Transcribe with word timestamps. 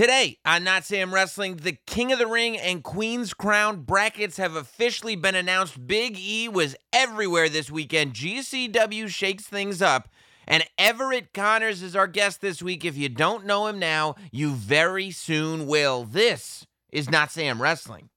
Today 0.00 0.38
on 0.46 0.64
Not 0.64 0.86
Sam 0.86 1.12
Wrestling, 1.12 1.56
the 1.56 1.76
King 1.86 2.10
of 2.10 2.18
the 2.18 2.26
Ring 2.26 2.56
and 2.56 2.82
Queen's 2.82 3.34
Crown 3.34 3.82
brackets 3.82 4.38
have 4.38 4.56
officially 4.56 5.14
been 5.14 5.34
announced. 5.34 5.86
Big 5.86 6.16
E 6.18 6.48
was 6.48 6.74
everywhere 6.90 7.50
this 7.50 7.70
weekend. 7.70 8.14
GCW 8.14 9.08
shakes 9.08 9.44
things 9.44 9.82
up. 9.82 10.08
And 10.48 10.64
Everett 10.78 11.34
Connors 11.34 11.82
is 11.82 11.94
our 11.94 12.06
guest 12.06 12.40
this 12.40 12.62
week. 12.62 12.82
If 12.82 12.96
you 12.96 13.10
don't 13.10 13.44
know 13.44 13.66
him 13.66 13.78
now, 13.78 14.14
you 14.32 14.52
very 14.52 15.10
soon 15.10 15.66
will. 15.66 16.04
This 16.04 16.66
is 16.90 17.10
Not 17.10 17.30
Sam 17.30 17.60
Wrestling. 17.60 18.08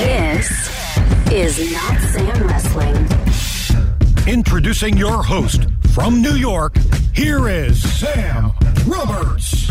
This 0.00 1.30
is 1.30 1.72
Not 1.72 2.00
Sam 2.00 2.48
Wrestling. 2.48 3.06
Introducing 4.26 4.96
your 4.96 5.22
host 5.22 5.68
from 5.94 6.20
New 6.20 6.34
York, 6.34 6.74
here 7.14 7.48
is 7.48 7.82
Sam 7.98 8.52
Roberts. 8.86 9.68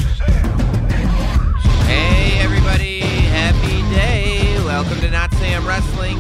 Hey, 1.86 2.40
everybody. 2.40 3.00
Happy 3.00 3.82
day. 3.96 4.56
Welcome 4.66 5.00
to 5.02 5.10
Not 5.10 5.32
Sam 5.34 5.68
Wrestling, 5.68 6.18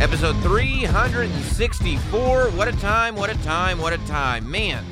episode 0.00 0.36
364. 0.42 2.50
What 2.50 2.68
a 2.68 2.72
time, 2.72 3.16
what 3.16 3.30
a 3.30 3.42
time, 3.42 3.78
what 3.78 3.92
a 3.92 3.98
time. 4.06 4.50
Man, 4.50 4.84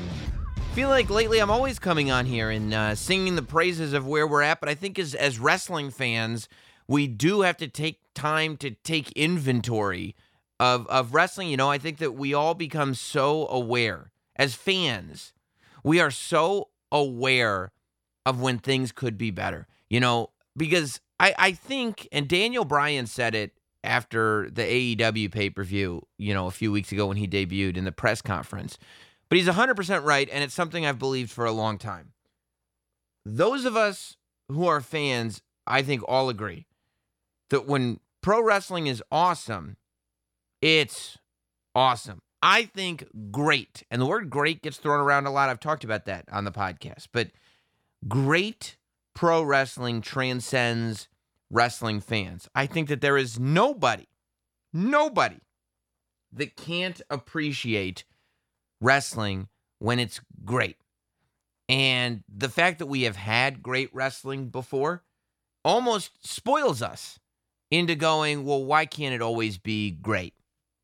I 0.57 0.61
feel 0.73 0.89
like 0.89 1.09
lately 1.09 1.39
I'm 1.39 1.51
always 1.51 1.79
coming 1.79 2.11
on 2.11 2.25
here 2.25 2.49
and 2.49 2.73
uh, 2.73 2.95
singing 2.95 3.35
the 3.35 3.41
praises 3.41 3.93
of 3.93 4.07
where 4.07 4.27
we're 4.27 4.41
at, 4.41 4.59
but 4.59 4.69
I 4.69 4.75
think 4.75 4.99
as, 4.99 5.15
as 5.15 5.39
wrestling 5.39 5.91
fans, 5.91 6.49
we 6.87 7.07
do 7.07 7.41
have 7.41 7.57
to 7.57 7.67
take 7.67 7.99
time 8.13 8.57
to 8.57 8.71
take 8.71 9.11
inventory 9.13 10.15
of, 10.59 10.87
of 10.87 11.13
wrestling. 11.13 11.49
You 11.49 11.57
know, 11.57 11.69
I 11.69 11.77
think 11.77 11.97
that 11.99 12.13
we 12.13 12.33
all 12.33 12.53
become 12.53 12.95
so 12.95 13.47
aware 13.47 14.11
as 14.39 14.55
fans. 14.55 15.33
We 15.83 15.99
are 15.99 16.09
so 16.09 16.69
aware 16.91 17.71
of 18.25 18.41
when 18.41 18.57
things 18.57 18.91
could 18.91 19.17
be 19.17 19.29
better, 19.29 19.67
you 19.89 19.99
know, 19.99 20.29
because 20.57 20.99
I, 21.19 21.35
I 21.37 21.51
think, 21.51 22.07
and 22.11 22.27
Daniel 22.27 22.65
Bryan 22.65 23.05
said 23.05 23.35
it 23.35 23.51
after 23.83 24.49
the 24.49 24.63
AEW 24.63 25.31
pay 25.31 25.49
per 25.49 25.63
view, 25.63 26.07
you 26.17 26.33
know, 26.33 26.47
a 26.47 26.51
few 26.51 26.71
weeks 26.71 26.91
ago 26.91 27.05
when 27.05 27.17
he 27.17 27.27
debuted 27.27 27.77
in 27.77 27.83
the 27.83 27.91
press 27.91 28.21
conference. 28.21 28.77
But 29.29 29.37
he's 29.37 29.47
100% 29.47 30.03
right, 30.03 30.27
and 30.31 30.43
it's 30.43 30.55
something 30.55 30.85
I've 30.85 30.97
believed 30.97 31.29
for 31.29 31.45
a 31.45 31.51
long 31.51 31.77
time. 31.77 32.13
Those 33.25 33.65
of 33.65 33.75
us 33.75 34.17
who 34.47 34.65
are 34.65 34.81
fans, 34.81 35.41
I 35.67 35.83
think, 35.83 36.01
all 36.07 36.29
agree 36.29 36.65
that 37.51 37.67
when 37.67 37.99
pro 38.21 38.41
wrestling 38.41 38.87
is 38.87 39.03
awesome, 39.11 39.77
it's 40.61 41.17
awesome. 41.75 42.21
I 42.41 42.63
think 42.63 43.05
great, 43.31 43.83
and 43.91 44.01
the 44.01 44.05
word 44.05 44.29
great 44.29 44.61
gets 44.61 44.77
thrown 44.77 44.99
around 44.99 45.25
a 45.25 45.31
lot. 45.31 45.49
I've 45.49 45.59
talked 45.59 45.83
about 45.83 46.05
that 46.05 46.25
on 46.31 46.45
the 46.45 46.51
podcast, 46.51 47.07
but 47.11 47.29
great 48.07 48.77
pro 49.13 49.43
wrestling 49.43 50.01
transcends 50.01 51.09
wrestling 51.51 51.99
fans. 51.99 52.47
I 52.55 52.65
think 52.65 52.87
that 52.89 53.01
there 53.01 53.17
is 53.17 53.39
nobody, 53.39 54.07
nobody 54.71 55.39
that 56.31 56.55
can't 56.55 57.01
appreciate 57.09 58.03
wrestling 58.79 59.47
when 59.79 59.99
it's 59.99 60.21
great. 60.45 60.77
And 61.67 62.23
the 62.33 62.49
fact 62.49 62.79
that 62.79 62.85
we 62.85 63.03
have 63.03 63.15
had 63.15 63.61
great 63.61 63.93
wrestling 63.93 64.47
before 64.47 65.03
almost 65.63 66.25
spoils 66.25 66.81
us 66.81 67.19
into 67.69 67.95
going, 67.95 68.45
well, 68.45 68.63
why 68.63 68.85
can't 68.85 69.13
it 69.13 69.21
always 69.21 69.57
be 69.57 69.91
great? 69.91 70.33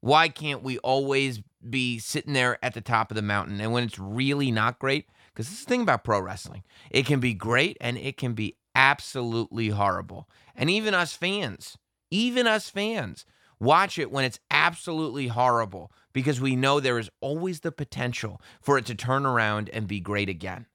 Why 0.05 0.29
can't 0.29 0.61
we 0.61 0.77
always 0.77 1.41
be 1.67 1.97
sitting 1.97 2.33
there 2.33 2.63
at 2.63 2.75
the 2.75 2.81
top 2.81 3.09
of 3.09 3.15
the 3.15 3.23
mountain? 3.23 3.59
And 3.59 3.71
when 3.73 3.83
it's 3.83 3.97
really 3.97 4.51
not 4.51 4.77
great, 4.77 5.09
because 5.33 5.49
this 5.49 5.57
is 5.57 5.65
the 5.65 5.69
thing 5.69 5.81
about 5.81 6.03
pro 6.03 6.19
wrestling, 6.19 6.61
it 6.91 7.07
can 7.07 7.19
be 7.19 7.33
great 7.33 7.75
and 7.81 7.97
it 7.97 8.15
can 8.15 8.33
be 8.33 8.55
absolutely 8.75 9.69
horrible. 9.69 10.29
And 10.55 10.69
even 10.69 10.93
us 10.93 11.15
fans, 11.15 11.79
even 12.11 12.45
us 12.45 12.69
fans, 12.69 13.25
watch 13.59 13.97
it 13.97 14.11
when 14.11 14.25
it's 14.25 14.37
absolutely 14.51 15.29
horrible 15.29 15.91
because 16.13 16.39
we 16.39 16.55
know 16.55 16.79
there 16.79 16.99
is 16.99 17.09
always 17.19 17.61
the 17.61 17.71
potential 17.71 18.39
for 18.61 18.77
it 18.77 18.85
to 18.85 18.93
turn 18.93 19.25
around 19.25 19.71
and 19.73 19.87
be 19.87 19.99
great 19.99 20.29
again. 20.29 20.67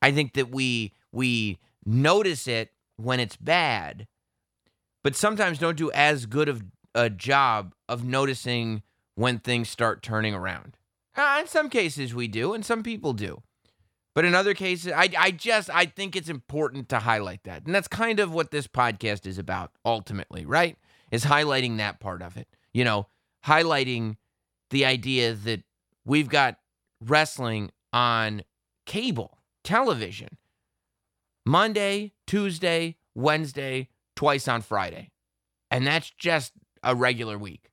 I 0.00 0.12
think 0.12 0.34
that 0.34 0.52
we 0.52 0.92
we 1.10 1.58
notice 1.84 2.46
it 2.46 2.70
when 2.98 3.18
it's 3.18 3.34
bad, 3.34 4.06
but 5.02 5.16
sometimes 5.16 5.58
don't 5.58 5.76
do 5.76 5.90
as 5.90 6.26
good 6.26 6.48
of 6.48 6.62
a 6.94 7.10
job 7.10 7.74
of 7.90 8.04
noticing 8.04 8.82
when 9.16 9.40
things 9.40 9.68
start 9.68 10.02
turning 10.02 10.32
around. 10.32 10.76
Uh, 11.16 11.38
in 11.40 11.48
some 11.48 11.68
cases 11.68 12.14
we 12.14 12.28
do, 12.28 12.54
and 12.54 12.64
some 12.64 12.82
people 12.82 13.12
do. 13.12 13.42
But 14.14 14.24
in 14.24 14.34
other 14.34 14.54
cases, 14.54 14.92
I, 14.92 15.08
I 15.18 15.30
just 15.32 15.68
I 15.70 15.86
think 15.86 16.14
it's 16.14 16.28
important 16.28 16.88
to 16.90 17.00
highlight 17.00 17.44
that. 17.44 17.66
And 17.66 17.74
that's 17.74 17.88
kind 17.88 18.20
of 18.20 18.32
what 18.32 18.52
this 18.52 18.66
podcast 18.66 19.26
is 19.26 19.38
about 19.38 19.72
ultimately, 19.84 20.46
right? 20.46 20.76
Is 21.10 21.24
highlighting 21.24 21.76
that 21.78 22.00
part 22.00 22.22
of 22.22 22.36
it. 22.36 22.48
You 22.72 22.84
know, 22.84 23.08
highlighting 23.44 24.16
the 24.70 24.84
idea 24.84 25.34
that 25.34 25.64
we've 26.04 26.28
got 26.28 26.58
wrestling 27.00 27.70
on 27.92 28.42
cable 28.86 29.38
television 29.64 30.38
Monday, 31.44 32.12
Tuesday, 32.26 32.96
Wednesday, 33.14 33.88
twice 34.14 34.46
on 34.46 34.62
Friday. 34.62 35.10
And 35.70 35.86
that's 35.86 36.10
just 36.10 36.52
a 36.82 36.94
regular 36.94 37.38
week. 37.38 37.69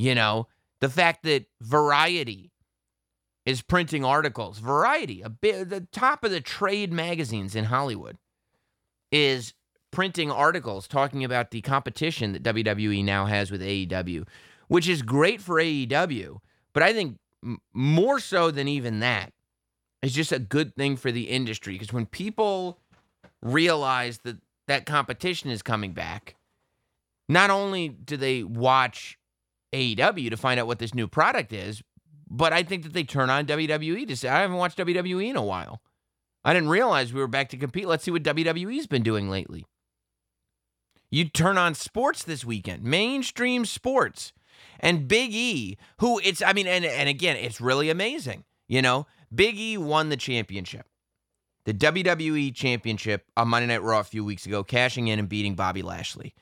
You 0.00 0.14
know, 0.14 0.48
the 0.80 0.88
fact 0.88 1.24
that 1.24 1.44
Variety 1.60 2.52
is 3.44 3.60
printing 3.60 4.02
articles, 4.02 4.58
Variety, 4.58 5.20
a 5.20 5.28
bit, 5.28 5.68
the 5.68 5.86
top 5.92 6.24
of 6.24 6.30
the 6.30 6.40
trade 6.40 6.90
magazines 6.90 7.54
in 7.54 7.66
Hollywood, 7.66 8.16
is 9.12 9.52
printing 9.90 10.30
articles 10.30 10.88
talking 10.88 11.22
about 11.22 11.50
the 11.50 11.60
competition 11.60 12.32
that 12.32 12.42
WWE 12.42 13.04
now 13.04 13.26
has 13.26 13.50
with 13.50 13.60
AEW, 13.60 14.26
which 14.68 14.88
is 14.88 15.02
great 15.02 15.42
for 15.42 15.56
AEW. 15.56 16.38
But 16.72 16.82
I 16.82 16.94
think 16.94 17.18
more 17.74 18.20
so 18.20 18.50
than 18.50 18.68
even 18.68 19.00
that, 19.00 19.34
it's 20.02 20.14
just 20.14 20.32
a 20.32 20.38
good 20.38 20.74
thing 20.76 20.96
for 20.96 21.12
the 21.12 21.28
industry 21.28 21.74
because 21.74 21.92
when 21.92 22.06
people 22.06 22.78
realize 23.42 24.20
that 24.20 24.38
that 24.66 24.86
competition 24.86 25.50
is 25.50 25.60
coming 25.60 25.92
back, 25.92 26.36
not 27.28 27.50
only 27.50 27.90
do 27.90 28.16
they 28.16 28.42
watch 28.42 29.18
AEW 29.72 30.30
to 30.30 30.36
find 30.36 30.58
out 30.60 30.66
what 30.66 30.78
this 30.78 30.94
new 30.94 31.08
product 31.08 31.52
is, 31.52 31.82
but 32.28 32.52
I 32.52 32.62
think 32.62 32.84
that 32.84 32.92
they 32.92 33.04
turn 33.04 33.30
on 33.30 33.46
WWE 33.46 34.06
to 34.06 34.16
say, 34.16 34.28
I 34.28 34.40
haven't 34.40 34.56
watched 34.56 34.78
WWE 34.78 35.30
in 35.30 35.36
a 35.36 35.44
while. 35.44 35.82
I 36.44 36.54
didn't 36.54 36.70
realize 36.70 37.12
we 37.12 37.20
were 37.20 37.28
back 37.28 37.48
to 37.50 37.56
compete. 37.56 37.86
Let's 37.86 38.04
see 38.04 38.10
what 38.10 38.22
WWE's 38.22 38.86
been 38.86 39.02
doing 39.02 39.28
lately. 39.28 39.66
You 41.10 41.28
turn 41.28 41.58
on 41.58 41.74
sports 41.74 42.22
this 42.22 42.44
weekend, 42.44 42.84
mainstream 42.84 43.64
sports. 43.64 44.32
And 44.78 45.08
Big 45.08 45.34
E, 45.34 45.76
who 45.98 46.20
it's, 46.22 46.42
I 46.42 46.52
mean, 46.52 46.66
and, 46.66 46.84
and 46.84 47.08
again, 47.08 47.36
it's 47.36 47.60
really 47.60 47.90
amazing. 47.90 48.44
You 48.68 48.82
know, 48.82 49.06
Big 49.34 49.58
E 49.58 49.76
won 49.76 50.08
the 50.08 50.16
championship, 50.16 50.86
the 51.64 51.74
WWE 51.74 52.54
championship 52.54 53.24
on 53.36 53.48
Monday 53.48 53.66
Night 53.66 53.82
Raw 53.82 54.00
a 54.00 54.04
few 54.04 54.24
weeks 54.24 54.46
ago, 54.46 54.62
cashing 54.62 55.08
in 55.08 55.18
and 55.18 55.28
beating 55.28 55.54
Bobby 55.54 55.82
Lashley. 55.82 56.34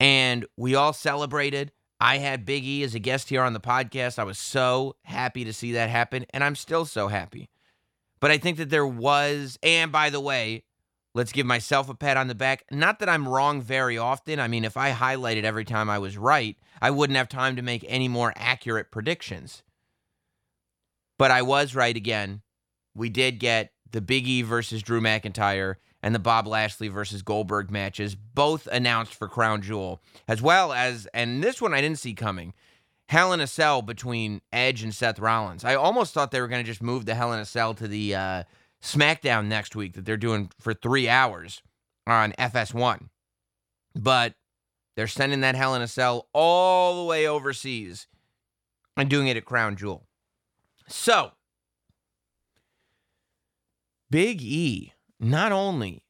And 0.00 0.46
we 0.56 0.74
all 0.74 0.92
celebrated. 0.92 1.72
I 2.00 2.18
had 2.18 2.44
Big 2.44 2.64
E 2.64 2.82
as 2.82 2.94
a 2.94 2.98
guest 2.98 3.28
here 3.28 3.42
on 3.42 3.52
the 3.52 3.60
podcast. 3.60 4.18
I 4.18 4.24
was 4.24 4.38
so 4.38 4.96
happy 5.02 5.44
to 5.44 5.52
see 5.52 5.72
that 5.72 5.88
happen, 5.88 6.26
and 6.30 6.44
I'm 6.44 6.56
still 6.56 6.84
so 6.84 7.08
happy. 7.08 7.48
But 8.20 8.30
I 8.30 8.38
think 8.38 8.58
that 8.58 8.70
there 8.70 8.86
was, 8.86 9.58
and 9.62 9.90
by 9.90 10.10
the 10.10 10.20
way, 10.20 10.64
let's 11.14 11.32
give 11.32 11.46
myself 11.46 11.88
a 11.88 11.94
pat 11.94 12.16
on 12.16 12.28
the 12.28 12.34
back. 12.34 12.64
Not 12.70 12.98
that 12.98 13.08
I'm 13.08 13.28
wrong 13.28 13.62
very 13.62 13.96
often. 13.96 14.38
I 14.38 14.48
mean, 14.48 14.64
if 14.64 14.76
I 14.76 14.92
highlighted 14.92 15.44
every 15.44 15.64
time 15.64 15.88
I 15.88 15.98
was 15.98 16.18
right, 16.18 16.56
I 16.80 16.90
wouldn't 16.90 17.16
have 17.16 17.28
time 17.28 17.56
to 17.56 17.62
make 17.62 17.84
any 17.88 18.08
more 18.08 18.32
accurate 18.36 18.90
predictions. 18.90 19.62
But 21.18 21.30
I 21.30 21.42
was 21.42 21.74
right 21.74 21.96
again. 21.96 22.42
We 22.94 23.08
did 23.08 23.38
get 23.38 23.72
the 23.90 24.02
Big 24.02 24.26
E 24.26 24.42
versus 24.42 24.82
Drew 24.82 25.00
McIntyre 25.00 25.76
and 26.06 26.14
the 26.14 26.20
Bob 26.20 26.46
Lashley 26.46 26.86
versus 26.86 27.20
Goldberg 27.22 27.68
matches, 27.68 28.14
both 28.14 28.68
announced 28.68 29.12
for 29.12 29.26
Crown 29.26 29.60
Jewel, 29.60 30.00
as 30.28 30.40
well 30.40 30.72
as, 30.72 31.08
and 31.12 31.42
this 31.42 31.60
one 31.60 31.74
I 31.74 31.80
didn't 31.80 31.98
see 31.98 32.14
coming, 32.14 32.54
Hell 33.08 33.32
in 33.32 33.40
a 33.40 33.46
Cell 33.48 33.82
between 33.82 34.40
Edge 34.52 34.84
and 34.84 34.94
Seth 34.94 35.18
Rollins. 35.18 35.64
I 35.64 35.74
almost 35.74 36.14
thought 36.14 36.30
they 36.30 36.40
were 36.40 36.46
going 36.46 36.64
to 36.64 36.70
just 36.70 36.80
move 36.80 37.06
the 37.06 37.16
Hell 37.16 37.32
in 37.32 37.40
a 37.40 37.44
Cell 37.44 37.74
to 37.74 37.88
the 37.88 38.14
uh, 38.14 38.42
SmackDown 38.80 39.46
next 39.46 39.74
week 39.74 39.94
that 39.94 40.04
they're 40.04 40.16
doing 40.16 40.48
for 40.60 40.72
three 40.72 41.08
hours 41.08 41.60
on 42.06 42.34
FS1. 42.38 43.08
But 43.96 44.34
they're 44.94 45.08
sending 45.08 45.40
that 45.40 45.56
Hell 45.56 45.74
in 45.74 45.82
a 45.82 45.88
Cell 45.88 46.28
all 46.32 47.02
the 47.02 47.08
way 47.08 47.26
overseas 47.26 48.06
and 48.96 49.10
doing 49.10 49.26
it 49.26 49.36
at 49.36 49.44
Crown 49.44 49.74
Jewel. 49.74 50.06
So, 50.86 51.32
Big 54.08 54.40
E, 54.40 54.92
not 55.20 55.52
only 55.52 56.02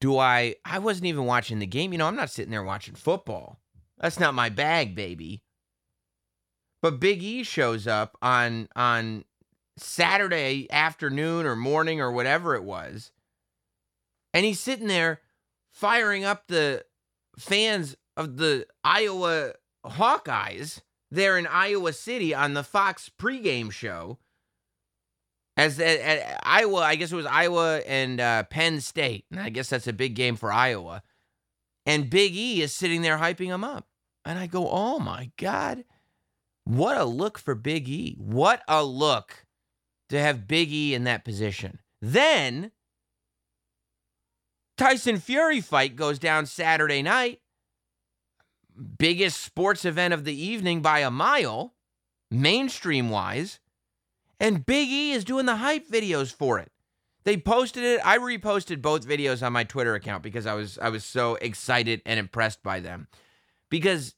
do 0.00 0.18
I, 0.18 0.56
I 0.64 0.78
wasn't 0.78 1.06
even 1.06 1.24
watching 1.24 1.58
the 1.58 1.66
game. 1.66 1.92
You 1.92 1.98
know, 1.98 2.06
I'm 2.06 2.16
not 2.16 2.30
sitting 2.30 2.50
there 2.50 2.62
watching 2.62 2.94
football. 2.94 3.58
That's 3.98 4.20
not 4.20 4.34
my 4.34 4.48
bag, 4.48 4.94
baby. 4.94 5.42
But 6.80 7.00
Big 7.00 7.22
E 7.22 7.42
shows 7.42 7.86
up 7.86 8.16
on 8.22 8.68
on 8.76 9.24
Saturday 9.76 10.68
afternoon 10.70 11.46
or 11.46 11.56
morning 11.56 12.00
or 12.00 12.12
whatever 12.12 12.54
it 12.54 12.62
was. 12.62 13.10
And 14.32 14.44
he's 14.44 14.60
sitting 14.60 14.86
there 14.86 15.20
firing 15.72 16.24
up 16.24 16.46
the 16.46 16.84
fans 17.38 17.96
of 18.16 18.36
the 18.36 18.66
Iowa 18.84 19.54
Hawkeyes 19.84 20.80
there 21.10 21.38
in 21.38 21.46
Iowa 21.46 21.92
City 21.92 22.34
on 22.34 22.54
the 22.54 22.62
Fox 22.62 23.10
pregame 23.18 23.72
show. 23.72 24.18
As 25.58 25.80
at, 25.80 26.40
Iowa, 26.44 26.82
I 26.82 26.94
guess 26.94 27.10
it 27.10 27.16
was 27.16 27.26
Iowa 27.26 27.78
and 27.78 28.20
uh, 28.20 28.44
Penn 28.44 28.80
State. 28.80 29.24
And 29.32 29.40
I 29.40 29.48
guess 29.48 29.68
that's 29.68 29.88
a 29.88 29.92
big 29.92 30.14
game 30.14 30.36
for 30.36 30.52
Iowa. 30.52 31.02
And 31.84 32.08
Big 32.08 32.36
E 32.36 32.62
is 32.62 32.72
sitting 32.72 33.02
there 33.02 33.18
hyping 33.18 33.48
him 33.48 33.64
up. 33.64 33.88
And 34.24 34.38
I 34.38 34.46
go, 34.46 34.68
oh 34.70 35.00
my 35.00 35.32
God. 35.36 35.84
What 36.64 36.96
a 36.96 37.04
look 37.04 37.38
for 37.38 37.56
Big 37.56 37.88
E. 37.88 38.14
What 38.18 38.62
a 38.68 38.84
look 38.84 39.46
to 40.10 40.20
have 40.20 40.46
Big 40.46 40.70
E 40.70 40.94
in 40.94 41.04
that 41.04 41.24
position. 41.24 41.80
Then 42.00 42.70
Tyson 44.76 45.18
Fury 45.18 45.60
fight 45.60 45.96
goes 45.96 46.20
down 46.20 46.46
Saturday 46.46 47.02
night. 47.02 47.40
Biggest 48.96 49.42
sports 49.42 49.84
event 49.84 50.14
of 50.14 50.24
the 50.24 50.40
evening 50.40 50.82
by 50.82 51.00
a 51.00 51.10
mile, 51.10 51.74
mainstream 52.30 53.10
wise. 53.10 53.58
And 54.40 54.64
Big 54.64 54.88
E 54.88 55.12
is 55.12 55.24
doing 55.24 55.46
the 55.46 55.56
hype 55.56 55.88
videos 55.88 56.32
for 56.32 56.58
it. 56.58 56.70
They 57.24 57.36
posted 57.36 57.82
it. 57.82 58.00
I 58.04 58.18
reposted 58.18 58.80
both 58.80 59.06
videos 59.06 59.44
on 59.44 59.52
my 59.52 59.64
Twitter 59.64 59.94
account 59.94 60.22
because 60.22 60.46
I 60.46 60.54
was 60.54 60.78
I 60.78 60.88
was 60.88 61.04
so 61.04 61.34
excited 61.36 62.00
and 62.06 62.18
impressed 62.18 62.62
by 62.62 62.80
them. 62.80 63.08
Because 63.68 64.14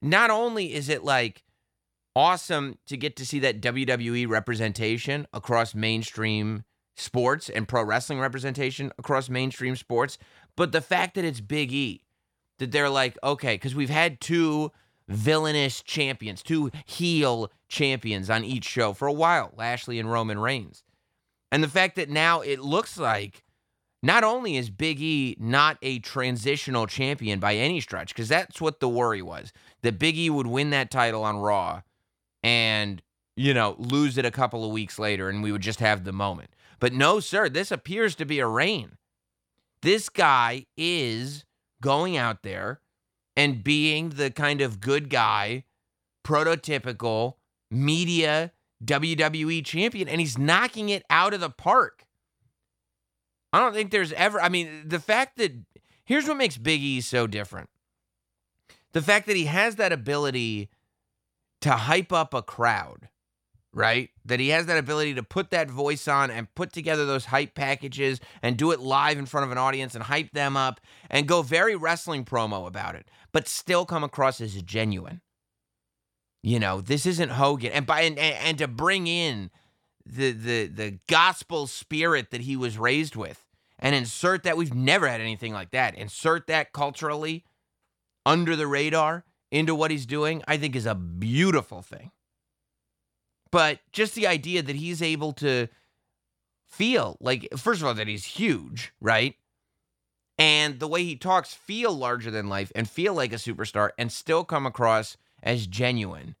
not 0.00 0.30
only 0.30 0.72
is 0.72 0.88
it 0.88 1.04
like 1.04 1.44
awesome 2.14 2.78
to 2.86 2.96
get 2.96 3.16
to 3.16 3.26
see 3.26 3.38
that 3.40 3.60
WWE 3.60 4.28
representation 4.28 5.26
across 5.32 5.74
mainstream 5.74 6.64
sports 6.96 7.48
and 7.48 7.68
pro 7.68 7.82
wrestling 7.82 8.18
representation 8.18 8.92
across 8.98 9.28
mainstream 9.28 9.76
sports, 9.76 10.18
but 10.56 10.72
the 10.72 10.80
fact 10.80 11.14
that 11.14 11.24
it's 11.24 11.40
Big 11.40 11.72
E, 11.72 12.02
that 12.58 12.72
they're 12.72 12.90
like, 12.90 13.16
okay, 13.22 13.54
because 13.54 13.74
we've 13.74 13.90
had 13.90 14.20
two 14.20 14.72
villainous 15.06 15.82
champions, 15.82 16.42
two 16.42 16.70
heel 16.86 17.50
champions 17.68 18.30
on 18.30 18.44
each 18.44 18.64
show 18.64 18.92
for 18.92 19.06
a 19.08 19.12
while, 19.12 19.52
Lashley 19.56 19.98
and 19.98 20.10
Roman 20.10 20.38
Reigns. 20.38 20.82
And 21.50 21.62
the 21.62 21.68
fact 21.68 21.96
that 21.96 22.10
now 22.10 22.40
it 22.40 22.60
looks 22.60 22.98
like 22.98 23.44
not 24.02 24.24
only 24.24 24.56
is 24.56 24.70
Big 24.70 25.00
E 25.00 25.36
not 25.38 25.78
a 25.82 25.98
transitional 26.00 26.86
champion 26.86 27.40
by 27.40 27.54
any 27.54 27.80
stretch, 27.80 28.14
because 28.14 28.28
that's 28.28 28.60
what 28.60 28.80
the 28.80 28.88
worry 28.88 29.22
was 29.22 29.52
that 29.82 29.98
Big 29.98 30.16
E 30.16 30.30
would 30.30 30.46
win 30.46 30.70
that 30.70 30.90
title 30.90 31.24
on 31.24 31.38
Raw 31.38 31.82
and, 32.42 33.02
you 33.36 33.54
know, 33.54 33.76
lose 33.78 34.18
it 34.18 34.24
a 34.24 34.30
couple 34.30 34.64
of 34.64 34.72
weeks 34.72 34.98
later 34.98 35.28
and 35.28 35.42
we 35.42 35.52
would 35.52 35.62
just 35.62 35.80
have 35.80 36.04
the 36.04 36.12
moment. 36.12 36.50
But 36.80 36.92
no, 36.92 37.18
sir, 37.18 37.48
this 37.48 37.72
appears 37.72 38.14
to 38.16 38.24
be 38.24 38.38
a 38.38 38.46
reign. 38.46 38.96
This 39.82 40.08
guy 40.08 40.66
is 40.76 41.44
going 41.80 42.16
out 42.16 42.42
there 42.42 42.80
and 43.36 43.64
being 43.64 44.10
the 44.10 44.30
kind 44.30 44.60
of 44.60 44.80
good 44.80 45.08
guy, 45.08 45.64
prototypical 46.24 47.34
media 47.70 48.52
WWE 48.84 49.64
champion, 49.64 50.08
and 50.08 50.20
he's 50.20 50.38
knocking 50.38 50.88
it 50.88 51.02
out 51.10 51.34
of 51.34 51.40
the 51.40 51.50
park. 51.50 52.06
I 53.52 53.60
don't 53.60 53.72
think 53.72 53.90
there's 53.90 54.12
ever, 54.12 54.40
I 54.40 54.48
mean, 54.48 54.88
the 54.88 55.00
fact 55.00 55.38
that 55.38 55.52
here's 56.04 56.26
what 56.28 56.36
makes 56.36 56.58
Big 56.58 56.82
E 56.82 57.00
so 57.00 57.26
different 57.26 57.68
the 58.92 59.02
fact 59.02 59.26
that 59.26 59.36
he 59.36 59.44
has 59.44 59.76
that 59.76 59.92
ability 59.92 60.70
to 61.60 61.70
hype 61.72 62.12
up 62.12 62.32
a 62.32 62.42
crowd, 62.42 63.08
right? 63.72 64.10
That 64.24 64.40
he 64.40 64.48
has 64.48 64.66
that 64.66 64.78
ability 64.78 65.14
to 65.14 65.22
put 65.22 65.50
that 65.50 65.70
voice 65.70 66.08
on 66.08 66.30
and 66.30 66.52
put 66.54 66.72
together 66.72 67.04
those 67.04 67.26
hype 67.26 67.54
packages 67.54 68.20
and 68.42 68.56
do 68.56 68.70
it 68.70 68.80
live 68.80 69.18
in 69.18 69.26
front 69.26 69.44
of 69.44 69.52
an 69.52 69.58
audience 69.58 69.94
and 69.94 70.04
hype 70.04 70.32
them 70.32 70.56
up 70.56 70.80
and 71.10 71.28
go 71.28 71.42
very 71.42 71.76
wrestling 71.76 72.24
promo 72.24 72.66
about 72.66 72.94
it, 72.94 73.08
but 73.32 73.46
still 73.46 73.84
come 73.84 74.04
across 74.04 74.40
as 74.40 74.60
genuine. 74.62 75.20
You 76.42 76.60
know, 76.60 76.80
this 76.80 77.04
isn't 77.06 77.30
Hogan, 77.30 77.72
and 77.72 77.86
by 77.86 78.02
and, 78.02 78.18
and 78.18 78.58
to 78.58 78.68
bring 78.68 79.06
in 79.06 79.50
the 80.06 80.32
the 80.32 80.66
the 80.66 80.98
gospel 81.08 81.66
spirit 81.66 82.30
that 82.30 82.42
he 82.42 82.56
was 82.56 82.78
raised 82.78 83.16
with, 83.16 83.44
and 83.78 83.94
insert 83.94 84.44
that 84.44 84.56
we've 84.56 84.74
never 84.74 85.08
had 85.08 85.20
anything 85.20 85.52
like 85.52 85.72
that. 85.72 85.96
Insert 85.96 86.46
that 86.46 86.72
culturally 86.72 87.44
under 88.24 88.54
the 88.54 88.66
radar 88.66 89.24
into 89.50 89.74
what 89.74 89.90
he's 89.90 90.06
doing, 90.06 90.42
I 90.46 90.58
think 90.58 90.76
is 90.76 90.86
a 90.86 90.94
beautiful 90.94 91.82
thing. 91.82 92.12
But 93.50 93.80
just 93.92 94.14
the 94.14 94.26
idea 94.26 94.62
that 94.62 94.76
he's 94.76 95.00
able 95.00 95.32
to 95.34 95.68
feel 96.66 97.16
like, 97.20 97.48
first 97.56 97.80
of 97.80 97.86
all, 97.86 97.94
that 97.94 98.08
he's 98.08 98.24
huge, 98.24 98.92
right? 99.00 99.34
And 100.38 100.78
the 100.78 100.88
way 100.88 101.02
he 101.02 101.16
talks, 101.16 101.54
feel 101.54 101.92
larger 101.92 102.30
than 102.30 102.48
life 102.48 102.70
and 102.74 102.88
feel 102.88 103.14
like 103.14 103.32
a 103.32 103.36
superstar 103.36 103.90
and 103.98 104.12
still 104.12 104.44
come 104.44 104.66
across 104.66 105.16
as 105.42 105.66
genuine 105.66 106.34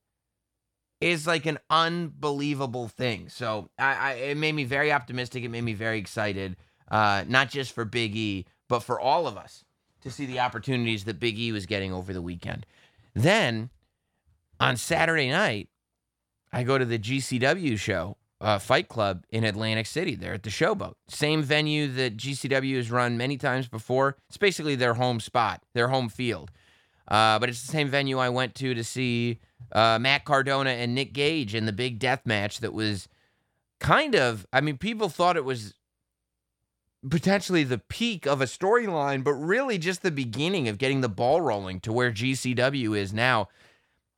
is 1.00 1.26
like 1.26 1.46
an 1.46 1.58
unbelievable 1.70 2.88
thing. 2.88 3.28
So 3.28 3.70
I, 3.78 3.94
I 3.94 4.12
it 4.14 4.36
made 4.36 4.54
me 4.54 4.64
very 4.64 4.92
optimistic. 4.92 5.44
It 5.44 5.48
made 5.48 5.64
me 5.64 5.74
very 5.74 5.98
excited, 5.98 6.56
uh, 6.90 7.24
not 7.28 7.50
just 7.50 7.72
for 7.72 7.84
Big 7.84 8.16
E, 8.16 8.46
but 8.68 8.80
for 8.80 8.98
all 8.98 9.26
of 9.26 9.36
us 9.36 9.64
to 10.00 10.10
see 10.10 10.26
the 10.26 10.40
opportunities 10.40 11.04
that 11.04 11.20
Big 11.20 11.38
E 11.38 11.52
was 11.52 11.66
getting 11.66 11.92
over 11.92 12.12
the 12.12 12.22
weekend. 12.22 12.66
Then 13.14 13.70
on 14.60 14.76
Saturday 14.76 15.30
night, 15.30 15.68
I 16.52 16.62
go 16.62 16.78
to 16.78 16.84
the 16.84 16.98
GCW 16.98 17.78
show, 17.78 18.16
uh, 18.40 18.58
Fight 18.58 18.88
Club 18.88 19.24
in 19.30 19.44
Atlantic 19.44 19.86
City. 19.86 20.14
There 20.14 20.34
at 20.34 20.42
the 20.42 20.50
Showboat, 20.50 20.94
same 21.08 21.42
venue 21.42 21.88
that 21.88 22.16
GCW 22.16 22.76
has 22.76 22.90
run 22.90 23.16
many 23.16 23.36
times 23.36 23.68
before. 23.68 24.16
It's 24.28 24.36
basically 24.36 24.74
their 24.74 24.94
home 24.94 25.20
spot, 25.20 25.62
their 25.74 25.88
home 25.88 26.08
field. 26.08 26.50
Uh, 27.08 27.38
but 27.38 27.48
it's 27.48 27.62
the 27.62 27.72
same 27.72 27.88
venue 27.88 28.18
I 28.18 28.28
went 28.28 28.54
to 28.56 28.74
to 28.74 28.84
see 28.84 29.40
uh, 29.72 29.98
Matt 29.98 30.24
Cardona 30.24 30.70
and 30.70 30.94
Nick 30.94 31.12
Gage 31.12 31.54
in 31.54 31.66
the 31.66 31.72
big 31.72 31.98
death 31.98 32.26
match 32.26 32.60
that 32.60 32.74
was 32.74 33.08
kind 33.80 34.14
of, 34.14 34.46
I 34.52 34.60
mean, 34.60 34.76
people 34.76 35.08
thought 35.08 35.36
it 35.36 35.44
was 35.44 35.74
potentially 37.08 37.64
the 37.64 37.78
peak 37.78 38.26
of 38.26 38.40
a 38.40 38.46
storyline, 38.46 39.24
but 39.24 39.32
really 39.32 39.78
just 39.78 40.02
the 40.02 40.10
beginning 40.10 40.68
of 40.68 40.78
getting 40.78 41.00
the 41.00 41.08
ball 41.08 41.40
rolling 41.40 41.80
to 41.80 41.92
where 41.92 42.12
GCW 42.12 42.96
is 42.96 43.12
now. 43.12 43.48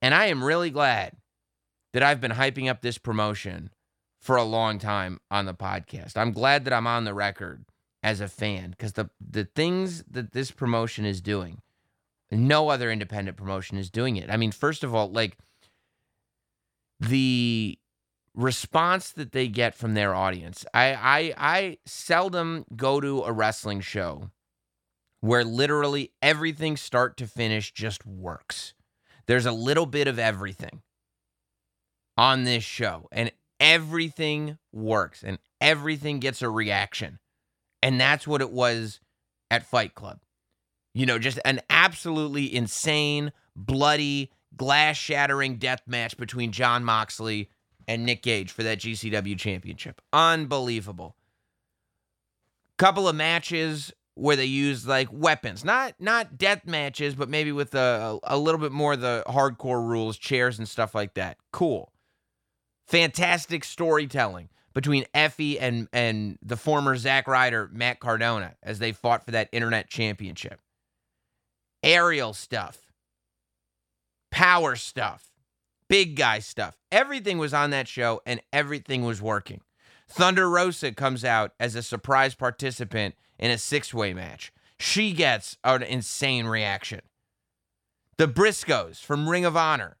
And 0.01 0.13
I 0.13 0.25
am 0.25 0.43
really 0.43 0.69
glad 0.69 1.15
that 1.93 2.03
I've 2.03 2.21
been 2.21 2.31
hyping 2.31 2.69
up 2.69 2.81
this 2.81 2.97
promotion 2.97 3.69
for 4.19 4.35
a 4.35 4.43
long 4.43 4.79
time 4.79 5.19
on 5.29 5.45
the 5.45 5.53
podcast. 5.53 6.17
I'm 6.17 6.31
glad 6.31 6.65
that 6.65 6.73
I'm 6.73 6.87
on 6.87 7.05
the 7.05 7.13
record 7.13 7.65
as 8.03 8.19
a 8.19 8.27
fan 8.27 8.71
because 8.71 8.93
the 8.93 9.09
the 9.19 9.45
things 9.45 10.03
that 10.09 10.31
this 10.31 10.51
promotion 10.51 11.05
is 11.05 11.21
doing, 11.21 11.61
no 12.31 12.69
other 12.69 12.91
independent 12.91 13.37
promotion 13.37 13.77
is 13.77 13.89
doing 13.89 14.15
it. 14.15 14.29
I 14.29 14.37
mean, 14.37 14.51
first 14.51 14.83
of 14.83 14.95
all, 14.95 15.11
like 15.11 15.37
the 16.99 17.77
response 18.33 19.11
that 19.11 19.31
they 19.31 19.47
get 19.47 19.75
from 19.75 19.93
their 19.93 20.15
audience. 20.15 20.65
I 20.73 20.93
I 20.93 21.33
I 21.37 21.77
seldom 21.85 22.65
go 22.75 23.01
to 23.01 23.23
a 23.23 23.31
wrestling 23.31 23.81
show 23.81 24.31
where 25.19 25.43
literally 25.43 26.11
everything 26.21 26.77
start 26.77 27.17
to 27.17 27.27
finish 27.27 27.73
just 27.73 28.05
works. 28.05 28.73
There's 29.27 29.45
a 29.45 29.51
little 29.51 29.85
bit 29.85 30.07
of 30.07 30.17
everything 30.17 30.81
on 32.17 32.43
this 32.43 32.63
show 32.63 33.07
and 33.11 33.31
everything 33.59 34.57
works 34.71 35.23
and 35.23 35.37
everything 35.59 36.19
gets 36.19 36.41
a 36.41 36.49
reaction. 36.49 37.19
And 37.83 37.99
that's 37.99 38.27
what 38.27 38.41
it 38.41 38.51
was 38.51 38.99
at 39.49 39.65
Fight 39.65 39.93
Club. 39.95 40.19
You 40.93 41.05
know, 41.05 41.19
just 41.19 41.39
an 41.45 41.61
absolutely 41.69 42.53
insane, 42.53 43.31
bloody, 43.55 44.31
glass 44.55 44.97
shattering 44.97 45.57
death 45.57 45.81
match 45.87 46.17
between 46.17 46.51
Jon 46.51 46.83
Moxley 46.83 47.49
and 47.87 48.05
Nick 48.05 48.23
Gage 48.23 48.51
for 48.51 48.63
that 48.63 48.79
GCW 48.79 49.37
championship. 49.37 50.01
Unbelievable. 50.11 51.15
Couple 52.77 53.07
of 53.07 53.15
matches 53.15 53.93
where 54.15 54.35
they 54.35 54.45
used 54.45 54.87
like 54.87 55.07
weapons, 55.11 55.63
not 55.63 55.95
not 55.99 56.37
death 56.37 56.65
matches, 56.65 57.15
but 57.15 57.29
maybe 57.29 57.51
with 57.51 57.73
a, 57.75 58.19
a 58.23 58.37
little 58.37 58.59
bit 58.59 58.71
more 58.71 58.93
of 58.93 59.01
the 59.01 59.23
hardcore 59.27 59.87
rules, 59.87 60.17
chairs 60.17 60.57
and 60.57 60.67
stuff 60.67 60.93
like 60.93 61.13
that. 61.13 61.37
Cool. 61.51 61.91
Fantastic 62.87 63.63
storytelling 63.63 64.49
between 64.73 65.05
Effy 65.13 65.57
and 65.59 65.87
and 65.93 66.37
the 66.41 66.57
former 66.57 66.95
Zack 66.97 67.27
Ryder, 67.27 67.69
Matt 67.71 67.99
Cardona, 67.99 68.55
as 68.63 68.79
they 68.79 68.91
fought 68.91 69.25
for 69.25 69.31
that 69.31 69.49
internet 69.51 69.89
championship. 69.89 70.59
Aerial 71.83 72.33
stuff. 72.33 72.91
Power 74.31 74.75
stuff 74.75 75.31
big 75.91 76.15
guy 76.15 76.39
stuff. 76.39 76.77
Everything 76.89 77.37
was 77.37 77.53
on 77.53 77.71
that 77.71 77.85
show 77.85 78.21
and 78.25 78.39
everything 78.53 79.03
was 79.03 79.21
working. 79.21 79.59
Thunder 80.07 80.49
Rosa 80.49 80.93
comes 80.93 81.25
out 81.25 81.51
as 81.59 81.75
a 81.75 81.83
surprise 81.83 82.33
participant 82.33 83.15
in 83.37 83.51
a 83.51 83.57
six 83.57 83.93
way 83.93 84.13
match. 84.13 84.53
She 84.79 85.11
gets 85.11 85.57
an 85.65 85.83
insane 85.83 86.45
reaction. 86.45 87.01
The 88.17 88.29
Briscoes 88.29 89.03
from 89.03 89.27
Ring 89.27 89.43
of 89.43 89.57
Honor 89.57 89.97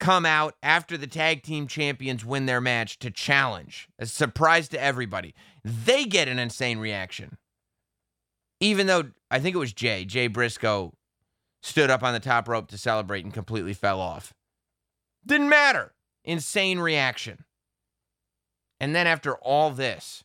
come 0.00 0.24
out 0.24 0.54
after 0.62 0.96
the 0.96 1.06
tag 1.06 1.42
team 1.42 1.66
champions 1.66 2.24
win 2.24 2.46
their 2.46 2.62
match 2.62 2.98
to 3.00 3.10
challenge. 3.10 3.90
A 3.98 4.06
surprise 4.06 4.68
to 4.70 4.82
everybody. 4.82 5.34
They 5.62 6.06
get 6.06 6.28
an 6.28 6.38
insane 6.38 6.78
reaction. 6.78 7.36
Even 8.62 8.86
though 8.86 9.10
I 9.28 9.40
think 9.40 9.56
it 9.56 9.58
was 9.58 9.72
Jay, 9.72 10.04
Jay 10.04 10.28
Briscoe 10.28 10.94
stood 11.62 11.90
up 11.90 12.04
on 12.04 12.14
the 12.14 12.20
top 12.20 12.46
rope 12.46 12.68
to 12.68 12.78
celebrate 12.78 13.24
and 13.24 13.34
completely 13.34 13.74
fell 13.74 14.00
off. 14.00 14.32
Didn't 15.26 15.48
matter. 15.48 15.94
Insane 16.24 16.78
reaction. 16.78 17.44
And 18.78 18.94
then 18.94 19.08
after 19.08 19.34
all 19.34 19.72
this, 19.72 20.22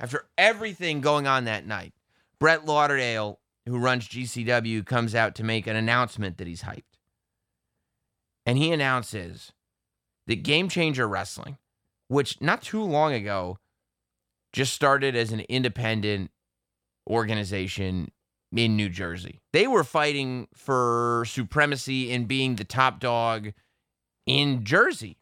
after 0.00 0.26
everything 0.36 1.00
going 1.00 1.28
on 1.28 1.44
that 1.44 1.64
night, 1.64 1.94
Brett 2.40 2.66
Lauderdale, 2.66 3.38
who 3.66 3.78
runs 3.78 4.08
GCW, 4.08 4.84
comes 4.84 5.14
out 5.14 5.36
to 5.36 5.44
make 5.44 5.68
an 5.68 5.76
announcement 5.76 6.38
that 6.38 6.48
he's 6.48 6.62
hyped. 6.62 6.82
And 8.44 8.58
he 8.58 8.72
announces 8.72 9.52
that 10.26 10.42
Game 10.42 10.68
Changer 10.68 11.06
Wrestling, 11.06 11.56
which 12.08 12.40
not 12.40 12.62
too 12.62 12.82
long 12.82 13.12
ago 13.12 13.58
just 14.52 14.72
started 14.72 15.14
as 15.14 15.30
an 15.30 15.40
independent 15.40 16.32
organization 17.08 18.10
in 18.54 18.76
New 18.76 18.88
Jersey. 18.88 19.40
They 19.52 19.66
were 19.66 19.84
fighting 19.84 20.48
for 20.54 21.24
supremacy 21.26 22.12
and 22.12 22.28
being 22.28 22.56
the 22.56 22.64
top 22.64 23.00
dog 23.00 23.52
in 24.26 24.64
Jersey. 24.64 25.18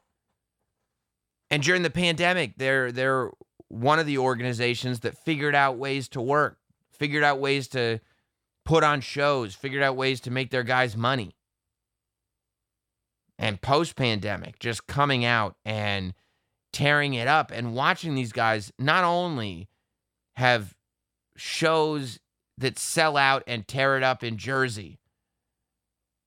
And 1.50 1.62
during 1.62 1.82
the 1.82 1.90
pandemic, 1.90 2.54
they're 2.56 2.90
they're 2.90 3.30
one 3.68 3.98
of 3.98 4.06
the 4.06 4.18
organizations 4.18 5.00
that 5.00 5.18
figured 5.18 5.54
out 5.54 5.76
ways 5.78 6.08
to 6.10 6.20
work, 6.20 6.58
figured 6.92 7.24
out 7.24 7.40
ways 7.40 7.68
to 7.68 8.00
put 8.64 8.84
on 8.84 9.00
shows, 9.00 9.54
figured 9.54 9.82
out 9.82 9.96
ways 9.96 10.20
to 10.22 10.30
make 10.30 10.50
their 10.50 10.62
guys 10.62 10.96
money. 10.96 11.36
And 13.38 13.60
post 13.60 13.96
pandemic, 13.96 14.58
just 14.58 14.86
coming 14.86 15.24
out 15.24 15.56
and 15.64 16.14
tearing 16.72 17.14
it 17.14 17.28
up 17.28 17.50
and 17.52 17.74
watching 17.74 18.14
these 18.14 18.32
guys 18.32 18.72
not 18.78 19.04
only 19.04 19.68
have 20.36 20.74
shows 21.36 22.20
that 22.58 22.78
sell 22.78 23.16
out 23.16 23.42
and 23.46 23.66
tear 23.66 23.96
it 23.96 24.02
up 24.02 24.22
in 24.22 24.38
Jersey, 24.38 24.98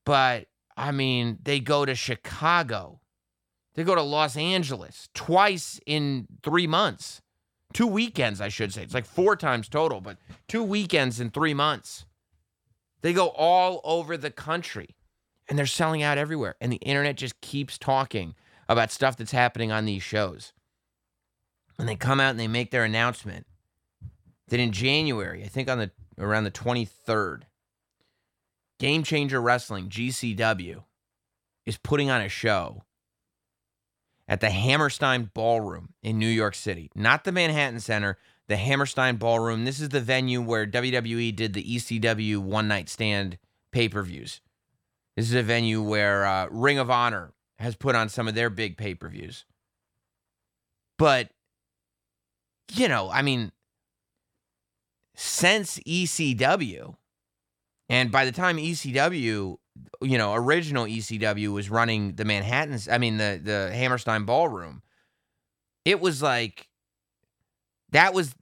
but 0.04 0.46
I 0.76 0.92
mean, 0.92 1.38
they 1.42 1.60
go 1.60 1.84
to 1.84 1.94
Chicago, 1.94 3.00
they 3.74 3.84
go 3.84 3.94
to 3.94 4.02
Los 4.02 4.36
Angeles 4.36 5.08
twice 5.14 5.80
in 5.86 6.26
three 6.42 6.66
months. 6.66 7.20
Two 7.74 7.86
weekends, 7.86 8.40
I 8.40 8.48
should 8.48 8.72
say. 8.72 8.82
It's 8.82 8.94
like 8.94 9.04
four 9.04 9.36
times 9.36 9.68
total, 9.68 10.00
but 10.00 10.16
two 10.48 10.64
weekends 10.64 11.20
in 11.20 11.30
three 11.30 11.52
months. 11.52 12.06
They 13.02 13.12
go 13.12 13.28
all 13.28 13.80
over 13.84 14.16
the 14.16 14.30
country 14.30 14.96
and 15.48 15.58
they're 15.58 15.66
selling 15.66 16.02
out 16.02 16.18
everywhere. 16.18 16.56
And 16.60 16.72
the 16.72 16.76
internet 16.76 17.16
just 17.16 17.40
keeps 17.40 17.78
talking 17.78 18.34
about 18.68 18.90
stuff 18.90 19.16
that's 19.16 19.32
happening 19.32 19.70
on 19.70 19.84
these 19.84 20.02
shows. 20.02 20.52
And 21.78 21.88
they 21.88 21.96
come 21.96 22.20
out 22.20 22.30
and 22.30 22.40
they 22.40 22.48
make 22.48 22.70
their 22.70 22.84
announcement 22.84 23.46
that 24.48 24.60
in 24.60 24.72
January, 24.72 25.44
I 25.44 25.48
think 25.48 25.68
on 25.68 25.78
the 25.78 25.90
around 26.18 26.44
the 26.44 26.50
23rd, 26.50 27.42
Game 28.78 29.02
Changer 29.02 29.40
Wrestling, 29.40 29.88
GCW, 29.88 30.82
is 31.66 31.78
putting 31.78 32.10
on 32.10 32.20
a 32.20 32.28
show 32.28 32.82
at 34.26 34.40
the 34.40 34.50
Hammerstein 34.50 35.30
Ballroom 35.32 35.94
in 36.02 36.18
New 36.18 36.28
York 36.28 36.54
City, 36.54 36.90
not 36.94 37.24
the 37.24 37.32
Manhattan 37.32 37.80
Center, 37.80 38.18
the 38.46 38.56
Hammerstein 38.56 39.16
Ballroom. 39.16 39.64
This 39.64 39.80
is 39.80 39.88
the 39.90 40.00
venue 40.00 40.40
where 40.40 40.66
WWE 40.66 41.34
did 41.34 41.54
the 41.54 41.64
ECW 41.64 42.38
one 42.38 42.68
night 42.68 42.88
stand 42.88 43.38
pay 43.72 43.88
per 43.88 44.02
views. 44.02 44.40
This 45.16 45.28
is 45.28 45.34
a 45.34 45.42
venue 45.42 45.82
where 45.82 46.24
uh, 46.24 46.46
Ring 46.50 46.78
of 46.78 46.90
Honor 46.90 47.32
has 47.58 47.74
put 47.74 47.96
on 47.96 48.08
some 48.08 48.28
of 48.28 48.34
their 48.34 48.50
big 48.50 48.76
pay 48.76 48.94
per 48.94 49.08
views. 49.08 49.44
But, 50.96 51.30
you 52.72 52.88
know, 52.88 53.10
I 53.10 53.22
mean, 53.22 53.52
since 55.20 55.80
ECW, 55.80 56.94
and 57.88 58.12
by 58.12 58.24
the 58.24 58.30
time 58.30 58.56
ECW 58.56 59.58
you 60.00 60.18
know, 60.18 60.34
original 60.34 60.86
ECW 60.86 61.52
was 61.52 61.70
running 61.70 62.14
the 62.14 62.24
Manhattan's, 62.24 62.88
I 62.88 62.98
mean, 62.98 63.16
the 63.16 63.40
the 63.42 63.70
Hammerstein 63.72 64.24
Ballroom. 64.24 64.82
It 65.84 66.00
was 66.00 66.22
like 66.22 66.68
that 67.90 68.14
was 68.14 68.34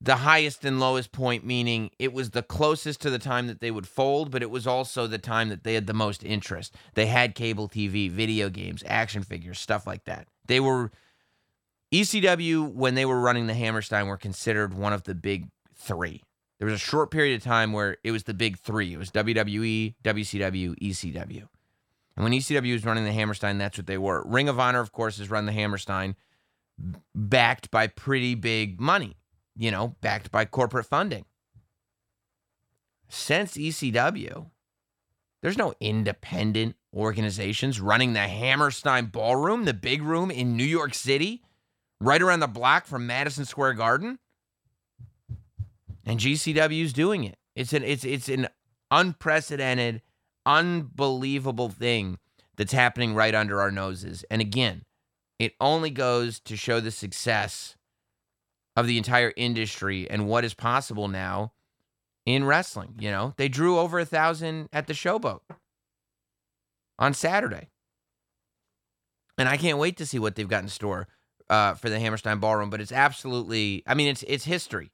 the 0.00 0.16
highest 0.16 0.64
and 0.64 0.80
lowest 0.80 1.12
point, 1.12 1.46
meaning 1.46 1.90
it 1.98 2.12
was 2.12 2.30
the 2.30 2.42
closest 2.42 3.00
to 3.02 3.10
the 3.10 3.18
time 3.18 3.46
that 3.46 3.60
they 3.60 3.70
would 3.70 3.86
fold, 3.86 4.30
but 4.30 4.42
it 4.42 4.50
was 4.50 4.66
also 4.66 5.06
the 5.06 5.18
time 5.18 5.48
that 5.48 5.64
they 5.64 5.74
had 5.74 5.86
the 5.86 5.94
most 5.94 6.24
interest. 6.24 6.74
They 6.94 7.06
had 7.06 7.34
cable 7.34 7.68
TV, 7.68 8.10
video 8.10 8.50
games, 8.50 8.82
action 8.86 9.22
figures, 9.22 9.60
stuff 9.60 9.86
like 9.86 10.04
that. 10.04 10.28
They 10.46 10.60
were 10.60 10.90
ECW 11.94 12.72
when 12.72 12.96
they 12.96 13.04
were 13.04 13.20
running 13.20 13.46
the 13.46 13.54
Hammerstein 13.54 14.08
were 14.08 14.16
considered 14.16 14.74
one 14.74 14.92
of 14.92 15.04
the 15.04 15.14
big 15.14 15.48
three. 15.76 16.22
There 16.58 16.66
was 16.66 16.74
a 16.74 16.78
short 16.78 17.12
period 17.12 17.36
of 17.36 17.44
time 17.44 17.72
where 17.72 17.98
it 18.02 18.10
was 18.10 18.24
the 18.24 18.34
big 18.34 18.58
three. 18.58 18.92
It 18.92 18.98
was 18.98 19.12
WWE, 19.12 19.94
WCW, 20.02 20.78
ECW. 20.80 21.48
And 22.16 22.24
when 22.24 22.32
ECW 22.32 22.72
was 22.72 22.84
running 22.84 23.04
the 23.04 23.12
Hammerstein, 23.12 23.58
that's 23.58 23.78
what 23.78 23.86
they 23.86 23.98
were. 23.98 24.24
Ring 24.26 24.48
of 24.48 24.58
Honor, 24.58 24.80
of 24.80 24.90
course, 24.90 25.18
has 25.18 25.30
run 25.30 25.46
the 25.46 25.52
Hammerstein, 25.52 26.16
backed 27.14 27.70
by 27.70 27.86
pretty 27.86 28.34
big 28.34 28.80
money, 28.80 29.16
you 29.56 29.70
know, 29.70 29.94
backed 30.00 30.32
by 30.32 30.44
corporate 30.44 30.86
funding. 30.86 31.24
Since 33.08 33.56
ECW, 33.56 34.50
there's 35.42 35.58
no 35.58 35.74
independent 35.78 36.74
organizations 36.92 37.80
running 37.80 38.14
the 38.14 38.20
Hammerstein 38.20 39.06
Ballroom, 39.06 39.64
the 39.64 39.74
big 39.74 40.02
room 40.02 40.30
in 40.30 40.56
New 40.56 40.64
York 40.64 40.94
City, 40.94 41.42
right 42.00 42.20
around 42.20 42.40
the 42.40 42.46
block 42.46 42.86
from 42.86 43.06
Madison 43.06 43.44
Square 43.44 43.74
Garden 43.74 44.18
and 46.06 46.20
GCW 46.20 46.82
is 46.82 46.92
doing 46.92 47.24
it. 47.24 47.36
It's 47.54 47.72
an 47.72 47.82
it's 47.82 48.04
it's 48.04 48.28
an 48.28 48.48
unprecedented, 48.90 50.02
unbelievable 50.44 51.68
thing 51.68 52.18
that's 52.56 52.72
happening 52.72 53.14
right 53.14 53.34
under 53.34 53.60
our 53.60 53.70
noses. 53.70 54.24
And 54.30 54.40
again, 54.40 54.84
it 55.38 55.54
only 55.60 55.90
goes 55.90 56.40
to 56.40 56.56
show 56.56 56.80
the 56.80 56.90
success 56.90 57.76
of 58.76 58.86
the 58.86 58.98
entire 58.98 59.32
industry 59.36 60.08
and 60.10 60.28
what 60.28 60.44
is 60.44 60.54
possible 60.54 61.08
now 61.08 61.52
in 62.26 62.44
wrestling. 62.44 62.94
You 62.98 63.10
know, 63.10 63.34
they 63.36 63.48
drew 63.48 63.78
over 63.78 63.98
a 63.98 64.04
thousand 64.04 64.68
at 64.72 64.86
the 64.86 64.94
showboat 64.94 65.40
on 66.98 67.14
Saturday. 67.14 67.70
And 69.36 69.48
I 69.48 69.56
can't 69.56 69.78
wait 69.78 69.96
to 69.96 70.06
see 70.06 70.20
what 70.20 70.36
they've 70.36 70.48
got 70.48 70.62
in 70.62 70.68
store 70.68 71.08
uh, 71.50 71.74
for 71.74 71.90
the 71.90 71.98
Hammerstein 71.98 72.38
Ballroom. 72.38 72.70
But 72.70 72.80
it's 72.80 72.92
absolutely, 72.92 73.82
I 73.86 73.94
mean, 73.94 74.08
it's 74.08 74.22
it's 74.24 74.44
history. 74.44 74.90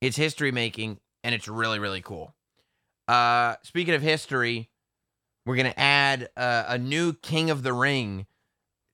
It's 0.00 0.16
history 0.16 0.52
making, 0.52 0.98
and 1.24 1.34
it's 1.34 1.48
really, 1.48 1.78
really 1.78 2.02
cool. 2.02 2.34
Uh, 3.08 3.54
speaking 3.62 3.94
of 3.94 4.02
history, 4.02 4.70
we're 5.44 5.56
going 5.56 5.72
to 5.72 5.80
add 5.80 6.28
uh, 6.36 6.64
a 6.68 6.78
new 6.78 7.12
King 7.12 7.50
of 7.50 7.62
the 7.62 7.72
Ring 7.72 8.26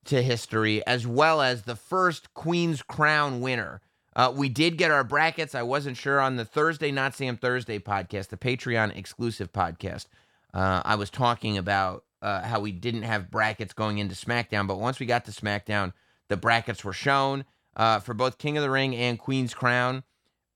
to 0.05 0.23
history, 0.23 0.85
as 0.87 1.07
well 1.07 1.41
as 1.41 1.63
the 1.63 1.77
first 1.77 2.35
Queen's 2.35 2.83
Crown 2.83 3.41
winner. 3.41 3.81
Uh, 4.15 4.33
we 4.35 4.49
did 4.49 4.77
get 4.77 4.91
our 4.91 5.05
brackets. 5.05 5.55
I 5.55 5.63
wasn't 5.63 5.97
sure 5.97 6.21
on 6.21 6.37
the 6.37 6.45
Thursday, 6.45 6.91
Not 6.91 7.15
Sam 7.15 7.37
Thursday 7.37 7.79
podcast, 7.79 8.29
the 8.29 8.37
Patreon 8.37 8.97
exclusive 8.97 9.53
podcast. 9.53 10.07
Uh, 10.53 10.83
I 10.85 10.97
was 10.97 11.09
talking 11.09 11.57
about 11.57 12.05
uh, 12.21 12.43
how 12.43 12.61
we 12.61 12.73
didn't 12.73 13.03
have 13.03 13.31
brackets 13.31 13.73
going 13.73 13.99
into 13.99 14.15
SmackDown, 14.15 14.67
but 14.67 14.79
once 14.79 15.01
we 15.01 15.07
got 15.07 15.25
to 15.25 15.31
SmackDown, 15.31 15.95
the 16.33 16.37
brackets 16.39 16.83
were 16.83 16.93
shown 16.93 17.45
uh, 17.77 18.01
for 18.01 18.15
both 18.15 18.39
King 18.39 18.57
of 18.57 18.63
the 18.63 18.71
Ring 18.71 18.97
and 18.97 19.19
Queen's 19.19 19.55
Crown 19.55 20.03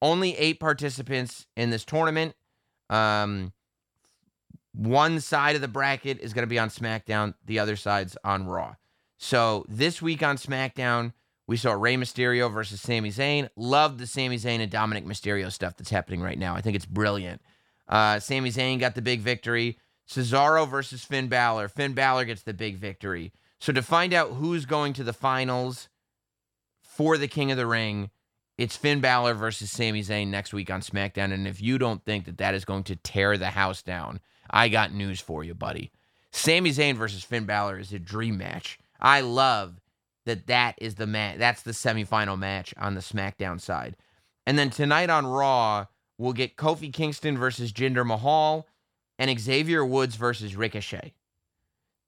only 0.03 0.37
eight 0.37 0.61
participants 0.61 1.47
in 1.57 1.71
this 1.71 1.85
tournament. 1.85 2.35
Um, 2.91 3.53
one 4.73 5.21
side 5.21 5.55
of 5.55 5.63
the 5.63 5.69
bracket 5.69 6.21
is 6.21 6.33
going 6.33 6.43
to 6.43 6.49
be 6.49 6.59
on 6.59 6.69
SmackDown, 6.69 7.35
the 7.45 7.59
other 7.59 7.77
side's 7.77 8.17
on 8.25 8.47
Raw. 8.47 8.75
So 9.19 9.65
this 9.69 10.03
week 10.03 10.23
on 10.23 10.37
SmackDown, 10.37 11.13
we 11.47 11.57
saw 11.57 11.73
Rey 11.73 11.97
Mysterio 11.97 12.53
versus 12.53 12.81
Sami 12.81 13.11
Zayn. 13.11 13.49
Love 13.57 13.99
the 13.99 14.07
Sami 14.07 14.37
Zayn 14.37 14.61
and 14.61 14.71
Dominik 14.71 15.07
Mysterio 15.07 15.51
stuff 15.51 15.77
that's 15.77 15.91
happening 15.91 16.21
right 16.21 16.39
now. 16.39 16.55
I 16.55 16.61
think 16.61 16.77
it's 16.77 16.87
brilliant. 16.87 17.41
Uh, 17.89 18.19
Sami 18.19 18.51
Zayn 18.51 18.79
got 18.79 18.95
the 18.95 19.03
big 19.03 19.21
victory. 19.21 19.79
Cesaro 20.09 20.69
versus 20.69 21.05
Finn 21.05 21.29
Balor. 21.29 21.69
Finn 21.69 21.95
Balor 21.95 22.27
gets 22.27 22.43
the 22.43 22.53
big 22.53 22.77
victory. 22.77 23.33
So 23.61 23.73
to 23.73 23.83
find 23.83 24.13
out 24.13 24.35
who's 24.35 24.67
going 24.67 24.93
to 24.95 25.05
the 25.05 25.13
finals 25.13 25.89
for 26.83 27.19
the 27.19 27.29
King 27.29 27.51
of 27.51 27.57
the 27.57 27.67
Ring, 27.67 28.11
it's 28.59 28.77
Finn 28.77 29.01
Balor 29.01 29.35
versus 29.35 29.71
Sami 29.71 30.03
Zayn 30.03 30.29
next 30.29 30.53
week 30.53 30.71
on 30.71 30.81
SmackDown. 30.81 31.33
And 31.33 31.47
if 31.47 31.61
you 31.61 31.79
don't 31.79 32.05
think 32.05 32.25
that 32.25 32.39
that 32.39 32.55
is 32.55 32.65
going 32.65 32.85
to 32.85 32.97
tear 32.97 33.37
the 33.37 33.51
house 33.51 33.83
down, 33.83 34.21
I 34.51 34.69
got 34.69 34.93
news 34.93 35.21
for 35.21 35.45
you, 35.45 35.55
buddy. 35.55 35.93
Sami 36.33 36.71
Zayn 36.71 36.97
versus 36.97 37.23
Finn 37.23 37.45
Balor 37.45 37.79
is 37.79 37.93
a 37.93 37.99
dream 37.99 38.39
match. 38.39 38.79
I 39.01 39.21
love 39.21 39.81
that 40.25 40.47
that 40.47 40.75
is 40.79 40.97
the 40.97 41.07
match. 41.07 41.39
That's 41.39 41.63
the 41.63 41.73
semifinal 41.73 42.39
match 42.39 42.75
on 42.79 42.95
the 42.95 43.01
SmackDown 43.01 43.61
side. 43.61 43.97
And 44.47 44.59
then 44.59 44.71
tonight 44.71 45.11
on 45.11 45.27
Raw, 45.27 45.87
we'll 46.19 46.33
get 46.33 46.57
Kofi 46.57 46.93
Kingston 46.93 47.37
versus 47.37 47.73
Jinder 47.73 48.07
Mahal 48.07 48.67
and 49.19 49.39
Xavier 49.39 49.85
Woods 49.85 50.17
versus 50.17 50.57
Ricochet. 50.57 51.15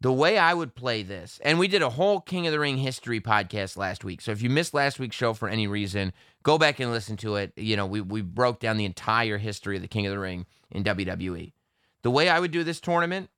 The 0.00 0.12
way 0.12 0.38
I 0.38 0.54
would 0.54 0.74
play 0.74 1.02
this, 1.02 1.40
and 1.42 1.58
we 1.58 1.66
did 1.66 1.82
a 1.82 1.90
whole 1.90 2.20
King 2.20 2.46
of 2.46 2.52
the 2.52 2.60
Ring 2.60 2.78
history 2.78 3.20
podcast 3.20 3.76
last 3.76 4.04
week. 4.04 4.20
So 4.20 4.30
if 4.30 4.42
you 4.42 4.48
missed 4.48 4.72
last 4.72 4.98
week's 4.98 5.16
show 5.16 5.34
for 5.34 5.48
any 5.48 5.66
reason, 5.66 6.12
go 6.44 6.56
back 6.56 6.78
and 6.78 6.92
listen 6.92 7.16
to 7.18 7.36
it. 7.36 7.52
You 7.56 7.76
know, 7.76 7.86
we, 7.86 8.00
we 8.00 8.22
broke 8.22 8.60
down 8.60 8.76
the 8.76 8.84
entire 8.84 9.38
history 9.38 9.76
of 9.76 9.82
the 9.82 9.88
King 9.88 10.06
of 10.06 10.12
the 10.12 10.18
Ring 10.18 10.46
in 10.70 10.84
WWE. 10.84 11.52
The 12.02 12.10
way 12.10 12.28
I 12.28 12.38
would 12.38 12.52
do 12.52 12.62
this 12.62 12.80
tournament, 12.80 13.28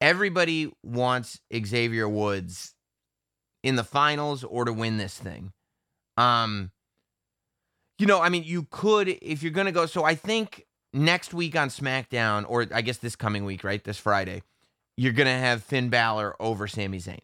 everybody 0.00 0.72
wants 0.82 1.40
Xavier 1.54 2.08
Woods 2.08 2.74
in 3.62 3.76
the 3.76 3.84
finals 3.84 4.42
or 4.42 4.64
to 4.64 4.72
win 4.72 4.96
this 4.96 5.18
thing. 5.18 5.52
Um, 6.16 6.70
you 7.98 8.06
know, 8.06 8.20
I 8.22 8.30
mean, 8.30 8.44
you 8.44 8.66
could 8.70 9.08
if 9.08 9.42
you're 9.42 9.52
gonna 9.52 9.72
go. 9.72 9.84
So 9.84 10.04
I 10.04 10.14
think 10.14 10.66
next 10.92 11.34
week 11.34 11.56
on 11.56 11.68
SmackDown, 11.68 12.44
or 12.48 12.66
I 12.72 12.82
guess 12.82 12.98
this 12.98 13.16
coming 13.16 13.44
week, 13.44 13.64
right, 13.64 13.82
this 13.82 13.98
Friday, 13.98 14.42
you're 14.96 15.12
gonna 15.12 15.38
have 15.38 15.62
Finn 15.62 15.88
Balor 15.88 16.36
over 16.40 16.66
Sami 16.66 16.98
Zayn. 16.98 17.20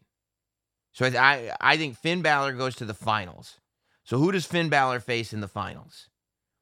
So 0.93 1.05
I 1.05 1.09
I, 1.17 1.51
I 1.61 1.77
think 1.77 1.97
Finn 1.97 2.21
Balor 2.21 2.53
goes 2.53 2.75
to 2.77 2.85
the 2.85 2.93
finals. 2.93 3.59
So 4.03 4.17
who 4.17 4.31
does 4.31 4.45
Finn 4.45 4.69
Balor 4.69 5.01
face 5.01 5.33
in 5.33 5.41
the 5.41 5.49
finals? 5.49 6.07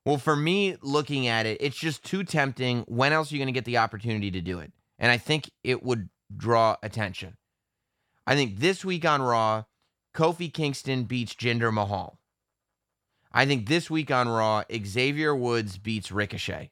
Well, 0.06 0.18
for 0.18 0.36
me, 0.36 0.78
looking 0.82 1.28
at 1.28 1.46
it, 1.46 1.58
it's 1.60 1.78
just 1.78 2.04
too 2.04 2.24
tempting. 2.24 2.86
When 2.88 3.12
else 3.12 3.32
are 3.32 3.36
you 3.36 3.40
going 3.40 3.48
to 3.48 3.52
get 3.52 3.66
the 3.66 3.78
opportunity 3.78 4.30
to 4.32 4.42
do 4.42 4.60
it? 4.60 4.72
And 5.00 5.12
I 5.12 5.18
think 5.18 5.50
it 5.64 5.84
would 5.84 6.10
draw 6.36 6.76
attention. 6.84 7.38
I 8.28 8.36
think 8.36 8.58
this 8.58 8.86
week 8.86 9.06
on 9.06 9.22
Raw, 9.22 9.64
Kofi 10.16 10.52
Kingston 10.52 11.04
beats 11.04 11.34
Jinder 11.34 11.74
Mahal. 11.74 12.20
I 13.32 13.46
think 13.46 13.68
this 13.68 13.90
week 13.90 14.12
on 14.12 14.30
Raw, 14.30 14.64
Xavier 14.86 15.36
Woods 15.36 15.78
beats 15.78 16.12
Ricochet. 16.12 16.72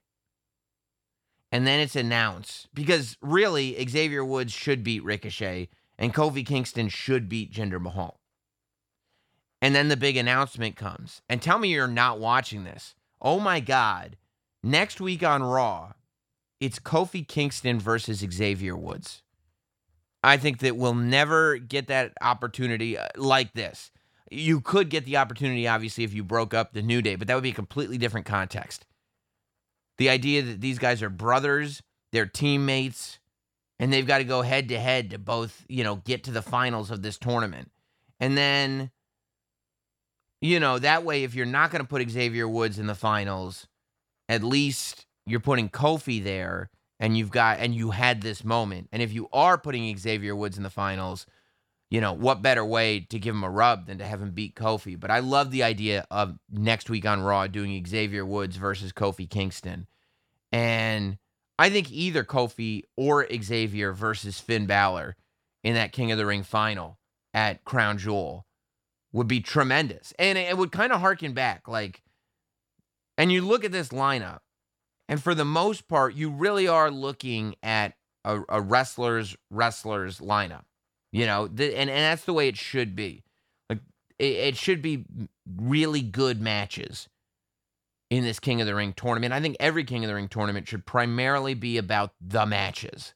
And 1.54 1.68
then 1.68 1.80
it's 1.80 1.96
announced 1.96 2.68
because 2.74 3.16
really, 3.22 3.78
Xavier 3.88 4.26
Woods 4.26 4.52
should 4.52 4.84
beat 4.84 5.04
Ricochet 5.04 5.70
and 6.00 6.12
Kofi 6.12 6.44
Kingston 6.44 6.90
should 6.90 7.30
beat 7.30 7.54
Jinder 7.54 7.80
Mahal. 7.80 8.20
And 9.62 9.76
then 9.76 9.88
the 9.88 9.96
big 9.96 10.18
announcement 10.18 10.76
comes. 10.76 11.22
And 11.30 11.44
tell 11.44 11.60
me 11.60 11.70
you're 11.70 11.88
not 11.88 12.20
watching 12.20 12.64
this. 12.64 12.96
Oh 13.22 13.40
my 13.40 13.60
God. 13.60 14.18
Next 14.64 15.00
week 15.00 15.22
on 15.22 15.44
Raw, 15.44 15.94
it's 16.60 16.80
Kofi 16.80 17.26
Kingston 17.28 17.80
versus 17.80 18.26
Xavier 18.34 18.76
Woods. 18.76 19.22
I 20.24 20.38
think 20.38 20.58
that 20.58 20.76
we'll 20.76 20.96
never 20.96 21.58
get 21.60 21.86
that 21.86 22.14
opportunity 22.20 22.98
uh, 22.98 23.10
like 23.16 23.54
this. 23.54 23.92
You 24.32 24.60
could 24.60 24.90
get 24.90 25.06
the 25.06 25.18
opportunity, 25.18 25.68
obviously, 25.68 26.04
if 26.04 26.16
you 26.16 26.24
broke 26.24 26.56
up 26.56 26.74
the 26.74 26.82
New 26.82 27.04
Day, 27.04 27.16
but 27.16 27.28
that 27.28 27.36
would 27.36 27.44
be 27.44 27.52
a 27.52 27.54
completely 27.54 28.00
different 28.00 28.26
context. 28.26 28.88
The 29.98 30.10
idea 30.10 30.42
that 30.42 30.62
these 30.62 30.80
guys 30.80 31.02
are 31.02 31.10
brothers, 31.10 31.82
they're 32.12 32.26
teammates, 32.26 33.20
and 33.80 33.92
they've 33.92 34.08
got 34.08 34.20
to 34.20 34.24
go 34.24 34.42
head 34.42 34.70
to 34.70 34.80
head 34.80 35.10
to 35.12 35.20
both, 35.20 35.66
you 35.68 35.84
know, 35.84 35.98
get 35.98 36.24
to 36.26 36.32
the 36.32 36.42
finals 36.42 36.92
of 36.92 37.02
this 37.02 37.18
tournament. 37.18 37.72
And 38.20 38.38
then, 38.38 38.92
you 40.42 40.60
know, 40.60 40.80
that 40.80 41.04
way, 41.04 41.24
if 41.24 41.36
you're 41.36 41.46
not 41.46 41.72
going 41.72 41.82
to 41.82 41.88
put 41.88 42.08
Xavier 42.10 42.48
Woods 42.48 42.80
in 42.80 42.88
the 42.88 42.96
finals, 42.96 43.68
at 44.30 44.44
least 44.44 45.06
you're 45.26 45.40
putting 45.40 45.70
Kofi 45.70 46.24
there 46.24 46.70
and 47.00 47.18
you've 47.18 47.32
got 47.32 47.60
and 47.60 47.76
you 47.76 47.92
had 47.92 48.22
this 48.22 48.44
moment. 48.44 48.88
And 48.92 49.02
if 49.02 49.12
you 49.14 49.28
are 49.34 49.58
putting 49.58 49.98
Xavier 49.98 50.36
Woods 50.36 50.58
in 50.58 50.64
the 50.64 50.70
finals, 50.70 51.26
you 51.94 52.02
know, 52.02 52.14
what 52.14 52.42
better 52.42 52.66
way 52.66 53.02
to 53.02 53.20
give 53.20 53.36
him 53.36 53.44
a 53.44 53.50
rub 53.52 53.86
than 53.86 54.00
to 54.00 54.04
have 54.04 54.20
him 54.20 54.32
beat 54.32 54.56
Kofi? 54.56 55.00
But 55.00 55.12
I 55.12 55.20
love 55.20 55.52
the 55.52 55.62
idea 55.62 56.08
of 56.10 56.40
next 56.50 56.90
week 56.90 57.06
on 57.06 57.22
Raw 57.22 57.46
doing 57.46 57.86
Xavier 57.86 58.26
Woods 58.26 58.58
versus 58.58 58.92
Kofi 58.92 59.30
Kingston. 59.30 59.86
And 60.52 61.20
I 61.60 61.70
think 61.70 61.92
either 61.92 62.24
Kofi 62.24 62.82
or 62.98 63.28
Xavier 63.32 63.94
versus 63.94 64.40
Finn 64.40 64.66
Balor 64.66 65.16
in 65.64 65.76
that 65.76 65.92
King 65.92 66.12
of 66.12 66.18
the 66.18 66.26
Ring 66.26 66.42
final 66.42 66.98
at 67.32 67.64
Crown 67.64 68.00
Jewel 68.00 68.48
would 69.12 69.28
be 69.28 69.40
tremendous. 69.40 70.16
And 70.18 70.36
it 70.36 70.58
would 70.58 70.72
kind 70.72 70.94
of 70.94 71.00
harken 71.00 71.34
back 71.34 71.68
like 71.68 72.02
and 73.20 73.32
you 73.32 73.44
look 73.44 73.64
at 73.64 73.72
this 73.72 73.90
lineup 73.90 74.40
and 75.08 75.22
for 75.22 75.36
the 75.36 75.46
most 75.46 75.88
part, 75.88 76.16
you 76.16 76.32
really 76.32 76.68
are 76.68 76.90
looking 76.90 77.54
at 77.62 77.94
a, 78.26 78.42
a 78.50 78.60
wrestler's 78.60 79.38
wrestler's 79.52 80.18
lineup. 80.20 80.64
You 81.14 81.28
know, 81.28 81.48
the, 81.48 81.78
and, 81.78 81.92
and 81.92 82.00
that's 82.00 82.26
the 82.26 82.34
way 82.34 82.48
it 82.48 82.58
should 82.58 82.96
be. 82.96 83.24
Like 83.70 83.80
it, 84.18 84.34
it 84.34 84.58
should 84.58 84.82
be 84.82 85.06
really 85.56 86.02
good 86.02 86.42
matches 86.42 87.08
in 88.10 88.24
this 88.24 88.40
King 88.40 88.62
of 88.62 88.68
the 88.68 88.74
Ring 88.74 88.94
tournament. 88.94 89.32
I 89.32 89.40
think 89.40 89.56
every 89.60 89.84
King 89.84 90.04
of 90.04 90.08
the 90.08 90.16
Ring 90.16 90.28
tournament 90.28 90.68
should 90.68 90.88
primarily 90.88 91.54
be 91.54 91.78
about 91.78 92.14
the 92.20 92.48
matches. 92.48 93.14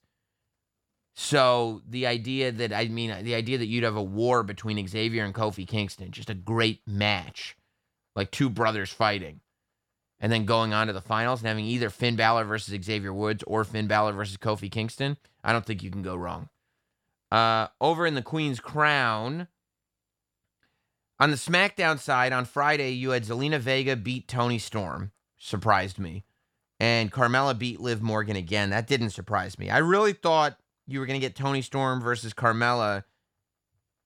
So 1.16 1.82
the 1.90 2.06
idea 2.06 2.52
that 2.52 2.72
I 2.72 2.88
mean 2.88 3.24
the 3.24 3.34
idea 3.34 3.58
that 3.58 3.66
you'd 3.66 3.84
have 3.84 3.96
a 3.96 4.04
war 4.04 4.44
between 4.44 4.88
Xavier 4.88 5.26
and 5.26 5.34
Kofi 5.34 5.68
Kingston, 5.68 6.12
just 6.12 6.30
a 6.30 6.36
great 6.36 6.82
match, 6.86 7.58
like 8.16 8.30
two 8.30 8.48
brothers 8.52 8.92
fighting 8.92 9.42
and 10.20 10.32
then 10.32 10.46
going 10.46 10.72
on 10.72 10.86
to 10.86 10.94
the 10.94 11.02
finals 11.02 11.42
and 11.42 11.48
having 11.48 11.66
either 11.66 11.90
Finn 11.90 12.16
Balor 12.16 12.44
versus 12.44 12.80
Xavier 12.84 13.12
Woods 13.12 13.44
or 13.48 13.64
Finn 13.64 13.88
Balor 13.88 14.14
versus 14.14 14.38
Kofi 14.38 14.70
Kingston, 14.70 15.18
I 15.44 15.52
don't 15.52 15.66
think 15.66 15.82
you 15.82 15.90
can 15.90 16.04
go 16.04 16.16
wrong. 16.16 16.50
Uh, 17.32 17.68
over 17.82 18.06
in 18.06 18.16
the 18.16 18.22
Queen's 18.22 18.60
Crown, 18.60 19.48
on 21.20 21.32
the 21.32 21.38
SmackDown 21.38 22.00
side, 22.00 22.32
on 22.32 22.46
Friday, 22.46 22.92
you 22.92 23.10
had 23.10 23.24
Zelina 23.24 23.60
Vega 23.60 23.96
beat 23.96 24.28
Toni 24.28 24.60
Storm. 24.60 25.12
Surprised 25.38 26.00
me. 26.00 26.24
And 26.80 27.12
Carmella 27.12 27.58
beat 27.58 27.80
Liv 27.80 28.02
Morgan 28.02 28.36
again. 28.36 28.70
That 28.70 28.88
didn't 28.88 29.10
surprise 29.10 29.58
me. 29.58 29.70
I 29.70 29.80
really 29.80 30.13
thought 30.13 30.60
you 30.86 31.00
were 31.00 31.08
going 31.08 31.20
to 31.20 31.26
get 31.26 31.36
Toni 31.36 31.62
Storm 31.63 32.02
versus 32.02 32.34
Carmella 32.34 33.04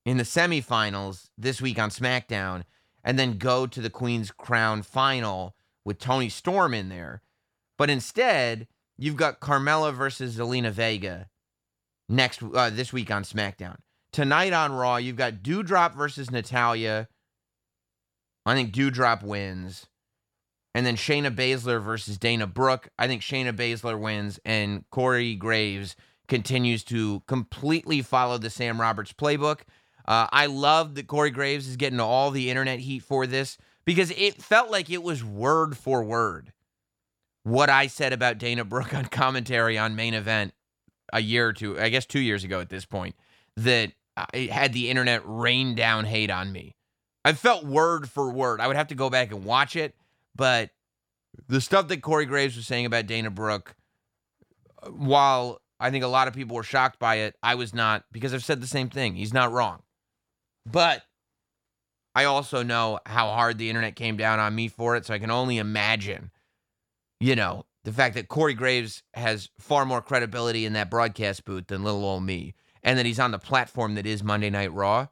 in 0.04 0.16
the 0.16 0.24
semifinals 0.24 1.28
this 1.36 1.60
week 1.60 1.78
on 1.78 1.90
SmackDown 1.90 2.64
and 3.04 3.18
then 3.18 3.38
go 3.38 3.66
to 3.66 3.80
the 3.80 3.90
Queen's 3.90 4.30
Crown 4.30 4.82
final 4.82 5.54
with 5.84 5.98
Toni 5.98 6.28
Storm 6.28 6.72
in 6.72 6.88
there. 6.88 7.22
But 7.76 7.90
instead, 7.90 8.68
you've 8.96 9.16
got 9.16 9.40
Carmella 9.40 9.92
versus 9.92 10.36
Zelina 10.36 10.70
Vega 10.70 11.28
next 12.12 12.42
uh, 12.42 12.70
this 12.70 12.92
week 12.92 13.10
on 13.10 13.24
SmackDown. 13.24 13.76
Tonight 14.12 14.52
on 14.52 14.72
Raw, 14.72 14.96
you've 14.96 15.16
got 15.16 15.42
Doudrop 15.42 15.94
versus 15.96 16.30
Natalya. 16.30 17.08
I 18.44 18.54
think 18.54 18.74
Doudrop 18.74 19.22
wins. 19.22 19.86
And 20.74 20.86
then 20.86 20.96
Shayna 20.96 21.34
Baszler 21.34 21.82
versus 21.82 22.18
Dana 22.18 22.46
Brooke. 22.46 22.88
I 22.98 23.06
think 23.06 23.22
Shayna 23.22 23.52
Baszler 23.52 23.98
wins, 23.98 24.40
and 24.44 24.84
Corey 24.90 25.34
Graves 25.34 25.96
continues 26.28 26.82
to 26.84 27.22
completely 27.26 28.00
follow 28.00 28.38
the 28.38 28.50
Sam 28.50 28.80
Roberts 28.80 29.12
playbook. 29.12 29.60
Uh, 30.06 30.26
I 30.32 30.46
love 30.46 30.94
that 30.94 31.06
Corey 31.06 31.30
Graves 31.30 31.68
is 31.68 31.76
getting 31.76 32.00
all 32.00 32.30
the 32.30 32.48
internet 32.48 32.80
heat 32.80 33.00
for 33.02 33.26
this 33.26 33.58
because 33.84 34.10
it 34.12 34.42
felt 34.42 34.70
like 34.70 34.90
it 34.90 35.02
was 35.02 35.22
word 35.22 35.76
for 35.76 36.02
word 36.02 36.52
what 37.44 37.70
I 37.70 37.86
said 37.86 38.12
about 38.12 38.38
Dana 38.38 38.64
Brooke 38.64 38.94
on 38.94 39.06
commentary 39.06 39.76
on 39.76 39.96
main 39.96 40.14
event 40.14 40.52
a 41.12 41.20
year 41.20 41.48
or 41.48 41.52
two, 41.52 41.78
I 41.78 41.88
guess 41.88 42.06
two 42.06 42.20
years 42.20 42.44
ago 42.44 42.60
at 42.60 42.68
this 42.68 42.84
point, 42.84 43.14
that 43.56 43.92
it 44.32 44.50
had 44.50 44.72
the 44.72 44.90
internet 44.90 45.22
rain 45.24 45.74
down 45.74 46.04
hate 46.04 46.30
on 46.30 46.52
me. 46.52 46.76
I 47.24 47.32
felt 47.32 47.64
word 47.64 48.08
for 48.08 48.30
word. 48.32 48.60
I 48.60 48.66
would 48.66 48.76
have 48.76 48.88
to 48.88 48.94
go 48.94 49.10
back 49.10 49.30
and 49.30 49.44
watch 49.44 49.76
it, 49.76 49.94
but 50.34 50.70
the 51.48 51.60
stuff 51.60 51.88
that 51.88 52.02
Corey 52.02 52.26
Graves 52.26 52.56
was 52.56 52.66
saying 52.66 52.86
about 52.86 53.06
Dana 53.06 53.30
Brooke, 53.30 53.74
uh, 54.82 54.90
while 54.90 55.60
I 55.78 55.90
think 55.90 56.04
a 56.04 56.08
lot 56.08 56.28
of 56.28 56.34
people 56.34 56.56
were 56.56 56.62
shocked 56.62 56.98
by 56.98 57.16
it, 57.16 57.36
I 57.42 57.54
was 57.54 57.74
not 57.74 58.04
because 58.12 58.34
I've 58.34 58.44
said 58.44 58.60
the 58.60 58.66
same 58.66 58.88
thing. 58.88 59.14
He's 59.14 59.32
not 59.32 59.52
wrong. 59.52 59.82
But 60.64 61.02
I 62.14 62.24
also 62.24 62.62
know 62.62 63.00
how 63.06 63.28
hard 63.30 63.58
the 63.58 63.68
internet 63.68 63.96
came 63.96 64.16
down 64.16 64.38
on 64.38 64.54
me 64.54 64.68
for 64.68 64.96
it, 64.96 65.06
so 65.06 65.14
I 65.14 65.18
can 65.18 65.30
only 65.30 65.58
imagine, 65.58 66.30
you 67.20 67.34
know, 67.34 67.64
the 67.84 67.92
fact 67.92 68.14
that 68.14 68.28
Corey 68.28 68.54
Graves 68.54 69.02
has 69.14 69.48
far 69.58 69.84
more 69.84 70.00
credibility 70.00 70.66
in 70.66 70.72
that 70.74 70.90
broadcast 70.90 71.44
booth 71.44 71.66
than 71.66 71.82
little 71.82 72.04
old 72.04 72.22
me, 72.22 72.54
and 72.82 72.98
that 72.98 73.06
he's 73.06 73.20
on 73.20 73.30
the 73.30 73.38
platform 73.38 73.94
that 73.94 74.06
is 74.06 74.22
Monday 74.22 74.50
Night 74.50 74.72
Raw. 74.72 75.08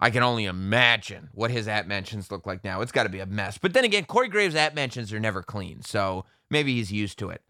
I 0.00 0.10
can 0.10 0.22
only 0.22 0.46
imagine 0.46 1.28
what 1.32 1.52
his 1.52 1.68
at 1.68 1.86
mentions 1.86 2.30
look 2.30 2.44
like 2.44 2.64
now. 2.64 2.80
It's 2.80 2.90
got 2.90 3.04
to 3.04 3.08
be 3.08 3.20
a 3.20 3.26
mess. 3.26 3.58
But 3.58 3.72
then 3.72 3.84
again, 3.84 4.04
Corey 4.04 4.28
Graves' 4.28 4.56
at 4.56 4.74
mentions 4.74 5.12
are 5.12 5.20
never 5.20 5.42
clean, 5.42 5.82
so 5.82 6.24
maybe 6.50 6.74
he's 6.74 6.90
used 6.90 7.18
to 7.20 7.30
it. 7.30 7.42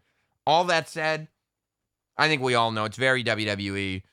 All 0.45 0.63
that 0.65 0.87
said, 0.87 1.29
I 2.17 2.27
think 2.27 2.41
we 2.41 2.53
all 2.53 2.71
know 2.71 2.85
it's 2.85 2.97
very 2.97 3.23
WWE. 3.23 4.03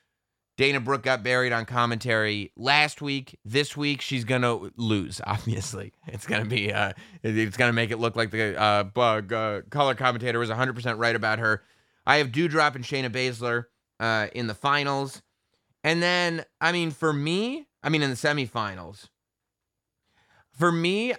Dana 0.61 0.79
Brooke 0.79 1.03
got 1.03 1.23
buried 1.23 1.53
on 1.55 1.65
commentary 1.65 2.53
last 2.55 3.01
week. 3.01 3.39
This 3.47 3.79
week, 3.79 4.03
she's 4.03 4.25
gonna 4.25 4.69
lose. 4.77 5.19
Obviously, 5.27 5.95
it's 6.07 6.27
gonna 6.27 6.45
be. 6.45 6.71
Uh, 6.71 6.93
it's 7.23 7.57
gonna 7.57 7.73
make 7.73 7.91
it 7.91 7.99
look 7.99 8.15
like 8.15 8.31
the 8.31 8.61
uh, 8.61 8.83
bug 8.83 9.33
uh, 9.33 9.63
color 9.71 9.95
commentator 9.95 10.39
was 10.39 10.51
100 10.51 10.75
percent 10.75 10.99
right 10.99 11.17
about 11.17 11.39
her. 11.39 11.63
I 12.05 12.17
have 12.19 12.29
Doudrop 12.29 12.75
and 12.75 12.85
Shayna 12.85 13.09
Baszler 13.09 13.65
uh, 14.01 14.27
in 14.35 14.49
the 14.49 14.55
finals, 14.55 15.23
and 15.83 16.03
then 16.03 16.45
I 16.61 16.73
mean, 16.73 16.91
for 16.91 17.11
me, 17.11 17.67
I 17.83 17.89
mean, 17.89 18.03
in 18.03 18.11
the 18.11 18.17
semifinals. 18.17 19.09
For 20.53 20.71
me, 20.71 21.15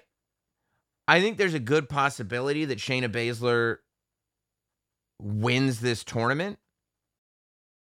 I 1.07 1.19
think 1.19 1.37
there's 1.37 1.55
a 1.55 1.59
good 1.59 1.89
possibility 1.89 2.65
that 2.65 2.77
Shayna 2.77 3.11
Baszler 3.11 3.77
wins 5.19 5.79
this 5.79 6.03
tournament. 6.03 6.59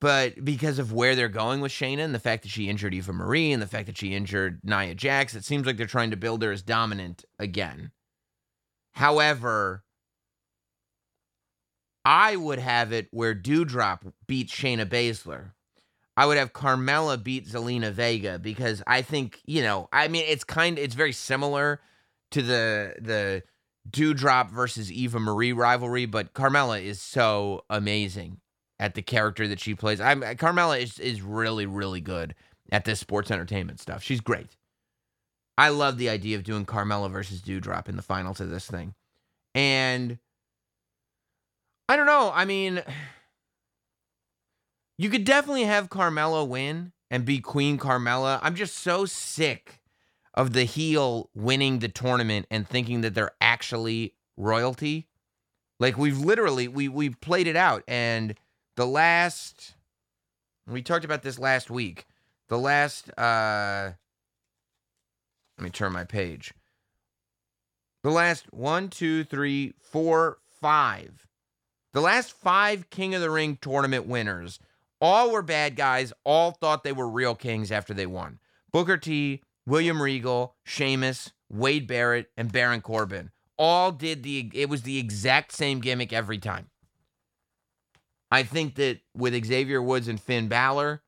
But 0.00 0.44
because 0.44 0.78
of 0.78 0.92
where 0.92 1.16
they're 1.16 1.28
going 1.28 1.60
with 1.60 1.72
Shayna 1.72 2.00
and 2.00 2.14
the 2.14 2.20
fact 2.20 2.44
that 2.44 2.50
she 2.50 2.68
injured 2.68 2.94
Eva 2.94 3.12
Marie 3.12 3.50
and 3.50 3.60
the 3.60 3.66
fact 3.66 3.86
that 3.86 3.98
she 3.98 4.14
injured 4.14 4.60
Nia 4.62 4.94
Jax, 4.94 5.34
it 5.34 5.44
seems 5.44 5.66
like 5.66 5.76
they're 5.76 5.86
trying 5.86 6.12
to 6.12 6.16
build 6.16 6.42
her 6.42 6.52
as 6.52 6.62
dominant 6.62 7.24
again. 7.38 7.90
However, 8.92 9.82
I 12.04 12.36
would 12.36 12.60
have 12.60 12.92
it 12.92 13.08
where 13.10 13.34
Doudrop 13.34 14.12
beats 14.26 14.54
Shayna 14.54 14.86
Baszler. 14.86 15.52
I 16.16 16.26
would 16.26 16.36
have 16.36 16.52
Carmella 16.52 17.22
beat 17.22 17.46
Zelina 17.46 17.92
Vega 17.92 18.38
because 18.38 18.82
I 18.86 19.02
think, 19.02 19.40
you 19.46 19.62
know, 19.62 19.88
I 19.92 20.08
mean 20.08 20.24
it's 20.26 20.44
kind 20.44 20.78
it's 20.78 20.94
very 20.94 21.12
similar 21.12 21.80
to 22.32 22.42
the 22.42 22.94
the 23.00 23.42
Doudrop 23.90 24.50
versus 24.50 24.92
Eva 24.92 25.18
Marie 25.18 25.52
rivalry, 25.52 26.06
but 26.06 26.34
Carmella 26.34 26.82
is 26.82 27.00
so 27.00 27.64
amazing 27.70 28.40
at 28.78 28.94
the 28.94 29.02
character 29.02 29.48
that 29.48 29.60
she 29.60 29.74
plays. 29.74 30.00
I'm 30.00 30.22
Carmella 30.22 30.80
is 30.80 30.98
is 30.98 31.22
really 31.22 31.66
really 31.66 32.00
good 32.00 32.34
at 32.70 32.84
this 32.84 33.00
sports 33.00 33.30
entertainment 33.30 33.80
stuff. 33.80 34.02
She's 34.02 34.20
great. 34.20 34.56
I 35.56 35.70
love 35.70 35.98
the 35.98 36.08
idea 36.08 36.36
of 36.36 36.44
doing 36.44 36.64
Carmella 36.64 37.10
versus 37.10 37.40
Doudrop 37.40 37.88
in 37.88 37.96
the 37.96 38.02
finals 38.02 38.40
of 38.40 38.50
this 38.50 38.66
thing. 38.66 38.94
And 39.54 40.18
I 41.88 41.96
don't 41.96 42.06
know. 42.06 42.30
I 42.32 42.44
mean, 42.44 42.82
you 44.98 45.10
could 45.10 45.24
definitely 45.24 45.64
have 45.64 45.88
Carmella 45.88 46.46
win 46.46 46.92
and 47.10 47.24
be 47.24 47.40
Queen 47.40 47.78
Carmella. 47.78 48.38
I'm 48.42 48.54
just 48.54 48.76
so 48.76 49.04
sick 49.04 49.80
of 50.34 50.52
the 50.52 50.64
heel 50.64 51.30
winning 51.34 51.80
the 51.80 51.88
tournament 51.88 52.46
and 52.50 52.68
thinking 52.68 53.00
that 53.00 53.14
they're 53.14 53.32
actually 53.40 54.14
royalty. 54.36 55.08
Like 55.80 55.98
we've 55.98 56.18
literally 56.18 56.68
we 56.68 56.88
we've 56.88 57.20
played 57.20 57.46
it 57.46 57.56
out 57.56 57.82
and 57.88 58.34
the 58.78 58.86
last 58.86 59.74
we 60.70 60.82
talked 60.82 61.04
about 61.04 61.24
this 61.24 61.36
last 61.36 61.68
week. 61.68 62.06
The 62.48 62.56
last 62.56 63.10
uh 63.18 63.90
let 65.58 65.64
me 65.64 65.70
turn 65.70 65.92
my 65.92 66.04
page. 66.04 66.54
The 68.04 68.10
last 68.10 68.52
one, 68.52 68.88
two, 68.88 69.24
three, 69.24 69.74
four, 69.80 70.38
five. 70.60 71.26
The 71.92 72.00
last 72.00 72.32
five 72.32 72.88
King 72.88 73.16
of 73.16 73.20
the 73.20 73.30
Ring 73.30 73.58
tournament 73.60 74.06
winners 74.06 74.60
all 75.00 75.32
were 75.32 75.42
bad 75.42 75.74
guys, 75.74 76.12
all 76.22 76.52
thought 76.52 76.84
they 76.84 76.92
were 76.92 77.08
real 77.08 77.34
kings 77.34 77.72
after 77.72 77.92
they 77.92 78.06
won. 78.06 78.38
Booker 78.70 78.96
T, 78.96 79.42
William 79.66 80.00
Regal, 80.00 80.54
Sheamus, 80.62 81.32
Wade 81.50 81.88
Barrett, 81.88 82.30
and 82.36 82.52
Baron 82.52 82.80
Corbin 82.80 83.32
all 83.58 83.90
did 83.90 84.22
the 84.22 84.52
it 84.54 84.68
was 84.68 84.82
the 84.82 84.98
exact 84.98 85.50
same 85.50 85.80
gimmick 85.80 86.12
every 86.12 86.38
time. 86.38 86.68
I 88.30 88.42
think 88.42 88.74
that 88.76 89.00
with 89.14 89.32
Xavier 89.44 89.82
Woods 89.82 90.08
and 90.08 90.20
Finn 90.20 90.48
Balor, 90.48 91.02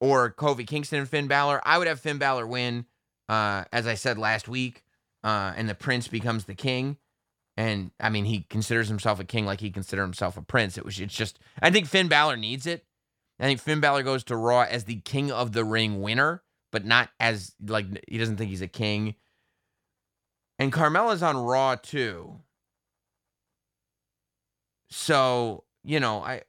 or 0.00 0.32
Kofi 0.32 0.66
Kingston 0.66 1.00
and 1.00 1.08
Finn 1.08 1.28
Balor, 1.28 1.60
I 1.64 1.78
would 1.78 1.86
have 1.86 2.00
Finn 2.00 2.18
Balor 2.18 2.46
win, 2.46 2.86
uh, 3.28 3.64
as 3.72 3.86
I 3.86 3.94
said 3.94 4.18
last 4.18 4.48
week, 4.48 4.82
uh, 5.22 5.52
and 5.56 5.68
the 5.68 5.74
Prince 5.74 6.08
becomes 6.08 6.44
the 6.44 6.54
king. 6.54 6.96
And 7.56 7.90
I 8.00 8.08
mean, 8.08 8.24
he 8.24 8.46
considers 8.48 8.88
himself 8.88 9.20
a 9.20 9.24
king 9.24 9.44
like 9.44 9.60
he 9.60 9.70
considered 9.70 10.02
himself 10.02 10.38
a 10.38 10.42
prince. 10.42 10.78
It 10.78 10.84
was, 10.84 10.98
it's 10.98 11.14
just, 11.14 11.38
I 11.60 11.70
think 11.70 11.86
Finn 11.86 12.08
Balor 12.08 12.38
needs 12.38 12.66
it. 12.66 12.86
I 13.38 13.44
think 13.44 13.60
Finn 13.60 13.80
Balor 13.80 14.02
goes 14.02 14.24
to 14.24 14.36
Raw 14.36 14.62
as 14.62 14.84
the 14.84 14.96
King 14.96 15.32
of 15.32 15.52
the 15.52 15.64
Ring 15.64 16.00
winner, 16.00 16.42
but 16.72 16.84
not 16.84 17.10
as 17.18 17.54
like 17.66 17.86
he 18.06 18.18
doesn't 18.18 18.36
think 18.36 18.50
he's 18.50 18.62
a 18.62 18.68
king. 18.68 19.14
And 20.58 20.72
Carmella's 20.72 21.22
on 21.22 21.38
Raw 21.38 21.76
too. 21.76 22.40
So, 24.90 25.64
you 25.84 26.00
know, 26.00 26.22
I 26.22 26.42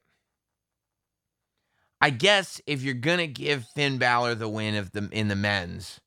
I 2.00 2.10
guess 2.10 2.60
if 2.66 2.82
you're 2.82 2.94
gonna 2.94 3.26
give 3.26 3.66
Finn 3.74 3.98
Balor 3.98 4.34
the 4.34 4.48
win 4.48 4.74
of 4.74 4.92
the 4.92 5.08
in 5.12 5.28
the 5.28 5.36
men's, 5.36 6.00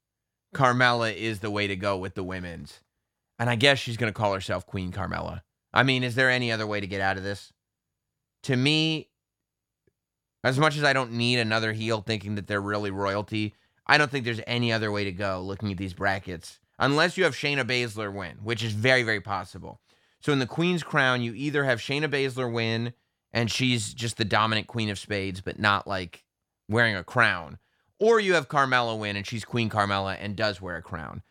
Carmella 0.54 1.16
is 1.16 1.40
the 1.40 1.52
way 1.52 1.68
to 1.68 1.76
go 1.76 1.98
with 1.98 2.16
the 2.16 2.24
women's. 2.24 2.82
And 3.38 3.50
I 3.50 3.56
guess 3.56 3.80
she's 3.80 3.98
gonna 3.98 4.12
call 4.12 4.34
herself 4.34 4.66
Queen 4.66 4.92
Carmella. 4.92 5.42
I 5.74 5.84
mean, 5.84 6.04
is 6.04 6.16
there 6.16 6.30
any 6.30 6.52
other 6.52 6.68
way 6.68 6.80
to 6.80 6.88
get 6.88 7.02
out 7.02 7.18
of 7.18 7.24
this? 7.24 7.52
To 8.44 8.56
me, 8.56 9.10
as 10.44 10.60
much 10.60 10.78
as 10.78 10.84
I 10.84 10.94
don't 10.94 11.14
need 11.14 11.40
another 11.40 11.74
heel 11.74 12.02
thinking 12.02 12.36
that 12.36 12.48
they're 12.48 12.62
really 12.62 12.92
royalty, 12.92 13.56
I 13.88 13.98
don't 13.98 14.12
think 14.12 14.26
there's 14.26 14.42
any 14.46 14.72
other 14.72 14.92
way 14.92 15.04
to 15.04 15.12
go 15.12 15.42
looking 15.42 15.72
at 15.72 15.78
these 15.78 15.94
brackets. 15.94 16.60
Unless 16.78 17.18
you 17.18 17.24
have 17.24 17.34
Shayna 17.34 17.64
Baszler 17.64 18.14
win, 18.14 18.38
which 18.44 18.64
is 18.64 18.74
very, 18.74 19.04
very 19.04 19.22
possible. 19.22 19.80
So 20.20 20.34
in 20.34 20.40
the 20.40 20.46
Queen's 20.46 20.84
Crown, 20.84 21.22
you 21.22 21.34
either 21.34 21.64
have 21.64 21.80
Shayna 21.80 22.10
Baszler 22.10 22.52
win 22.52 22.94
and 23.36 23.52
she's 23.52 23.94
just 23.94 24.16
the 24.16 24.26
dominant 24.26 24.66
queen 24.66 24.90
of 24.90 24.98
spades, 24.98 25.42
but 25.42 25.60
not 25.60 25.86
like 25.86 26.24
wearing 26.70 26.96
a 26.96 27.04
crown. 27.04 27.60
Or 28.00 28.20
you 28.20 28.34
have 28.34 28.48
Carmella 28.48 28.98
win 28.98 29.18
and 29.18 29.28
she's 29.28 29.44
Queen 29.44 29.70
Carmella 29.70 30.18
and 30.20 30.38
does 30.38 30.62
wear 30.62 30.78
a 30.78 30.82
crown. 30.82 31.22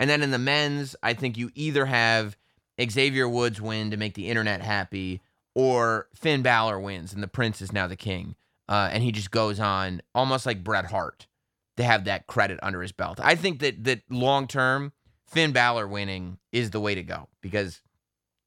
And 0.00 0.10
then 0.10 0.22
in 0.22 0.32
the 0.32 0.38
men's, 0.38 0.96
I 1.04 1.14
think 1.14 1.38
you 1.38 1.52
either 1.54 1.86
have 1.86 2.36
Xavier 2.82 3.28
Woods 3.28 3.60
win 3.60 3.92
to 3.92 3.96
make 3.96 4.14
the 4.14 4.28
internet 4.28 4.60
happy, 4.60 5.22
or 5.54 6.08
Finn 6.14 6.42
Balor 6.42 6.80
wins 6.80 7.12
and 7.12 7.22
the 7.22 7.28
prince 7.28 7.62
is 7.62 7.72
now 7.72 7.86
the 7.86 7.96
king. 7.96 8.34
Uh, 8.68 8.88
and 8.92 9.04
he 9.04 9.12
just 9.12 9.30
goes 9.30 9.60
on 9.60 10.02
almost 10.16 10.46
like 10.46 10.64
Bret 10.64 10.86
Hart 10.86 11.28
to 11.76 11.84
have 11.84 12.04
that 12.04 12.26
credit 12.26 12.58
under 12.62 12.82
his 12.82 12.92
belt. 12.92 13.20
I 13.22 13.36
think 13.36 13.60
that 13.60 13.84
that 13.84 14.02
long 14.10 14.48
term, 14.48 14.92
Finn 15.28 15.52
Balor 15.52 15.86
winning 15.86 16.38
is 16.50 16.70
the 16.70 16.80
way 16.80 16.96
to 16.96 17.04
go 17.04 17.28
because 17.40 17.82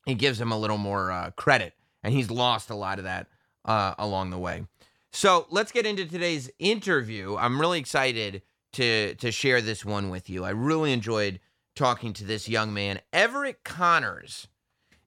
it 0.05 0.15
gives 0.15 0.39
him 0.39 0.51
a 0.51 0.57
little 0.57 0.77
more 0.77 1.11
uh, 1.11 1.31
credit 1.31 1.75
and 2.05 2.13
he's 2.13 2.29
lost 2.29 2.69
a 2.69 2.75
lot 2.75 2.99
of 2.99 3.03
that 3.03 3.27
uh, 3.65 3.95
along 3.97 4.29
the 4.29 4.37
way. 4.37 4.63
So 5.11 5.47
let's 5.49 5.71
get 5.71 5.85
into 5.85 6.05
today's 6.05 6.51
interview. 6.59 7.35
I'm 7.35 7.59
really 7.59 7.79
excited 7.79 8.43
to 8.73 9.15
to 9.15 9.31
share 9.31 9.59
this 9.61 9.83
one 9.83 10.09
with 10.09 10.29
you. 10.29 10.45
I 10.45 10.51
really 10.51 10.93
enjoyed 10.93 11.39
talking 11.75 12.13
to 12.13 12.23
this 12.23 12.47
young 12.47 12.73
man. 12.73 12.99
Everett 13.11 13.63
Connors 13.63 14.47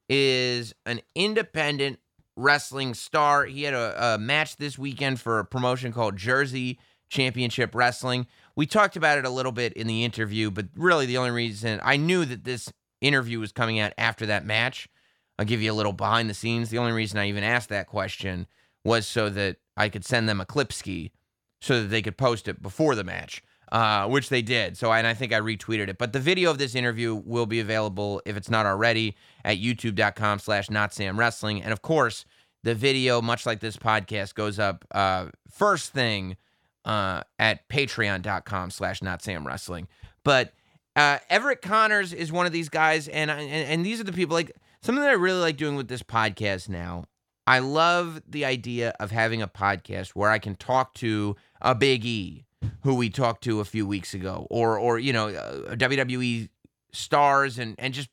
is 0.09 0.75
an 0.87 1.01
independent 1.15 2.01
wrestling 2.37 2.95
star. 2.95 3.45
He 3.45 3.63
had 3.63 3.75
a, 3.75 4.15
a 4.15 4.19
match 4.19 4.57
this 4.57 4.79
weekend 4.79 5.21
for 5.21 5.39
a 5.39 5.45
promotion 5.45 5.93
called 5.93 6.17
Jersey 6.17 6.79
Championship 7.11 7.75
Wrestling. 7.75 8.27
We 8.57 8.67
talked 8.67 8.97
about 8.97 9.19
it 9.19 9.25
a 9.25 9.31
little 9.31 9.53
bit 9.53 9.73
in 9.75 9.87
the 9.87 10.05
interview, 10.05 10.51
but 10.51 10.67
really 10.75 11.07
the 11.07 11.19
only 11.19 11.31
reason 11.31 11.81
I 11.83 11.97
knew 11.97 12.25
that 12.25 12.45
this 12.45 12.73
interview 13.01 13.39
was 13.39 13.53
coming 13.53 13.79
out 13.79 13.93
after 13.99 14.27
that 14.27 14.45
match 14.45 14.89
I'll 15.38 15.44
give 15.44 15.62
you 15.62 15.72
a 15.72 15.74
little 15.74 15.92
behind 15.92 16.29
the 16.29 16.35
scenes. 16.35 16.70
The 16.70 16.79
only 16.79 16.92
reason 16.92 17.18
I 17.18 17.29
even 17.29 17.44
asked 17.44 17.68
that 17.68 17.87
question 17.87 18.46
was 18.85 19.07
so 19.07 19.31
that 19.31 19.57
I 19.77 19.88
could 19.88 20.05
send 20.05 20.29
them 20.29 20.40
a 20.40 20.46
clip 20.46 20.72
ski 20.72 21.12
so 21.61 21.83
that 21.83 21.88
they 21.88 22.03
could 22.03 22.16
post 22.16 22.48
it 22.48 22.62
before 22.62 22.94
the 22.94 23.05
match, 23.05 23.42
uh, 23.70 24.09
which 24.09 24.29
they 24.29 24.42
did. 24.42 24.77
So, 24.77 24.92
and 24.92 25.07
I 25.07 25.14
think 25.14 25.33
I 25.33 25.40
retweeted 25.40 25.88
it. 25.88 25.98
But 25.98 26.12
the 26.12 26.20
video 26.20 26.51
of 26.51 26.59
this 26.59 26.74
interview 26.74 27.14
will 27.14 27.46
be 27.46 27.61
available, 27.61 28.20
if 28.24 28.37
it's 28.37 28.51
not 28.51 28.66
already, 28.66 29.16
at 29.44 29.59
youtube.com 29.59 30.40
slash 30.40 30.70
not 30.70 30.92
Sam 30.92 31.18
Wrestling. 31.18 31.62
And 31.62 31.72
of 31.72 31.83
course, 31.83 32.24
the 32.64 32.74
video, 32.74 33.22
much 33.22 33.46
like 33.46 33.61
this 33.61 33.77
podcast, 33.77 34.35
goes 34.35 34.59
up 34.59 34.85
uh, 34.92 35.27
first 35.51 35.92
thing 35.92 36.37
uh, 36.85 37.22
at 37.38 37.68
patreon.com 37.68 38.70
slash 38.70 39.03
not 39.03 39.22
Sam 39.22 39.46
Wrestling. 39.46 39.87
But 40.24 40.53
uh, 40.96 41.18
Everett 41.31 41.62
Connors 41.62 42.12
is 42.12 42.33
one 42.33 42.46
of 42.46 42.53
these 42.53 42.68
guys, 42.68 43.07
and, 43.07 43.31
and 43.31 43.48
and 43.48 43.87
these 43.87 44.01
are 44.01 44.05
the 44.05 44.12
people 44.12 44.35
like 44.35 44.51
something 44.83 45.03
that 45.03 45.11
I 45.11 45.14
really 45.14 45.41
like 45.41 45.57
doing 45.57 45.77
with 45.77 45.88
this 45.88 46.03
podcast 46.03 46.69
now. 46.69 47.05
I 47.47 47.61
love 47.61 48.21
the 48.29 48.45
idea 48.45 48.95
of 49.01 49.11
having 49.11 49.41
a 49.41 49.49
podcast 49.49 50.11
where 50.11 50.31
I 50.31 50.38
can 50.38 50.55
talk 50.55 50.93
to 50.95 51.35
a 51.62 51.75
Big 51.75 52.05
E, 52.05 52.45
who 52.83 52.95
we 52.95 53.09
talked 53.09 53.43
to 53.45 53.61
a 53.61 53.64
few 53.64 53.87
weeks 53.87 54.12
ago, 54.12 54.47
or 54.51 54.79
or 54.79 54.99
you 54.99 55.12
know 55.12 55.29
uh, 55.29 55.75
WWE 55.75 56.51
stars 56.93 57.59
and 57.59 57.75
and 57.79 57.95
just 57.95 58.11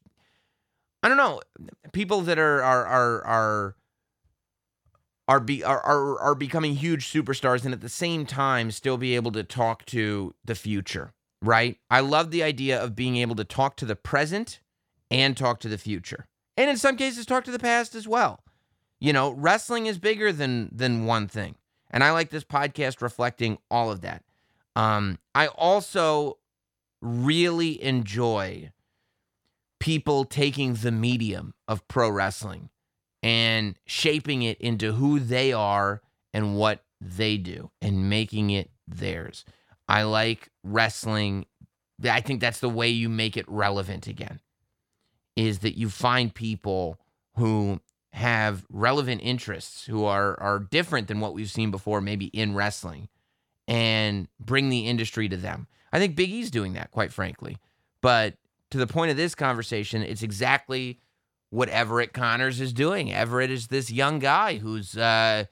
I 1.04 1.10
don't 1.10 1.18
know 1.18 1.42
people 1.92 2.22
that 2.22 2.40
are 2.40 2.64
are 2.64 2.86
are 2.86 3.26
are 3.26 3.76
are 5.28 5.40
be 5.40 5.64
are, 5.64 5.82
are 5.82 6.20
are 6.20 6.36
becoming 6.36 6.76
huge 6.76 7.12
superstars 7.12 7.66
and 7.66 7.74
at 7.74 7.82
the 7.82 7.90
same 7.90 8.26
time 8.26 8.72
still 8.72 8.98
be 8.98 9.16
able 9.16 9.32
to 9.34 9.44
talk 9.44 9.86
to 9.88 10.34
the 10.46 10.56
future, 10.56 11.14
right? 11.42 11.78
I 11.90 12.00
love 12.00 12.32
the 12.32 12.44
idea 12.44 12.82
of 12.82 12.96
being 12.96 13.18
able 13.18 13.36
to 13.36 13.44
talk 13.44 13.76
to 13.78 13.86
the 13.86 13.96
present 13.96 14.62
and 15.12 15.36
talk 15.36 15.60
to 15.60 15.68
the 15.68 15.78
future. 15.78 16.28
And 16.58 16.70
in 16.70 16.78
some 16.78 16.98
cases 16.98 17.26
talk 17.26 17.44
to 17.46 17.52
the 17.52 17.60
past 17.60 17.96
as 17.96 18.08
well. 18.08 18.44
You 19.00 19.14
know, 19.14 19.32
wrestling 19.32 19.88
is 19.88 19.98
bigger 19.98 20.32
than 20.32 20.70
than 20.72 21.06
one 21.06 21.28
thing. 21.28 21.56
And 21.92 22.04
I 22.04 22.12
like 22.12 22.30
this 22.30 22.44
podcast 22.44 23.02
reflecting 23.02 23.58
all 23.70 23.92
of 23.92 24.02
that. 24.02 24.24
Um 24.76 25.20
I 25.34 25.48
also 25.48 26.38
really 27.02 27.82
enjoy 27.84 28.72
people 29.80 30.26
taking 30.26 30.76
the 30.76 30.92
medium 30.92 31.54
of 31.68 31.88
pro 31.88 32.10
wrestling 32.10 32.70
and 33.22 33.76
shaping 33.86 34.42
it 34.42 34.60
into 34.60 34.94
who 34.94 35.20
they 35.20 35.52
are 35.52 36.02
and 36.34 36.56
what 36.56 36.84
they 37.02 37.38
do 37.38 37.70
and 37.82 38.10
making 38.10 38.50
it 38.50 38.70
theirs. 38.88 39.46
I 39.88 40.04
like 40.04 40.50
wrestling. 40.64 41.46
I 42.04 42.22
think 42.22 42.42
that's 42.42 42.60
the 42.60 42.70
way 42.70 42.90
you 42.90 43.10
make 43.10 43.38
it 43.38 43.46
relevant 43.48 44.08
again. 44.08 44.40
Is 45.36 45.60
that 45.60 45.78
you 45.78 45.90
find 45.90 46.34
people 46.34 47.00
who 47.36 47.80
have 48.16 48.66
relevant 48.70 49.20
interests 49.22 49.86
who 49.86 50.06
are 50.06 50.40
are 50.40 50.60
different 50.60 51.10
than 51.10 51.20
what 51.20 51.34
we've 51.34 51.52
seen 51.52 51.70
before 51.70 52.00
maybe 52.00 52.28
in 52.28 52.56
wrestling 52.56 53.10
and 53.68 54.30
bring 54.40 54.70
the 54.70 54.88
industry 54.88 55.28
to 55.28 55.36
them. 55.36 55.68
I 55.92 56.00
think 56.00 56.16
Big 56.16 56.30
E's 56.30 56.50
doing 56.50 56.74
that 56.74 56.92
quite 56.92 57.12
frankly. 57.12 57.58
But 58.02 58.36
to 58.72 58.78
the 58.78 58.88
point 58.88 59.12
of 59.12 59.18
this 59.18 59.36
conversation, 59.36 60.02
it's 60.02 60.24
exactly 60.24 61.00
what 61.50 61.68
Everett 61.68 62.14
Connors 62.14 62.62
is 62.62 62.72
doing. 62.72 63.12
Everett 63.12 63.52
is 63.52 63.68
this 63.68 63.92
young 63.92 64.20
guy 64.20 64.60
who's 64.60 64.96
uh 64.98 65.46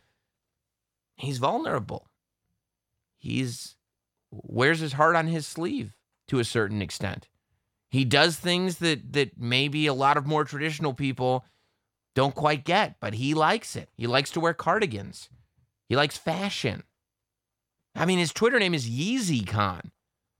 he's 1.17 1.39
vulnerable. 1.39 2.07
He's 3.17 3.75
wears 4.31 4.79
his 4.79 4.93
heart 4.93 5.17
on 5.17 5.27
his 5.27 5.45
sleeve 5.45 5.93
to 6.29 6.39
a 6.39 6.45
certain 6.45 6.81
extent. 6.81 7.27
He 7.93 8.05
does 8.05 8.37
things 8.37 8.79
that 8.79 9.13
that 9.13 9.39
maybe 9.39 9.85
a 9.85 9.93
lot 9.93 10.17
of 10.17 10.25
more 10.25 10.45
traditional 10.45 10.95
people 10.95 11.45
don't 12.15 12.33
quite 12.33 12.65
get, 12.65 12.95
but 12.99 13.13
he 13.13 13.35
likes 13.35 13.75
it. 13.75 13.87
He 13.95 14.07
likes 14.07 14.31
to 14.31 14.39
wear 14.39 14.55
cardigans. 14.55 15.29
He 15.89 15.95
likes 15.95 16.17
fashion. 16.17 16.85
I 17.93 18.07
mean, 18.07 18.17
his 18.17 18.33
Twitter 18.33 18.57
name 18.57 18.73
is 18.73 18.89
Yeezy 18.89 19.45
Con. 19.45 19.91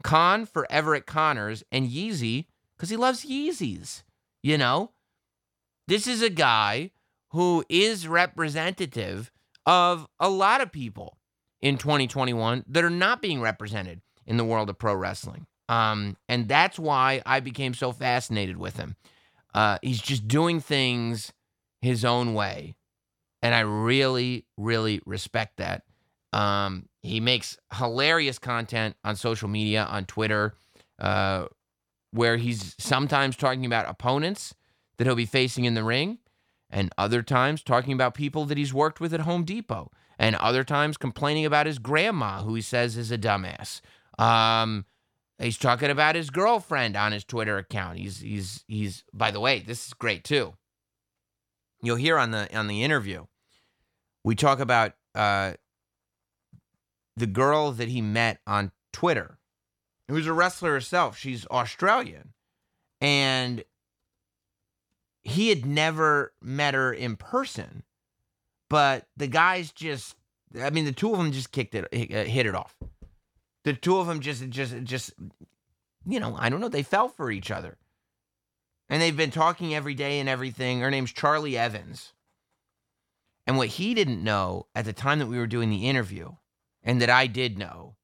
Con 0.03 0.47
for 0.47 0.65
Everett 0.71 1.05
Connors 1.05 1.63
and 1.71 1.87
Yeezy 1.87 2.47
because 2.75 2.89
he 2.89 2.97
loves 2.97 3.23
Yeezys. 3.23 4.01
You 4.41 4.57
know, 4.57 4.89
this 5.87 6.07
is 6.07 6.23
a 6.23 6.31
guy 6.31 6.89
who 7.33 7.63
is 7.69 8.07
representative 8.07 9.31
of 9.67 10.07
a 10.19 10.27
lot 10.27 10.59
of 10.61 10.71
people 10.71 11.19
in 11.61 11.77
2021 11.77 12.65
that 12.67 12.83
are 12.83 12.89
not 12.89 13.21
being 13.21 13.41
represented 13.41 14.01
in 14.25 14.37
the 14.37 14.43
world 14.43 14.71
of 14.71 14.79
pro 14.79 14.95
wrestling. 14.95 15.45
Um, 15.69 16.17
and 16.27 16.47
that's 16.47 16.77
why 16.77 17.21
I 17.25 17.39
became 17.39 17.73
so 17.73 17.91
fascinated 17.91 18.57
with 18.57 18.77
him. 18.77 18.95
Uh, 19.53 19.77
he's 19.81 20.01
just 20.01 20.27
doing 20.27 20.59
things 20.59 21.31
his 21.81 22.03
own 22.03 22.33
way. 22.33 22.75
And 23.41 23.53
I 23.53 23.61
really, 23.61 24.45
really 24.57 25.01
respect 25.05 25.57
that. 25.57 25.83
Um, 26.31 26.87
he 27.01 27.19
makes 27.19 27.57
hilarious 27.75 28.39
content 28.39 28.95
on 29.03 29.15
social 29.15 29.47
media, 29.47 29.83
on 29.83 30.05
Twitter, 30.05 30.55
uh, 30.99 31.45
where 32.11 32.37
he's 32.37 32.75
sometimes 32.79 33.35
talking 33.35 33.65
about 33.65 33.89
opponents 33.89 34.55
that 34.97 35.05
he'll 35.05 35.15
be 35.15 35.25
facing 35.25 35.65
in 35.65 35.73
the 35.73 35.83
ring, 35.83 36.19
and 36.69 36.89
other 36.97 37.21
times 37.21 37.61
talking 37.61 37.93
about 37.93 38.13
people 38.13 38.45
that 38.45 38.57
he's 38.57 38.73
worked 38.73 38.99
with 38.99 39.13
at 39.13 39.21
Home 39.21 39.43
Depot, 39.43 39.91
and 40.17 40.35
other 40.37 40.63
times 40.63 40.97
complaining 40.97 41.45
about 41.45 41.65
his 41.65 41.79
grandma, 41.79 42.41
who 42.41 42.55
he 42.55 42.61
says 42.61 42.97
is 42.97 43.11
a 43.11 43.17
dumbass. 43.17 43.81
Um, 44.17 44.85
he's 45.43 45.57
talking 45.57 45.89
about 45.89 46.15
his 46.15 46.29
girlfriend 46.29 46.95
on 46.95 47.11
his 47.11 47.23
Twitter 47.23 47.57
account. 47.57 47.97
He's 47.97 48.19
he's 48.19 48.63
he's. 48.67 49.03
By 49.13 49.31
the 49.31 49.39
way, 49.39 49.59
this 49.59 49.87
is 49.87 49.93
great 49.93 50.23
too. 50.23 50.53
You'll 51.81 51.97
hear 51.97 52.17
on 52.17 52.31
the 52.31 52.55
on 52.57 52.67
the 52.67 52.83
interview, 52.83 53.25
we 54.23 54.35
talk 54.35 54.59
about 54.59 54.93
uh, 55.15 55.53
the 57.15 57.27
girl 57.27 57.71
that 57.71 57.89
he 57.89 58.01
met 58.01 58.39
on 58.47 58.71
Twitter, 58.91 59.37
who's 60.07 60.27
a 60.27 60.33
wrestler 60.33 60.71
herself. 60.71 61.17
She's 61.17 61.45
Australian, 61.47 62.33
and 63.01 63.63
he 65.23 65.49
had 65.49 65.65
never 65.65 66.33
met 66.41 66.73
her 66.73 66.93
in 66.93 67.15
person, 67.15 67.83
but 68.69 69.07
the 69.15 69.27
guys 69.27 69.71
just, 69.71 70.15
I 70.59 70.69
mean, 70.69 70.85
the 70.85 70.91
two 70.91 71.11
of 71.11 71.17
them 71.17 71.31
just 71.31 71.51
kicked 71.51 71.75
it, 71.75 71.93
hit 71.93 72.45
it 72.45 72.55
off. 72.55 72.75
The 73.63 73.73
two 73.73 73.97
of 73.97 74.07
them 74.07 74.19
just, 74.19 74.49
just, 74.49 74.75
just, 74.83 75.13
you 76.05 76.19
know, 76.19 76.35
I 76.37 76.49
don't 76.49 76.59
know, 76.59 76.69
they 76.69 76.83
fell 76.83 77.07
for 77.07 77.31
each 77.31 77.51
other. 77.51 77.77
And 78.89 79.01
they've 79.01 79.15
been 79.15 79.31
talking 79.31 79.73
every 79.73 79.93
day 79.93 80.19
and 80.19 80.27
everything. 80.27 80.81
Her 80.81 80.91
name's 80.91 81.13
Charli 81.13 81.55
Evans. 81.55 82.13
And 83.47 83.57
what 83.57 83.69
he 83.69 83.93
didn't 83.93 84.23
know 84.23 84.67
at 84.75 84.85
the 84.85 84.93
time 84.93 85.19
that 85.19 85.27
we 85.27 85.37
were 85.37 85.47
doing 85.47 85.69
the 85.69 85.87
interview, 85.87 86.33
and 86.83 87.01
that 87.01 87.09
I 87.09 87.27
did 87.27 87.57
know, 87.57 87.95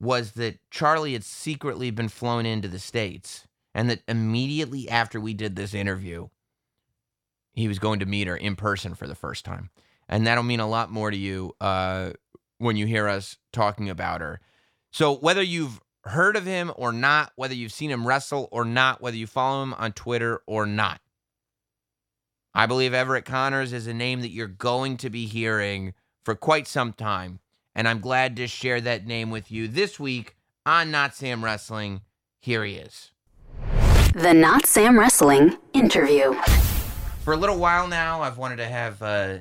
was 0.00 0.32
that 0.32 0.58
Charlie 0.70 1.12
had 1.12 1.24
secretly 1.24 1.90
been 1.90 2.08
flown 2.08 2.46
into 2.46 2.68
the 2.68 2.78
States 2.78 3.46
and 3.74 3.90
that 3.90 4.02
immediately 4.06 4.88
after 4.88 5.20
we 5.20 5.34
did 5.34 5.56
this 5.56 5.74
interview, 5.74 6.28
he 7.52 7.68
was 7.68 7.78
going 7.78 8.00
to 8.00 8.06
meet 8.06 8.26
her 8.26 8.36
in 8.36 8.56
person 8.56 8.94
for 8.94 9.06
the 9.06 9.14
first 9.14 9.44
time. 9.44 9.70
And 10.08 10.26
that'll 10.26 10.44
mean 10.44 10.60
a 10.60 10.68
lot 10.68 10.90
more 10.90 11.10
to 11.10 11.16
you 11.16 11.54
uh, 11.60 12.10
when 12.58 12.76
you 12.76 12.86
hear 12.86 13.08
us 13.08 13.36
talking 13.52 13.90
about 13.90 14.20
her. 14.20 14.40
So, 14.92 15.16
whether 15.16 15.42
you've 15.42 15.80
heard 16.04 16.36
of 16.36 16.44
him 16.44 16.72
or 16.76 16.92
not, 16.92 17.32
whether 17.36 17.54
you've 17.54 17.72
seen 17.72 17.90
him 17.90 18.06
wrestle 18.06 18.48
or 18.52 18.64
not, 18.64 19.00
whether 19.00 19.16
you 19.16 19.26
follow 19.26 19.62
him 19.62 19.74
on 19.74 19.92
Twitter 19.92 20.42
or 20.46 20.66
not, 20.66 21.00
I 22.54 22.66
believe 22.66 22.94
Everett 22.94 23.24
Connors 23.24 23.72
is 23.72 23.86
a 23.86 23.94
name 23.94 24.20
that 24.20 24.30
you're 24.30 24.46
going 24.46 24.96
to 24.98 25.10
be 25.10 25.26
hearing 25.26 25.94
for 26.24 26.34
quite 26.36 26.68
some 26.68 26.92
time. 26.92 27.40
And 27.74 27.88
I'm 27.88 28.00
glad 28.00 28.36
to 28.36 28.46
share 28.46 28.80
that 28.82 29.06
name 29.06 29.30
with 29.30 29.50
you 29.50 29.66
this 29.66 29.98
week 29.98 30.36
on 30.64 30.92
Not 30.92 31.16
Sam 31.16 31.44
Wrestling. 31.44 32.02
Here 32.40 32.64
he 32.64 32.74
is. 32.74 33.10
The 34.14 34.32
Not 34.32 34.66
Sam 34.66 34.98
Wrestling 34.98 35.56
interview. 35.72 36.34
For 37.24 37.32
a 37.32 37.36
little 37.36 37.58
while 37.58 37.88
now, 37.88 38.22
I've 38.22 38.38
wanted 38.38 38.56
to 38.56 38.66
have 38.66 39.02
uh, 39.02 39.38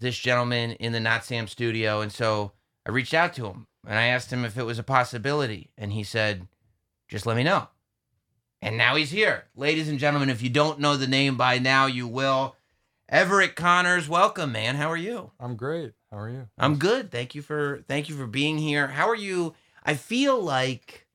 this 0.00 0.18
gentleman 0.18 0.72
in 0.72 0.92
the 0.92 1.00
Not 1.00 1.24
Sam 1.24 1.46
studio. 1.46 2.00
And 2.00 2.12
so 2.12 2.52
I 2.86 2.90
reached 2.90 3.14
out 3.14 3.34
to 3.34 3.46
him 3.46 3.66
and 3.86 3.98
I 3.98 4.06
asked 4.06 4.32
him 4.32 4.44
if 4.44 4.58
it 4.58 4.64
was 4.64 4.78
a 4.78 4.84
possibility. 4.84 5.70
And 5.76 5.92
he 5.92 6.02
said, 6.02 6.46
just 7.08 7.26
let 7.26 7.36
me 7.36 7.42
know. 7.42 7.68
And 8.60 8.76
now 8.76 8.96
he's 8.96 9.10
here. 9.10 9.44
Ladies 9.54 9.88
and 9.88 9.98
gentlemen, 9.98 10.30
if 10.30 10.42
you 10.42 10.50
don't 10.50 10.80
know 10.80 10.96
the 10.96 11.06
name 11.06 11.36
by 11.36 11.58
now, 11.58 11.86
you 11.86 12.08
will. 12.08 12.56
Everett 13.08 13.56
Connors, 13.56 14.08
welcome, 14.08 14.52
man. 14.52 14.74
How 14.74 14.90
are 14.90 14.96
you? 14.96 15.30
I'm 15.40 15.56
great. 15.56 15.92
How 16.10 16.18
are 16.18 16.28
you? 16.28 16.48
I'm 16.58 16.76
good. 16.76 17.10
Thank 17.10 17.34
you 17.34 17.42
for 17.42 17.82
thank 17.88 18.08
you 18.08 18.16
for 18.16 18.26
being 18.26 18.58
here. 18.58 18.88
How 18.88 19.08
are 19.08 19.16
you? 19.16 19.54
I 19.84 19.94
feel 19.94 20.40
like 20.40 21.06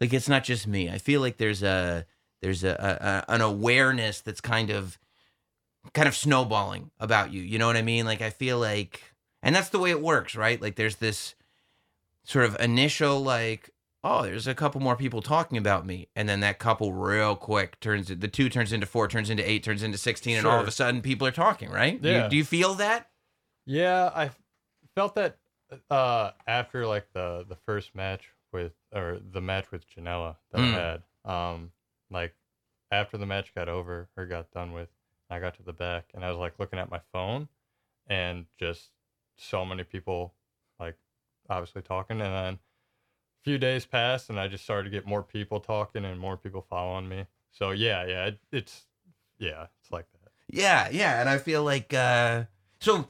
like 0.00 0.12
it's 0.12 0.28
not 0.28 0.44
just 0.44 0.66
me. 0.66 0.90
I 0.90 0.98
feel 0.98 1.20
like 1.20 1.38
there's 1.38 1.62
a 1.62 2.06
there's 2.42 2.64
a, 2.64 3.24
a, 3.28 3.32
an 3.32 3.40
awareness 3.40 4.20
that's 4.20 4.40
kind 4.40 4.70
of 4.70 4.98
kind 5.94 6.08
of 6.08 6.14
snowballing 6.14 6.90
about 7.00 7.32
you. 7.32 7.40
You 7.42 7.58
know 7.58 7.66
what 7.66 7.76
I 7.76 7.82
mean? 7.82 8.04
Like 8.06 8.20
I 8.22 8.30
feel 8.30 8.58
like 8.58 9.02
and 9.42 9.54
that's 9.54 9.70
the 9.70 9.78
way 9.78 9.90
it 9.90 10.02
works, 10.02 10.34
right? 10.36 10.60
Like 10.60 10.76
there's 10.76 10.96
this 10.96 11.34
sort 12.24 12.44
of 12.44 12.58
initial 12.60 13.20
like 13.22 13.70
oh, 14.02 14.22
there's 14.22 14.46
a 14.46 14.54
couple 14.54 14.80
more 14.80 14.96
people 14.96 15.20
talking 15.20 15.58
about 15.58 15.84
me. 15.84 16.08
And 16.16 16.26
then 16.26 16.40
that 16.40 16.58
couple 16.58 16.92
real 16.94 17.36
quick 17.36 17.78
turns 17.80 18.08
the 18.08 18.28
two 18.28 18.48
turns 18.48 18.72
into 18.72 18.86
four, 18.86 19.08
turns 19.08 19.28
into 19.30 19.48
eight, 19.48 19.62
turns 19.62 19.82
into 19.82 19.98
16 19.98 20.38
and 20.38 20.46
all 20.46 20.58
of 20.60 20.66
a 20.68 20.70
sudden 20.70 21.02
people 21.02 21.26
are 21.26 21.30
talking, 21.32 21.68
right? 21.70 22.00
Do 22.00 22.08
you- 22.08 22.14
Yeah. 22.14 22.28
do 22.28 22.36
you 22.36 22.44
feel 22.44 22.74
that? 22.74 23.10
Yeah, 23.66 24.10
I 24.14 24.30
felt 24.94 25.14
that 25.16 25.36
uh, 25.90 26.30
after 26.46 26.86
like 26.86 27.06
the 27.12 27.44
the 27.48 27.56
first 27.66 27.94
match 27.94 28.30
with 28.52 28.72
or 28.92 29.18
the 29.22 29.40
match 29.40 29.70
with 29.70 29.88
Janela 29.88 30.36
that 30.50 30.58
Mm. 30.60 30.74
I 30.74 30.78
had. 30.80 31.02
Um, 31.24 31.72
like 32.10 32.34
after 32.90 33.18
the 33.18 33.26
match 33.26 33.54
got 33.54 33.68
over 33.68 34.08
or 34.16 34.26
got 34.26 34.50
done 34.50 34.72
with, 34.72 34.88
I 35.30 35.38
got 35.38 35.54
to 35.54 35.62
the 35.62 35.72
back 35.72 36.10
and 36.14 36.24
I 36.24 36.30
was 36.30 36.38
like 36.38 36.58
looking 36.58 36.78
at 36.78 36.90
my 36.90 37.00
phone, 37.12 37.48
and 38.06 38.46
just 38.58 38.90
so 39.36 39.64
many 39.64 39.84
people 39.84 40.34
like 40.78 40.96
obviously 41.48 41.82
talking, 41.82 42.20
and 42.20 42.34
then 42.34 42.54
a 42.54 43.42
few 43.44 43.58
days 43.58 43.86
passed 43.86 44.28
and 44.28 44.38
I 44.38 44.48
just 44.48 44.64
started 44.64 44.84
to 44.84 44.90
get 44.90 45.06
more 45.06 45.22
people 45.22 45.60
talking 45.60 46.04
and 46.04 46.20
more 46.20 46.36
people 46.36 46.64
following 46.68 47.08
me. 47.08 47.26
So 47.50 47.70
yeah, 47.70 48.04
yeah, 48.06 48.26
it, 48.26 48.38
it's 48.52 48.86
yeah, 49.38 49.66
it's 49.80 49.90
like 49.90 50.06
that. 50.12 50.30
Yeah, 50.48 50.88
yeah, 50.90 51.20
and 51.20 51.28
I 51.28 51.38
feel 51.38 51.64
like 51.64 51.94
uh 51.94 52.44
so 52.80 53.08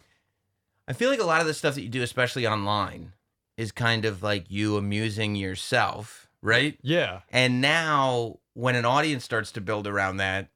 I 0.86 0.92
feel 0.92 1.10
like 1.10 1.20
a 1.20 1.24
lot 1.24 1.40
of 1.40 1.46
the 1.46 1.54
stuff 1.54 1.74
that 1.74 1.82
you 1.82 1.88
do 1.88 2.02
especially 2.02 2.46
online 2.46 3.12
is 3.56 3.72
kind 3.72 4.04
of 4.04 4.22
like 4.22 4.50
you 4.50 4.76
amusing 4.76 5.36
yourself, 5.36 6.28
right? 6.42 6.78
Yeah. 6.82 7.20
And 7.30 7.60
now 7.60 8.38
when 8.54 8.74
an 8.74 8.84
audience 8.84 9.24
starts 9.24 9.52
to 9.52 9.60
build 9.60 9.86
around 9.86 10.16
that, 10.16 10.48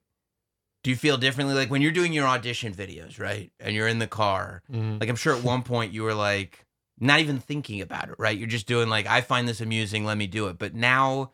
do 0.85 0.91
you 0.91 0.97
feel 0.97 1.17
differently 1.17 1.55
like 1.57 1.71
when 1.71 1.83
you're 1.83 1.91
doing 1.91 2.13
your 2.13 2.27
audition 2.29 2.73
videos, 2.73 3.19
right? 3.19 3.51
And 3.59 3.75
you're 3.75 3.89
in 3.89 3.99
the 3.99 4.07
car. 4.07 4.63
Mhm. 4.71 5.01
Like 5.01 5.09
I'm 5.09 5.17
sure 5.17 5.35
at 5.35 5.43
one 5.43 5.63
point 5.63 5.93
you 5.93 6.03
were 6.05 6.15
like 6.15 6.67
not 7.01 7.19
even 7.21 7.41
thinking 7.41 7.81
about 7.81 8.11
it, 8.11 8.15
right? 8.19 8.39
You're 8.39 8.47
just 8.47 8.67
doing 8.67 8.89
like 8.89 9.07
I 9.07 9.21
find 9.23 9.49
this 9.49 9.61
amusing, 9.61 10.05
let 10.05 10.17
me 10.19 10.27
do 10.29 10.47
it. 10.47 10.59
But 10.59 10.75
now 10.75 11.33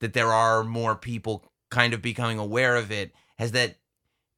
that 0.00 0.12
there 0.12 0.32
are 0.32 0.62
more 0.62 0.94
people 0.94 1.42
kind 1.70 1.94
of 1.94 2.02
becoming 2.02 2.38
aware 2.38 2.76
of 2.76 2.92
it, 2.92 3.12
has 3.38 3.52
that 3.52 3.76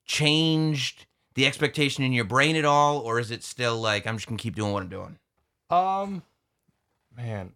changed 0.06 1.06
the 1.34 1.44
expectation 1.46 2.02
in 2.04 2.12
your 2.12 2.24
brain 2.24 2.56
at 2.56 2.64
all 2.64 2.98
or 2.98 3.18
is 3.18 3.30
it 3.30 3.42
still 3.44 3.78
like 3.80 4.06
I'm 4.06 4.16
just 4.16 4.26
going 4.26 4.38
to 4.38 4.42
keep 4.42 4.56
doing 4.56 4.72
what 4.72 4.82
I'm 4.82 4.88
doing? 4.88 5.18
Um, 5.68 6.22
man, 7.16 7.52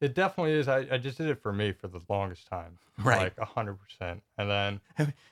it 0.00 0.14
definitely 0.14 0.52
is. 0.52 0.68
I, 0.68 0.86
I 0.92 0.98
just 0.98 1.18
did 1.18 1.28
it 1.28 1.42
for 1.42 1.52
me 1.52 1.72
for 1.72 1.88
the 1.88 2.00
longest 2.08 2.46
time, 2.46 2.78
Right. 2.98 3.18
Like 3.18 3.38
a 3.38 3.44
hundred 3.44 3.78
percent, 3.80 4.22
and 4.36 4.50
then 4.50 4.80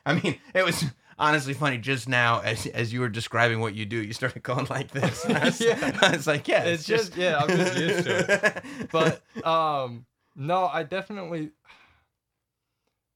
I 0.06 0.14
mean, 0.14 0.38
it 0.54 0.64
was 0.64 0.84
honestly 1.18 1.54
funny 1.54 1.78
just 1.78 2.08
now 2.08 2.40
as 2.40 2.66
as 2.66 2.92
you 2.92 3.00
were 3.00 3.08
describing 3.08 3.60
what 3.60 3.74
you 3.74 3.86
do, 3.86 3.96
you 3.96 4.12
started 4.12 4.42
going 4.42 4.66
like 4.70 4.90
this. 4.90 5.24
And 5.24 5.36
I 5.38 5.44
was, 5.46 5.60
Yeah. 5.60 5.98
I 6.02 6.16
was 6.16 6.26
like, 6.26 6.48
yeah, 6.48 6.64
it's 6.64 6.84
just 6.84 7.16
yeah, 7.16 7.38
I'm 7.38 7.48
just 7.48 7.78
used 7.78 8.04
to 8.04 8.44
it. 8.46 8.64
But 8.92 9.22
um, 9.46 10.06
no, 10.34 10.66
I 10.66 10.82
definitely. 10.82 11.50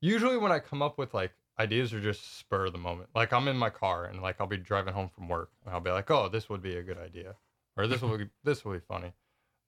Usually, 0.00 0.38
when 0.38 0.50
I 0.50 0.58
come 0.60 0.82
up 0.82 0.96
with 0.98 1.12
like 1.12 1.32
ideas, 1.58 1.92
are 1.92 2.00
just 2.00 2.38
spur 2.38 2.66
of 2.66 2.72
the 2.72 2.78
moment. 2.78 3.10
Like 3.14 3.32
I'm 3.32 3.46
in 3.48 3.56
my 3.56 3.70
car 3.70 4.06
and 4.06 4.22
like 4.22 4.40
I'll 4.40 4.46
be 4.46 4.56
driving 4.56 4.94
home 4.94 5.10
from 5.10 5.28
work, 5.28 5.50
and 5.64 5.74
I'll 5.74 5.80
be 5.80 5.90
like, 5.90 6.10
"Oh, 6.10 6.28
this 6.28 6.48
would 6.48 6.62
be 6.62 6.76
a 6.76 6.82
good 6.82 6.98
idea," 6.98 7.34
or 7.76 7.86
"This 7.86 8.00
will 8.00 8.16
be 8.16 8.28
this 8.44 8.64
will 8.64 8.72
be 8.72 8.80
funny," 8.80 9.12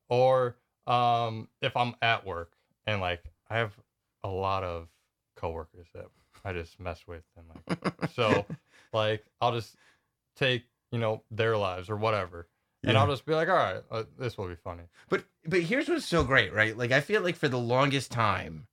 or 0.08 0.56
um, 0.86 1.48
if 1.60 1.76
I'm 1.76 1.94
at 2.02 2.26
work 2.26 2.52
and 2.86 3.00
like 3.00 3.22
I 3.50 3.58
have 3.58 3.72
a 4.24 4.28
lot 4.28 4.64
of 4.64 4.88
coworkers 5.36 5.86
that 5.94 6.06
I 6.44 6.52
just 6.52 6.78
mess 6.80 7.00
with 7.06 7.22
and 7.36 7.46
like 7.78 8.10
so 8.12 8.46
like 8.92 9.24
I'll 9.40 9.52
just 9.52 9.76
take 10.36 10.64
you 10.90 10.98
know 10.98 11.22
their 11.30 11.56
lives 11.56 11.90
or 11.90 11.96
whatever. 11.96 12.48
And 12.84 12.98
I'll 12.98 13.06
just 13.06 13.24
be 13.24 13.32
like, 13.32 13.48
all 13.48 13.54
right, 13.54 13.80
uh, 13.92 14.02
this 14.18 14.36
will 14.36 14.48
be 14.48 14.56
funny. 14.56 14.82
But 15.08 15.22
but 15.46 15.60
here's 15.60 15.88
what's 15.88 16.04
so 16.04 16.24
great, 16.24 16.52
right? 16.52 16.76
Like 16.76 16.90
I 16.90 17.00
feel 17.00 17.22
like 17.22 17.36
for 17.36 17.46
the 17.46 17.58
longest 17.58 18.10
time, 18.10 18.66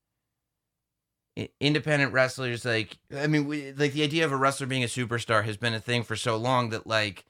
independent 1.59 2.11
wrestlers, 2.11 2.65
like 2.65 2.97
I 3.15 3.27
mean, 3.27 3.45
we, 3.45 3.71
like 3.73 3.93
the 3.93 4.01
idea 4.01 4.25
of 4.25 4.31
a 4.31 4.37
wrestler 4.37 4.65
being 4.65 4.83
a 4.83 4.87
superstar 4.87 5.45
has 5.45 5.57
been 5.57 5.75
a 5.75 5.79
thing 5.79 6.01
for 6.01 6.15
so 6.15 6.37
long 6.37 6.69
that 6.69 6.87
like 6.87 7.25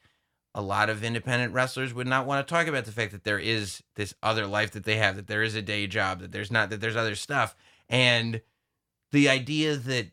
a 0.54 0.62
lot 0.62 0.90
of 0.90 1.04
independent 1.04 1.52
wrestlers 1.52 1.94
would 1.94 2.06
not 2.06 2.26
want 2.26 2.46
to 2.46 2.52
talk 2.52 2.66
about 2.66 2.84
the 2.84 2.92
fact 2.92 3.12
that 3.12 3.24
there 3.24 3.38
is 3.38 3.82
this 3.94 4.14
other 4.22 4.46
life 4.46 4.72
that 4.72 4.84
they 4.84 4.96
have, 4.96 5.16
that 5.16 5.26
there 5.26 5.42
is 5.42 5.54
a 5.54 5.62
day 5.62 5.86
job, 5.86 6.20
that 6.20 6.32
there's 6.32 6.50
not 6.50 6.70
that 6.70 6.80
there's 6.80 6.96
other 6.96 7.14
stuff, 7.14 7.54
and 7.88 8.40
the 9.12 9.28
idea 9.28 9.76
that 9.76 10.08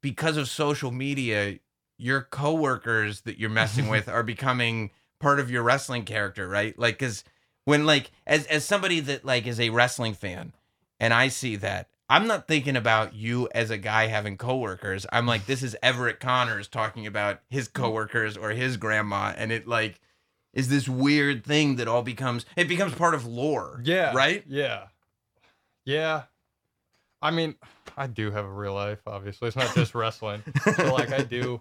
because 0.00 0.36
of 0.36 0.48
social 0.48 0.90
media, 0.90 1.58
your 1.96 2.22
coworkers 2.22 3.22
that 3.22 3.38
you're 3.38 3.50
messing 3.50 3.88
with 3.90 4.08
are 4.08 4.22
becoming 4.22 4.90
part 5.20 5.40
of 5.40 5.50
your 5.50 5.62
wrestling 5.62 6.04
character, 6.04 6.48
right? 6.48 6.78
Like, 6.78 6.98
because 6.98 7.24
when 7.64 7.86
like 7.86 8.10
as 8.26 8.46
as 8.46 8.64
somebody 8.64 9.00
that 9.00 9.24
like 9.24 9.46
is 9.46 9.60
a 9.60 9.70
wrestling 9.70 10.14
fan, 10.14 10.52
and 11.00 11.12
I 11.12 11.28
see 11.28 11.56
that, 11.56 11.88
I'm 12.14 12.26
not 12.26 12.46
thinking 12.46 12.76
about 12.76 13.14
you 13.14 13.48
as 13.54 13.70
a 13.70 13.78
guy 13.78 14.06
having 14.06 14.36
coworkers. 14.36 15.06
I'm 15.12 15.26
like, 15.26 15.46
this 15.46 15.62
is 15.62 15.76
Everett 15.82 16.20
Connors 16.20 16.68
talking 16.68 17.06
about 17.06 17.40
his 17.48 17.68
mm. 17.68 17.72
coworkers 17.72 18.36
or 18.36 18.50
his 18.50 18.76
grandma, 18.76 19.34
and 19.36 19.50
it 19.50 19.66
like 19.66 20.00
is 20.52 20.68
this 20.68 20.88
weird 20.88 21.44
thing 21.44 21.76
that 21.76 21.88
all 21.88 22.02
becomes 22.02 22.46
it 22.56 22.68
becomes 22.68 22.94
part 22.94 23.14
of 23.14 23.26
lore. 23.26 23.80
Yeah. 23.84 24.14
Right? 24.14 24.44
Yeah. 24.46 24.84
Yeah. 25.84 26.22
I 27.20 27.30
mean, 27.30 27.56
I 27.96 28.06
do 28.06 28.30
have 28.30 28.44
a 28.44 28.52
real 28.52 28.74
life, 28.74 29.00
obviously. 29.06 29.48
It's 29.48 29.56
not 29.56 29.74
just 29.74 29.94
wrestling. 29.96 30.42
so 30.76 30.94
like 30.94 31.12
I 31.12 31.22
do 31.22 31.60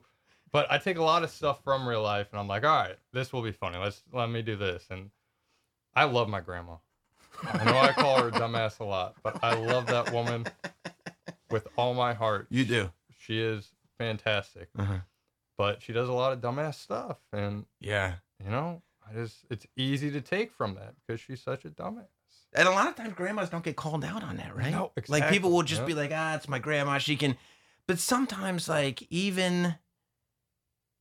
but 0.54 0.72
I 0.72 0.78
take 0.78 0.98
a 0.98 1.04
lot 1.04 1.24
of 1.24 1.32
stuff 1.32 1.64
from 1.64 1.90
real 1.90 2.04
life 2.04 2.28
and 2.32 2.40
I'm 2.40 2.48
like, 2.48 2.64
all 2.64 2.70
right, 2.70 2.96
this 3.12 3.34
will 3.34 3.42
be 3.42 3.52
funny. 3.52 3.78
Let's 3.78 4.04
let 4.14 4.30
me 4.30 4.44
do 4.44 4.56
this. 4.56 4.86
And 4.90 5.10
I 5.96 6.04
love 6.06 6.30
my 6.30 6.40
grandma. 6.42 6.76
I 7.54 7.64
know 7.66 7.78
I 7.78 7.92
call 7.94 8.22
her 8.22 8.28
a 8.30 8.32
dumbass 8.32 8.80
a 8.80 8.84
lot, 8.84 9.16
but 9.24 9.44
I 9.44 9.56
love 9.56 9.86
that 9.88 10.12
woman 10.14 10.46
with 11.50 11.68
all 11.78 11.94
my 11.94 12.14
heart. 12.14 12.48
You 12.50 12.66
do. 12.66 12.92
She 13.20 13.40
is 13.40 13.72
fantastic. 13.98 14.70
Uh-huh. 14.78 15.00
But 15.58 15.82
she 15.82 15.94
does 15.94 16.10
a 16.10 16.14
lot 16.14 16.34
of 16.34 16.40
dumbass 16.40 16.76
stuff 16.76 17.18
and 17.32 17.66
Yeah. 17.80 18.16
you 18.44 18.50
know, 18.50 18.82
I 19.08 19.14
just 19.14 19.38
it's 19.50 19.66
easy 19.76 20.10
to 20.12 20.22
take 20.22 20.52
from 20.52 20.76
that 20.76 20.94
because 21.06 21.22
she's 21.22 21.42
such 21.42 21.66
a 21.66 21.70
dumbass. 21.70 22.06
And 22.56 22.68
a 22.68 22.72
lot 22.72 22.88
of 22.88 22.96
times 22.96 23.14
grandmas 23.14 23.50
don't 23.50 23.64
get 23.64 23.76
called 23.76 24.04
out 24.06 24.24
on 24.24 24.38
that, 24.38 24.56
right? 24.56 24.72
No, 24.72 24.92
exactly. 24.96 25.22
Like 25.22 25.30
people 25.32 25.52
will 25.52 25.64
just 25.64 25.82
exactly. 25.82 25.94
be 25.94 26.00
like, 26.00 26.12
ah, 26.14 26.36
it's 26.36 26.48
my 26.48 26.60
grandma. 26.60 26.98
She 27.00 27.16
can. 27.16 27.36
But 27.88 28.00
sometimes, 28.00 28.70
like, 28.70 29.02
even 29.10 29.76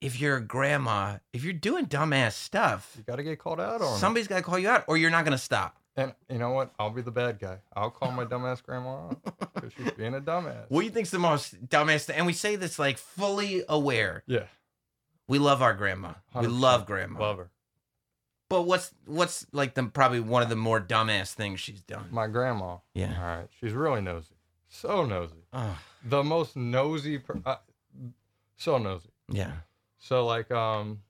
if 0.01 0.19
you're 0.21 0.37
a 0.39 0.41
grandma, 0.41 1.19
if 1.33 1.45
you're 1.45 1.53
doing 1.53 1.87
dumbass 1.87 2.33
stuff, 2.33 2.95
You 2.97 3.05
got 3.05 3.17
to 3.17 3.23
get 3.23 3.39
called 3.39 3.61
out 3.61 3.81
on 3.83 3.95
it. 3.97 3.99
somebody's 4.01 4.27
got 4.29 4.39
to 4.39 4.43
call 4.43 4.59
you 4.59 4.69
out 4.69 4.85
or 4.89 4.97
you're 4.97 5.11
not 5.11 5.25
going 5.25 5.37
to 5.37 5.43
stop. 5.43 5.77
And 5.97 6.15
you 6.31 6.39
know 6.39 6.51
what? 6.53 6.73
I'll 6.79 6.91
be 6.91 7.03
the 7.03 7.11
bad 7.11 7.39
guy. 7.39 7.59
I'll 7.77 7.91
call 7.91 8.11
my 8.13 8.25
dumbass 8.25 8.63
grandma 8.63 9.09
out 9.09 9.23
because 9.55 9.73
she's 9.77 9.91
being 9.93 10.15
a 10.15 10.21
dumbass. 10.21 10.65
What 10.69 10.81
do 10.81 10.87
you 10.87 10.91
think's 10.93 11.11
the 11.11 11.19
most 11.19 11.69
dumbass 11.69 12.05
thing? 12.05 12.17
And 12.17 12.25
we 12.27 12.33
say 12.33 12.57
this 12.57 12.79
like 12.79 12.97
fully 12.97 13.63
aware. 13.69 14.23
yeah, 14.27 14.45
We 15.29 15.39
love 15.39 15.61
our 15.61 15.75
grandma. 15.75 16.15
We 16.35 16.47
100%. 16.47 16.61
love 16.61 16.87
grandma. 16.87 17.21
love 17.21 17.37
her. 17.39 17.51
But 18.49 18.63
what's 18.63 18.91
what's 19.07 19.47
like 19.53 19.75
the 19.75 19.83
probably 19.85 20.21
one 20.21 20.43
of 20.43 20.49
the 20.49 20.57
more 20.57 20.81
dumbass 20.81 21.33
things 21.35 21.61
she's 21.61 21.83
done? 21.83 22.07
My 22.11 22.27
grandma. 22.27 22.79
Yeah. 22.95 23.15
All 23.19 23.25
right, 23.39 23.49
she's 23.61 23.73
really 23.73 24.01
nosy. 24.01 24.35
So 24.69 25.05
nosy. 25.05 25.45
Oh, 25.53 25.79
The 26.05 26.23
most 26.25 26.57
nosy. 26.57 27.19
Per- 27.19 27.41
uh, 27.45 27.57
so 28.57 28.79
nosy. 28.79 29.11
yeah. 29.29 29.53
So 29.99 30.25
like, 30.27 30.51
um, 30.51 31.01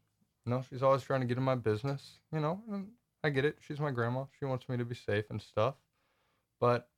no, 0.44 0.64
she's 0.68 0.82
always 0.82 1.02
trying 1.02 1.20
to 1.20 1.26
get 1.26 1.36
in 1.36 1.42
my 1.44 1.54
business. 1.54 2.18
You 2.32 2.40
know, 2.40 2.60
and 2.70 2.88
I 3.24 3.30
get 3.30 3.44
it. 3.44 3.58
She's 3.60 3.78
my 3.80 3.90
grandma. 3.90 4.24
She 4.38 4.44
wants 4.44 4.68
me 4.68 4.76
to 4.76 4.84
be 4.84 4.94
safe 4.94 5.24
and 5.30 5.40
stuff. 5.40 5.74
But 6.60 6.88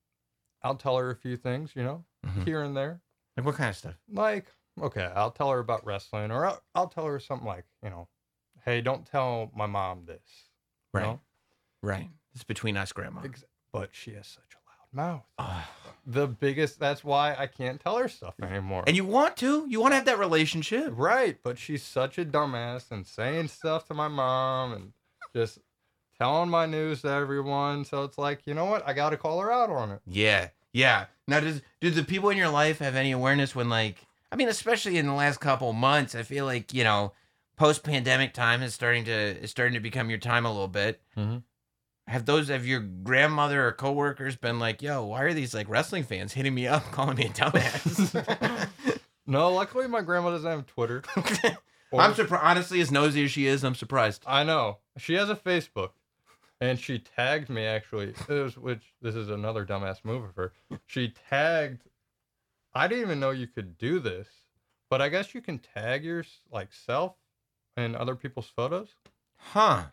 I'll 0.62 0.76
tell 0.76 0.96
her 0.98 1.10
a 1.10 1.16
few 1.16 1.36
things. 1.36 1.72
You 1.74 1.84
know, 1.84 2.04
Mhm. 2.26 2.44
here 2.44 2.62
and 2.62 2.76
there. 2.76 3.00
Like 3.36 3.46
what 3.46 3.56
kind 3.56 3.70
of 3.70 3.76
stuff? 3.76 3.94
like 4.12 4.46
okay 4.82 5.04
i'll 5.14 5.30
tell 5.30 5.50
her 5.52 5.60
about 5.60 5.84
wrestling 5.86 6.32
or 6.32 6.44
i'll, 6.46 6.60
I'll 6.74 6.88
tell 6.88 7.06
her 7.06 7.20
something 7.20 7.46
like 7.46 7.64
you 7.80 7.90
know 7.90 8.08
hey 8.64 8.80
don't 8.80 9.06
tell 9.06 9.52
my 9.54 9.66
mom 9.66 10.04
this 10.04 10.48
Right. 10.92 11.02
know? 11.02 11.20
Right. 11.80 12.08
It's 12.34 12.42
between 12.42 12.76
us, 12.76 12.90
grandma. 12.92 13.20
Ex- 13.24 13.44
but 13.72 13.90
she 13.92 14.14
has 14.14 14.26
such 14.26 14.52
a 14.54 14.58
loud 14.98 15.06
mouth 15.06 15.22
Oh. 15.38 15.64
the 16.06 16.26
biggest 16.26 16.80
that's 16.80 17.04
why 17.04 17.36
i 17.38 17.46
can't 17.46 17.80
tell 17.80 17.96
her 17.98 18.08
stuff 18.08 18.34
anymore 18.42 18.82
And 18.88 18.96
you 18.96 19.04
want 19.04 19.36
to? 19.38 19.64
You 19.68 19.80
want 19.80 19.92
to 19.92 19.96
have 19.96 20.06
that 20.06 20.18
relationship? 20.18 20.92
right 20.96 21.38
but 21.44 21.56
she's 21.58 21.84
such 21.84 22.18
a 22.18 22.24
dumbass 22.24 22.90
and 22.90 23.06
saying 23.06 23.48
stuff 23.48 23.84
to 23.86 23.94
my 23.94 24.08
mom 24.08 24.72
and 24.72 24.92
just 25.34 25.58
telling 26.18 26.48
my 26.50 26.66
news 26.66 27.02
to 27.02 27.08
everyone 27.08 27.84
so 27.84 28.04
it's 28.04 28.18
like 28.18 28.40
you 28.46 28.54
know 28.54 28.64
what 28.66 28.86
i 28.86 28.92
gotta 28.92 29.16
call 29.16 29.40
her 29.40 29.50
out 29.52 29.70
on 29.70 29.90
it 29.90 30.00
Yeah, 30.06 30.48
yeah. 30.72 31.06
Now, 31.26 31.40
does 31.40 31.62
do 31.80 31.90
the 31.90 32.04
people 32.04 32.28
in 32.30 32.36
your 32.36 32.50
life 32.50 32.78
have 32.80 32.96
any 32.96 33.12
awareness 33.12 33.54
when, 33.54 33.68
like, 33.70 34.06
I 34.30 34.36
mean, 34.36 34.48
especially 34.48 34.98
in 34.98 35.06
the 35.06 35.14
last 35.14 35.40
couple 35.40 35.72
months, 35.72 36.14
I 36.14 36.22
feel 36.22 36.44
like 36.44 36.74
you 36.74 36.84
know, 36.84 37.12
post 37.56 37.82
pandemic 37.84 38.34
time 38.34 38.62
is 38.62 38.74
starting 38.74 39.04
to 39.06 39.12
is 39.12 39.50
starting 39.50 39.74
to 39.74 39.80
become 39.80 40.10
your 40.10 40.18
time 40.18 40.44
a 40.44 40.50
little 40.52 40.68
bit. 40.68 41.00
Mhm. 41.16 41.42
Have 42.08 42.26
those 42.26 42.48
have 42.48 42.66
your 42.66 42.80
grandmother 42.80 43.66
or 43.66 43.72
coworkers 43.72 44.36
been 44.36 44.58
like, 44.58 44.82
"Yo, 44.82 45.04
why 45.06 45.22
are 45.22 45.32
these 45.32 45.54
like 45.54 45.68
wrestling 45.70 46.02
fans 46.04 46.34
hitting 46.34 46.54
me 46.54 46.66
up, 46.66 46.82
calling 46.92 47.16
me 47.16 47.26
a 47.26 47.30
dumbass?" 47.30 48.68
no 49.26 49.50
luckily 49.52 49.86
my 49.86 50.02
grandma 50.02 50.30
doesn't 50.30 50.50
have 50.50 50.66
twitter 50.66 51.02
I'm 51.96 52.14
surprised. 52.14 52.44
Honestly, 52.44 52.80
as 52.80 52.90
nosy 52.90 53.24
as 53.24 53.30
she 53.30 53.46
is, 53.46 53.62
I'm 53.62 53.76
surprised. 53.76 54.24
I 54.26 54.42
know. 54.42 54.78
She 54.98 55.14
has 55.14 55.30
a 55.30 55.36
Facebook, 55.36 55.90
and 56.60 56.78
she 56.78 56.98
tagged 56.98 57.48
me 57.48 57.64
actually. 57.64 58.14
It 58.28 58.42
was, 58.42 58.56
which 58.56 58.82
this 59.02 59.14
is 59.14 59.30
another 59.30 59.64
dumbass 59.64 60.04
move 60.04 60.24
of 60.24 60.36
her. 60.36 60.52
She 60.86 61.14
tagged. 61.30 61.82
I 62.74 62.88
didn't 62.88 63.04
even 63.04 63.20
know 63.20 63.30
you 63.30 63.46
could 63.46 63.78
do 63.78 64.00
this, 64.00 64.28
but 64.90 65.00
I 65.00 65.08
guess 65.08 65.34
you 65.34 65.40
can 65.40 65.58
tag 65.58 66.04
your 66.04 66.24
like 66.50 66.72
self 66.72 67.14
in 67.76 67.94
other 67.94 68.16
people's 68.16 68.48
photos. 68.54 68.88
Huh? 69.36 69.86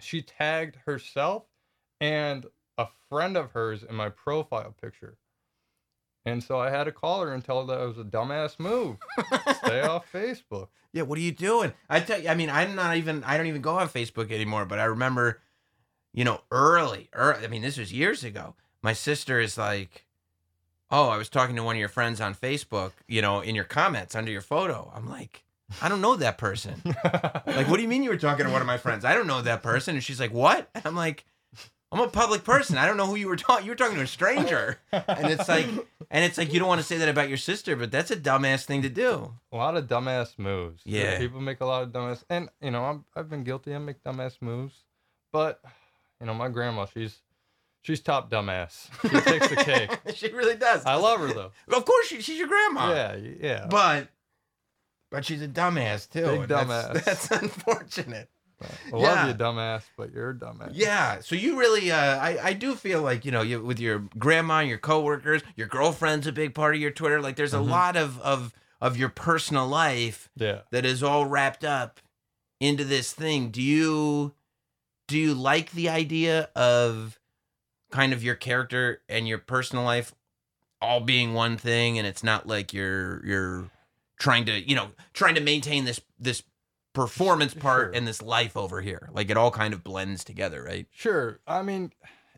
She 0.00 0.22
tagged 0.22 0.76
herself 0.86 1.44
and 2.00 2.46
a 2.76 2.88
friend 3.08 3.36
of 3.36 3.52
hers 3.52 3.82
in 3.82 3.94
my 3.94 4.08
profile 4.08 4.74
picture. 4.80 5.16
And 6.24 6.42
so 6.42 6.60
I 6.60 6.70
had 6.70 6.84
to 6.84 6.92
call 6.92 7.20
her 7.22 7.32
and 7.32 7.44
tell 7.44 7.66
her 7.66 7.66
that 7.66 7.82
it 7.82 7.86
was 7.86 7.98
a 7.98 8.04
dumbass 8.04 8.58
move. 8.58 8.96
Stay 9.64 9.80
off 9.82 10.10
Facebook. 10.12 10.68
Yeah, 10.92 11.02
what 11.02 11.18
are 11.18 11.22
you 11.22 11.32
doing? 11.32 11.72
I 11.88 12.00
tell 12.00 12.20
you, 12.20 12.28
I 12.28 12.34
mean, 12.34 12.50
I'm 12.50 12.74
not 12.74 12.96
even, 12.96 13.24
I 13.24 13.36
don't 13.36 13.46
even 13.46 13.62
go 13.62 13.78
on 13.78 13.88
Facebook 13.88 14.30
anymore, 14.30 14.64
but 14.66 14.78
I 14.78 14.84
remember, 14.84 15.40
you 16.12 16.24
know, 16.24 16.42
early, 16.50 17.08
early, 17.12 17.44
I 17.44 17.48
mean, 17.48 17.62
this 17.62 17.78
was 17.78 17.92
years 17.92 18.24
ago. 18.24 18.54
My 18.82 18.92
sister 18.92 19.40
is 19.40 19.56
like, 19.56 20.06
oh, 20.90 21.08
I 21.08 21.16
was 21.16 21.28
talking 21.28 21.56
to 21.56 21.62
one 21.62 21.76
of 21.76 21.80
your 21.80 21.88
friends 21.88 22.20
on 22.20 22.34
Facebook, 22.34 22.92
you 23.08 23.22
know, 23.22 23.40
in 23.40 23.54
your 23.54 23.64
comments 23.64 24.14
under 24.14 24.30
your 24.30 24.40
photo. 24.42 24.92
I'm 24.94 25.08
like, 25.08 25.44
I 25.80 25.88
don't 25.88 26.00
know 26.00 26.16
that 26.16 26.36
person. 26.36 26.82
like, 27.04 27.68
what 27.68 27.76
do 27.76 27.82
you 27.82 27.88
mean 27.88 28.02
you 28.02 28.10
were 28.10 28.16
talking 28.16 28.44
to 28.44 28.52
one 28.52 28.60
of 28.60 28.66
my 28.66 28.76
friends? 28.76 29.04
I 29.04 29.14
don't 29.14 29.26
know 29.26 29.40
that 29.42 29.62
person. 29.62 29.94
And 29.94 30.04
she's 30.04 30.20
like, 30.20 30.32
what? 30.32 30.68
And 30.74 30.84
I'm 30.84 30.96
like, 30.96 31.24
I'm 31.92 32.00
a 32.00 32.08
public 32.08 32.42
person. 32.42 32.78
I 32.78 32.86
don't 32.86 32.96
know 32.96 33.06
who 33.06 33.16
you 33.16 33.28
were 33.28 33.36
talking. 33.36 33.66
You 33.66 33.72
were 33.72 33.76
talking 33.76 33.96
to 33.96 34.02
a 34.02 34.06
stranger. 34.06 34.78
And 34.90 35.30
it's 35.30 35.46
like, 35.48 35.66
and 36.10 36.24
it's 36.24 36.38
like 36.38 36.52
you 36.52 36.58
don't 36.58 36.68
want 36.68 36.80
to 36.80 36.86
say 36.86 36.96
that 36.98 37.08
about 37.08 37.28
your 37.28 37.38
sister, 37.38 37.76
but 37.76 37.90
that's 37.90 38.10
a 38.10 38.16
dumbass 38.16 38.64
thing 38.64 38.82
to 38.82 38.88
do. 38.88 39.32
a 39.52 39.56
lot 39.56 39.76
of 39.76 39.88
dumbass 39.88 40.38
moves. 40.38 40.82
Yeah. 40.84 41.18
people 41.18 41.40
make 41.40 41.60
a 41.60 41.66
lot 41.66 41.82
of 41.82 41.90
dumbass, 41.90 42.24
and 42.30 42.48
you 42.62 42.70
know, 42.70 42.84
I'm, 42.84 43.04
I've 43.14 43.28
been 43.28 43.44
guilty. 43.44 43.74
I 43.74 43.78
make 43.78 44.02
dumbass 44.02 44.36
moves, 44.40 44.74
but 45.32 45.60
you 46.22 46.26
know, 46.26 46.34
my 46.34 46.48
grandma, 46.48 46.86
she's 46.86 47.18
she's 47.82 48.00
top 48.00 48.30
dumbass. 48.30 48.88
She 49.02 49.20
takes 49.20 49.48
the 49.48 49.56
cake. 49.56 49.90
she 50.14 50.28
really 50.32 50.54
does. 50.56 50.84
I 50.86 50.94
love 50.94 51.18
her 51.20 51.32
though. 51.32 51.50
Of 51.76 51.84
course, 51.84 52.06
she, 52.06 52.22
she's 52.22 52.38
your 52.38 52.46
grandma. 52.48 52.92
Yeah, 52.92 53.16
yeah. 53.40 53.66
But, 53.68 54.08
but 55.10 55.24
she's 55.24 55.42
a 55.42 55.48
dumbass 55.48 56.08
too. 56.08 56.22
Big 56.22 56.40
and 56.42 56.48
that's- 56.48 56.68
dumbass. 56.68 57.04
That's, 57.04 57.30
unfortunate. 57.32 58.28
I 58.62 58.66
yeah. 58.90 58.96
love 58.96 59.26
you, 59.28 59.34
dumbass, 59.34 59.82
but 59.98 60.12
you're 60.12 60.30
a 60.30 60.34
dumbass. 60.34 60.70
Yeah. 60.74 61.18
So 61.18 61.34
you 61.34 61.58
really, 61.58 61.90
uh, 61.90 61.96
I, 61.98 62.38
I 62.40 62.52
do 62.52 62.76
feel 62.76 63.02
like 63.02 63.24
you 63.24 63.32
know, 63.32 63.42
you 63.42 63.60
with 63.60 63.80
your 63.80 64.04
grandma, 64.16 64.60
and 64.60 64.68
your 64.68 64.78
coworkers, 64.78 65.42
your 65.56 65.66
girlfriend's 65.66 66.28
a 66.28 66.32
big 66.32 66.54
part 66.54 66.76
of 66.76 66.80
your 66.80 66.92
Twitter. 66.92 67.20
Like, 67.20 67.34
there's 67.34 67.54
a 67.54 67.58
Mhm. 67.58 67.68
lot 67.68 67.96
of 67.96 68.20
of 68.20 68.54
of 68.80 68.96
your 68.96 69.08
personal 69.08 69.66
life 69.66 70.30
Yeah. 70.36 70.60
that 70.70 70.84
is 70.84 71.02
all 71.02 71.26
wrapped 71.26 71.64
up 71.64 71.98
into 72.60 72.84
this 72.84 73.12
thing. 73.12 73.50
Do 73.50 73.60
you 73.60 74.32
do 75.12 75.18
you 75.18 75.34
like 75.34 75.70
the 75.72 75.88
idea 75.90 76.48
of 76.56 77.18
kind 77.90 78.12
of 78.12 78.24
your 78.24 78.34
character 78.34 79.02
and 79.08 79.28
your 79.28 79.38
personal 79.38 79.84
life 79.84 80.14
all 80.80 81.00
being 81.00 81.34
one 81.34 81.56
thing 81.56 81.98
and 81.98 82.06
it's 82.06 82.24
not 82.24 82.46
like 82.46 82.72
you're 82.72 83.24
you're 83.24 83.70
trying 84.18 84.44
to, 84.46 84.52
you 84.68 84.74
know, 84.74 84.88
trying 85.12 85.34
to 85.34 85.40
maintain 85.40 85.84
this 85.84 86.00
this 86.18 86.42
performance 86.94 87.54
part 87.54 87.88
Sure. 87.88 87.92
and 87.94 88.06
this 88.06 88.22
life 88.22 88.56
over 88.56 88.80
here. 88.80 89.08
Like 89.12 89.30
it 89.30 89.36
all 89.36 89.50
kind 89.50 89.74
of 89.74 89.84
blends 89.84 90.24
together, 90.24 90.62
right? 90.62 90.86
Sure. 90.90 91.40
I 91.46 91.62
mean, 91.62 91.92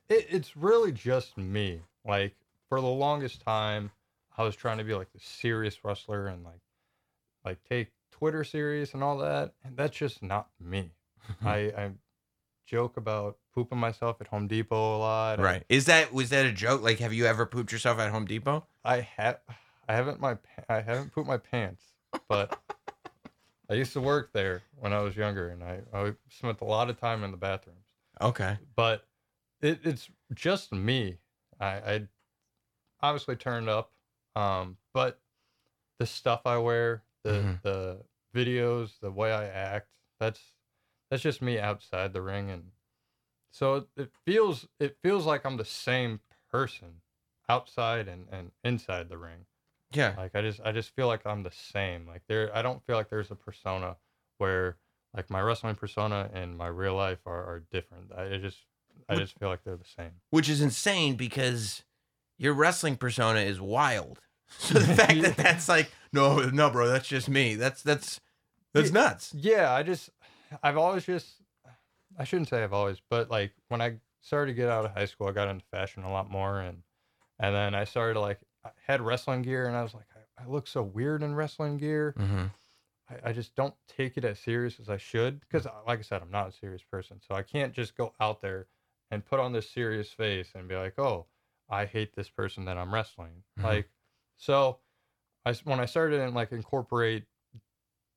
it, 0.09 0.27
it's 0.31 0.57
really 0.57 0.93
just 0.93 1.37
me. 1.39 1.81
Like 2.05 2.35
for 2.68 2.81
the 2.81 2.87
longest 2.87 3.41
time, 3.43 3.91
I 4.37 4.43
was 4.43 4.57
trying 4.57 4.79
to 4.79 4.85
be 4.85 4.95
like 4.95 5.12
the 5.12 5.20
serious 5.20 5.85
wrestler 5.85 6.27
and 6.27 6.45
like 6.45 6.61
like 7.45 7.59
take 7.68 7.93
Twitter 8.11 8.45
serious 8.45 8.95
and 8.95 9.03
all 9.03 9.18
that, 9.18 9.53
and 9.64 9.77
that's 9.77 9.97
just 9.97 10.22
not 10.22 10.49
me. 10.61 10.91
Mm-hmm. 11.31 11.47
I, 11.47 11.57
I 11.57 11.91
joke 12.67 12.97
about 12.97 13.39
pooping 13.55 13.79
myself 13.79 14.21
at 14.21 14.27
Home 14.29 14.47
Depot 14.49 14.97
a 14.97 14.99
lot. 14.99 15.35
and 15.35 15.43
Right. 15.45 15.65
Is 15.69 15.87
that 15.87 16.12
was 16.12 16.31
that 16.31 16.47
a 16.47 16.53
joke? 16.53 16.83
Like 16.83 16.99
have 16.99 17.12
you 17.12 17.27
ever 17.27 17.47
pooped 17.47 17.73
yourself 17.73 17.99
at 17.99 18.11
Home 18.11 18.25
Depot? 18.27 18.67
I 18.85 19.01
have 19.17 19.39
I 19.89 19.95
haven't 19.95 20.21
my 20.21 20.35
pa- 20.35 20.65
I 20.69 20.81
haven't 20.81 21.12
pooped 21.12 21.29
my 21.29 21.37
pants, 21.39 21.83
but 22.29 22.59
I 23.71 23.75
used 23.75 23.93
to 23.95 24.01
work 24.01 24.33
there 24.33 24.62
when 24.77 24.93
I 24.93 25.01
was 25.01 25.17
younger, 25.17 25.49
and 25.49 25.62
I, 25.65 25.81
I 25.93 26.12
spent 26.29 26.61
a 26.61 26.65
lot 26.65 26.91
of 26.91 26.99
time 27.01 27.25
in 27.25 27.31
the 27.31 27.37
bathrooms. 27.37 27.79
Okay. 28.21 28.59
but 28.77 29.07
it, 29.61 29.81
it's 29.85 30.09
just 30.35 30.73
me. 30.73 31.17
I, 31.59 31.67
I 31.67 32.09
obviously 33.03 33.37
turned 33.37 33.69
up, 33.69 33.93
um, 34.37 34.77
but 34.93 35.21
the 35.99 36.07
stuff 36.07 36.43
I 36.45 36.59
wear, 36.59 37.03
the 37.23 37.31
Mhm. 37.31 37.62
the 37.62 38.01
videos, 38.35 38.99
the 39.01 39.11
way 39.11 39.33
I 39.33 39.45
act, 39.47 39.89
that's 40.21 40.41
that's 41.15 41.23
just 41.23 41.41
me 41.41 41.61
outside 41.61 42.12
the 42.12 42.21
ring, 42.21 42.51
and 42.51 42.65
so 43.53 43.87
it, 43.97 44.11
feels 44.27 44.67
it 44.81 44.97
feels 45.01 45.27
like 45.27 45.45
I'm 45.47 45.57
the 45.57 45.65
same 45.65 46.19
person 46.51 47.03
outside 47.49 48.09
and, 48.09 48.27
and 48.33 48.51
inside 48.65 49.09
the 49.09 49.17
ring. 49.19 49.47
Yeah. 49.93 50.15
Like 50.17 50.35
I 50.35 50.41
just 50.43 50.61
I 50.65 50.73
just 50.73 50.91
feel 50.97 51.07
like 51.07 51.25
I'm 51.25 51.45
the 51.45 51.53
same. 51.53 52.07
Like 52.07 52.23
there 52.29 52.51
I 52.57 52.62
don't 52.62 52.85
feel 52.85 52.97
like 52.97 53.11
there's 53.11 53.31
a 53.31 53.37
persona 53.37 53.97
where 54.39 54.77
like 55.17 55.31
my 55.31 55.41
wrestling 55.41 55.77
persona 55.77 56.29
and 56.35 56.57
my 56.59 56.67
real 56.67 56.97
life 56.97 57.21
are, 57.27 57.45
are 57.45 57.62
different. 57.71 58.11
I 58.12 58.39
just 58.39 58.59
I 59.09 59.15
What- 59.15 59.21
just 59.21 59.39
feel 59.39 59.49
like 59.49 59.62
they're 59.65 59.77
the 59.77 59.85
same. 59.97 60.12
which 60.31 60.49
is 60.49 60.61
insane 60.61 61.15
because 61.15 61.85
your 62.39 62.55
wrestling 62.55 62.97
persona 62.97 63.41
is 63.41 63.61
wild. 63.61 64.21
So 64.59 64.79
the 64.79 64.95
fact 65.01 65.23
that 65.23 65.37
that's 65.37 65.69
like, 65.69 65.91
no, 66.12 66.39
no, 66.51 66.71
bro, 66.71 66.87
that's 66.89 67.09
just 67.09 67.29
me. 67.29 67.55
That's 67.55 67.83
that's 67.83 68.21
that's 68.73 68.91
nuts. 68.93 69.33
Yeah, 69.35 69.73
I 69.73 69.83
just 69.85 70.11
I've 70.63 70.77
always 70.77 71.05
just 71.05 71.43
I 72.19 72.25
shouldn't 72.25 72.49
say 72.49 72.63
I've 72.63 72.73
always, 72.73 73.01
but 73.09 73.31
like 73.31 73.53
when 73.69 73.81
I 73.81 73.99
started 74.21 74.53
to 74.53 74.55
get 74.55 74.69
out 74.69 74.85
of 74.85 74.93
high 74.93 75.05
school, 75.07 75.29
I 75.29 75.33
got 75.33 75.49
into 75.49 75.65
fashion 75.67 76.03
a 76.05 76.13
lot 76.13 76.31
more 76.31 76.61
and 76.61 76.83
and 77.39 77.55
then 77.55 77.75
I 77.75 77.85
started 77.85 78.15
to 78.15 78.21
like 78.21 78.41
I 78.65 78.71
had 78.87 79.01
wrestling 79.01 79.43
gear 79.43 79.67
and 79.67 79.77
I 79.77 79.83
was 79.83 79.95
like 79.95 80.07
I, 80.15 80.45
I 80.45 80.47
look 80.47 80.67
so 80.67 80.83
weird 80.83 81.23
in 81.23 81.35
wrestling 81.35 81.79
gear. 81.79 82.15
Mm-hmm. 82.19 82.47
I, 83.09 83.31
I 83.31 83.33
just 83.33 83.55
don't 83.55 83.75
take 83.89 84.17
it 84.17 84.25
as 84.25 84.39
serious 84.39 84.81
as 84.81 84.89
I 84.89 84.97
should 84.97 85.41
because, 85.41 85.67
like 85.87 85.99
I 85.99 86.03
said, 86.03 86.23
I'm 86.23 86.31
not 86.31 86.49
a 86.49 86.53
serious 86.53 86.83
person. 86.83 87.21
So 87.27 87.35
I 87.35 87.43
can't 87.43 87.73
just 87.73 87.97
go 87.97 88.15
out 88.21 88.41
there 88.41 88.67
and 89.11 89.25
put 89.25 89.41
on 89.41 89.53
this 89.53 89.69
serious 89.69 90.11
face 90.11 90.53
and 90.55 90.69
be 90.69 90.77
like, 90.77 90.99
"Oh, 90.99 91.27
I 91.69 91.85
hate 91.87 92.15
this 92.15 92.31
person 92.31 92.65
that 92.65 92.79
I'm 92.79 92.93
wrestling." 92.95 93.45
Mhm. 93.59 93.65
Like, 93.65 93.91
so 94.37 94.79
I 95.45 95.55
when 95.65 95.81
I 95.81 95.85
started 95.85 96.21
and 96.21 96.35
like 96.35 96.53
incorporate 96.53 97.25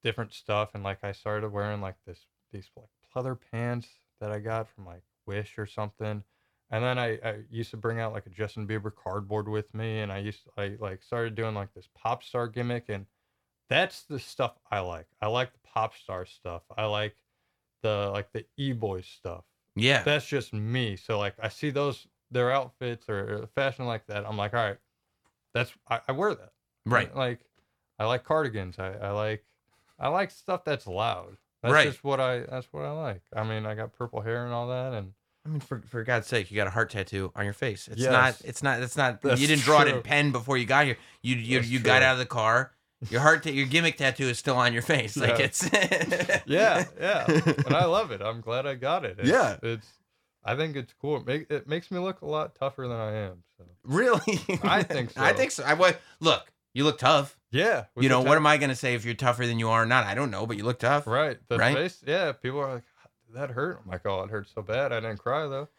different 0.04 0.34
stuff 0.34 0.70
and 0.74 0.84
like 0.84 1.04
I 1.04 1.12
started 1.12 1.52
wearing 1.52 1.82
like 1.82 1.96
this 2.06 2.26
these 2.52 2.70
like 2.76 2.90
pleather 3.14 3.38
pants 3.52 3.88
that 4.20 4.32
I 4.32 4.40
got 4.40 4.68
from 4.68 4.86
like 4.86 5.04
Wish 5.26 5.58
or 5.58 5.66
something. 5.66 6.24
And 6.70 6.84
then 6.84 6.98
I, 7.00 7.18
I 7.24 7.36
used 7.50 7.72
to 7.72 7.78
bring 7.78 8.00
out 8.00 8.14
like 8.14 8.26
a 8.26 8.30
Justin 8.30 8.68
Bieber 8.68 8.92
cardboard 8.94 9.48
with 9.48 9.74
me, 9.74 10.00
and 10.00 10.12
I 10.12 10.18
used 10.18 10.44
to, 10.44 10.50
I 10.58 10.76
like 10.80 11.02
started 11.02 11.36
doing 11.36 11.56
like 11.56 11.74
this 11.74 11.88
pop 11.96 12.24
star 12.24 12.48
gimmick, 12.48 12.90
and 12.90 13.06
that's 13.70 14.04
the 14.04 14.20
stuff 14.20 14.58
I 14.70 14.80
like. 14.80 15.08
I 15.22 15.28
like 15.28 15.54
the 15.54 15.60
pop 15.64 15.96
star 15.96 16.26
stuff. 16.26 16.64
I 16.78 16.86
like 16.86 17.16
the 17.84 18.10
like 18.12 18.34
the 18.34 18.46
e 18.58 18.74
boy 18.74 19.02
stuff. 19.02 19.46
Yeah. 19.76 20.04
That's 20.04 20.26
just 20.26 20.54
me. 20.54 20.98
So 20.98 21.18
like 21.18 21.36
I 21.42 21.48
see 21.50 21.70
those 21.70 22.08
their 22.32 22.52
outfits 22.52 23.08
or 23.08 23.44
or 23.44 23.48
fashion 23.56 23.86
like 23.86 24.06
that. 24.08 24.26
I'm 24.28 24.38
like, 24.38 24.54
all 24.54 24.66
right, 24.66 24.78
that's 25.54 25.72
I, 25.90 26.02
I 26.10 26.12
wear 26.12 26.36
that. 26.36 26.52
right. 26.86 27.16
Like 27.16 27.40
I 27.98 28.06
like 28.06 28.26
cardigans. 28.26 28.78
I, 28.78 28.92
I 28.92 29.12
like 29.12 29.46
I 30.00 30.10
like 30.10 30.32
stuff 30.32 30.64
that's 30.64 30.88
loud. 30.88 31.38
That's 31.64 31.74
Right. 31.74 31.88
just 31.88 32.04
what 32.04 32.20
I 32.20 32.40
that's 32.42 32.68
what 32.72 32.86
I 32.86 32.92
like. 32.92 33.22
I 33.36 33.44
mean, 33.44 33.66
I 33.66 33.74
got 33.76 33.94
purple 33.94 34.22
hair 34.22 34.46
and 34.46 34.54
all 34.54 34.68
that, 34.68 34.94
and 34.94 35.14
I 35.46 35.50
mean, 35.50 35.60
for 35.60 35.82
for 35.88 36.04
God's 36.04 36.28
sake, 36.28 36.52
you 36.52 36.56
got 36.58 36.68
a 36.68 36.72
heart 36.72 36.90
tattoo 36.92 37.32
on 37.36 37.46
your 37.46 37.54
face. 37.54 37.88
It's 37.88 38.02
Yes. 38.02 38.12
not. 38.12 38.42
It's 38.50 38.62
not. 38.64 38.82
It's 38.84 38.96
not. 38.98 39.22
That's 39.22 39.42
you 39.42 39.48
didn't 39.48 39.64
draw 39.64 39.82
it 39.82 39.88
in 39.88 40.02
pen 40.02 40.32
before 40.32 40.58
you 40.58 40.66
got 40.66 40.86
here. 40.86 40.98
You 41.24 41.36
you 41.36 41.58
That's 41.60 41.70
you 41.70 41.80
got 41.80 42.04
out 42.04 42.14
of 42.14 42.20
the 42.20 42.26
car. 42.26 42.74
Your 43.10 43.22
heart, 43.22 43.44
ta- 43.44 43.52
your 43.52 43.68
gimmick 43.68 43.96
tattoo 43.98 44.26
is 44.26 44.40
still 44.40 44.56
on 44.58 44.74
your 44.74 44.82
face. 44.82 45.16
Like 45.18 45.40
it's. 45.40 45.64
yeah, 46.46 46.86
yeah, 47.00 47.26
and 47.28 47.76
I 47.76 47.86
love 47.86 48.12
it. 48.12 48.22
I'm 48.22 48.42
glad 48.42 48.66
I 48.66 48.76
got 48.76 49.06
it. 49.06 49.18
It's, 49.20 49.30
Yeah. 49.30 49.58
it's. 49.62 49.88
I 50.44 50.56
think 50.56 50.76
it's 50.78 50.94
cool. 51.02 51.18
It, 51.18 51.26
make, 51.28 51.52
it 51.52 51.68
makes 51.68 51.92
me 51.92 52.00
look 52.00 52.22
a 52.22 52.26
lot 52.26 52.56
tougher 52.56 52.88
than 52.88 52.98
I 52.98 53.12
am. 53.14 53.44
So 53.58 53.66
Really? 53.84 54.40
I 54.64 54.82
think 54.84 55.12
so. 55.12 55.22
I 55.22 55.34
think 55.34 55.52
so. 55.52 55.64
I 55.64 55.74
wa- 55.74 55.92
look. 56.22 56.52
You 56.74 56.84
look 56.84 56.98
tough. 57.00 57.38
yeah, 57.52 57.86
you 57.98 58.10
know 58.10 58.22
what 58.22 58.38
am 58.38 58.46
I 58.46 58.58
gonna 58.58 58.76
say 58.76 58.94
if 58.96 59.04
you're 59.06 59.14
tougher 59.16 59.46
than 59.48 59.58
you 59.60 59.70
are 59.70 59.84
or 59.84 59.86
not? 59.86 60.06
I 60.06 60.14
don't 60.16 60.30
know, 60.32 60.46
but 60.46 60.58
you 60.58 60.64
look 60.64 60.80
tough. 60.80 61.08
Right, 61.08 61.38
the 61.48 61.58
Right? 61.58 61.76
face. 61.76 62.04
Yeah, 62.06 62.32
people 62.34 62.60
are 62.60 62.76
like, 62.76 62.84
that 63.34 63.50
hurt?" 63.52 63.82
I'm 63.84 63.90
like, 63.92 64.06
"Oh, 64.06 64.22
it 64.24 64.30
hurt 64.30 64.48
so 64.54 64.62
bad. 64.62 64.92
I 64.92 65.00
didn't 65.00 65.18
cry 65.20 65.48
though, 65.48 65.70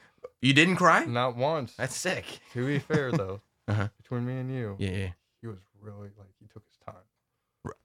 You 0.40 0.52
didn't 0.54 0.76
cry? 0.76 1.04
not 1.04 1.36
once." 1.36 1.74
That's 1.76 1.94
sick. 1.96 2.24
To 2.54 2.66
be 2.66 2.78
fair 2.78 3.12
though, 3.12 3.40
Uh-huh. 3.68 3.88
between 4.02 4.26
me 4.26 4.38
and 4.38 4.52
you, 4.52 4.76
Yeah, 4.78 4.90
yeah. 4.90 5.10
he 5.40 5.46
was 5.46 5.58
really 5.80 6.08
like 6.18 6.28
he 6.40 6.46
took 6.52 6.64
his. 6.66 6.77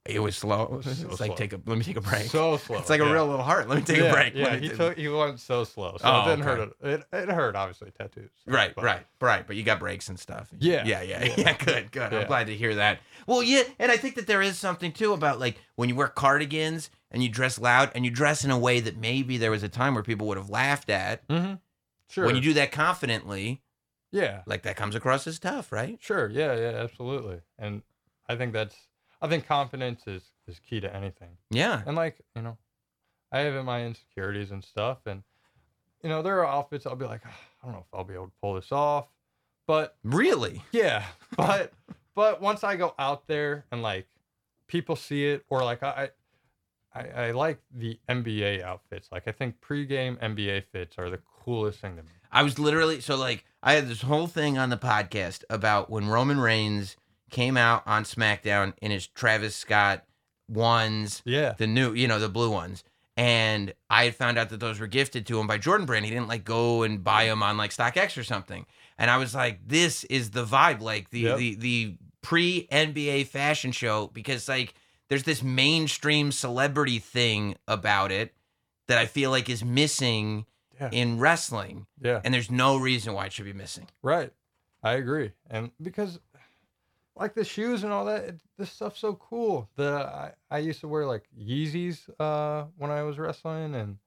It 0.05 0.19
was 0.19 0.35
slow. 0.35 0.81
It's 0.85 0.99
so 0.99 1.07
like 1.07 1.17
slow. 1.17 1.35
take 1.35 1.53
a. 1.53 1.61
Let 1.65 1.77
me 1.77 1.83
take 1.83 1.95
a 1.95 2.01
break. 2.01 2.23
So 2.23 2.57
slow. 2.57 2.77
it's 2.77 2.89
like 2.89 2.99
a 2.99 3.05
real 3.05 3.25
little 3.25 3.43
heart. 3.43 3.69
Let 3.69 3.77
me 3.77 3.83
take 3.85 3.97
yeah, 3.99 4.03
a 4.03 4.13
break. 4.13 4.35
Yeah, 4.35 4.55
he 4.57 4.67
took 4.67 4.97
he 4.97 5.07
went 5.07 5.39
so 5.39 5.63
slow, 5.63 5.95
so 5.97 6.03
Oh, 6.03 6.21
it 6.21 6.29
didn't 6.35 6.43
hurt. 6.43 6.59
okay. 6.59 6.93
It. 6.93 7.03
it 7.13 7.29
it 7.29 7.29
hurt 7.29 7.55
obviously 7.55 7.91
tattoos. 7.91 8.29
Right, 8.45 8.75
but- 8.75 8.83
right, 8.83 9.05
right. 9.21 9.47
But 9.47 9.55
you 9.55 9.63
got 9.63 9.79
breaks 9.79 10.09
and 10.09 10.19
stuff. 10.19 10.49
Yeah, 10.59 10.83
yeah, 10.85 11.01
yeah, 11.03 11.23
yeah. 11.23 11.33
yeah. 11.37 11.57
Good, 11.57 11.91
good. 11.91 12.13
I'm 12.13 12.27
glad 12.27 12.47
to 12.47 12.55
hear 12.55 12.75
that. 12.75 12.99
Well, 13.27 13.41
yeah, 13.41 13.63
and 13.79 13.91
I 13.91 13.97
think 13.97 14.15
that 14.15 14.27
there 14.27 14.41
is 14.41 14.57
something 14.57 14.91
too 14.91 15.13
about 15.13 15.39
like 15.39 15.57
when 15.75 15.87
you 15.87 15.95
wear 15.95 16.09
cardigans 16.09 16.89
and 17.09 17.23
you 17.23 17.29
dress 17.29 17.57
loud 17.57 17.89
and 17.95 18.03
you 18.03 18.11
dress 18.11 18.43
in 18.43 18.51
a 18.51 18.59
way 18.59 18.81
that 18.81 18.97
maybe 18.97 19.37
there 19.37 19.51
was 19.51 19.63
a 19.63 19.69
time 19.69 19.93
where 19.93 20.03
people 20.03 20.27
would 20.27 20.37
have 20.37 20.49
laughed 20.49 20.89
at. 20.89 21.25
Mm-hmm. 21.29 21.53
Sure. 22.09 22.25
When 22.25 22.35
you 22.35 22.41
do 22.41 22.53
that 22.55 22.71
confidently, 22.73 23.61
yeah, 24.11 24.41
like 24.45 24.63
that 24.63 24.75
comes 24.75 24.95
across 24.95 25.25
as 25.27 25.39
tough, 25.39 25.71
right? 25.71 25.97
sure, 26.01 26.29
yeah, 26.29 26.55
yeah, 26.55 26.77
absolutely. 26.83 27.39
And 27.57 27.81
I 28.27 28.35
think 28.35 28.53
that's 28.53 28.75
I 29.24 29.30
think 29.30 29.47
confidence 29.47 30.03
is 30.05 30.21
is 30.47 30.59
key 30.59 30.82
to 30.82 30.93
anything. 30.93 31.30
Yeah. 31.49 31.82
And 31.88 31.95
like 31.95 32.19
you 32.36 32.41
know, 32.41 32.57
I 33.32 33.39
have 33.39 33.63
my 33.63 33.86
insecurities 33.86 34.51
and 34.51 34.61
stuff, 34.61 34.99
and 35.05 35.24
you 36.03 36.09
know 36.09 36.21
there 36.21 36.39
are 36.39 36.45
outfits 36.45 36.86
I'll 36.86 36.97
be 36.97 37.05
like, 37.05 37.21
"Ah, 37.26 37.39
I 37.61 37.65
don't 37.65 37.74
know 37.74 37.86
if 37.88 37.97
I'll 37.97 38.03
be 38.03 38.13
able 38.15 38.28
to 38.28 38.34
pull 38.41 38.55
this 38.55 38.71
off, 38.74 39.07
but 39.65 39.95
Really? 40.03 40.61
Yeah, 40.74 41.05
but 41.38 41.71
but 42.13 42.41
once 42.41 42.65
I 42.65 42.76
go 42.76 42.93
out 42.99 43.26
there 43.28 43.65
and 43.71 43.82
like 43.82 44.07
people 44.67 44.97
see 44.97 45.28
it, 45.28 45.45
or 45.49 45.63
like 45.63 45.82
I, 45.84 46.09
I 46.93 47.07
I 47.07 47.32
like 47.32 47.59
the 47.74 47.97
NBA 48.09 48.61
outfits. 48.61 49.07
Like 49.09 49.30
I 49.30 49.32
think 49.32 49.55
pregame 49.61 50.19
NBA 50.19 50.65
fits 50.74 50.97
are 50.97 51.09
the 51.09 51.19
coolest 51.45 51.80
thing 51.80 51.95
to 51.95 52.03
me. 52.03 52.09
I 52.30 52.43
was 52.43 52.59
literally 52.59 52.99
so 52.99 53.15
like 53.15 53.45
I 53.61 53.76
had 53.76 53.88
this 53.88 54.01
whole 54.01 54.28
thing 54.28 54.57
on 54.57 54.69
the 54.69 54.78
podcast 54.78 55.45
about 55.49 55.89
when 55.89 56.09
Roman 56.09 56.41
Reigns 56.41 56.97
came 57.34 57.57
out 57.57 57.84
on 57.86 58.03
SmackDown 58.05 58.73
in 58.81 58.91
his 58.91 59.07
Travis 59.07 59.55
Scott 59.55 60.05
ones, 60.47 61.21
Yeah. 61.25 61.53
the 61.57 61.67
new, 61.67 61.93
you 61.93 62.07
know, 62.07 62.19
the 62.19 62.29
blue 62.29 62.49
ones. 62.51 62.84
And 63.15 63.73
I 63.89 64.05
had 64.05 64.15
found 64.15 64.38
out 64.39 64.49
that 64.49 64.59
those 64.59 64.79
were 64.79 64.88
gifted 64.88 65.27
to 65.27 65.39
him 65.39 65.45
by 65.47 65.57
Jordan 65.57 65.86
Brand. 65.86 66.05
He 66.05 66.11
didn't 66.11 66.27
like 66.27 66.43
go 66.43 66.84
and 66.84 67.03
buy 67.03 67.25
them 67.25 67.43
on 67.43 67.57
like 67.57 67.71
StockX 67.71 68.17
or 68.17 68.23
something. 68.23 68.65
And 68.97 69.11
I 69.11 69.17
was 69.17 69.36
like, 69.36 69.59
this 69.67 70.03
is 70.05 70.31
the 70.31 70.45
vibe, 70.45 70.81
like 70.81 71.09
the 71.11 71.19
Yep. 71.21 71.38
the 71.38 71.55
the 71.55 71.97
pre 72.21 72.67
NBA 72.71 73.27
fashion 73.27 73.71
show, 73.71 74.07
because 74.13 74.47
like 74.47 74.73
there's 75.09 75.23
this 75.23 75.43
mainstream 75.43 76.31
celebrity 76.31 76.97
thing 76.97 77.55
about 77.67 78.11
it 78.11 78.34
that 78.88 78.97
I 78.97 79.05
feel 79.05 79.29
like 79.29 79.47
is 79.49 79.63
missing 79.63 80.45
Yeah. 80.79 80.89
in 80.91 81.19
wrestling. 81.19 81.86
Yeah. 82.01 82.19
And 82.23 82.34
there's 82.34 82.49
no 82.49 82.77
reason 82.77 83.13
why 83.13 83.27
it 83.27 83.34
should 83.34 83.45
be 83.45 83.53
missing. 83.53 83.88
Right. 84.01 84.31
I 84.81 84.93
agree. 84.93 85.34
And 85.49 85.69
because 85.81 86.19
like 87.16 87.34
the 87.34 87.43
shoes 87.45 87.84
and 87.84 87.93
all 87.93 88.05
that, 88.05 88.24
it, 88.24 88.41
this 88.57 88.72
stuff's 88.72 88.99
so 88.99 89.14
cool. 89.16 89.70
The 89.76 89.91
I, 90.14 90.32
I 90.49 90.59
used 90.59 90.80
to 90.82 90.88
wear 90.88 91.05
like 91.05 91.24
Yeezys 91.38 92.09
uh 92.20 92.66
when 92.78 92.91
I 92.91 93.03
was 93.03 93.18
wrestling 93.18 93.76
and 93.76 93.97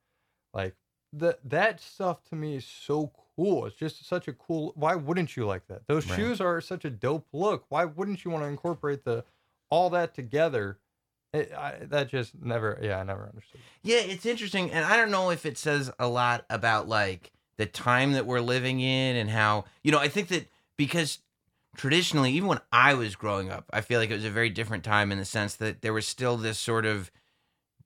like 0.53 0.75
the 1.13 1.39
that 1.45 1.81
stuff 1.81 2.23
to 2.31 2.35
me 2.35 2.57
is 2.57 2.65
so 2.65 3.13
cool. 3.37 3.67
It's 3.67 3.77
just 3.77 4.07
such 4.07 4.29
a 4.29 4.33
cool 4.33 4.73
why 4.75 4.95
wouldn't 4.95 5.37
you 5.37 5.47
like 5.47 5.67
that? 5.69 5.87
Those 5.87 6.09
Right. 6.09 6.17
shoes 6.17 6.41
are 6.41 6.61
such 6.61 6.85
a 6.85 6.91
dope 6.91 7.29
look. 7.33 7.67
Why 7.69 7.85
wouldn't 7.85 8.25
you 8.25 8.31
want 8.31 8.45
to 8.45 8.49
incorporate 8.49 9.05
the 9.05 9.25
all 9.71 9.91
that 9.91 10.15
together? 10.15 10.79
It, 11.33 11.53
I, 11.53 11.79
that 11.83 12.09
just 12.09 12.35
never 12.41 12.79
yeah, 12.83 12.99
I 12.99 13.03
never 13.03 13.27
understood. 13.29 13.61
Yeah, 13.83 13.99
it's 13.99 14.27
interesting, 14.27 14.71
and 14.71 14.85
I 14.85 14.97
don't 14.97 15.11
know 15.11 15.31
if 15.31 15.45
it 15.45 15.59
says 15.59 15.91
a 15.99 16.09
lot 16.09 16.45
about 16.49 16.89
like 16.89 17.33
the 17.57 17.67
time 17.67 18.13
that 18.13 18.27
we're 18.27 18.41
living 18.41 18.81
in 18.81 19.17
and 19.17 19.29
how 19.31 19.65
you 19.83 19.93
know. 19.93 19.99
I 19.99 20.09
think 20.09 20.29
that 20.29 20.49
because 20.77 21.19
traditionally, 21.77 22.33
even 22.33 22.49
when 22.49 22.61
I 22.72 22.95
was 22.95 23.16
growing 23.16 23.51
up, 23.51 23.66
I 23.72 23.81
feel 23.81 24.01
like 24.01 24.11
it 24.11 24.14
was 24.14 24.24
a 24.24 24.31
very 24.31 24.51
different 24.51 24.85
time 24.85 25.12
in 25.12 25.18
the 25.18 25.24
sense 25.24 25.57
that 25.57 25.83
there 25.83 25.93
was 25.93 26.07
still 26.07 26.37
this 26.37 26.59
sort 26.59 26.87
of 26.87 27.11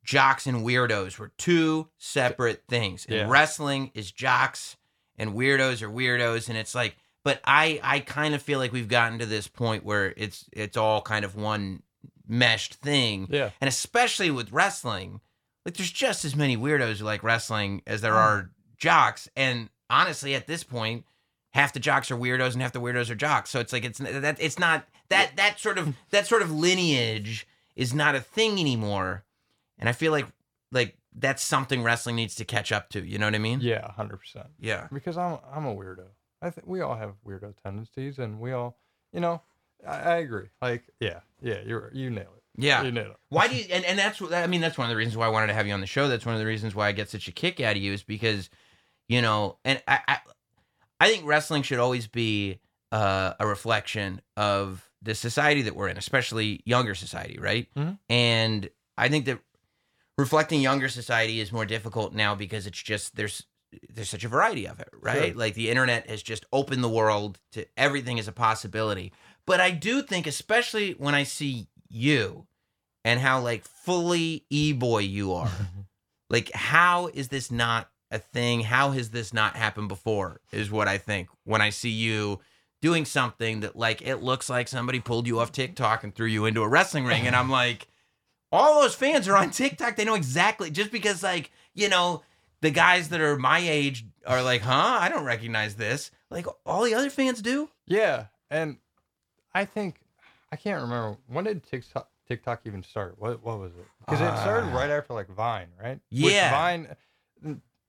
jocks 0.04 0.46
and 0.46 0.58
weirdos 0.58 1.18
were 1.18 1.32
two 1.38 1.88
separate 1.98 2.64
things. 2.68 3.04
And 3.06 3.14
Yeah. 3.16 3.26
wrestling 3.28 3.90
is 3.94 4.10
jocks 4.10 4.76
and 5.16 5.34
weirdos 5.34 5.82
are 5.82 5.90
weirdos, 5.90 6.48
and 6.48 6.56
it's 6.56 6.74
like. 6.74 6.96
But 7.22 7.42
I 7.44 7.78
I 7.82 8.00
kind 8.00 8.34
of 8.34 8.40
feel 8.40 8.58
like 8.58 8.72
we've 8.72 8.88
gotten 8.88 9.18
to 9.18 9.26
this 9.26 9.46
point 9.46 9.84
where 9.84 10.14
it's 10.16 10.46
it's 10.52 10.78
all 10.78 11.02
kind 11.02 11.22
of 11.22 11.36
one 11.36 11.82
meshed 12.26 12.76
thing. 12.76 13.26
Yeah. 13.30 13.50
And 13.60 13.68
especially 13.68 14.30
with 14.30 14.52
wrestling, 14.52 15.20
like 15.66 15.74
there's 15.74 15.92
just 15.92 16.24
as 16.24 16.34
many 16.34 16.56
weirdos 16.56 16.96
who 16.96 17.04
like 17.04 17.22
wrestling 17.22 17.82
as 17.86 18.00
there 18.00 18.14
mm. 18.14 18.24
are 18.24 18.50
jocks. 18.78 19.28
And 19.36 19.68
honestly, 19.90 20.34
at 20.34 20.46
this 20.46 20.64
point, 20.64 21.04
half 21.50 21.72
the 21.72 21.80
jocks 21.80 22.10
are 22.10 22.16
weirdos 22.16 22.52
and 22.52 22.62
half 22.62 22.72
the 22.72 22.80
weirdos 22.80 23.10
are 23.10 23.14
jocks. 23.14 23.50
So 23.50 23.60
it's 23.60 23.72
like 23.72 23.84
it's 23.84 23.98
that 23.98 24.36
it's 24.40 24.58
not 24.58 24.86
that 25.08 25.32
that 25.36 25.58
sort 25.58 25.78
of 25.78 25.94
that 26.10 26.26
sort 26.26 26.42
of 26.42 26.50
lineage 26.50 27.46
is 27.76 27.94
not 27.94 28.14
a 28.14 28.20
thing 28.20 28.58
anymore. 28.58 29.24
And 29.78 29.88
I 29.88 29.92
feel 29.92 30.12
like 30.12 30.26
like 30.72 30.96
that's 31.14 31.42
something 31.42 31.82
wrestling 31.82 32.16
needs 32.16 32.34
to 32.36 32.44
catch 32.44 32.72
up 32.72 32.88
to. 32.90 33.04
You 33.04 33.18
know 33.18 33.26
what 33.26 33.34
I 33.34 33.38
mean? 33.38 33.60
Yeah, 33.60 33.90
hundred 33.92 34.18
percent. 34.18 34.46
Yeah. 34.58 34.88
because 34.92 35.16
I'm 35.16 35.38
I'm 35.52 35.66
a 35.66 35.74
weirdo. 35.74 36.06
I 36.42 36.50
think 36.50 36.66
we 36.66 36.80
all 36.80 36.96
have 36.96 37.14
weirdo 37.26 37.54
tendencies, 37.62 38.18
and 38.18 38.40
we 38.40 38.52
all, 38.52 38.78
you 39.12 39.20
know, 39.20 39.42
I, 39.86 39.96
I 39.96 40.16
agree. 40.16 40.46
Like, 40.62 40.84
yeah, 40.98 41.20
yeah, 41.42 41.58
you're 41.66 41.90
you 41.92 42.10
nail 42.10 42.32
it. 42.36 42.42
Yeah. 42.56 42.82
You 42.82 42.92
nail 42.92 43.10
it. 43.10 43.16
Why 43.28 43.48
do 43.48 43.56
you? 43.56 43.64
And, 43.70 43.84
and 43.84 43.98
that's 43.98 44.20
what 44.20 44.32
I 44.32 44.46
mean. 44.46 44.60
That's 44.60 44.78
one 44.78 44.86
of 44.86 44.90
the 44.90 44.96
reasons 44.96 45.16
why 45.16 45.26
I 45.26 45.30
wanted 45.30 45.48
to 45.48 45.54
have 45.54 45.66
you 45.66 45.74
on 45.74 45.80
the 45.80 45.86
show. 45.86 46.08
That's 46.08 46.24
one 46.24 46.34
of 46.34 46.40
the 46.40 46.46
reasons 46.46 46.74
why 46.74 46.88
I 46.88 46.92
get 46.92 47.10
such 47.10 47.28
a 47.28 47.32
kick 47.32 47.60
out 47.60 47.76
of 47.76 47.82
you 47.82 47.92
is 47.92 48.02
because, 48.02 48.50
you 49.08 49.20
know, 49.20 49.58
and 49.64 49.82
I, 49.86 50.00
I, 50.08 50.18
I 51.00 51.08
think 51.08 51.26
wrestling 51.26 51.62
should 51.62 51.78
always 51.78 52.06
be 52.06 52.60
uh, 52.92 53.34
a 53.40 53.46
reflection 53.46 54.20
of 54.36 54.88
the 55.02 55.14
society 55.14 55.62
that 55.62 55.74
we're 55.74 55.88
in, 55.88 55.96
especially 55.96 56.60
younger 56.66 56.94
society, 56.94 57.38
right? 57.40 57.66
Mhm. 57.74 57.98
And 58.10 58.68
I 58.98 59.08
think 59.08 59.24
that 59.24 59.38
reflecting 60.18 60.60
younger 60.60 60.88
society 60.88 61.40
is 61.40 61.52
more 61.52 61.64
difficult 61.64 62.12
now 62.12 62.34
because 62.34 62.66
it's 62.66 62.80
just 62.82 63.16
there's 63.16 63.46
there's 63.88 64.10
such 64.10 64.24
a 64.24 64.28
variety 64.28 64.66
of 64.66 64.80
it, 64.80 64.88
right? 65.00 65.28
Sure. 65.30 65.34
Like 65.38 65.54
the 65.54 65.70
internet 65.70 66.10
has 66.10 66.22
just 66.22 66.44
opened 66.52 66.82
the 66.82 66.88
world 66.88 67.38
to 67.52 67.64
everything 67.76 68.18
is 68.18 68.26
a 68.28 68.32
possibility. 68.32 69.12
But 69.46 69.60
I 69.60 69.70
do 69.70 70.02
think, 70.02 70.26
especially 70.26 70.92
when 70.92 71.14
I 71.14 71.22
see 71.22 71.68
you 71.88 72.46
and 73.04 73.20
how 73.20 73.40
like 73.40 73.64
fully 73.64 74.44
e-boy 74.50 74.98
you 74.98 75.32
are, 75.34 75.50
like 76.30 76.50
how 76.52 77.06
is 77.14 77.28
this 77.28 77.50
not 77.50 77.89
a 78.10 78.18
thing? 78.18 78.60
How 78.60 78.90
has 78.90 79.10
this 79.10 79.32
not 79.32 79.56
happened 79.56 79.88
before? 79.88 80.40
Is 80.52 80.70
what 80.70 80.88
I 80.88 80.98
think 80.98 81.28
when 81.44 81.60
I 81.60 81.70
see 81.70 81.90
you 81.90 82.40
doing 82.82 83.04
something 83.04 83.60
that 83.60 83.76
like 83.76 84.02
it 84.02 84.16
looks 84.16 84.48
like 84.48 84.66
somebody 84.68 85.00
pulled 85.00 85.26
you 85.26 85.38
off 85.40 85.52
TikTok 85.52 86.02
and 86.04 86.14
threw 86.14 86.26
you 86.26 86.46
into 86.46 86.62
a 86.62 86.68
wrestling 86.68 87.04
ring, 87.04 87.26
and 87.26 87.36
I'm 87.36 87.50
like, 87.62 87.88
all 88.52 88.80
those 88.82 88.94
fans 88.94 89.28
are 89.28 89.36
on 89.36 89.50
TikTok. 89.50 89.96
They 89.96 90.04
know 90.04 90.14
exactly 90.14 90.70
just 90.70 90.90
because 90.90 91.22
like 91.22 91.50
you 91.74 91.88
know 91.88 92.22
the 92.62 92.70
guys 92.70 93.08
that 93.10 93.20
are 93.20 93.36
my 93.36 93.58
age 93.58 94.04
are 94.26 94.42
like, 94.42 94.62
huh? 94.62 94.98
I 95.00 95.08
don't 95.08 95.24
recognize 95.24 95.76
this. 95.76 96.10
Like 96.30 96.46
all 96.66 96.84
the 96.84 96.94
other 96.94 97.10
fans 97.10 97.40
do. 97.42 97.70
Yeah, 97.86 98.26
and 98.50 98.76
I 99.54 99.64
think 99.64 100.00
I 100.52 100.56
can't 100.56 100.82
remember 100.82 101.16
when 101.28 101.44
did 101.44 101.62
TikTok 101.64 102.08
TikTok 102.28 102.60
even 102.64 102.82
start. 102.82 103.16
What 103.18 103.42
what 103.44 103.58
was 103.58 103.72
it? 103.72 103.86
Because 104.00 104.20
it 104.20 104.40
started 104.40 104.70
Ah. 104.72 104.76
right 104.76 104.90
after 104.90 105.14
like 105.14 105.28
Vine, 105.28 105.68
right? 105.82 106.00
Yeah. 106.10 106.50
Vine, 106.50 106.96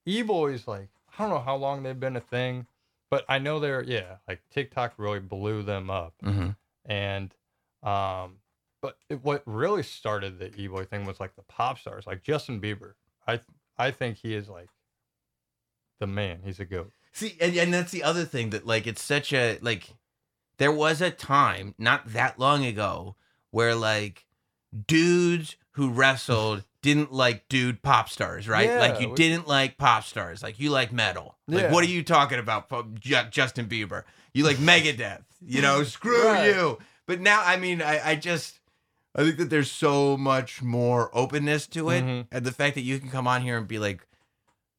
E 0.05 0.21
boys 0.21 0.67
like 0.67 0.89
I 1.17 1.23
don't 1.23 1.29
know 1.29 1.39
how 1.39 1.55
long 1.55 1.83
they've 1.83 1.99
been 1.99 2.15
a 2.15 2.21
thing, 2.21 2.67
but 3.09 3.25
I 3.29 3.39
know 3.39 3.59
they're 3.59 3.83
yeah 3.83 4.17
like 4.27 4.41
TikTok 4.51 4.93
really 4.97 5.19
blew 5.19 5.63
them 5.63 5.89
up. 5.89 6.13
Mm-hmm. 6.23 6.49
and 6.85 7.33
um 7.83 8.37
but 8.81 8.97
it, 9.09 9.23
what 9.23 9.43
really 9.45 9.83
started 9.83 10.39
the 10.39 10.53
e-boy 10.59 10.85
thing 10.85 11.05
was 11.05 11.19
like 11.19 11.35
the 11.35 11.43
pop 11.43 11.77
stars 11.79 12.05
like 12.07 12.23
justin 12.23 12.59
bieber 12.59 12.93
i 13.27 13.39
i 13.77 13.91
think 13.91 14.17
he 14.17 14.33
is 14.33 14.49
like 14.49 14.69
the 15.99 16.07
man 16.07 16.39
he's 16.43 16.59
a 16.59 16.65
goat 16.65 16.91
See, 17.13 17.37
and, 17.41 17.55
and 17.57 17.73
that's 17.73 17.91
the 17.91 18.03
other 18.03 18.23
thing 18.23 18.51
that 18.51 18.65
like 18.65 18.87
it's 18.87 19.03
such 19.03 19.33
a 19.33 19.57
like 19.61 19.93
there 20.57 20.71
was 20.71 21.01
a 21.01 21.11
time 21.11 21.75
not 21.77 22.13
that 22.13 22.39
long 22.39 22.65
ago 22.65 23.15
where 23.51 23.75
like 23.75 24.25
dudes 24.87 25.57
who 25.71 25.89
wrestled 25.89 26.63
didn't 26.81 27.11
like 27.11 27.47
dude 27.49 27.81
pop 27.81 28.09
stars, 28.09 28.47
right? 28.47 28.67
Yeah, 28.67 28.79
like 28.79 28.99
you 28.99 29.09
we- 29.09 29.15
didn't 29.15 29.47
like 29.47 29.77
pop 29.77 30.03
stars, 30.03 30.41
like 30.41 30.59
you 30.59 30.69
like 30.71 30.91
metal. 30.91 31.35
Like 31.47 31.63
Yeah. 31.63 31.71
what 31.71 31.83
are 31.83 31.87
you 31.87 32.03
talking 32.03 32.39
about, 32.39 32.69
Justin 32.99 33.67
Bieber? 33.67 34.03
You 34.33 34.43
like 34.45 34.57
Megadeth, 34.57 35.23
you 35.45 35.61
know? 35.61 35.83
Screw 35.97 36.25
Right. 36.27 36.47
you. 36.47 36.79
But 37.05 37.19
now, 37.19 37.41
I 37.43 37.57
mean, 37.57 37.81
I, 37.81 38.11
I 38.11 38.15
just. 38.15 38.59
I 39.13 39.23
think 39.23 39.35
that 39.37 39.49
there's 39.49 39.69
so 39.69 40.15
much 40.15 40.61
more 40.61 41.09
openness 41.13 41.67
to 41.67 41.89
it, 41.89 42.01
Mhm. 42.01 42.27
and 42.31 42.45
the 42.45 42.51
fact 42.53 42.75
that 42.75 42.81
you 42.83 42.97
can 42.97 43.09
come 43.09 43.27
on 43.27 43.41
here 43.41 43.57
and 43.57 43.67
be 43.67 43.77
like, 43.77 44.07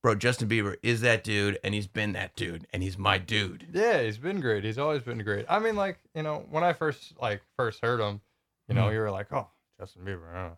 "Bro, 0.02 0.14
Justin 0.14 0.48
Bieber 0.48 0.76
is 0.82 1.02
that 1.02 1.22
dude, 1.22 1.58
and 1.62 1.74
he's 1.74 1.86
been 1.86 2.12
that 2.12 2.34
dude, 2.34 2.66
and 2.72 2.82
he's 2.82 2.96
my 2.96 3.18
dude." 3.18 3.66
yeah 3.74 4.00
he's 4.02 4.16
been 4.16 4.40
great 4.40 4.64
he's 4.64 4.78
always 4.78 5.02
been 5.02 5.18
great 5.18 5.44
i 5.50 5.58
mean 5.58 5.76
like 5.76 5.98
you 6.14 6.22
know 6.22 6.46
when 6.50 6.64
i 6.64 6.72
first 6.72 7.12
like 7.20 7.42
first 7.58 7.80
heard 7.82 8.00
him 8.00 8.20
you 8.68 8.74
know 8.74 8.86
Mhm. 8.88 8.92
you 8.94 8.98
were 9.00 9.10
like 9.10 9.30
oh 9.34 9.48
justin 9.78 10.02
bieber. 10.06 10.52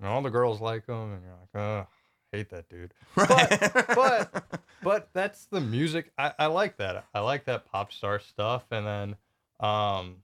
And 0.00 0.08
all 0.08 0.22
the 0.22 0.30
girls 0.30 0.60
like 0.60 0.86
him 0.86 1.12
and 1.12 1.22
you're 1.22 1.32
like 1.32 1.62
oh 1.62 1.86
hate 2.32 2.48
that 2.50 2.68
dude 2.68 2.92
Right. 3.16 3.70
but- 3.94 4.44
but 4.82 5.08
that's 5.12 5.44
the 5.46 5.60
music 5.60 6.10
I, 6.16 6.32
I 6.38 6.46
like 6.46 6.76
that 6.78 7.04
i 7.14 7.20
like 7.20 7.44
that 7.44 7.66
pop 7.66 7.92
star 7.92 8.18
stuff 8.18 8.64
and 8.70 8.86
then 8.86 9.16
um 9.60 10.16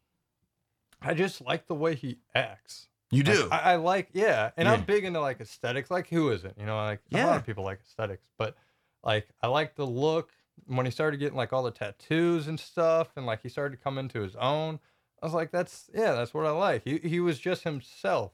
i 1.02 1.12
just 1.14 1.40
like 1.42 1.66
the 1.66 1.74
way 1.74 1.94
he 1.94 2.18
acts 2.34 2.88
you 3.10 3.22
Like, 3.22 3.36
do. 3.36 3.48
I, 3.52 3.58
I 3.58 3.76
like, 3.76 4.08
yeah, 4.14 4.50
and 4.56 4.66
Yeah. 4.66 4.72
I'm 4.72 4.82
big 4.82 5.04
into 5.04 5.20
like 5.20 5.40
aesthetics. 5.40 5.92
Like, 5.92 6.08
who 6.08 6.32
isn't? 6.32 6.58
You 6.58 6.66
know, 6.66 6.76
like 6.76 6.98
a 7.14 7.24
lot 7.24 7.36
of 7.36 7.46
people 7.46 7.62
like 7.62 7.78
aesthetics, 7.86 8.26
but 8.36 8.56
like 9.04 9.28
I 9.40 9.46
like 9.46 9.76
the 9.76 9.86
look 9.86 10.32
when 10.66 10.86
he 10.86 10.90
started 10.90 11.18
getting 11.18 11.36
like 11.36 11.52
all 11.52 11.62
the 11.62 11.70
tattoos 11.70 12.48
and 12.48 12.58
stuff, 12.58 13.10
and 13.14 13.24
like 13.24 13.42
he 13.44 13.48
started 13.48 13.76
to 13.76 13.82
come 13.84 13.98
into 13.98 14.20
his 14.22 14.34
own. 14.34 14.80
I 15.22 15.26
was 15.26 15.34
like, 15.34 15.52
that's 15.52 15.88
yeah, 15.94 16.14
that's 16.14 16.34
what 16.34 16.46
I 16.46 16.50
like. 16.50 16.82
He 16.82 16.98
he 16.98 17.20
was 17.20 17.38
just 17.38 17.62
himself. 17.62 18.32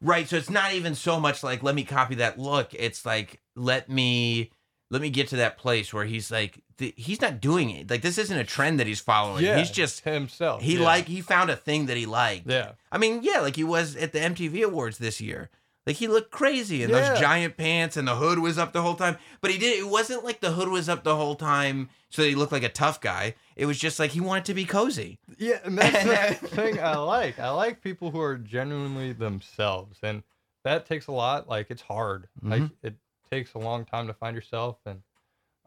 Right. 0.00 0.28
So 0.28 0.36
it's 0.36 0.50
not 0.50 0.74
even 0.74 0.94
so 0.94 1.18
much 1.20 1.42
like 1.42 1.62
let 1.62 1.74
me 1.74 1.84
copy 1.84 2.16
that 2.16 2.38
look. 2.38 2.74
It's 2.74 3.04
like 3.06 3.40
let 3.54 3.88
me 3.88 4.50
let 4.90 5.02
me 5.02 5.10
get 5.10 5.28
to 5.28 5.36
that 5.36 5.58
place 5.58 5.92
where 5.92 6.04
he's 6.04 6.30
like 6.30 6.60
th- 6.78 6.94
he's 6.96 7.20
not 7.20 7.40
doing 7.40 7.70
it. 7.70 7.90
Like 7.90 8.02
this 8.02 8.18
isn't 8.18 8.36
a 8.36 8.44
trend 8.44 8.80
that 8.80 8.86
he's 8.86 9.00
following. 9.00 9.44
yeah, 9.44 9.56
he's 9.58 9.70
just 9.70 10.00
himself. 10.04 10.62
he 10.62 10.76
yeah. 10.76 10.84
like 10.84 11.06
he 11.06 11.20
found 11.20 11.50
a 11.50 11.56
thing 11.56 11.86
that 11.86 11.96
he 11.96 12.06
liked. 12.06 12.48
yeah, 12.48 12.72
I 12.90 12.98
mean, 12.98 13.20
yeah, 13.22 13.40
like 13.40 13.56
he 13.56 13.64
was 13.64 13.96
at 13.96 14.12
the 14.12 14.18
MTV 14.18 14.64
Awards 14.64 14.98
this 14.98 15.20
year. 15.20 15.50
Like 15.86 15.96
he 15.96 16.08
looked 16.08 16.32
crazy 16.32 16.82
in 16.82 16.90
Yeah. 16.90 17.10
those 17.10 17.20
giant 17.20 17.56
pants 17.56 17.96
and 17.96 18.08
the 18.08 18.16
hood 18.16 18.40
was 18.40 18.58
up 18.58 18.72
the 18.72 18.82
whole 18.82 18.96
time. 18.96 19.16
But 19.40 19.52
he 19.52 19.58
did 19.58 19.78
it 19.78 19.88
wasn't 19.88 20.24
like 20.24 20.40
the 20.40 20.50
hood 20.52 20.68
was 20.68 20.88
up 20.88 21.04
the 21.04 21.14
whole 21.16 21.36
time 21.36 21.88
so 22.10 22.22
that 22.22 22.28
he 22.28 22.34
looked 22.34 22.50
like 22.52 22.64
a 22.64 22.68
tough 22.68 23.00
guy. 23.00 23.34
It 23.54 23.66
was 23.66 23.78
just 23.78 23.98
like 24.00 24.10
he 24.10 24.20
wanted 24.20 24.46
to 24.46 24.54
be 24.54 24.64
cozy. 24.64 25.18
yeah, 25.38 25.60
and 25.64 25.78
that's 25.78 26.40
the 26.40 26.48
thing 26.48 26.80
I 26.80 26.96
like. 26.96 27.38
I 27.38 27.50
like 27.50 27.82
people 27.82 28.10
who 28.10 28.20
are 28.20 28.36
genuinely 28.36 29.12
themselves, 29.12 29.98
and 30.02 30.22
that 30.64 30.86
takes 30.86 31.06
a 31.06 31.12
lot. 31.12 31.48
Like 31.48 31.66
it's 31.70 31.82
hard. 31.82 32.28
Like 32.42 32.62
Mhm. 32.62 32.70
it 32.82 32.94
takes 33.30 33.54
a 33.54 33.58
long 33.58 33.84
time 33.84 34.08
to 34.08 34.12
find 34.14 34.34
yourself, 34.34 34.78
and 34.86 35.02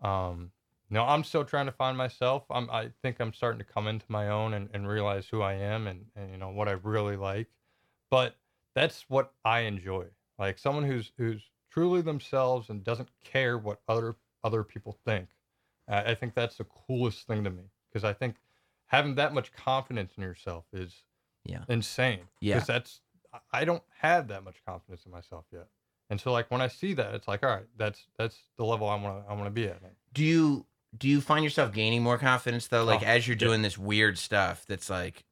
um, 0.02 0.52
you 0.90 0.96
know, 0.96 1.04
I'm 1.06 1.24
still 1.24 1.44
trying 1.46 1.68
to 1.68 1.72
find 1.72 1.98
myself. 1.98 2.44
I'm 2.50 2.70
I 2.70 2.90
think 3.02 3.20
I'm 3.20 3.32
starting 3.34 3.60
to 3.60 3.66
come 3.66 3.88
into 3.88 4.06
my 4.10 4.30
own 4.30 4.54
and, 4.54 4.70
and 4.74 4.88
realize 4.88 5.28
who 5.28 5.42
I 5.42 5.54
am 5.54 5.88
and, 5.88 6.06
and 6.16 6.32
you 6.32 6.38
know 6.38 6.50
what 6.50 6.68
I 6.68 6.72
really 6.84 7.16
like. 7.16 7.48
But 8.10 8.36
that's 8.76 9.06
what 9.10 9.32
I 9.46 9.62
enjoy. 9.62 10.06
Like 10.38 10.58
someone 10.58 10.84
who's 10.84 11.12
who's 11.18 11.42
truly 11.72 12.02
themselves 12.02 12.70
and 12.70 12.84
doesn't 12.84 13.10
care 13.24 13.58
what 13.58 13.80
other 13.88 14.16
other 14.44 14.64
people 14.64 14.98
think. 15.06 15.30
I, 15.88 16.12
I 16.12 16.16
think 16.16 16.34
that's 16.34 16.58
the 16.58 16.64
coolest 16.66 17.28
thing 17.28 17.44
to 17.44 17.50
me 17.50 17.64
because 17.92 18.04
I 18.04 18.14
think 18.14 18.36
having 18.88 19.16
that 19.16 19.34
much 19.34 19.52
confidence 19.54 20.14
in 20.18 20.24
yourself 20.24 20.66
is 20.74 21.04
Yeah. 21.46 21.64
insane. 21.68 22.22
Yeah. 22.40 22.56
Because 22.56 22.68
that's 22.68 23.02
I- 23.54 23.66
don't 23.66 23.84
have 24.02 24.28
that 24.30 24.44
much 24.44 24.56
confidence 24.66 25.06
in 25.06 25.12
myself 25.12 25.46
yet. 25.52 25.68
And 26.10 26.20
so 26.20 26.32
like 26.32 26.50
when 26.50 26.62
I 26.62 26.68
see 26.68 26.94
that, 26.96 27.14
it's 27.14 27.28
like, 27.28 27.44
all 27.44 27.50
right, 27.50 27.68
that's 27.78 28.08
that's 28.18 28.38
the 28.58 28.66
level 28.66 28.88
I 28.90 28.96
want 28.96 29.24
to 29.26 29.30
I 29.32 29.34
want 29.34 29.46
to 29.46 29.52
be 29.52 29.68
at. 29.68 29.80
Do 30.14 30.24
you 30.24 30.66
do 30.98 31.08
you 31.08 31.22
find 31.22 31.44
yourself 31.44 31.72
gaining 31.72 32.02
more 32.02 32.18
confidence 32.18 32.66
though? 32.68 32.84
Like 32.86 33.02
Oh, 33.04 33.06
as 33.06 33.28
you're 33.28 33.36
yeah. 33.36 33.46
doing 33.46 33.62
this 33.62 33.78
weird 33.78 34.18
stuff 34.18 34.66
that's 34.68 34.90
like 34.90 35.24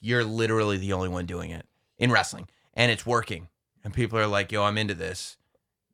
you're 0.00 0.22
literally 0.24 0.76
the 0.76 0.92
only 0.92 1.08
one 1.08 1.26
doing 1.26 1.50
it 1.50 1.66
in 1.98 2.10
wrestling 2.12 2.46
and 2.74 2.90
it's 2.90 3.06
working 3.06 3.48
and 3.84 3.92
people 3.92 4.18
are 4.18 4.26
like, 4.26 4.50
"Yo, 4.50 4.62
I'm 4.62 4.78
into 4.78 4.94
this." 4.94 5.36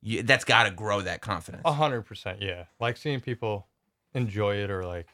You, 0.03 0.23
that's 0.23 0.45
got 0.45 0.65
to 0.65 0.71
grow 0.71 1.03
that 1.03 1.21
confidence. 1.21 1.63
A 1.67 1.73
hundred 1.73 2.03
percent, 2.03 2.41
yeah. 2.41 2.65
Like 2.79 2.97
seeing 2.97 3.21
people 3.21 3.67
enjoy 4.15 4.57
it 4.57 4.71
or 4.71 4.87
like 4.87 5.09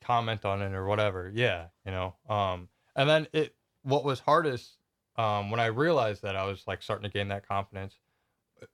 comment 0.00 0.44
on 0.44 0.62
it 0.62 0.72
or 0.72 0.86
whatever. 0.86 1.30
Yeah, 1.32 1.66
you 1.84 1.92
know. 1.92 2.14
Um, 2.28 2.68
and 2.96 3.08
then 3.08 3.28
it, 3.32 3.54
what 3.82 4.04
was 4.04 4.20
hardest, 4.20 4.78
um, 5.16 5.50
when 5.50 5.60
I 5.60 5.66
realized 5.66 6.22
that 6.22 6.34
I 6.34 6.44
was 6.44 6.64
like 6.66 6.82
starting 6.82 7.08
to 7.08 7.12
gain 7.12 7.28
that 7.28 7.46
confidence, 7.46 7.98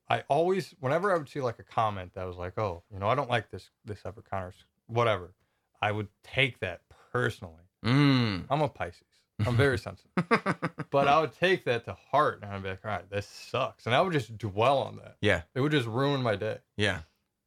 I 0.08 0.24
always, 0.28 0.74
whenever 0.80 1.12
I 1.12 1.18
would 1.18 1.28
see 1.28 1.40
like 1.40 1.58
a 1.58 1.64
comment 1.64 2.12
that 2.14 2.26
was 2.26 2.36
like, 2.36 2.56
oh, 2.58 2.82
you 2.92 2.98
know, 2.98 3.08
I 3.08 3.14
don't 3.14 3.30
like 3.30 3.50
this 3.50 3.70
this 3.84 4.00
episode 4.06 4.24
or 4.32 4.54
whatever, 4.86 5.34
I 5.82 5.92
would 5.92 6.08
take 6.24 6.60
that 6.60 6.80
personally. 7.12 7.64
Mm. 7.84 8.46
I'm 8.48 8.62
a 8.62 8.68
Pisces. 8.68 9.02
I'm 9.44 9.56
very 9.56 9.78
sensitive, 9.78 10.10
but 10.90 11.08
I 11.08 11.20
would 11.20 11.32
take 11.34 11.64
that 11.64 11.84
to 11.84 11.92
heart 12.10 12.40
and 12.42 12.50
I'd 12.50 12.62
be 12.62 12.70
like, 12.70 12.84
all 12.84 12.90
right, 12.90 13.10
this 13.10 13.26
sucks, 13.26 13.84
and 13.86 13.94
I 13.94 14.00
would 14.00 14.12
just 14.14 14.38
dwell 14.38 14.78
on 14.78 14.96
that. 14.96 15.16
Yeah. 15.20 15.42
It 15.54 15.60
would 15.60 15.72
just 15.72 15.86
ruin 15.86 16.22
my 16.22 16.36
day. 16.36 16.58
Yeah. 16.76 17.00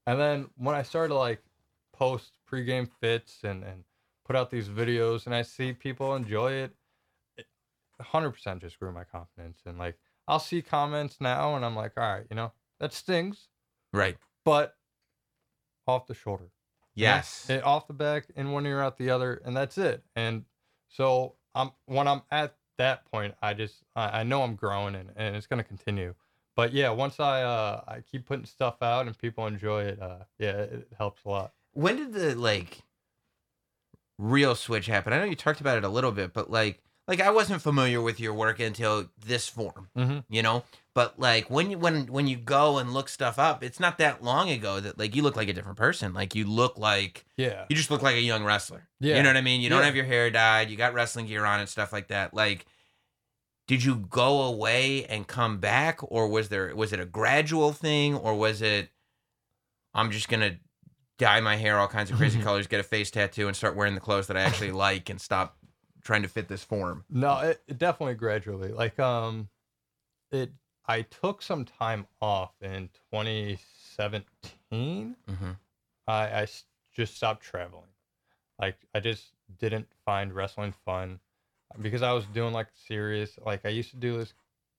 And 0.06 0.20
then 0.20 0.50
when 0.56 0.76
I 0.76 0.84
started 0.84 1.10
to 1.10 1.16
like 1.16 1.42
post 1.94 2.34
pregame 2.50 2.88
fits 3.02 3.40
and, 3.44 3.64
and 3.64 3.84
put 4.26 4.36
out 4.36 4.52
these 4.52 4.68
videos 4.70 5.26
and 5.26 5.34
I 5.34 5.42
see 5.42 5.74
people 5.74 6.16
enjoy 6.16 6.52
it, 6.54 6.76
it 7.38 7.48
100% 8.02 8.62
just 8.62 8.80
grew 8.80 8.92
my 8.92 9.04
confidence. 9.04 9.60
And 9.66 9.80
like, 9.80 9.98
I'll 10.28 10.40
see 10.40 10.62
comments 10.62 11.18
now 11.20 11.56
and 11.56 11.66
I'm 11.66 11.76
like, 11.76 11.94
all 11.98 12.04
right, 12.04 12.26
you 12.30 12.36
know, 12.36 12.52
that 12.80 12.94
stings, 12.94 13.48
Right. 13.92 14.18
but 14.46 14.76
off 15.88 16.06
the 16.06 16.14
shoulder. 16.14 16.52
Yes. 16.94 17.50
It- 17.50 17.64
off 17.64 17.88
the 17.88 17.94
back 17.94 18.26
in 18.36 18.52
one 18.52 18.68
ear, 18.68 18.80
out 18.80 18.98
the 18.98 19.10
other, 19.10 19.42
and 19.44 19.58
that's 19.58 19.78
it. 19.80 20.04
And 20.16 20.46
so 20.88 21.36
I'm 21.60 21.72
when 21.86 22.08
I'm 22.08 22.22
at 22.32 22.56
that 22.78 23.06
point, 23.12 23.36
I 23.42 23.54
just 23.54 23.84
I, 23.96 24.22
I 24.22 24.24
know 24.24 24.42
I'm 24.42 24.56
growing 24.56 24.96
and, 24.96 25.12
and 25.16 25.36
it's 25.36 25.48
gonna 25.48 25.64
continue. 25.64 26.16
But 26.56 26.74
yeah, 26.74 26.90
once 26.90 27.20
I 27.20 27.44
uh 27.44 27.84
I 27.88 28.02
keep 28.02 28.26
putting 28.26 28.46
stuff 28.46 28.82
out 28.82 29.06
and 29.06 29.18
people 29.18 29.46
enjoy 29.46 29.84
it, 29.84 30.02
uh 30.02 30.20
yeah, 30.40 30.52
it, 30.52 30.74
it 30.74 30.88
helps 30.98 31.24
a 31.26 31.30
lot. 31.30 31.54
when 31.74 31.98
did 31.98 32.14
the 32.14 32.36
like 32.36 32.84
real 34.18 34.56
switch 34.56 34.88
happen? 34.88 35.14
I 35.14 35.20
know 35.20 35.26
you 35.26 35.36
talked 35.36 35.62
about 35.62 35.78
it 35.78 35.84
a 35.84 35.90
little 35.90 36.12
bit, 36.12 36.34
but 36.34 36.50
like 36.50 36.82
like 37.10 37.20
I 37.20 37.32
wasn't 37.32 37.62
familiar 37.62 38.02
with 38.02 38.20
your 38.22 38.34
work 38.34 38.60
until 38.60 39.10
this 39.26 39.50
form, 39.50 39.90
Mhm. 39.98 40.24
you 40.30 40.42
know. 40.42 40.64
But 40.94 41.20
like 41.20 41.50
when 41.50 41.72
you 41.72 41.78
when 41.78 42.08
when 42.08 42.28
you 42.28 42.38
go 42.38 42.78
and 42.78 42.94
look 42.94 43.10
stuff 43.10 43.38
up, 43.40 43.64
it's 43.64 43.80
not 43.80 43.98
that 43.98 44.24
long 44.24 44.50
ago 44.50 44.80
that 44.80 44.98
like 44.98 45.16
you 45.16 45.22
look 45.24 45.36
like 45.36 45.50
a 45.50 45.54
different 45.54 45.78
person. 45.78 46.14
Like 46.14 46.36
you 46.36 46.46
look 46.46 46.78
like 46.78 47.26
Yeah. 47.36 47.66
you 47.70 47.76
just 47.76 47.90
look 47.92 48.02
like 48.02 48.16
a 48.16 48.22
young 48.22 48.44
wrestler. 48.46 48.88
Yeah. 49.00 49.18
You 49.18 49.24
know 49.24 49.30
what 49.30 49.38
I 49.38 49.42
mean? 49.42 49.60
You 49.62 49.70
don't 49.70 49.80
Yeah. 49.80 49.86
have 49.86 49.96
your 49.96 50.06
hair 50.06 50.30
dyed, 50.30 50.70
you 50.70 50.78
got 50.78 50.94
wrestling 50.94 51.26
gear 51.26 51.46
on 51.46 51.60
and 51.60 51.68
stuff 51.68 51.92
like 51.92 52.08
that. 52.10 52.34
Like 52.34 52.66
did 53.68 53.84
you 53.84 53.96
go 53.98 54.42
away 54.44 55.06
and 55.06 55.28
come 55.28 55.60
back 55.60 56.00
or 56.02 56.28
was 56.28 56.50
there 56.50 56.76
was 56.76 56.92
it 56.94 57.00
a 57.00 57.06
gradual 57.06 57.72
thing 57.72 58.16
or 58.16 58.34
was 58.36 58.62
it 58.62 58.90
I'm 59.94 60.12
just 60.12 60.28
going 60.30 60.42
to 60.42 60.58
dye 61.18 61.40
my 61.42 61.56
hair 61.56 61.78
all 61.80 61.88
kinds 61.88 62.10
of 62.12 62.18
crazy 62.18 62.40
colors, 62.44 62.68
get 62.68 62.80
a 62.80 62.84
face 62.84 63.12
tattoo 63.12 63.48
and 63.48 63.56
start 63.56 63.76
wearing 63.76 63.94
the 63.96 64.00
clothes 64.02 64.28
that 64.28 64.38
I 64.38 64.42
actually 64.42 64.72
like 64.88 65.10
and 65.10 65.20
stop 65.22 65.58
trying 66.02 66.22
to 66.24 66.28
fit 66.28 66.48
this 66.48 66.64
form. 66.64 67.04
No, 67.10 67.38
it, 67.40 67.62
it 67.68 67.78
definitely 67.78 68.16
gradually. 68.16 68.72
Like 68.72 69.00
um 69.00 69.50
it 70.32 70.52
I 70.88 71.04
took 71.04 71.42
some 71.42 71.66
time 71.66 72.08
off 72.22 72.52
in 72.62 72.90
2017. 73.12 75.16
Mhm. 75.30 75.56
I, 76.08 76.42
I 76.42 76.48
just 76.94 77.16
stopped 77.16 77.44
traveling. 77.44 77.84
Like 78.60 78.78
I 78.94 79.00
just 79.00 79.34
didn't 79.60 79.88
find 80.06 80.34
wrestling 80.34 80.74
fun 80.86 81.20
because 81.82 82.02
I 82.02 82.12
was 82.14 82.26
doing 82.26 82.54
like 82.54 82.68
serious. 82.74 83.38
Like 83.46 83.66
I 83.66 83.70
used 83.70 83.92
to 83.92 83.98
do 83.98 84.18
this 84.18 84.34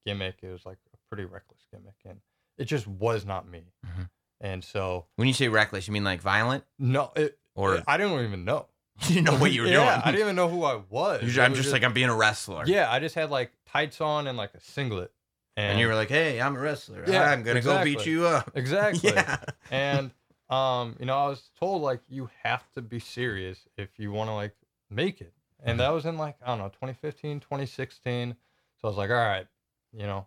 gimmick. 0.05 0.39
It 0.43 0.51
was 0.51 0.67
like 0.67 0.79
a 0.93 0.97
pretty 1.09 1.25
reckless 1.25 1.61
gimmick, 1.73 1.95
and 2.05 2.21
it 2.59 2.65
just 2.65 2.87
was 2.87 3.25
not 3.25 3.49
me. 3.49 3.63
Mhm. 3.87 4.09
And 4.41 4.65
so 4.65 5.07
When 5.17 5.29
you 5.29 5.35
say 5.35 5.49
reckless, 5.49 5.87
you 5.87 5.93
mean 5.93 6.05
like 6.05 6.21
violent 6.21 6.65
no, 6.79 7.13
it 7.17 7.39
or 7.55 7.83
I 7.87 7.97
didn't 7.97 8.25
even 8.25 8.45
know. 8.45 8.67
you 9.09 9.17
didn't 9.17 9.27
know 9.27 9.39
what 9.39 9.53
you 9.53 9.63
were 9.63 9.69
yeah, 9.69 9.75
doing? 9.75 10.03
I 10.05 10.11
didn't 10.11 10.21
even 10.21 10.37
know 10.37 10.49
who 10.49 10.65
I 10.65 10.81
was. 10.89 11.23
It 11.23 11.41
I'm 11.41 11.53
was 11.53 11.61
just, 11.61 11.73
like 11.73 11.85
I'm 11.85 11.93
being 11.93 12.09
a 12.09 12.15
wrestler. 12.15 12.65
yeah. 12.67 12.91
I 12.91 12.99
just 13.01 13.15
had 13.15 13.31
like 13.31 13.53
tights 13.67 14.01
on 14.01 14.27
and 14.27 14.37
like 14.37 14.55
a 14.55 14.61
singlet, 14.61 15.13
And 15.57 15.79
you 15.79 15.87
were 15.87 15.95
like, 15.95 16.09
"Hey, 16.09 16.41
I'm 16.41 16.57
a 16.57 16.61
wrestler. 16.61 17.05
Yeah, 17.07 17.31
I'm 17.31 17.43
going 17.43 17.57
to 17.57 17.63
go 17.63 17.83
beat 17.83 17.93
exactly. 17.93 18.13
you 18.13 18.27
up." 18.27 18.51
exactly. 18.55 19.13
Yeah. 19.13 19.39
and 19.71 20.11
um 20.51 20.97
you 20.99 21.07
know 21.07 21.17
i 21.17 21.29
was 21.29 21.51
told 21.59 21.81
like 21.81 22.01
you 22.09 22.29
have 22.43 22.71
to 22.73 22.83
be 22.83 22.99
serious 22.99 23.67
if 23.77 23.99
you 23.99 24.11
want 24.11 24.29
to 24.29 24.35
like 24.35 24.55
make 24.91 25.21
it 25.21 25.33
and 25.63 25.79
that 25.79 25.91
was 25.91 26.05
in 26.05 26.19
like 26.19 26.37
i 26.43 26.49
don't 26.49 26.59
know 26.59 26.69
2015 26.69 27.41
2016 27.41 28.35
so 28.77 28.89
i 28.89 28.89
was 28.89 28.97
like 28.97 29.11
all 29.11 29.17
right 29.17 29.47
you 29.93 30.03
know 30.07 30.27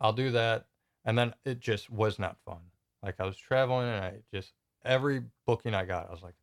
i'll 0.00 0.12
do 0.12 0.30
that 0.30 0.66
and 1.04 1.18
then 1.18 1.34
it 1.44 1.60
just 1.60 1.90
was 1.90 2.18
not 2.18 2.38
fun 2.46 2.60
like 3.02 3.16
i 3.20 3.26
was 3.26 3.36
traveling 3.36 3.86
and 3.88 4.02
i 4.02 4.14
just 4.32 4.54
every 4.84 5.22
booking 5.46 5.74
i 5.74 5.84
got 5.84 6.08
i 6.08 6.12
was 6.12 6.22
like 6.22 6.34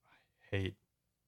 i 0.54 0.56
hate 0.56 0.76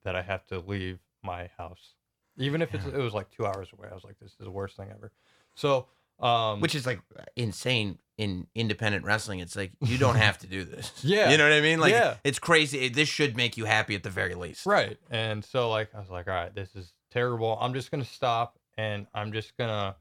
that 0.08 0.16
i 0.16 0.22
have 0.22 0.45
to 0.47 0.60
leave 0.60 0.97
my 1.24 1.49
house 1.58 1.93
even 2.38 2.62
if 2.62 2.74
it's, 2.74 2.86
it 2.86 2.95
was 3.08 3.14
like 3.14 3.30
two 3.30 3.45
hours 3.45 3.68
away 3.78 3.88
i 3.91 3.93
was 3.93 4.03
like 4.03 4.18
this 4.20 4.32
is 4.32 4.38
the 4.39 4.49
worst 4.51 4.76
thing 4.78 4.89
ever 4.91 5.12
so 5.55 5.88
um 6.20 6.60
which 6.62 6.74
is 6.74 6.86
like 6.88 6.99
insane 7.36 7.99
in 8.18 8.47
independent 8.55 9.05
wrestling. 9.05 9.39
It's 9.39 9.55
like 9.55 9.72
you 9.82 9.99
don't 9.99 10.16
have 10.16 10.39
to 10.39 10.47
do 10.47 10.64
this. 10.64 10.91
Yeah. 11.03 11.30
you 11.30 11.38
know 11.38 11.43
what 11.43 11.53
I 11.53 11.62
mean. 11.62 11.80
Like 11.80 11.91
Yeah. 11.93 12.16
it's 12.24 12.39
crazy. 12.39 12.89
This 12.89 13.08
should 13.08 13.38
make 13.38 13.58
you 13.58 13.66
happy 13.66 13.93
at 13.93 14.01
the 14.01 14.10
very 14.10 14.34
least. 14.34 14.66
Right. 14.66 14.97
And 15.12 15.45
so 15.45 15.70
like 15.70 15.93
I 15.93 15.99
was 15.99 16.10
like, 16.10 16.28
all 16.28 16.34
right, 16.34 16.55
this 16.55 16.76
is 16.76 16.93
terrible. 17.12 17.55
I'm 17.62 17.76
just 17.76 17.91
gonna 17.91 18.03
stop 18.03 18.58
and 18.76 19.05
I'm 19.14 19.32
just 19.32 19.55
gonna 19.58 19.95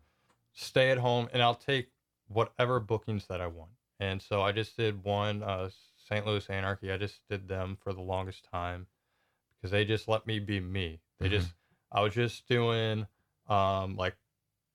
stay 0.54 0.90
at 0.90 0.96
home 0.96 1.28
and 1.34 1.42
I'll 1.42 1.54
take 1.54 1.88
whatever 2.28 2.80
bookings 2.80 3.26
that 3.26 3.42
I 3.42 3.48
want. 3.48 3.72
And 4.00 4.22
so 4.22 4.40
I 4.40 4.52
just 4.52 4.74
did 4.78 5.04
one 5.04 5.42
uh 5.42 5.68
St. 6.08 6.24
Louis 6.26 6.48
Anarchy. 6.48 6.90
I 6.90 6.96
just 6.96 7.20
did 7.28 7.46
them 7.48 7.76
for 7.82 7.92
the 7.92 8.00
longest 8.00 8.46
time 8.50 8.86
because 9.66 9.72
they 9.72 9.84
just 9.84 10.06
let 10.06 10.26
me 10.26 10.38
be 10.38 10.60
me. 10.60 11.00
They 11.18 11.28
just 11.28 11.52
I 11.90 12.00
was 12.00 12.14
just 12.14 12.46
doing 12.46 13.06
um 13.48 13.96
like 13.96 14.16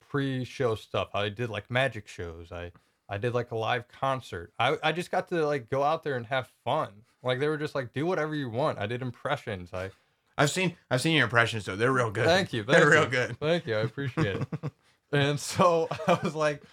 pre-show 0.10 0.76
stuff. 0.76 1.10
I 1.14 1.30
did 1.30 1.50
like 1.50 1.70
magic 1.72 2.08
shows. 2.08 2.52
I 2.52 2.72
I 3.08 3.18
did 3.18 3.34
like 3.34 3.52
a 3.52 3.58
live 3.58 3.88
concert. 3.88 4.52
I 4.60 4.78
I 4.84 4.92
just 4.92 5.12
got 5.12 5.30
to 5.30 5.46
like 5.46 5.70
go 5.70 5.84
out 5.84 6.04
there 6.04 6.18
and 6.18 6.26
have 6.26 6.50
fun. 6.66 6.90
Like 7.24 7.40
they 7.40 7.48
were 7.48 7.58
just 7.58 7.76
like 7.76 7.94
do 7.94 8.06
whatever 8.06 8.36
you 8.36 8.50
want. 8.50 8.80
I 8.80 8.86
did 8.86 9.02
impressions. 9.02 9.74
I 9.74 9.92
I've 10.38 10.52
seen 10.52 10.76
I've 10.90 11.02
seen 11.02 11.16
your 11.16 11.26
impressions 11.26 11.66
though. 11.66 11.78
They're 11.78 11.94
real 11.94 12.12
good. 12.12 12.26
Thank 12.26 12.52
you. 12.52 12.64
They're 12.68 12.82
thank 12.82 12.92
real 12.92 13.08
good. 13.08 13.40
Thank 13.40 13.68
you. 13.68 13.76
I 13.76 13.82
appreciate 13.82 14.42
it. 14.42 14.48
and 15.14 15.40
so 15.40 15.88
I 16.08 16.20
was 16.22 16.36
like, 16.36 16.64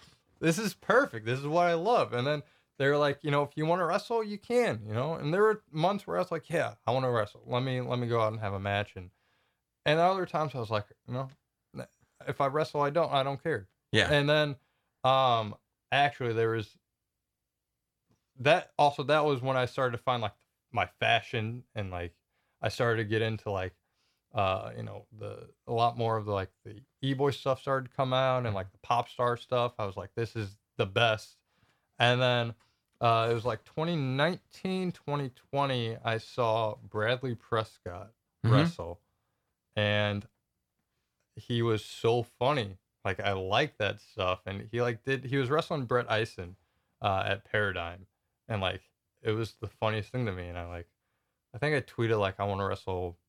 this 0.41 0.57
is 0.57 0.73
perfect. 0.73 1.25
This 1.25 1.39
is 1.39 1.47
what 1.47 1.67
I 1.67 1.75
love. 1.75 2.13
And 2.13 2.27
then 2.27 2.43
they 2.79 2.87
were 2.87 2.97
like, 2.97 3.19
you 3.23 3.29
know, 3.29 3.43
if 3.43 3.49
you 3.55 3.65
want 3.65 3.81
to 3.81 3.85
wrestle, 3.85 4.23
you 4.23 4.37
can, 4.37 4.79
you 4.87 4.93
know. 4.93 5.15
And 5.15 5.33
there 5.33 5.43
were 5.43 5.61
months 5.69 6.07
where 6.07 6.15
I 6.15 6.21
was 6.21 6.31
like, 6.31 6.49
yeah, 6.49 6.75
I 6.87 6.91
want 6.91 7.03
to 7.03 7.09
wrestle. 7.09 7.41
Let 7.45 7.61
me 7.61 7.81
let 7.81 7.99
me 7.99 8.07
go 8.07 8.21
out 8.21 8.31
and 8.31 8.41
have 8.41 8.53
a 8.53 8.59
match. 8.59 8.93
And 8.95 9.11
and 9.85 9.99
other 9.99 10.25
times 10.25 10.55
I 10.55 10.59
was 10.59 10.69
like, 10.71 10.85
you 11.05 11.13
know, 11.13 11.29
if 12.25 12.39
I 12.39 12.47
wrestle, 12.47 12.81
I 12.81 12.89
don't 12.89 13.11
I 13.11 13.21
don't 13.21 13.43
care. 13.43 13.67
Yeah. 13.91 14.11
And 14.11 14.29
then 14.29 14.55
um 15.03 15.55
actually 15.91 16.33
there 16.33 16.51
was 16.51 16.69
that 18.39 18.71
also 18.79 19.03
that 19.03 19.25
was 19.25 19.41
when 19.41 19.57
I 19.57 19.65
started 19.65 19.97
to 19.97 20.03
find 20.03 20.21
like 20.21 20.33
my 20.71 20.87
fashion 21.01 21.63
and 21.75 21.91
like 21.91 22.13
I 22.61 22.69
started 22.69 23.03
to 23.03 23.09
get 23.09 23.21
into 23.21 23.51
like 23.51 23.73
uh 24.33 24.71
you 24.77 24.83
know 24.83 25.05
the 25.19 25.49
a 25.67 25.73
lot 25.73 25.97
more 25.97 26.15
of 26.15 26.25
the 26.25 26.31
like 26.31 26.51
the 26.63 26.81
e-boy 27.01 27.31
stuff 27.31 27.59
started 27.59 27.89
to 27.89 27.95
come 27.95 28.13
out 28.13 28.45
and 28.45 28.55
like 28.55 28.71
the 28.71 28.77
pop 28.77 29.09
star 29.09 29.35
stuff. 29.35 29.73
I 29.77 29.85
was 29.85 29.97
like 29.97 30.11
this 30.15 30.37
is 30.37 30.57
the 30.77 30.85
best. 30.85 31.35
And 32.01 32.21
then 32.21 32.53
uh 33.01 33.27
it 33.29 33.33
was 33.33 33.45
like 33.45 33.63
2019 33.65 34.91
2020 34.91 35.97
I 36.03 36.17
saw 36.17 36.75
Bradley 36.75 37.35
Prescott 37.35 38.13
Mhm. 38.43 38.51
wrestle 38.51 39.01
and 39.75 40.27
he 41.35 41.61
was 41.61 41.83
so 41.83 42.23
funny. 42.23 42.77
Like 43.05 43.19
I 43.19 43.31
like 43.33 43.77
that 43.77 44.01
stuff, 44.01 44.41
and 44.45 44.67
he 44.71 44.81
like 44.81 45.03
did 45.03 45.25
he 45.25 45.37
was 45.37 45.49
wrestling 45.49 45.85
Brett 45.85 46.11
Eisen 46.11 46.57
uh, 47.01 47.23
at 47.25 47.45
Paradigm, 47.45 48.07
and 48.47 48.61
like 48.61 48.81
it 49.21 49.31
was 49.31 49.55
the 49.61 49.67
funniest 49.67 50.11
thing 50.11 50.25
to 50.25 50.31
me, 50.33 50.47
and 50.49 50.57
I 50.57 50.65
like 50.67 50.87
I 51.53 51.59
think 51.59 51.75
I 51.75 51.81
tweeted 51.81 52.19
like 52.19 52.39
I 52.39 52.45
want 52.45 52.61
to 52.61 52.65
wrestle 52.65 53.19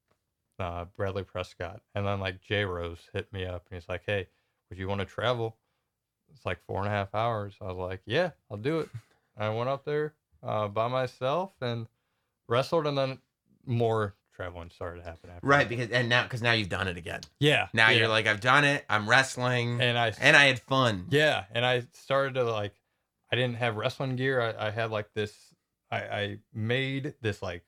uh, 0.59 0.87
Bradley 0.87 1.25
Prescott, 1.25 1.83
and 1.95 2.07
then 2.07 2.21
like 2.21 2.41
Jay 2.43 2.64
Rose 2.64 3.09
hit 3.12 3.33
me 3.33 3.47
up 3.47 3.66
and 3.71 3.81
he's 3.81 3.89
like, 3.89 4.05
"Hey, 4.07 4.29
would 4.71 4.79
you 4.79 4.89
want 4.89 5.01
to 5.01 5.07
travel? 5.07 5.59
It's 6.33 6.47
like 6.47 6.61
four 6.66 6.79
and 6.79 6.89
a 6.89 6.91
half 6.91 7.14
hours." 7.14 7.57
I 7.61 7.66
was 7.66 7.77
like, 7.79 8.03
"Yeah, 8.07 8.33
I'll 8.51 8.59
do 8.59 8.81
it." 8.81 8.91
I 9.41 9.49
went 9.51 9.68
up 9.68 9.84
there 9.84 10.14
uh, 10.43 10.68
by 10.68 10.88
myself 10.88 11.53
and 11.61 11.86
wrestled, 12.49 12.86
and 12.86 12.97
then 12.97 13.18
more 13.66 14.14
traveling 14.34 14.70
started 14.70 15.03
to 15.03 15.05
happen 15.09 15.30
after. 15.30 15.47
Right, 15.47 15.68
that. 15.68 15.68
because 15.68 15.91
and 15.91 16.09
now 16.09 16.24
because 16.24 16.43
now 16.43 16.53
you've 16.53 16.68
done 16.68 16.88
it 16.88 16.97
again. 16.97 17.20
yeah, 17.41 17.68
Now 17.72 17.91
yeah. 17.91 17.99
you're 17.99 18.09
like, 18.09 18.26
I've 18.26 18.41
done 18.41 18.64
it. 18.64 18.84
I'm 18.88 19.09
wrestling, 19.09 19.80
and 19.80 19.99
I 19.99 20.12
and 20.20 20.36
I 20.36 20.47
had 20.47 20.61
fun. 20.61 21.07
Yeah, 21.11 21.45
and 21.53 21.64
I 21.64 21.84
started 21.93 22.34
to 22.34 22.45
like, 22.45 22.74
I 23.32 23.36
didn't 23.36 23.57
have 23.57 23.76
wrestling 23.76 24.16
gear. 24.16 24.41
I, 24.41 24.68
I 24.68 24.70
had 24.70 24.91
like 24.91 25.12
this. 25.14 25.34
I, 25.91 25.99
I 25.99 26.38
made 26.55 27.14
this 27.20 27.43
like 27.43 27.64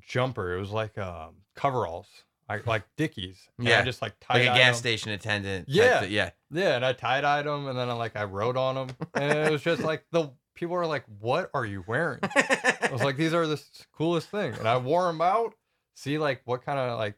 jumper. 0.00 0.56
It 0.56 0.60
was 0.60 0.70
like 0.70 0.98
um 0.98 1.36
coveralls, 1.54 2.08
I 2.48 2.60
like 2.66 2.84
Dickies. 2.96 3.48
And 3.58 3.68
Yeah, 3.68 3.80
I 3.80 3.82
just 3.82 4.02
like 4.02 4.14
tied 4.20 4.46
like 4.46 4.56
a 4.56 4.58
gas 4.58 4.78
station 4.78 5.10
attendant. 5.10 5.68
Yeah. 5.68 6.04
yeah. 6.04 6.30
Yeah, 6.50 6.76
and 6.76 6.84
I 6.84 6.92
tie 6.92 7.20
dyed 7.20 7.46
them, 7.46 7.66
and 7.66 7.78
then 7.78 7.88
I 7.88 7.94
like 7.94 8.16
I 8.16 8.24
wrote 8.24 8.56
on 8.56 8.74
them, 8.74 8.96
and 9.14 9.38
it 9.38 9.50
was 9.50 9.62
just 9.62 9.82
like 9.82 10.04
the 10.10 10.30
people 10.62 10.76
are 10.76 10.86
like, 10.86 11.04
"What 11.20 11.50
are 11.54 11.64
you 11.64 11.84
wearing?" 11.86 12.20
I 12.22 12.88
was 12.92 13.02
like, 13.02 13.16
"These 13.16 13.34
are 13.34 13.46
the 13.46 13.60
coolest 13.92 14.28
thing," 14.28 14.54
and 14.54 14.68
I 14.68 14.76
wore 14.78 15.06
them 15.06 15.20
out. 15.20 15.54
See, 15.94 16.18
like 16.18 16.42
what 16.44 16.64
kind 16.64 16.78
of 16.78 16.98
like, 16.98 17.16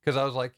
because 0.00 0.16
I 0.16 0.24
was 0.24 0.34
like, 0.34 0.52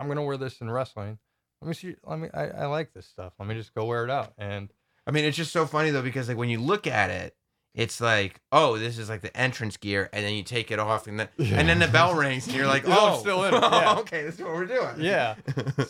"I'm 0.00 0.08
gonna 0.08 0.24
wear 0.24 0.36
this 0.36 0.60
in 0.60 0.70
wrestling." 0.70 1.18
Let 1.60 1.68
me 1.68 1.74
see. 1.74 1.94
Let 2.04 2.18
me. 2.18 2.28
I, 2.34 2.48
I 2.48 2.66
like 2.66 2.92
this 2.92 3.06
stuff. 3.06 3.32
Let 3.38 3.48
me 3.48 3.54
just 3.54 3.74
go 3.74 3.84
wear 3.84 4.04
it 4.04 4.10
out. 4.10 4.32
And 4.38 4.72
I 5.06 5.10
mean, 5.10 5.24
it's 5.24 5.36
just 5.36 5.52
so 5.52 5.66
funny 5.66 5.90
though 5.90 6.02
because 6.02 6.28
like 6.28 6.36
when 6.36 6.48
you 6.50 6.60
look 6.60 6.86
at 6.86 7.10
it, 7.10 7.36
it's 7.74 8.00
like, 8.00 8.40
oh, 8.50 8.76
this 8.76 8.98
is 8.98 9.08
like 9.08 9.20
the 9.22 9.36
entrance 9.36 9.76
gear, 9.76 10.08
and 10.12 10.24
then 10.24 10.34
you 10.34 10.42
take 10.42 10.70
it 10.70 10.78
off, 10.80 11.06
and 11.06 11.20
then 11.20 11.28
and 11.38 11.68
then 11.68 11.78
the 11.78 11.88
bell 11.88 12.14
rings, 12.14 12.46
and 12.46 12.56
you're 12.56 12.66
like, 12.66 12.84
Oh, 12.86 12.92
oh, 12.92 13.14
I'm 13.14 13.20
still 13.20 13.44
in 13.44 13.54
it, 13.54 13.62
yeah. 13.62 13.94
Oh, 13.96 14.00
okay, 14.00 14.22
this 14.24 14.34
is 14.34 14.40
what 14.42 14.52
we're 14.52 14.66
doing. 14.66 14.96
yeah. 14.98 15.36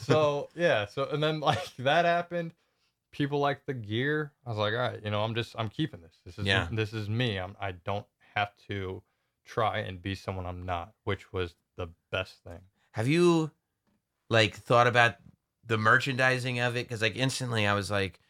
so 0.03 0.51
yeah. 0.55 0.87
So 0.87 1.09
and 1.11 1.23
then 1.23 1.41
like 1.41 1.75
that 1.79 2.05
happened. 2.05 2.53
People 3.11 3.39
like 3.41 3.65
the 3.67 3.75
gear. 3.75 4.33
I 4.47 4.51
was 4.51 4.59
like, 4.59 4.75
all 4.75 4.79
right, 4.81 5.01
you 5.03 5.11
know, 5.11 5.23
I'm 5.25 5.35
just 5.35 5.55
I'm 5.59 5.69
keeping 5.69 6.01
this. 6.01 6.15
This 6.25 6.39
is 6.39 6.47
Yeah. 6.47 6.69
this 6.71 6.93
is 6.93 7.09
me. 7.09 7.37
I'm 7.39 7.57
I 7.61 7.73
don't 7.73 8.07
have 8.35 8.51
to 8.69 9.03
try 9.45 9.79
and 9.79 10.01
be 10.03 10.15
someone 10.15 10.45
I'm 10.47 10.65
not, 10.67 10.93
which 11.05 11.33
was 11.33 11.55
the 11.77 11.89
best 12.13 12.43
thing. 12.45 12.61
Have 12.93 13.09
you 13.09 13.51
like 14.29 14.55
thought 14.57 14.87
about 14.87 15.15
the 15.67 15.79
merchandising 15.79 16.59
of 16.61 16.77
it? 16.77 16.87
Because 16.87 17.03
like 17.03 17.17
instantly, 17.17 17.67
I 17.67 17.75
was 17.75 17.91
like, 17.91 18.21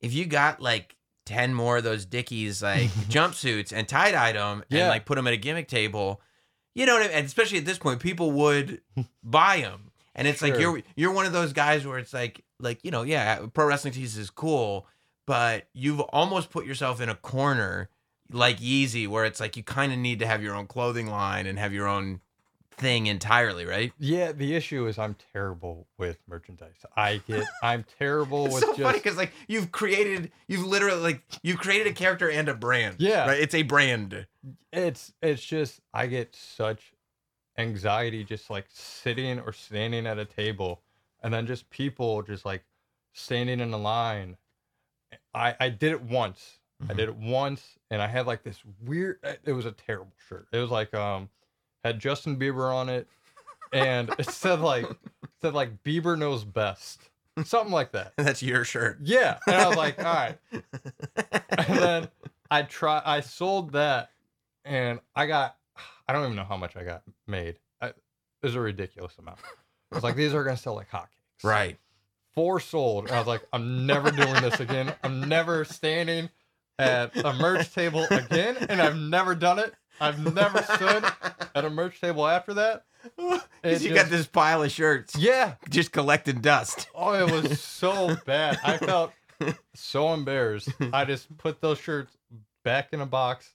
if 0.00 0.12
you 0.12 0.24
got 0.26 0.60
like 0.60 0.96
ten 1.26 1.54
more 1.54 1.76
of 1.78 1.84
those 1.84 2.04
Dickies 2.04 2.62
like 2.62 2.90
jumpsuits 3.08 3.72
and 3.72 3.86
tie 3.88 4.10
dyed 4.10 4.36
them 4.36 4.64
and 4.70 4.78
Yeah. 4.80 4.88
like 4.88 5.06
put 5.06 5.14
them 5.16 5.26
at 5.26 5.32
a 5.32 5.36
gimmick 5.38 5.68
table, 5.68 6.20
you 6.74 6.86
know 6.86 6.94
what 6.94 7.02
I 7.02 7.06
mean? 7.08 7.16
And 7.18 7.26
especially 7.26 7.58
at 7.58 7.64
this 7.64 7.78
point, 7.78 8.00
people 8.00 8.32
would 8.32 8.80
buy 9.22 9.60
them. 9.60 9.90
And 10.16 10.28
it's 10.28 10.42
like 10.42 10.58
you're 10.58 10.80
you're 10.96 11.12
one 11.12 11.26
of 11.26 11.32
those 11.32 11.52
guys 11.52 11.86
where 11.86 11.98
it's 11.98 12.12
like 12.12 12.43
like 12.60 12.80
you 12.84 12.90
know 12.90 13.02
yeah 13.02 13.46
pro 13.52 13.66
wrestling 13.66 13.92
tees 13.92 14.16
is 14.16 14.30
cool, 14.30 14.86
but 15.26 15.64
you've 15.72 16.00
almost 16.00 16.50
put 16.50 16.66
yourself 16.66 17.00
in 17.00 17.08
a 17.08 17.14
corner 17.14 17.88
like 18.30 18.58
Yeezy 18.58 19.06
where 19.06 19.24
it's 19.24 19.40
like 19.40 19.56
you 19.56 19.62
kind 19.62 19.92
of 19.92 19.98
need 19.98 20.18
to 20.20 20.26
have 20.26 20.42
your 20.42 20.54
own 20.54 20.66
clothing 20.66 21.06
line 21.06 21.46
and 21.46 21.58
have 21.58 21.72
your 21.72 21.86
own 21.86 22.20
thing 22.76 23.06
entirely, 23.06 23.64
right? 23.64 23.92
Yeah, 23.98 24.32
the 24.32 24.54
issue 24.54 24.86
is 24.86 24.98
I'm 24.98 25.16
terrible 25.32 25.86
with 25.98 26.18
merchandise. 26.28 26.84
I 26.96 27.18
get 27.26 27.44
I'm 27.62 27.84
terrible 27.98 28.46
It's 28.46 28.54
with 28.54 28.64
so 28.64 28.68
just 28.70 28.82
funny 28.82 28.98
because 28.98 29.16
like 29.16 29.32
you've 29.46 29.72
created, 29.72 30.32
you've 30.48 30.64
literally 30.64 31.00
like 31.00 31.22
you've 31.42 31.58
created 31.58 31.86
a 31.86 31.92
character 31.92 32.30
and 32.30 32.48
a 32.48 32.54
brand. 32.54 32.96
Yeah. 32.98 33.26
right. 33.26 33.40
It's 33.40 33.54
a 33.54 33.62
brand. 33.62 34.26
it's 34.72 35.12
it's 35.22 35.42
just 35.44 35.80
I 35.92 36.06
get 36.06 36.34
such 36.34 36.92
anxiety 37.56 38.24
just 38.24 38.50
like 38.50 38.66
sitting 38.70 39.38
or 39.40 39.52
standing 39.52 40.06
at 40.06 40.18
a 40.18 40.24
table 40.24 40.82
and 41.24 41.34
then 41.34 41.46
just 41.46 41.68
people 41.70 42.22
just 42.22 42.44
like 42.44 42.62
standing 43.14 43.58
in 43.58 43.72
a 43.72 43.76
line. 43.78 44.36
I 45.34 45.56
I 45.58 45.68
did 45.70 45.92
it 45.92 46.02
once. 46.02 46.58
I 46.82 46.84
Mm-hmm. 46.86 46.96
did 46.96 47.08
it 47.08 47.16
once 47.16 47.78
and 47.90 48.02
I 48.02 48.08
had 48.08 48.26
like 48.26 48.42
this 48.42 48.60
weird 48.84 49.18
it 49.44 49.52
was 49.52 49.64
a 49.64 49.70
terrible 49.72 50.12
shirt. 50.28 50.48
It 50.52 50.58
was 50.58 50.70
like 50.70 50.92
um 50.92 51.28
had 51.84 51.98
Justin 52.00 52.36
Bieber 52.36 52.74
on 52.74 52.88
it 52.88 53.06
and 53.72 54.10
it 54.18 54.28
said 54.28 54.60
like 54.60 54.84
it 54.90 54.96
said 55.40 55.54
like 55.54 55.82
Bieber 55.84 56.18
knows 56.18 56.44
best. 56.44 57.10
Something 57.44 57.72
like 57.72 57.92
that. 57.92 58.12
That's 58.18 58.42
your 58.42 58.64
shirt. 58.64 58.98
Yeah. 59.02 59.38
And 59.46 59.56
I 59.56 59.68
was 59.68 59.76
like, 59.76 59.98
all 59.98 60.04
right. 60.14 60.38
And 61.56 61.78
then 61.78 62.08
I 62.50 62.62
try 62.62 63.00
I 63.04 63.20
sold 63.20 63.72
that 63.72 64.10
and 64.64 64.98
I 65.14 65.26
got 65.26 65.56
I 66.08 66.12
don't 66.12 66.24
even 66.24 66.36
know 66.36 66.44
how 66.44 66.56
much 66.56 66.76
I 66.76 66.82
got 66.82 67.02
made. 67.28 67.56
I, 67.80 67.86
it 67.88 67.96
was 68.42 68.56
a 68.56 68.60
ridiculous 68.60 69.16
amount. 69.18 69.38
I 69.92 69.94
was 69.96 70.04
like, 70.04 70.16
these 70.16 70.34
are 70.34 70.42
gonna 70.44 70.56
sell 70.56 70.74
like 70.74 70.90
hotcakes. 70.90 71.08
Right. 71.44 71.78
Four 72.34 72.58
sold. 72.60 73.06
And 73.06 73.14
I 73.14 73.18
was 73.18 73.28
like, 73.28 73.42
I'm 73.52 73.86
never 73.86 74.10
doing 74.10 74.34
this 74.42 74.58
again. 74.60 74.92
I'm 75.04 75.28
never 75.28 75.64
standing 75.64 76.30
at 76.78 77.14
a 77.16 77.32
merch 77.34 77.72
table 77.72 78.04
again. 78.10 78.56
And 78.68 78.82
I've 78.82 78.96
never 78.96 79.34
done 79.36 79.58
it. 79.60 79.72
I've 80.00 80.34
never 80.34 80.60
stood 80.62 81.04
at 81.54 81.64
a 81.64 81.70
merch 81.70 82.00
table 82.00 82.26
after 82.26 82.54
that. 82.54 82.84
Because 83.62 83.82
you 83.84 83.90
just- 83.90 84.02
got 84.02 84.10
this 84.10 84.26
pile 84.26 84.62
of 84.62 84.70
shirts 84.72 85.14
Yeah. 85.16 85.54
just 85.70 85.92
collecting 85.92 86.40
dust. 86.40 86.88
Oh, 86.94 87.12
it 87.14 87.30
was 87.30 87.60
so 87.60 88.16
bad. 88.26 88.58
I 88.64 88.76
felt 88.78 89.12
so 89.74 90.12
embarrassed. 90.12 90.68
I 90.92 91.04
just 91.04 91.34
put 91.38 91.60
those 91.60 91.78
shirts 91.78 92.16
back 92.64 92.88
in 92.92 93.00
a 93.00 93.06
box, 93.06 93.54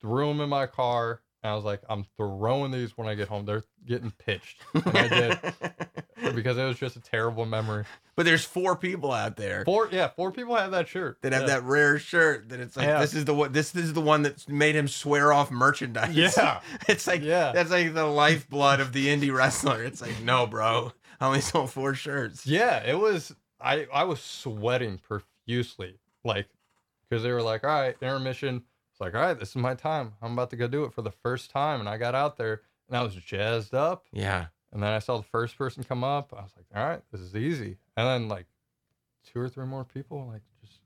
threw 0.00 0.28
them 0.28 0.40
in 0.40 0.48
my 0.48 0.66
car, 0.66 1.20
and 1.42 1.52
I 1.52 1.54
was 1.54 1.64
like, 1.64 1.80
I'm 1.88 2.04
throwing 2.16 2.70
these 2.72 2.96
when 2.96 3.06
I 3.06 3.14
get 3.14 3.28
home. 3.28 3.44
They're 3.44 3.62
getting 3.86 4.10
pitched. 4.10 4.62
And 4.74 4.96
I 4.98 5.08
did 5.08 6.34
because 6.34 6.56
it 6.58 6.64
was 6.64 6.78
just 6.78 6.96
a 6.96 7.00
terrible 7.00 7.46
memory. 7.46 7.84
but 8.16 8.24
there's 8.24 8.44
four 8.44 8.74
people 8.74 9.12
out 9.12 9.36
there 9.36 9.64
Four, 9.64 9.88
yeah, 9.92 10.08
four 10.08 10.32
people 10.32 10.56
have 10.56 10.70
that 10.72 10.88
shirt. 10.88 11.18
that 11.22 11.32
have 11.32 11.42
yeah. 11.42 11.48
that 11.48 11.62
rare 11.64 11.98
shirt 11.98 12.48
that 12.48 12.58
it's 12.58 12.76
like 12.76 12.86
Yeah. 12.86 13.00
this 13.00 13.14
is 13.14 13.24
the 13.26 13.34
one 13.34 13.52
this 13.52 13.74
is 13.76 13.92
the 13.92 14.00
one 14.00 14.22
that 14.22 14.48
made 14.48 14.74
him 14.74 14.88
swear 14.88 15.32
off 15.32 15.50
merchandise. 15.50 16.16
Yeah. 16.16 16.60
it's 16.88 17.06
like 17.06 17.22
Yeah. 17.22 17.52
that's 17.52 17.70
like 17.70 17.94
the 17.94 18.06
lifeblood 18.06 18.80
of 18.80 18.92
the 18.92 19.06
indie 19.06 19.32
wrestler. 19.34 19.82
It's 19.84 20.00
like 20.00 20.20
no, 20.22 20.46
bro, 20.46 20.92
I 21.20 21.26
only 21.26 21.40
sold 21.42 21.70
four 21.70 21.94
shirts. 21.94 22.46
Yeah, 22.46 22.82
it 22.84 22.98
was. 22.98 23.34
I 23.60 23.86
I 23.92 24.04
was 24.04 24.20
sweating 24.20 24.98
profusely, 24.98 25.98
like, 26.24 26.46
because 27.08 27.22
they 27.22 27.32
were 27.32 27.40
like, 27.42 27.64
"All 27.64 27.70
right, 27.70 27.96
intermission." 28.02 28.62
It's 28.96 29.00
like, 29.02 29.14
"All 29.14 29.20
right, 29.20 29.38
this 29.38 29.50
is 29.50 29.56
my 29.56 29.74
time. 29.74 30.14
I'm 30.22 30.32
about 30.32 30.48
to 30.50 30.56
go 30.56 30.66
do 30.66 30.84
it 30.84 30.92
for 30.94 31.02
the 31.02 31.10
first 31.10 31.50
time." 31.50 31.80
And 31.80 31.88
I 31.88 31.98
got 31.98 32.14
out 32.14 32.38
there, 32.38 32.62
and 32.88 32.96
I 32.96 33.02
was 33.02 33.14
jazzed 33.14 33.74
up. 33.74 34.06
Yeah. 34.10 34.46
And 34.72 34.82
then 34.82 34.90
I 34.90 35.00
saw 35.00 35.18
the 35.18 35.22
first 35.22 35.58
person 35.58 35.84
come 35.84 36.02
up. 36.02 36.32
I 36.34 36.40
was 36.40 36.52
like, 36.56 36.64
"All 36.74 36.88
right, 36.88 37.02
this 37.12 37.20
is 37.20 37.36
easy." 37.36 37.76
And 37.98 38.06
then 38.08 38.28
like 38.28 38.46
two 39.30 39.38
or 39.38 39.50
three 39.50 39.66
more 39.66 39.84
people 39.84 40.26
like 40.26 40.40
just 40.64 40.80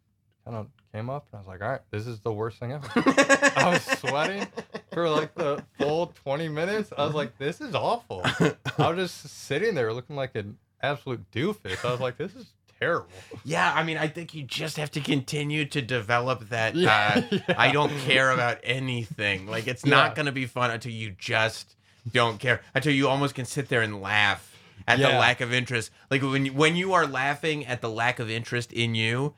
kind 0.44 0.56
of 0.56 0.66
came 0.92 1.08
up, 1.08 1.28
and 1.30 1.38
I 1.38 1.40
was 1.42 1.46
like, 1.46 1.62
"All 1.62 1.70
right, 1.70 1.82
this 1.92 2.08
is 2.08 2.18
the 2.18 2.32
worst 2.32 2.58
thing 2.58 2.72
ever." 2.72 2.88
I 2.96 3.70
was 3.74 3.82
sweating 4.00 4.44
for 4.92 5.08
like 5.08 5.32
the 5.36 5.64
full 5.78 6.08
20 6.24 6.48
minutes. 6.48 6.92
I 6.98 7.06
was 7.06 7.14
like, 7.14 7.38
"This 7.38 7.60
is 7.60 7.76
awful." 7.76 8.22
I 8.76 8.90
was 8.90 8.96
just 8.96 9.28
sitting 9.46 9.76
there 9.76 9.92
looking 9.92 10.16
like 10.16 10.34
an 10.34 10.58
absolute 10.82 11.30
doofus. 11.30 11.84
I 11.84 11.92
was 11.92 12.00
like, 12.00 12.16
"This 12.16 12.34
is 12.34 12.54
terrible." 12.80 13.08
Yeah, 13.44 13.72
I 13.74 13.82
mean, 13.82 13.98
I 13.98 14.06
think 14.08 14.34
you 14.34 14.42
just 14.42 14.76
have 14.78 14.90
to 14.92 15.00
continue 15.00 15.64
to 15.66 15.82
develop 15.82 16.48
that. 16.48 16.74
Yeah, 16.74 17.22
uh, 17.30 17.36
yeah. 17.36 17.40
I 17.58 17.70
don't 17.72 17.92
care 18.00 18.30
about 18.30 18.58
anything. 18.64 19.46
Like, 19.46 19.66
it's 19.66 19.84
Yeah. 19.84 19.90
not 19.90 20.14
going 20.14 20.26
to 20.26 20.32
be 20.32 20.46
fun 20.46 20.70
until 20.70 20.92
you 20.92 21.10
just 21.18 21.76
don't 22.10 22.38
care. 22.38 22.62
Until 22.74 22.92
you 22.92 23.08
almost 23.08 23.34
can 23.34 23.44
sit 23.44 23.68
there 23.68 23.82
and 23.82 24.00
laugh 24.00 24.46
at 24.88 24.98
the 24.98 25.08
lack 25.08 25.40
of 25.40 25.52
interest. 25.52 25.90
Like 26.10 26.22
when 26.22 26.46
you, 26.46 26.52
when 26.52 26.74
you 26.74 26.94
are 26.94 27.06
laughing 27.06 27.66
at 27.66 27.80
the 27.80 27.90
lack 27.90 28.18
of 28.18 28.30
interest 28.30 28.72
in 28.72 28.94
you, 28.94 29.34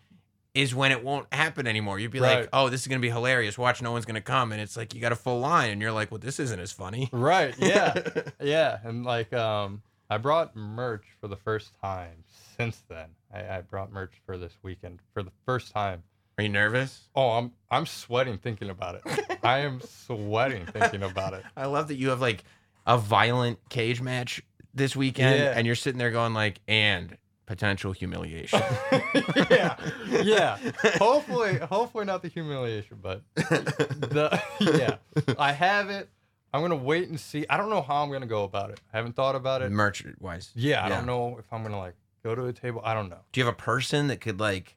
is 0.55 0.75
when 0.75 0.93
it 0.93 1.03
won't 1.03 1.33
happen 1.33 1.67
anymore. 1.67 1.99
You'd 1.99 2.11
be 2.11 2.21
like, 2.21 2.49
"Oh, 2.53 2.69
this 2.69 2.83
is 2.83 2.87
going 2.87 3.01
to 3.01 3.03
be 3.07 3.11
hilarious. 3.11 3.57
Watch, 3.57 3.81
no 3.83 3.91
one's 3.93 4.05
going 4.05 4.17
to 4.17 4.21
come." 4.21 4.53
And 4.53 4.61
it's 4.61 4.77
like 4.77 4.95
you 4.95 5.01
got 5.01 5.11
a 5.13 5.17
full 5.17 5.41
line, 5.41 5.71
and 5.71 5.81
you're 5.81 5.93
like, 5.93 6.11
"Well, 6.11 6.19
this 6.19 6.39
isn't 6.39 6.61
as 6.61 6.73
funny." 6.73 7.09
Right. 7.11 7.55
Yeah. 7.59 7.95
yeah. 8.41 8.79
And 8.85 9.03
like, 9.05 9.33
um, 9.33 9.81
I 10.11 10.19
brought 10.19 10.55
merch 10.55 11.05
for 11.21 11.29
the 11.29 11.37
first 11.37 11.71
time 11.81 12.25
since 12.59 12.83
then. 12.89 13.07
I, 13.33 13.59
I 13.59 13.61
brought 13.63 13.93
merch 13.93 14.15
for 14.27 14.37
this 14.39 14.53
weekend 14.63 15.01
for 15.15 15.23
the 15.23 15.33
first 15.47 15.73
time. 15.73 16.03
Are 16.39 16.43
you 16.45 16.49
nervous? 16.49 17.09
Oh, 17.15 17.31
I'm 17.31 17.53
I'm 17.71 17.87
sweating 17.87 18.39
thinking 18.39 18.71
about 18.71 18.97
it. 18.97 19.39
I 19.43 19.59
am 19.61 19.81
sweating 19.81 20.67
thinking 20.67 21.03
about 21.03 21.35
it. 21.35 21.45
I 21.57 21.67
love 21.67 21.89
that 21.89 21.97
you 21.97 22.09
have 22.11 22.21
like 22.21 22.45
a 22.87 22.97
violent 22.99 23.59
cage 23.69 24.01
match 24.01 24.43
this 24.75 24.97
weekend, 24.97 25.39
Yeah. 25.39 25.53
and 25.57 25.67
you're 25.67 25.77
sitting 25.77 25.99
there 25.99 26.11
going 26.11 26.33
like, 26.35 26.61
"And 26.67 27.17
potential 27.47 27.93
humiliation." 27.93 28.63
yeah, 29.51 29.77
yeah. 30.11 30.57
Hopefully, 30.99 31.59
hopefully 31.59 32.07
not 32.07 32.23
the 32.23 32.29
humiliation, 32.29 32.99
but 33.03 33.23
the 33.37 34.41
yeah. 34.61 34.97
I 35.39 35.53
have 35.53 35.91
it. 35.91 36.09
I'm 36.55 36.61
gonna 36.63 36.77
wait 36.77 37.09
and 37.09 37.19
see. 37.21 37.47
I 37.49 37.57
don't 37.57 37.71
know 37.71 37.83
how 37.83 38.03
I'm 38.03 38.11
gonna 38.11 38.27
go 38.27 38.45
about 38.45 38.71
it. 38.71 38.81
I 38.93 38.97
haven't 38.97 39.17
thought 39.17 39.35
about 39.35 39.63
it. 39.63 39.71
merch 39.71 40.05
wise. 40.19 40.51
Yeah, 40.55 40.83
I 40.85 40.89
Yeah. 40.89 40.97
don't 40.97 41.07
know 41.07 41.37
if 41.39 41.45
I'm 41.53 41.63
gonna 41.63 41.79
like 41.79 41.95
go 42.25 42.35
to 42.35 42.47
a 42.47 42.53
table. 42.53 42.81
I 42.85 42.95
don't 42.95 43.09
know. 43.09 43.21
Do 43.33 43.41
you 43.41 43.47
have 43.47 43.55
a 43.55 43.57
person 43.57 44.07
that 44.09 44.21
could 44.21 44.39
like 44.41 44.77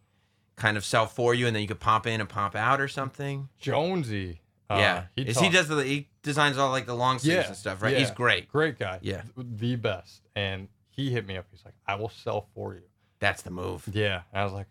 kind 0.56 0.78
of 0.78 0.86
sell 0.86 1.06
for 1.06 1.34
you, 1.34 1.48
and 1.48 1.56
then 1.56 1.62
you 1.62 1.68
could 1.68 1.80
pop 1.80 2.08
in 2.08 2.20
and 2.22 2.30
pop 2.30 2.56
out 2.56 2.80
or 2.82 2.88
something? 2.88 3.50
Jonesy. 3.60 4.42
uh, 4.70 4.76
yeah, 4.80 5.04
he 5.16 5.24
Is 5.24 5.40
he 5.40 5.50
does 5.50 5.68
the 5.68 5.84
he 5.84 6.08
designs 6.24 6.58
all 6.58 6.72
like 6.72 6.86
the 6.86 6.96
long 6.96 7.20
sleeves 7.20 7.36
Yeah, 7.36 7.48
and 7.48 7.56
stuff, 7.56 7.82
right? 7.82 7.98
He's 7.98 8.12
great. 8.12 8.48
Great 8.52 8.80
guy. 8.80 9.00
Yeah. 9.02 9.22
The 9.38 9.76
best. 9.76 10.22
And 10.36 10.68
he 10.90 11.12
hit 11.12 11.26
me 11.28 11.38
up. 11.38 11.46
He's 11.52 11.64
like, 11.66 11.76
I 11.86 11.96
will 11.96 12.10
sell 12.10 12.48
for 12.56 12.74
you. 12.74 12.82
That's 13.20 13.42
the 13.44 13.52
move. 13.52 13.88
Yeah. 13.92 14.22
And 14.34 14.42
I 14.42 14.44
was 14.44 14.54
like, 14.54 14.68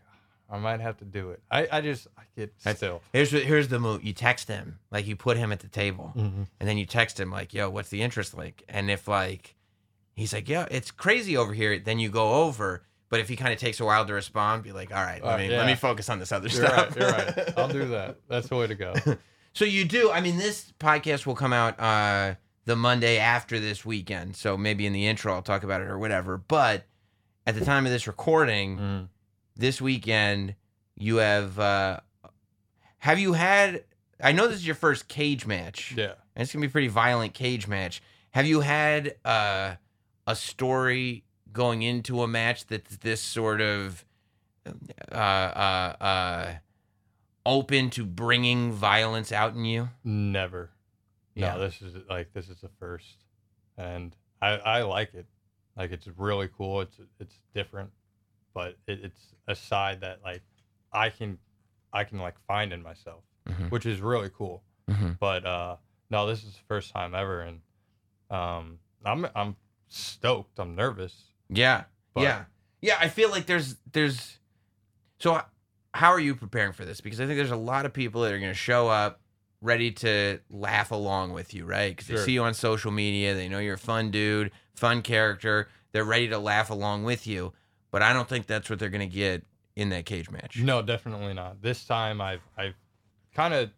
I 0.50 0.58
might 0.58 0.80
have 0.80 0.96
to 0.98 1.04
do 1.04 1.30
it. 1.30 1.42
I, 1.50 1.66
I 1.70 1.80
just, 1.80 2.06
I 2.18 2.22
get 2.36 2.52
That's- 2.58 2.76
still. 2.78 3.02
Here's 3.12 3.30
here's 3.30 3.68
the 3.68 3.78
move. 3.78 4.02
You 4.04 4.12
text 4.12 4.48
him, 4.48 4.78
like 4.90 5.06
you 5.06 5.16
put 5.16 5.36
him 5.36 5.52
at 5.52 5.60
the 5.60 5.68
table, 5.68 6.12
Mhm. 6.16 6.46
and 6.60 6.68
then 6.68 6.76
you 6.76 6.86
text 6.86 7.18
him 7.20 7.30
like, 7.30 7.54
"Yo, 7.54 7.70
what's 7.70 7.88
the 7.88 8.02
interest 8.02 8.36
like?" 8.36 8.62
And 8.68 8.90
if 8.90 9.08
like 9.08 9.54
he's 10.14 10.32
like, 10.32 10.48
"Yeah, 10.48 10.66
it's 10.70 10.90
crazy 10.90 11.36
over 11.36 11.52
here," 11.52 11.78
then 11.78 11.98
you 11.98 12.08
go 12.10 12.44
over. 12.44 12.84
But 13.10 13.20
if 13.20 13.28
he 13.28 13.36
kind 13.36 13.52
of 13.52 13.58
takes 13.60 13.78
a 13.80 13.84
while 13.84 14.04
to 14.06 14.12
respond, 14.14 14.62
be 14.62 14.72
like, 14.72 14.90
"All 14.94 15.02
right, 15.04 15.22
let 15.24 15.34
Uh, 15.34 15.38
me 15.38 15.50
yeah. 15.50 15.58
let 15.58 15.66
me 15.66 15.74
focus 15.74 16.08
on 16.08 16.18
this 16.18 16.32
other 16.32 16.48
You're 16.48 16.66
stuff." 16.66 16.96
right. 16.96 16.96
You're 16.96 17.10
right. 17.10 17.52
I'll 17.58 17.68
do 17.68 17.86
that. 17.88 18.16
That's 18.28 18.48
the 18.48 18.56
way 18.56 18.66
to 18.66 18.74
go. 18.74 18.94
So 19.56 19.64
you 19.64 19.84
do. 19.84 20.10
I 20.10 20.20
mean, 20.20 20.36
this 20.36 20.72
podcast 20.80 21.26
will 21.26 21.36
come 21.36 21.52
out 21.52 21.78
uh, 21.78 22.34
the 22.64 22.74
Monday 22.74 23.18
after 23.18 23.60
this 23.60 23.84
weekend. 23.84 24.34
So 24.34 24.56
maybe 24.56 24.84
in 24.84 24.92
the 24.92 25.06
intro 25.06 25.32
I'll 25.32 25.42
talk 25.42 25.62
about 25.62 25.80
it 25.80 25.86
or 25.86 25.96
whatever. 25.96 26.36
But 26.38 26.86
at 27.46 27.54
the 27.54 27.64
time 27.64 27.86
of 27.86 27.92
this 27.92 28.08
recording, 28.08 28.78
Mm. 28.78 29.08
this 29.54 29.80
weekend 29.80 30.56
you 30.96 31.18
have. 31.18 31.56
Uh, 31.60 32.00
have 32.98 33.20
you 33.20 33.34
had? 33.34 33.84
I 34.20 34.32
know 34.32 34.48
this 34.48 34.56
is 34.56 34.66
your 34.66 34.74
first 34.74 35.06
cage 35.06 35.46
match. 35.46 35.94
Yeah. 35.96 36.14
And 36.34 36.42
it's 36.42 36.52
gonna 36.52 36.62
be 36.62 36.66
a 36.66 36.70
pretty 36.72 36.88
violent 36.88 37.32
cage 37.32 37.68
match. 37.68 38.02
Have 38.32 38.46
you 38.46 38.60
had 38.60 39.14
uh, 39.24 39.76
a 40.26 40.34
story 40.36 41.24
going 41.52 41.82
into 41.82 42.22
a 42.22 42.28
match 42.28 42.66
that's 42.66 42.96
this 42.98 43.20
sort 43.20 43.60
of 43.60 44.04
uh, 45.12 45.14
uh, 45.14 45.96
uh, 46.00 46.54
open 47.46 47.90
to 47.90 48.04
bringing 48.04 48.72
violence 48.72 49.32
out 49.32 49.54
in 49.54 49.64
you? 49.64 49.90
Never. 50.02 50.70
Yeah. 51.34 51.54
No, 51.54 51.60
this 51.60 51.82
is 51.82 51.94
like 52.08 52.32
this 52.32 52.48
is 52.48 52.60
the 52.60 52.70
first, 52.80 53.24
and 53.76 54.14
I 54.40 54.50
I 54.56 54.82
like 54.82 55.14
it. 55.14 55.26
Like 55.76 55.90
it's 55.90 56.06
really 56.16 56.48
cool. 56.56 56.80
It's 56.82 56.96
it's 57.18 57.34
different, 57.54 57.90
but 58.54 58.76
it, 58.86 59.00
it's 59.02 59.34
a 59.48 59.54
side 59.56 60.00
that 60.02 60.20
like 60.22 60.42
I 60.92 61.10
can 61.10 61.38
I 61.92 62.04
can 62.04 62.18
like 62.18 62.36
find 62.46 62.72
in 62.72 62.82
myself, 62.82 63.24
Mhm. 63.48 63.70
which 63.70 63.84
is 63.84 64.00
really 64.00 64.30
cool. 64.30 64.62
Mhm. 64.88 65.18
But 65.18 65.44
uh 65.44 65.76
no, 66.10 66.26
this 66.26 66.44
is 66.44 66.52
the 66.54 66.62
first 66.68 66.92
time 66.92 67.14
ever, 67.16 67.40
and 67.40 67.60
um 68.30 68.78
I'm 69.04 69.26
I'm 69.34 69.56
stoked. 69.94 70.58
I'm 70.58 70.74
nervous. 70.74 71.14
Yeah, 71.48 71.84
But- 72.14 72.22
yeah, 72.22 72.44
yeah. 72.80 72.96
I 73.00 73.08
feel 73.08 73.30
like 73.30 73.46
there's 73.46 73.76
there's. 73.92 74.38
So, 75.18 75.40
how 75.92 76.10
are 76.10 76.20
you 76.20 76.34
preparing 76.34 76.72
for 76.72 76.84
this? 76.84 77.00
Because 77.00 77.20
I 77.20 77.26
think 77.26 77.36
there's 77.38 77.50
a 77.50 77.56
lot 77.56 77.86
of 77.86 77.92
people 77.92 78.22
that 78.22 78.32
are 78.32 78.38
going 78.38 78.50
to 78.50 78.54
show 78.58 78.88
up 78.88 79.20
ready 79.60 79.90
to 79.92 80.40
laugh 80.50 80.90
along 80.90 81.32
with 81.32 81.54
you, 81.54 81.64
right? 81.64 81.94
Because 81.96 82.08
they 82.08 82.16
see 82.16 82.32
you 82.32 82.42
on 82.42 82.52
social 82.54 82.90
media, 82.90 83.34
they 83.34 83.48
know 83.48 83.58
you're 83.58 83.74
a 83.74 83.78
fun 83.78 84.10
dude, 84.10 84.50
fun 84.74 85.00
character. 85.02 85.68
They're 85.92 86.04
ready 86.04 86.28
to 86.28 86.38
laugh 86.38 86.70
along 86.70 87.04
with 87.04 87.26
you. 87.26 87.52
But 87.90 88.02
I 88.02 88.12
don't 88.12 88.28
think 88.28 88.46
that's 88.46 88.68
what 88.68 88.78
they're 88.80 88.88
going 88.90 89.08
to 89.08 89.14
get 89.14 89.44
in 89.76 89.88
that 89.90 90.04
cage 90.04 90.28
match. 90.30 90.58
No, 90.58 90.82
definitely 90.82 91.32
not. 91.34 91.62
This 91.62 91.84
time 91.84 92.20
I've 92.20 92.42
I've 92.58 92.74
kind 93.34 93.54
of 93.54 93.70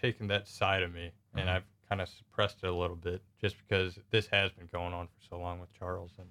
taken 0.00 0.28
that 0.28 0.48
side 0.48 0.82
of 0.82 0.92
me 0.92 1.12
and 1.34 1.48
Mhm. 1.48 1.52
I've 1.52 1.64
kind 1.88 2.00
of 2.00 2.08
suppressed 2.08 2.58
it 2.62 2.66
a 2.66 2.74
little 2.74 2.96
bit 2.96 3.22
just 3.40 3.56
because 3.58 3.98
this 4.10 4.26
has 4.28 4.50
been 4.52 4.68
going 4.72 4.92
on 4.92 5.06
for 5.06 5.26
so 5.30 5.38
long 5.38 5.60
with 5.60 5.72
Charles 5.72 6.12
and 6.18 6.28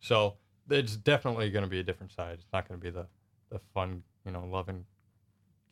so 0.00 0.34
it's 0.70 0.96
definitely 0.96 1.50
going 1.50 1.64
to 1.64 1.68
be 1.70 1.80
a 1.80 1.82
different 1.82 2.12
side. 2.12 2.34
It's 2.34 2.46
not 2.52 2.68
going 2.68 2.80
to 2.80 2.84
be 2.84 2.90
the 2.90 3.06
the 3.50 3.60
fun, 3.72 4.02
you 4.26 4.32
know, 4.32 4.44
loving 4.44 4.84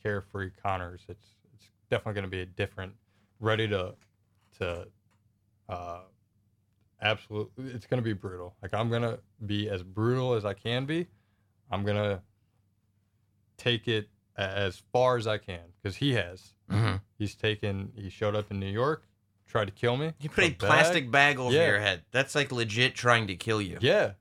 carefree 0.02 0.50
Connors. 0.62 1.02
It's 1.08 1.26
it's 1.54 1.70
definitely 1.90 2.14
going 2.14 2.24
to 2.24 2.30
be 2.30 2.40
a 2.40 2.46
different 2.46 2.92
ready 3.40 3.68
to 3.68 3.94
to 4.58 4.88
uh 5.68 6.00
absolutely 7.02 7.66
it's 7.72 7.86
going 7.86 8.02
to 8.02 8.04
be 8.04 8.12
brutal. 8.14 8.54
Like 8.62 8.72
I'm 8.74 8.88
going 8.88 9.02
to 9.02 9.18
be 9.44 9.68
as 9.68 9.82
brutal 9.82 10.34
as 10.34 10.44
I 10.44 10.54
can 10.54 10.86
be. 10.86 11.06
I'm 11.70 11.84
going 11.84 11.96
to 11.96 12.22
take 13.58 13.88
it 13.88 14.08
as 14.36 14.82
far 14.92 15.16
as 15.16 15.26
I 15.26 15.38
can 15.38 15.60
because 15.82 15.96
he 15.96 16.14
has. 16.14 16.54
hmm 16.70 16.96
He's 17.18 17.34
taken. 17.34 17.92
He 17.96 18.10
showed 18.10 18.34
up 18.34 18.50
in 18.50 18.60
New 18.60 18.70
York, 18.70 19.04
tried 19.46 19.66
to 19.66 19.70
kill 19.72 19.96
me. 19.96 20.12
You 20.20 20.28
put 20.28 20.44
a 20.44 20.50
plastic 20.50 21.10
bag 21.10 21.38
over 21.38 21.54
Yeah. 21.54 21.66
your 21.68 21.78
head. 21.80 22.02
That's 22.10 22.34
like 22.34 22.52
legit 22.52 22.94
trying 22.94 23.26
to 23.28 23.36
kill 23.36 23.60
you. 23.62 23.78
Yeah, 23.80 24.12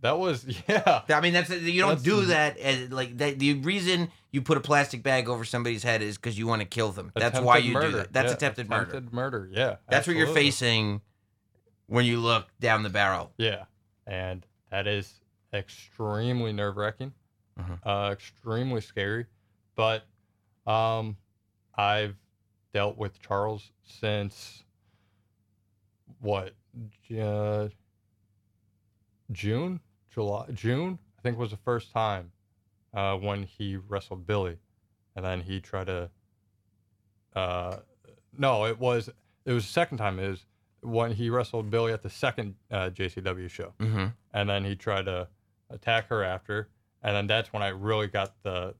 that 0.00 0.18
was 0.18 0.44
yeah. 0.68 1.02
I 1.08 1.20
mean, 1.20 1.32
that's 1.32 1.50
you 1.50 1.80
don't 1.80 2.02
That's- 2.02 2.02
do 2.02 2.24
that 2.26 2.58
as 2.58 2.90
like 2.90 3.16
that. 3.18 3.38
The 3.38 3.54
reason 3.54 4.10
you 4.32 4.42
put 4.42 4.56
a 4.56 4.60
plastic 4.60 5.02
bag 5.02 5.28
over 5.28 5.44
somebody's 5.44 5.82
head 5.82 6.02
is 6.02 6.16
because 6.16 6.38
you 6.38 6.46
want 6.46 6.62
to 6.62 6.66
kill 6.66 6.92
them. 6.92 7.10
That's 7.14 7.40
why 7.40 7.58
you 7.58 7.68
do 7.68 7.74
murder. 7.74 7.96
that. 7.98 8.12
That's 8.12 8.28
Yeah, 8.30 8.34
attempted, 8.36 8.68
murder. 8.70 8.90
Attempted 8.90 9.12
murder. 9.12 9.48
Yeah, 9.52 9.76
That's 9.88 10.06
what 10.06 10.16
you're 10.16 10.28
facing 10.28 11.00
when 11.86 12.04
you 12.04 12.20
look 12.20 12.46
down 12.60 12.82
the 12.84 12.90
barrel. 12.90 13.32
Yeah, 13.36 13.64
and 14.06 14.46
that 14.70 14.86
is 14.86 15.12
extremely 15.52 16.52
nerve 16.52 16.76
wracking, 16.76 17.12
Mhm. 17.58 17.78
uh, 17.84 18.12
extremely 18.12 18.80
scary. 18.80 19.26
But 19.74 20.04
um, 20.66 21.16
I've 21.74 22.14
dealt 22.72 22.96
with 22.96 23.20
Charles 23.20 23.72
since 23.82 24.62
what 26.20 26.52
uh, 27.18 27.68
June, 29.32 29.80
July, 30.12 30.46
June. 30.54 30.98
I 31.18 31.22
think 31.22 31.38
was 31.38 31.50
the 31.50 31.56
first 31.58 31.92
time 31.92 32.32
uh, 32.94 33.16
when 33.16 33.42
he 33.42 33.76
wrestled 33.76 34.26
Billy, 34.26 34.56
and 35.16 35.24
then 35.24 35.40
he 35.42 35.60
tried 35.60 35.86
to. 35.86 36.10
Uh, 37.34 37.76
no, 38.36 38.64
it 38.66 38.78
was 38.78 39.08
it 39.44 39.52
was 39.52 39.64
the 39.66 39.72
second 39.72 39.98
time. 39.98 40.18
is 40.18 40.46
when 40.82 41.12
he 41.12 41.28
wrestled 41.30 41.70
Billy 41.70 41.92
at 41.92 42.02
the 42.02 42.10
second 42.10 42.54
uh, 42.70 42.90
JCW 42.90 43.48
show, 43.50 43.72
Mm-hmm. 43.78 44.06
and 44.32 44.48
then 44.48 44.64
he 44.64 44.74
tried 44.74 45.04
to 45.06 45.28
attack 45.68 46.08
her 46.08 46.24
after, 46.24 46.68
and 47.02 47.14
then 47.14 47.26
that's 47.26 47.52
when 47.52 47.62
I 47.62 47.68
really 47.68 48.06
got 48.08 48.34
the 48.42 48.74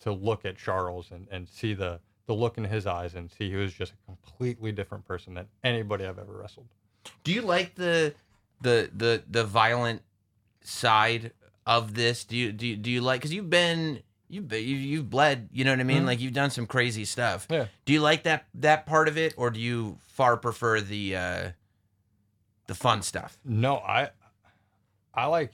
to 0.00 0.12
look 0.12 0.44
at 0.44 0.56
Charles 0.56 1.12
and, 1.12 1.28
and 1.30 1.48
see 1.48 1.74
the 1.74 2.00
the 2.26 2.34
look 2.34 2.58
in 2.58 2.64
his 2.64 2.86
eyes 2.86 3.14
and 3.14 3.30
see 3.30 3.50
he 3.50 3.56
was 3.56 3.72
just 3.72 3.92
a 3.92 3.96
completely 4.06 4.72
different 4.72 5.06
person 5.06 5.34
than 5.34 5.46
anybody 5.64 6.04
I've 6.06 6.18
ever 6.18 6.32
wrestled. 6.32 6.66
Do 7.24 7.32
you 7.32 7.42
like 7.42 7.74
the 7.74 8.14
the 8.60 8.90
the 8.94 9.22
the 9.28 9.44
violent 9.44 10.02
side 10.62 11.32
of 11.66 11.94
this? 11.94 12.24
Do 12.24 12.36
you 12.36 12.52
do 12.52 12.66
you, 12.66 12.76
do 12.76 12.90
you 12.90 13.00
like 13.00 13.20
because 13.20 13.32
you've 13.32 13.50
been 13.50 14.02
you've 14.28 14.48
been, 14.48 14.64
you've 14.64 15.10
bled. 15.10 15.48
You 15.52 15.64
know 15.64 15.72
what 15.72 15.80
I 15.80 15.84
mean? 15.84 16.04
Mhm. 16.04 16.06
Like 16.06 16.20
you've 16.20 16.32
done 16.32 16.50
some 16.50 16.66
crazy 16.66 17.04
stuff. 17.04 17.46
Yeah. 17.50 17.66
Do 17.84 17.92
you 17.92 18.00
like 18.00 18.22
that 18.22 18.46
that 18.54 18.86
part 18.86 19.08
of 19.08 19.18
it, 19.18 19.34
or 19.36 19.50
do 19.50 19.60
you 19.60 19.98
far 20.08 20.36
prefer 20.36 20.80
the 20.80 21.16
uh 21.16 21.50
the 22.66 22.74
fun 22.74 23.02
stuff? 23.02 23.38
No, 23.44 23.76
I 23.78 24.10
I 25.12 25.26
like 25.26 25.52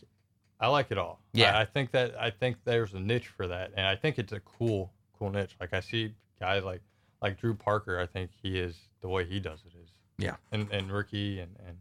I 0.61 0.69
like 0.69 0.91
it 0.91 0.99
all. 0.99 1.21
Yeah. 1.33 1.57
I, 1.57 1.63
I 1.63 1.65
think 1.65 1.93
that 1.93 2.15
I 2.21 2.31
think 2.31 2.59
there's 2.65 2.95
a 2.95 3.01
niche 3.01 3.29
for 3.29 3.47
that, 3.49 3.73
and 3.77 3.87
I 3.87 3.97
think 3.97 4.19
it's 4.19 4.33
a 4.33 4.41
cool 4.41 4.93
cool 5.19 5.31
niche. 5.31 5.57
Like 5.61 5.73
I 5.73 5.81
see 5.81 6.15
guys 6.41 6.63
like 6.65 6.83
like 7.21 7.39
Drew 7.39 7.55
Parker. 7.55 7.99
I 7.99 8.07
think 8.07 8.31
he 8.43 8.59
is 8.59 8.77
the 9.01 9.09
way 9.09 9.25
he 9.25 9.41
does 9.41 9.61
it 9.67 9.73
is. 9.83 9.91
Yeah. 10.19 10.37
And 10.53 10.71
and 10.71 10.91
Ricky 10.93 11.41
and 11.41 11.57
and 11.67 11.79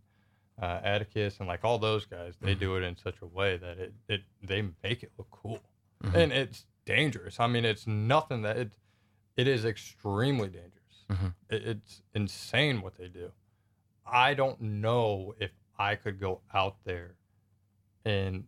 uh, 0.61 0.79
Atticus 0.83 1.37
and 1.39 1.47
like 1.47 1.63
all 1.63 1.77
those 1.77 2.05
guys, 2.05 2.33
they 2.41 2.55
Mhm. 2.55 2.59
do 2.59 2.75
it 2.77 2.83
in 2.83 2.95
such 2.97 3.21
a 3.21 3.25
way 3.27 3.57
that 3.57 3.77
it 3.77 3.93
it 4.07 4.21
they 4.41 4.63
make 4.83 5.03
it 5.03 5.11
look 5.17 5.29
cool, 5.31 5.61
Mhm. 6.03 6.15
and 6.15 6.31
it's 6.33 6.65
dangerous. 6.85 7.39
I 7.39 7.47
mean, 7.47 7.65
it's 7.65 7.85
nothing 7.87 8.41
that 8.43 8.57
it 8.57 8.71
it 9.35 9.47
is 9.47 9.65
extremely 9.65 10.49
dangerous. 10.49 11.05
Mhm. 11.09 11.33
It, 11.49 11.61
it's 11.67 12.01
insane 12.15 12.81
what 12.81 12.95
they 12.95 13.07
do. 13.07 13.31
I 14.05 14.33
don't 14.33 14.59
know 14.59 15.35
if 15.39 15.51
I 15.77 15.95
could 15.95 16.19
go 16.19 16.41
out 16.53 16.77
there 16.85 17.17
in 18.05 18.47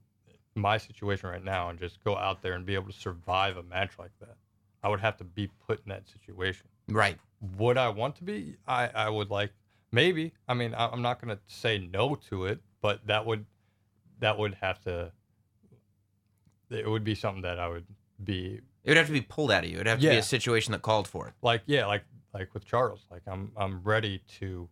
my 0.56 0.78
situation 0.78 1.30
right 1.30 1.44
now 1.44 1.70
and 1.70 1.78
just 1.80 2.04
go 2.04 2.18
out 2.18 2.42
there 2.42 2.54
and 2.54 2.66
be 2.66 2.74
able 2.76 2.88
to 2.92 2.98
survive 3.00 3.56
a 3.58 3.64
match 3.64 4.00
like 4.00 4.18
that. 4.20 4.36
I 4.84 4.90
would 4.90 5.00
have 5.02 5.18
to 5.18 5.24
be 5.24 5.50
put 5.68 5.80
in 5.86 5.90
that 5.90 6.08
situation. 6.08 6.68
Right. 6.88 7.18
Would 7.58 7.78
I 7.78 7.90
want 7.90 8.16
to 8.18 8.24
be? 8.24 8.56
I, 8.68 8.88
I 8.88 9.10
would 9.10 9.30
like 9.30 9.52
maybe. 9.92 10.34
I 10.48 10.54
mean, 10.54 10.74
I, 10.74 10.88
I'm 10.88 11.02
not 11.02 11.22
going 11.22 11.36
to 11.36 11.42
say 11.48 11.78
no 11.78 12.16
to 12.30 12.46
it, 12.46 12.60
but 12.82 13.06
that 13.08 13.26
would 13.26 13.46
that 14.20 14.38
would 14.38 14.56
have 14.56 14.80
to. 14.82 15.12
It 16.70 16.88
would 16.88 17.04
be 17.04 17.16
something 17.16 17.42
that 17.44 17.60
I 17.60 17.68
would 17.68 17.86
be 18.24 18.60
It 18.84 18.90
would 18.92 18.98
have 18.98 19.08
to 19.08 19.14
be 19.14 19.22
pulled 19.22 19.52
out 19.52 19.64
of 19.64 19.70
you. 19.70 19.76
It 19.78 19.80
would 19.80 19.88
have 19.88 20.00
to 20.00 20.10
be 20.10 20.18
a 20.18 20.24
situation 20.24 20.72
that 20.74 20.82
called 20.82 21.08
for 21.08 21.28
it. 21.28 21.34
like 21.42 21.62
yeah 21.66 21.86
like 21.86 22.04
like 22.34 22.54
with 22.54 22.64
charles 22.66 23.06
like 23.10 23.24
i'm 23.26 23.52
i'm 23.58 23.82
ready 23.84 24.22
to 24.40 24.70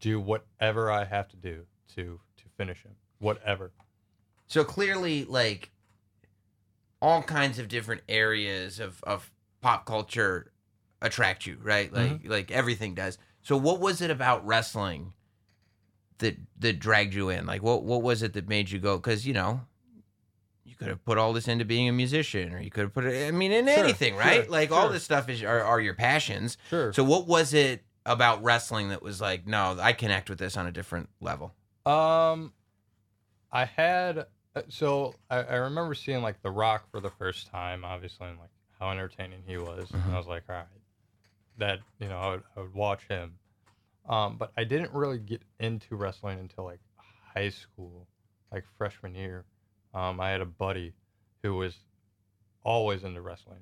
do 0.00 0.20
whatever 0.20 0.90
i 0.90 1.02
have 1.04 1.26
to 1.28 1.36
do 1.36 1.64
to 1.94 2.20
to 2.36 2.44
finish 2.58 2.82
him 2.82 2.94
whatever 3.20 3.70
So 4.48 4.64
clearly, 4.64 5.24
like 5.24 5.70
all 7.00 7.22
kinds 7.22 7.58
of 7.58 7.68
different 7.68 8.02
areas 8.08 8.80
of, 8.80 9.02
of 9.04 9.30
pop 9.60 9.86
culture 9.86 10.52
attract 11.00 11.46
you, 11.46 11.58
right? 11.62 11.92
Like 11.92 12.22
like 12.24 12.50
everything 12.50 12.94
does. 12.94 13.18
So 13.42 13.56
what 13.56 13.80
was 13.80 14.00
it 14.00 14.10
about 14.10 14.44
wrestling 14.46 15.12
that 16.18 16.36
that 16.58 16.78
dragged 16.78 17.14
you 17.14 17.28
in? 17.28 17.46
Like 17.46 17.62
what 17.62 17.84
what 17.84 18.02
was 18.02 18.22
it 18.22 18.32
that 18.32 18.48
made 18.48 18.70
you 18.70 18.78
go? 18.78 18.96
Because 18.96 19.26
you 19.26 19.32
know, 19.32 19.60
you 20.64 20.74
could 20.74 20.88
have 20.88 21.04
put 21.04 21.18
all 21.18 21.32
this 21.32 21.48
into 21.48 21.64
being 21.64 21.88
a 21.88 21.92
musician, 21.92 22.52
or 22.52 22.60
you 22.60 22.70
could 22.70 22.82
have 22.82 22.94
put 22.94 23.04
it. 23.04 23.28
I 23.28 23.30
mean, 23.30 23.52
in 23.52 23.66
Sure, 23.66 23.78
anything, 23.84 24.16
right? 24.16 24.44
sure, 24.44 24.50
like 24.50 24.70
all 24.72 24.88
this 24.88 25.04
stuff 25.04 25.28
is 25.28 25.42
are, 25.42 25.62
are 25.62 25.80
your 25.80 25.94
passions. 25.94 26.58
sure 26.70 26.92
So 26.92 27.04
what 27.04 27.26
was 27.26 27.54
it 27.54 27.84
about 28.04 28.42
wrestling 28.42 28.88
that 28.88 29.02
was 29.02 29.20
like, 29.20 29.46
no, 29.46 29.76
I 29.80 29.92
connect 29.92 30.30
with 30.30 30.38
this 30.38 30.56
on 30.56 30.66
a 30.66 30.72
different 30.72 31.08
level? 31.20 31.54
Um, 31.86 32.52
I 33.52 33.64
had 33.64 34.26
so 34.68 35.14
I, 35.30 35.42
I 35.42 35.54
remember 35.56 35.94
seeing 35.94 36.22
like 36.22 36.42
The 36.42 36.50
Rock 36.50 36.90
for 36.90 37.00
the 37.00 37.10
first 37.10 37.50
time, 37.50 37.84
obviously, 37.84 38.28
and 38.28 38.38
like 38.38 38.50
how 38.78 38.90
entertaining 38.90 39.42
he 39.46 39.56
was, 39.56 39.90
and 39.90 40.02
I 40.12 40.16
was 40.16 40.26
like, 40.26 40.44
all 40.48 40.56
right, 40.56 40.66
that 41.58 41.80
you 41.98 42.08
know 42.08 42.18
I 42.18 42.30
would 42.30 42.42
I 42.56 42.60
would 42.60 42.74
watch 42.74 43.06
him. 43.08 43.34
Um, 44.08 44.36
but 44.38 44.52
I 44.56 44.64
didn't 44.64 44.92
really 44.92 45.18
get 45.18 45.42
into 45.60 45.96
wrestling 45.96 46.38
until 46.38 46.64
like 46.64 46.80
high 47.34 47.50
school, 47.50 48.06
like 48.52 48.64
freshman 48.76 49.14
year. 49.14 49.44
Um, 49.94 50.20
I 50.20 50.30
had 50.30 50.40
a 50.40 50.46
buddy 50.46 50.94
who 51.42 51.54
was 51.54 51.76
always 52.62 53.04
into 53.04 53.20
wrestling, 53.20 53.60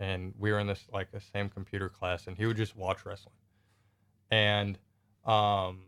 and 0.00 0.34
we 0.38 0.52
were 0.52 0.58
in 0.58 0.66
this 0.66 0.84
like 0.92 1.10
the 1.10 1.20
same 1.20 1.48
computer 1.48 1.88
class, 1.88 2.26
and 2.26 2.36
he 2.36 2.46
would 2.46 2.56
just 2.56 2.76
watch 2.76 3.04
wrestling, 3.04 3.34
and 4.30 4.78
um, 5.24 5.80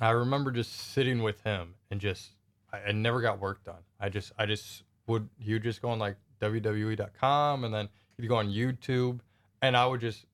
I 0.00 0.10
remember 0.10 0.50
just 0.50 0.92
sitting 0.92 1.22
with 1.22 1.42
him 1.42 1.74
and 1.90 2.00
just 2.00 2.30
I, 2.72 2.88
I 2.88 2.92
never 2.92 3.20
got 3.20 3.40
work 3.40 3.64
done. 3.64 3.82
I 4.00 4.08
just 4.08 4.32
I 4.38 4.46
just 4.46 4.84
would 5.06 5.28
you 5.38 5.58
just 5.58 5.82
go 5.82 5.90
on 5.90 5.98
like 5.98 6.16
WWE.com 6.40 7.64
and 7.64 7.72
then 7.72 7.88
you'd 8.18 8.28
go 8.28 8.36
on 8.36 8.48
YouTube 8.48 9.20
and 9.62 9.76
I 9.76 9.86
would 9.86 10.00
just 10.00 10.26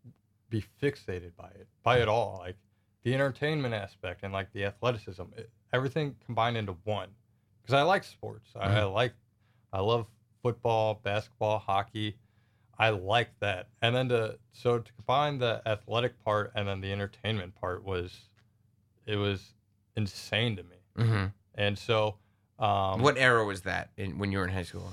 be 0.50 0.64
fixated 0.82 1.34
by 1.36 1.48
it 1.48 1.66
by 1.82 1.98
it 1.98 2.08
all 2.08 2.38
like 2.44 2.56
the 3.04 3.14
entertainment 3.14 3.74
aspect 3.74 4.20
and 4.22 4.32
like 4.32 4.52
the 4.52 4.64
athleticism 4.64 5.22
it, 5.36 5.50
everything 5.72 6.14
combined 6.24 6.56
into 6.56 6.76
one. 6.84 7.08
Because 7.62 7.74
I 7.74 7.82
like 7.82 8.04
sports. 8.04 8.50
I, 8.56 8.80
I 8.80 8.84
like 8.84 9.14
I 9.72 9.80
love 9.80 10.06
football 10.42 11.00
basketball 11.02 11.58
hockey. 11.58 12.16
I 12.78 12.90
like 12.90 13.30
that. 13.40 13.68
And 13.80 13.94
then 13.94 14.08
to 14.08 14.38
so 14.52 14.78
to 14.78 14.92
combine 14.94 15.38
the 15.38 15.62
athletic 15.66 16.22
part 16.24 16.52
and 16.54 16.66
then 16.66 16.80
the 16.80 16.92
entertainment 16.92 17.54
part 17.54 17.84
was 17.84 18.28
it 19.06 19.16
was 19.16 19.54
insane 19.96 20.56
to 20.56 20.62
me. 20.62 20.76
Mm-hmm. 20.98 21.26
And 21.54 21.78
so 21.78 22.16
um 22.58 23.00
what 23.02 23.16
era 23.18 23.44
was 23.44 23.62
that 23.62 23.90
in, 23.96 24.18
when 24.18 24.30
you 24.32 24.38
were 24.38 24.44
in 24.46 24.52
high 24.52 24.62
school? 24.62 24.90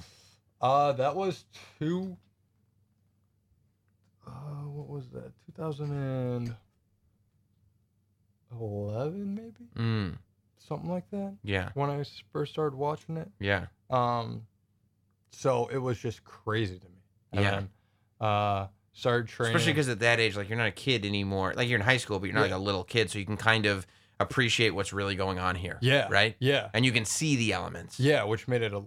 uh 0.62 0.91
that 0.93 1.16
was 1.16 1.45
two 1.80 2.18
uh 4.28 4.32
what 4.68 4.88
was 4.89 5.10
that 5.10 5.32
2011 5.55 6.55
maybe 9.36 9.70
Mm. 9.76 10.18
something 10.57 10.89
like 10.89 11.10
that 11.12 11.36
Yeah. 11.43 11.70
when 11.74 11.89
i 11.89 12.03
first 12.32 12.51
started 12.51 12.76
watching 12.76 13.18
it 13.18 13.30
Yeah. 13.39 13.68
um 13.89 14.45
so 15.32 15.68
it 15.68 15.78
was 15.78 15.97
just 15.99 16.24
crazy 16.24 16.80
to 16.80 16.86
me 16.89 17.01
and 17.32 17.41
Yeah. 17.41 17.51
then, 17.51 17.70
uh 18.20 18.68
started 18.91 19.28
training 19.30 19.55
Especially 19.55 19.72
because 19.74 19.88
at 19.88 19.99
that 19.99 20.20
age, 20.20 20.36
like 20.36 20.49
you're 20.49 20.57
not 20.57 20.68
a 20.68 20.72
kid 20.72 21.05
anymore. 21.05 21.53
Like 21.55 21.70
you're 21.70 21.80
in 21.80 21.86
high 21.86 21.95
school, 21.97 22.20
but 22.20 22.26
you're 22.26 22.34
not 22.34 22.41
Yeah. 22.49 22.55
like 22.55 22.60
a 22.60 22.64
little 22.64 22.84
kid, 22.84 23.10
so 23.10 23.18
you 23.20 23.26
can 23.26 23.38
kind 23.38 23.66
of 23.66 23.86
appreciate 24.20 24.72
what's 24.72 24.91
really 24.93 25.15
going 25.15 25.39
on 25.39 25.55
here. 25.55 25.78
yeah 25.82 26.07
Right. 26.09 26.36
yeah 26.39 26.70
And 26.74 26.86
you 26.86 26.91
can 26.91 27.05
see 27.05 27.36
the 27.36 27.53
elements. 27.53 27.99
Yeah, 27.99 28.24
which 28.26 28.47
made 28.47 28.61
it 28.61 28.74
a, 28.74 28.84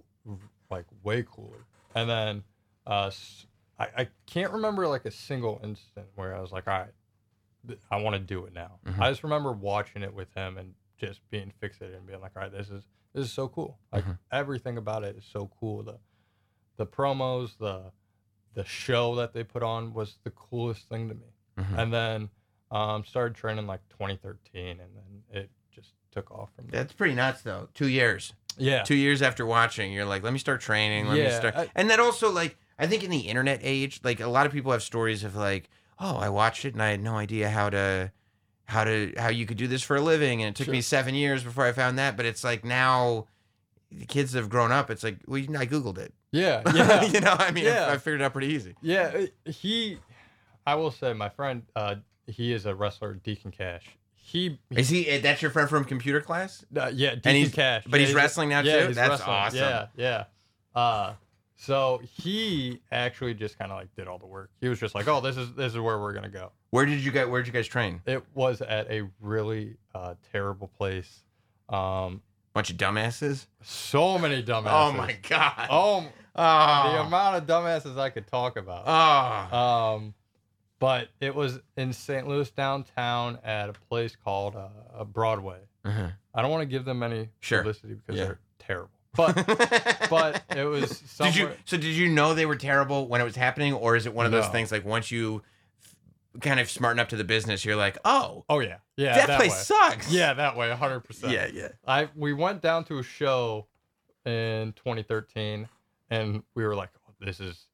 like 0.71 0.85
way 1.03 1.23
cooler. 1.29 1.65
And 1.95 2.09
then 2.09 2.43
uh, 2.87 3.11
I, 3.79 3.89
I 3.99 4.09
can't 4.27 4.53
remember 4.53 4.87
like 4.89 5.05
a 5.05 5.11
single 5.11 5.61
instant 5.63 6.07
where 6.15 6.35
I 6.37 6.41
was 6.41 6.53
like, 6.53 6.67
all 6.69 6.79
right, 6.79 6.93
th- 7.67 7.79
I 7.91 7.97
want 7.99 8.15
to 8.15 8.21
do 8.21 8.45
it 8.47 8.53
now. 8.55 8.79
Mhm. 8.87 9.01
I 9.01 9.11
just 9.11 9.23
remember 9.25 9.53
watching 9.53 10.03
it 10.03 10.13
with 10.15 10.33
him 10.35 10.59
and 10.59 10.75
just 10.99 11.21
being 11.31 11.53
fixated 11.63 11.97
and 11.97 12.07
being 12.07 12.21
like, 12.21 12.33
all 12.37 12.43
right, 12.43 12.53
this 12.53 12.71
is 12.71 12.85
this 13.15 13.27
is 13.27 13.33
so 13.33 13.49
cool. 13.49 13.79
Like 13.93 14.05
Mhm. 14.05 14.19
everything 14.31 14.77
about 14.79 15.05
it 15.05 15.17
is 15.17 15.25
so 15.25 15.51
cool. 15.61 15.83
The 15.83 15.99
the 16.77 16.87
promos, 16.87 17.57
the 17.59 17.93
the 18.55 18.65
show 18.65 19.15
that 19.17 19.33
they 19.33 19.45
put 19.45 19.63
on 19.63 19.93
was 19.95 20.19
the 20.25 20.31
coolest 20.31 20.89
thing 20.89 21.09
to 21.09 21.15
me. 21.15 21.33
Mhm. 21.59 21.79
And 21.79 21.93
then 21.93 22.31
um, 22.71 23.05
started 23.05 23.35
training 23.35 23.67
like 23.67 23.81
2013, 23.91 24.81
and 24.81 24.97
then 24.97 25.22
just 25.75 25.91
took 26.11 26.31
off 26.31 26.51
from 26.55 26.67
there. 26.69 26.83
That's 26.83 26.93
pretty 26.93 27.15
nuts, 27.15 27.43
though. 27.43 27.69
Two 27.75 27.89
years. 27.89 28.35
yeah, 28.59 28.83
Two 28.83 28.95
years 28.95 29.23
after 29.23 29.47
watching, 29.47 29.93
you're 29.93 30.05
like, 30.05 30.23
let 30.23 30.33
me 30.33 30.39
start 30.39 30.61
training. 30.61 31.07
Let 31.09 31.15
me 31.15 31.23
Yeah, 31.23 31.39
start. 31.39 31.57
I- 31.57 31.69
and 31.75 31.89
then 31.91 32.01
also, 32.01 32.31
like, 32.31 32.57
I 32.79 32.87
think 32.87 33.03
in 33.05 33.11
the 33.11 33.21
internet 33.21 33.61
age, 33.63 34.01
like 34.05 34.21
a 34.21 34.27
lot 34.29 34.45
of 34.47 34.53
people 34.53 34.73
have 34.73 34.83
stories 34.83 35.25
of 35.25 35.35
like, 35.37 35.69
oh, 35.99 36.17
I 36.17 36.29
watched 36.29 36.65
it 36.65 36.75
and 36.75 36.83
I 36.83 36.91
had 36.91 37.01
no 37.03 37.17
idea 37.17 37.49
how 37.49 37.71
to, 37.71 38.11
how 38.67 38.85
to, 38.85 39.13
how 39.17 39.29
you 39.29 39.47
could 39.47 39.57
do 39.57 39.67
this 39.69 39.83
for 39.83 39.97
a 39.97 40.01
living, 40.01 40.43
and 40.43 40.49
it 40.51 40.57
took 40.63 40.71
me 40.73 40.81
seven 40.81 41.15
years 41.15 41.43
before 41.45 41.65
I 41.67 41.73
found 41.73 41.99
that. 41.99 42.17
But 42.17 42.27
it's 42.27 42.43
like 42.45 42.65
now, 42.65 43.27
the 43.91 44.07
kids 44.07 44.33
have 44.35 44.49
grown 44.49 44.73
up. 44.73 44.91
It's 44.91 45.03
like, 45.05 45.19
well, 45.27 45.39
I 45.41 45.67
googled 45.67 45.99
it. 45.99 46.13
yeah, 46.33 46.63
yeah. 46.75 47.05
you 47.05 47.21
know, 47.21 47.37
I 47.39 47.51
mean, 47.53 47.65
Yeah. 47.67 47.87
I, 47.87 47.93
I 47.95 47.99
figured 47.99 48.21
it 48.21 48.25
out 48.25 48.33
pretty 48.33 48.49
easy. 48.49 48.75
Yeah, 48.83 49.27
he. 49.45 49.99
I 50.67 50.75
will 50.77 50.91
say, 50.91 51.13
my 51.13 51.29
friend, 51.29 51.63
uh, 51.77 51.97
he 52.27 52.53
is 52.53 52.67
a 52.67 52.75
wrestler, 52.75 53.15
Deacon 53.15 53.51
Cash. 53.51 53.87
He, 54.25 54.59
Is 54.71 54.89
he? 54.89 55.09
eh, 55.09 55.21
That's 55.21 55.43
your 55.43 55.51
friend 55.51 55.69
from 55.69 55.85
computer 55.85 56.21
class? 56.21 56.65
uh, 56.77 56.91
yeah, 56.95 57.17
Deacon 57.17 57.35
he's- 57.35 57.53
Cash. 57.53 57.83
but 57.87 58.01
Yeah, 58.01 58.07
he's 58.07 58.15
wrestling 58.15 58.49
now, 58.51 58.61
yeah, 58.61 58.81
too? 58.83 58.87
he's 58.89 58.97
That's 58.97 59.11
wrestling. 59.11 59.37
awesome. 59.37 59.59
Yeah, 59.59 59.87
yeah. 59.97 60.25
Uh, 60.81 61.15
so 61.57 62.01
he 62.05 62.81
actually 62.91 63.35
just 63.35 63.59
kind 63.59 63.71
of 63.71 63.79
like 63.79 63.95
did 63.95 64.09
all 64.09 64.19
the 64.19 64.27
work. 64.27 64.51
He 64.61 64.69
was 64.69 64.81
just 64.81 64.95
like, 64.95 65.07
"Oh, 65.07 65.21
this 65.21 65.37
is 65.37 65.53
this 65.55 65.73
is 65.75 65.79
where 65.79 65.99
we're 65.99 66.13
gonna 66.15 66.29
go." 66.29 66.51
Where 66.71 66.87
did 66.87 67.01
you 67.01 67.13
get? 67.13 67.29
Where 67.31 67.41
did 67.43 67.47
you 67.49 67.53
guys 67.53 67.67
train? 67.69 68.01
It 68.07 68.25
was 68.35 68.63
at 68.63 68.91
a 68.91 69.09
really 69.21 69.77
uh, 69.95 70.15
terrible 70.33 70.69
place. 70.69 71.21
Um, 71.69 72.23
Bunch 72.55 72.71
of 72.71 72.77
dumbasses. 72.77 73.47
so 73.63 74.19
many 74.19 74.43
dumbasses. 74.43 74.71
Oh 74.73 74.93
my 74.93 75.17
god. 75.29 75.67
Oh, 75.71 76.01
the 76.01 76.09
Oh. 76.43 77.03
amount 77.07 77.37
of 77.37 77.47
dumbasses 77.47 77.99
I 77.99 78.11
could 78.11 78.27
talk 78.27 78.57
about. 78.57 78.85
Oh. 78.87 79.57
Um, 79.57 80.15
but 80.83 81.09
it 81.21 81.33
was 81.35 81.61
in 81.77 81.93
St. 81.93 82.27
Louis 82.27 82.51
downtown 82.51 83.39
at 83.45 83.69
a 83.69 83.73
place 83.89 84.17
called 84.17 84.57
uh, 84.57 85.05
Broadway. 85.05 85.61
Uh-huh. 85.85 86.09
I 86.35 86.43
don't 86.43 86.51
want 86.51 86.63
to 86.63 86.67
give 86.67 86.85
them 86.85 87.03
any 87.05 87.29
Sure. 87.41 87.61
publicity 87.61 87.95
because 87.95 88.19
Yeah. 88.19 88.25
they're 88.25 88.39
terrible. 88.59 88.91
But 89.15 89.47
but 90.11 90.43
it 90.57 90.65
was 90.65 91.01
did 91.21 91.37
you? 91.37 91.51
So 91.67 91.77
did 91.77 91.95
you 91.95 92.09
know 92.09 92.35
they 92.35 92.47
were 92.47 92.57
terrible 92.57 93.07
when 93.09 93.21
it 93.21 93.25
was 93.25 93.37
happening, 93.37 93.73
or 93.75 93.95
is 93.95 94.07
it 94.07 94.13
one 94.15 94.27
of 94.27 94.33
those 94.33 94.49
things 94.49 94.73
like 94.73 94.85
once 94.85 95.11
you 95.11 95.43
kind 96.41 96.59
of 96.59 96.71
smarten 96.71 96.99
up 96.99 97.11
to 97.11 97.17
the 97.17 97.25
business, 97.25 97.65
you're 97.65 97.77
like, 97.77 97.99
oh, 98.07 98.45
oh 98.49 98.61
yeah, 98.61 98.79
yeah, 98.97 99.15
that, 99.15 99.27
that, 99.29 99.39
place 99.39 99.53
way. 99.53 99.59
sucks. 99.59 100.11
Yeah, 100.11 100.33
that 100.35 100.57
way, 100.57 100.71
hundred 100.73 101.01
percent. 101.01 101.33
Yeah. 101.33 101.47
Yeah. 101.53 101.69
I 101.87 102.09
we 102.17 102.33
went 102.33 102.63
down 102.63 102.85
to 102.87 102.99
a 102.99 103.03
show 103.03 103.67
in 104.25 104.73
2013, 104.77 105.69
and 106.11 106.43
we 106.55 106.65
were 106.65 106.75
like, 106.75 106.91
oh, 107.07 107.13
"This 107.21 107.39
is, 107.39 107.67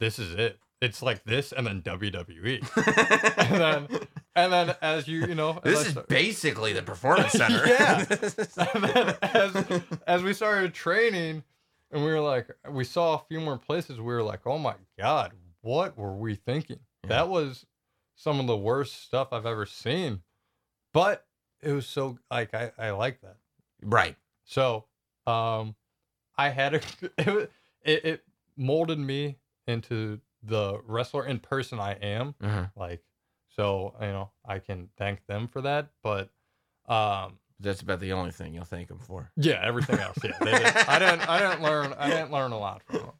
this 0.00 0.18
is 0.18 0.34
it. 0.34 0.58
It's 0.82 1.00
like 1.00 1.22
this, 1.22 1.52
and 1.52 1.64
then 1.64 1.80
WWE, 1.82 2.58
and 3.38 3.60
then 3.60 4.08
and 4.34 4.52
then 4.52 4.74
as 4.82 5.06
you 5.06 5.20
you 5.26 5.34
know, 5.36 5.60
as 5.64 5.84
This 5.84 5.96
I 5.96 6.00
is 6.00 6.06
basically 6.08 6.72
the 6.72 6.82
performance 6.82 7.30
center. 7.32 7.64
Yeah. 7.66 7.98
and 8.74 8.84
then 8.84 9.14
as 9.22 9.82
as 10.08 10.22
we 10.24 10.34
started 10.34 10.74
training, 10.74 11.44
and 11.92 12.04
we 12.04 12.10
were 12.10 12.20
like, 12.20 12.48
we 12.68 12.82
saw 12.82 13.14
a 13.14 13.22
few 13.28 13.38
more 13.40 13.58
places. 13.58 13.98
We 13.98 14.04
were 14.12 14.24
like, 14.24 14.44
oh 14.44 14.58
my 14.58 14.74
god, 14.98 15.32
what 15.60 15.96
were 15.96 16.16
we 16.16 16.34
thinking? 16.34 16.80
Yeah. 17.04 17.08
That 17.10 17.28
was 17.28 17.64
some 18.16 18.40
of 18.40 18.48
the 18.48 18.56
worst 18.56 19.04
stuff 19.04 19.28
I've 19.32 19.46
ever 19.46 19.66
seen, 19.66 20.22
but 20.92 21.24
it 21.62 21.70
was 21.72 21.86
so 21.86 22.18
like 22.28 22.54
I 22.54 22.72
I 22.76 22.90
like 22.90 23.20
that. 23.20 23.36
right. 23.82 24.16
So, 24.44 24.86
um, 25.28 25.76
I 26.36 26.48
had 26.48 26.74
a 26.74 26.80
it, 27.18 27.52
it 27.84 28.04
it 28.04 28.24
molded 28.56 28.98
me 28.98 29.38
into 29.68 30.20
the 30.42 30.80
wrestler 30.86 31.26
in 31.26 31.38
person 31.38 31.78
I 31.78 31.92
am. 31.94 32.34
Uh-huh. 32.42 32.66
Like, 32.76 33.02
so 33.56 33.94
you 34.00 34.08
know 34.08 34.30
I 34.44 34.58
can 34.58 34.88
thank 34.96 35.26
them 35.26 35.48
for 35.48 35.62
that. 35.62 35.88
But, 36.02 36.30
um, 36.88 37.38
That's 37.60 37.80
about 37.80 38.00
the 38.00 38.12
only 38.12 38.30
thing 38.32 38.54
you'll 38.54 38.64
thank 38.64 38.88
them 38.88 38.98
for. 38.98 39.30
yeah, 39.36 39.60
everything 39.62 39.98
else, 39.98 40.18
yeah, 40.24 40.32
they. 40.40 40.52
I 40.52 40.98
didn't 40.98 41.28
I 41.28 41.38
didn't 41.38 41.62
learn 41.62 41.92
I 41.98 42.08
didn't 42.10 42.30
learn 42.32 42.52
a 42.52 42.58
lot 42.58 42.82
from 42.84 42.98
them. 43.00 43.12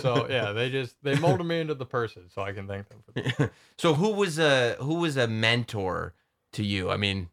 So 0.00 0.26
yeah, 0.30 0.52
they 0.52 0.70
just 0.70 0.96
they 1.02 1.18
molded 1.18 1.46
me 1.46 1.60
into 1.60 1.74
the 1.74 1.86
person, 1.86 2.28
so 2.28 2.42
I 2.42 2.52
can 2.52 2.68
thank 2.68 2.88
them 2.88 2.98
for 3.04 3.12
that. 3.20 3.50
so 3.78 3.94
who 3.94 4.10
was 4.12 4.38
a 4.38 4.76
who 4.80 4.94
was 4.94 5.16
a 5.16 5.26
mentor 5.26 6.14
to 6.52 6.62
you? 6.64 6.90
I 6.90 6.96
mean, 6.96 7.28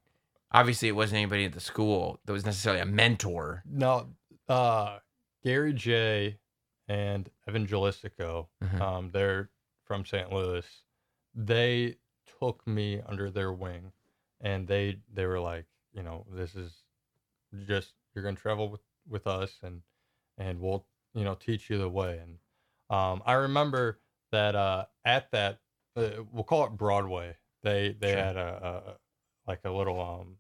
obviously 0.52 0.88
it 0.88 0.94
wasn't 0.96 1.18
anybody 1.18 1.46
at 1.46 1.54
the 1.54 1.60
school 1.60 2.20
that 2.26 2.34
was 2.34 2.46
necessarily 2.46 2.82
a 2.82 2.86
mentor. 2.86 3.62
No, 3.70 4.08
uh, 4.50 4.98
Gary 5.44 5.74
Jay 5.74 6.38
and 6.88 7.30
Evan 7.48 7.68
Gelistico, 7.68 8.48
Mhm. 8.62 8.82
um, 8.82 9.12
they're 9.12 9.50
from 9.86 10.06
St. 10.06 10.32
Louis. 10.32 10.66
They 11.34 11.98
took 12.40 12.66
me 12.68 13.02
under 13.02 13.30
their 13.30 13.52
wing, 13.54 13.94
and 14.42 14.68
they 14.68 15.02
they 15.12 15.26
were 15.26 15.40
like, 15.40 15.66
you 15.94 16.04
know, 16.04 16.26
this 16.30 16.56
is 16.56 16.84
just 17.66 17.94
you're 18.14 18.24
gonna 18.24 18.36
travel 18.36 18.70
with 18.70 18.82
with 19.08 19.28
us, 19.28 19.60
and 19.64 19.84
and 20.38 20.60
we'll 20.62 20.88
you 21.14 21.24
know 21.24 21.36
teach 21.36 21.70
you 21.70 21.78
the 21.78 21.90
way. 21.90 22.20
And 22.20 22.40
um, 22.90 23.22
I 23.26 23.34
remember 23.34 24.00
that 24.32 24.56
uh, 24.56 24.86
at 25.06 25.32
that 25.32 25.60
uh, 25.96 26.24
we'll 26.32 26.44
call 26.44 26.66
it 26.66 26.72
Broadway. 26.78 27.38
They 27.64 27.94
they 27.94 28.12
Sure. 28.12 28.18
had 28.18 28.38
a, 28.38 28.98
a 29.48 29.50
like 29.50 29.62
a 29.66 29.72
little 29.72 30.00
um 30.02 30.38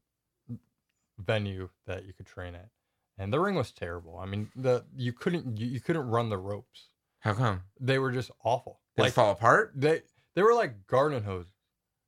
venue 1.17 1.69
that 1.85 2.05
you 2.05 2.13
could 2.13 2.25
train 2.25 2.55
at 2.55 2.69
and 3.17 3.31
the 3.31 3.39
ring 3.39 3.55
was 3.55 3.71
terrible. 3.71 4.17
I 4.17 4.25
mean, 4.25 4.49
the 4.55 4.85
you 4.95 5.13
couldn't 5.13 5.57
you, 5.57 5.67
you 5.67 5.79
couldn't 5.79 6.07
run 6.07 6.29
the 6.29 6.37
ropes. 6.37 6.89
How 7.19 7.33
come? 7.33 7.63
They 7.79 7.97
were 7.99 8.11
just 8.11 8.31
awful. 8.43 8.79
Did 8.95 9.03
Like 9.03 9.09
it 9.11 9.15
fall 9.15 9.31
apart? 9.31 9.73
they 9.75 10.01
they 10.35 10.41
were 10.43 10.53
like 10.53 10.85
garden 10.87 11.23
hoses. 11.23 11.51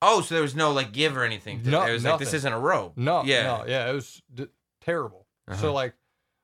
Oh, 0.02 0.22
so 0.22 0.36
there 0.36 0.42
was 0.44 0.56
no 0.56 0.72
like 0.72 0.92
give 0.92 1.18
or 1.18 1.24
anything. 1.24 1.62
No- 1.64 1.86
it 1.86 1.92
was 1.94 2.04
like 2.04 2.20
this 2.20 2.34
isn't 2.34 2.54
a 2.54 2.60
rope. 2.60 2.94
No, 2.98 3.24
Yeah. 3.24 3.44
no, 3.44 3.66
yeah, 3.68 3.90
it 3.90 3.94
was 3.94 4.22
d- 4.34 4.48
terrible. 4.82 5.26
Uh-huh. 5.48 5.60
So 5.60 5.74
like, 5.74 5.94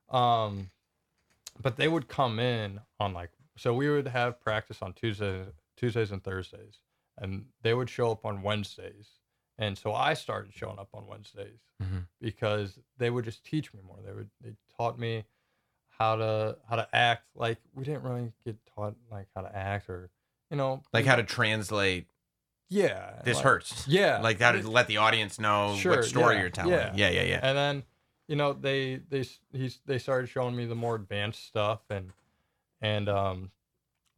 um, 0.09 0.71
but 1.61 1.77
they 1.77 1.87
would 1.87 2.07
come 2.07 2.39
in 2.39 2.79
on 2.99 3.13
like, 3.13 3.29
so 3.57 3.73
we 3.73 3.89
would 3.89 4.07
have 4.07 4.39
practice 4.41 4.81
on 4.81 4.93
Tuesdays, 4.93 5.47
Tuesdays 5.77 6.11
and 6.11 6.23
Thursdays, 6.23 6.79
and 7.19 7.45
they 7.61 7.73
would 7.75 7.89
show 7.91 8.11
up 8.11 8.25
on 8.25 8.41
Wednesdays, 8.41 9.07
and 9.57 9.77
so 9.77 9.93
I 9.93 10.13
started 10.15 10.53
showing 10.53 10.79
up 10.79 10.89
on 10.93 11.05
Wednesdays 11.07 11.59
Mhm. 11.81 12.07
because 12.19 12.79
they 12.97 13.09
would 13.09 13.25
just 13.25 13.43
teach 13.45 13.73
me 13.73 13.81
more. 13.85 13.97
They 14.05 14.13
would 14.13 14.29
they 14.41 14.53
taught 14.77 14.97
me 14.99 15.25
how 15.99 16.15
to 16.15 16.57
how 16.69 16.75
to 16.77 16.87
act. 16.93 17.27
Like 17.35 17.59
we 17.73 17.83
didn't 17.83 18.03
really 18.03 18.33
get 18.43 18.57
taught 18.75 18.95
like 19.11 19.27
how 19.35 19.41
to 19.41 19.55
act 19.55 19.89
or 19.89 20.09
you 20.49 20.57
know 20.57 20.81
Like 20.91 21.05
how 21.05 21.15
to 21.15 21.23
translate 21.23 22.07
yeah 22.69 23.21
this 23.23 23.35
like- 23.37 23.43
hurts. 23.43 23.87
yeah 23.87 24.19
Like 24.19 24.39
how 24.39 24.51
to 24.53 24.67
let 24.67 24.87
the 24.87 24.97
audience 24.97 25.39
know 25.39 25.75
Sure, 25.75 25.97
what 25.97 26.05
story 26.05 26.35
yeah, 26.35 26.41
you're 26.41 26.49
telling. 26.49 26.71
yeah. 26.73 26.91
Yeah, 26.95 27.09
yeah, 27.09 27.21
yeah. 27.23 27.39
and 27.43 27.57
then 27.57 27.83
you 28.27 28.35
know 28.35 28.53
they 28.53 28.95
they 29.09 29.23
he's 29.51 29.79
they 29.85 29.99
started 29.99 30.27
showing 30.27 30.55
me 30.55 30.65
the 30.65 30.75
more 30.75 30.95
advanced 30.95 31.45
stuff 31.45 31.81
and 31.89 32.11
and 32.81 33.07
um 33.09 33.51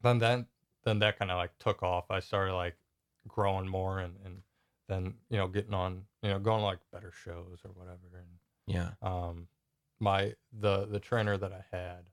then 0.02 0.20
then 0.20 0.46
then 0.84 1.00
that 1.00 1.18
kind 1.20 1.32
of 1.32 1.38
like 1.38 1.58
took 1.58 1.82
off 1.82 2.06
i 2.12 2.20
started 2.20 2.54
like 2.54 2.78
growing 3.28 3.68
more 3.68 3.98
and 4.00 4.16
and 4.24 4.44
then 4.88 5.14
you 5.30 5.38
know 5.38 5.48
getting 5.48 5.74
on 5.74 6.04
you 6.22 6.30
know 6.30 6.40
going 6.40 6.60
to, 6.60 6.66
like 6.66 6.80
better 6.92 7.12
shows 7.24 7.60
or 7.66 7.72
whatever 7.72 8.00
and 8.18 8.28
Yeah. 8.68 8.90
um 9.02 9.48
my 10.00 10.34
the 10.52 10.86
the 10.86 11.00
trainer 11.00 11.38
that 11.38 11.52
i 11.52 11.64
had 11.76 12.06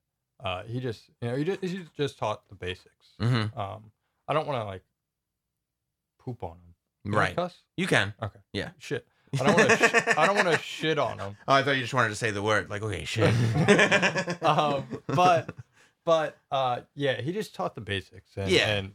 uh 0.44 0.62
he 0.64 0.80
just 0.80 1.08
you 1.20 1.28
know 1.28 1.36
he 1.36 1.44
just, 1.44 1.60
he 1.62 1.84
just 1.96 2.18
taught 2.18 2.48
the 2.48 2.54
basics 2.54 3.08
Mm-hmm. 3.20 3.58
um 3.58 3.90
i 4.28 4.32
don't 4.32 4.46
want 4.46 4.60
to 4.60 4.64
like 4.64 4.82
poop 6.18 6.42
on 6.42 6.52
him 6.56 6.74
Can 7.04 7.12
Right. 7.12 7.34
cuss? 7.36 7.54
You 7.76 7.86
can. 7.86 8.14
okay 8.22 8.38
Yeah. 8.52 8.70
shit 8.78 9.06
i 9.40 9.44
don't 9.44 9.56
want 9.56 9.70
to 9.70 9.76
sh- 9.76 10.14
i 10.18 10.26
don't 10.26 10.36
want 10.36 10.48
to 10.48 10.58
shit 10.58 10.98
on 10.98 11.18
him 11.18 11.36
Oh, 11.48 11.54
I 11.54 11.62
thought 11.62 11.72
you 11.76 11.82
just 11.82 11.94
wanted 11.94 12.10
to 12.10 12.14
say 12.16 12.30
the 12.30 12.42
word. 12.42 12.68
Like, 12.70 12.82
okay, 12.82 13.04
shit. 13.04 13.32
um, 14.42 14.84
but 15.08 15.54
but 16.04 16.36
uh, 16.50 16.80
yeah, 16.94 17.20
he 17.20 17.32
just 17.32 17.54
taught 17.54 17.74
the 17.74 17.80
basics. 17.80 18.30
And, 18.36 18.50
Yeah. 18.50 18.68
and 18.74 18.92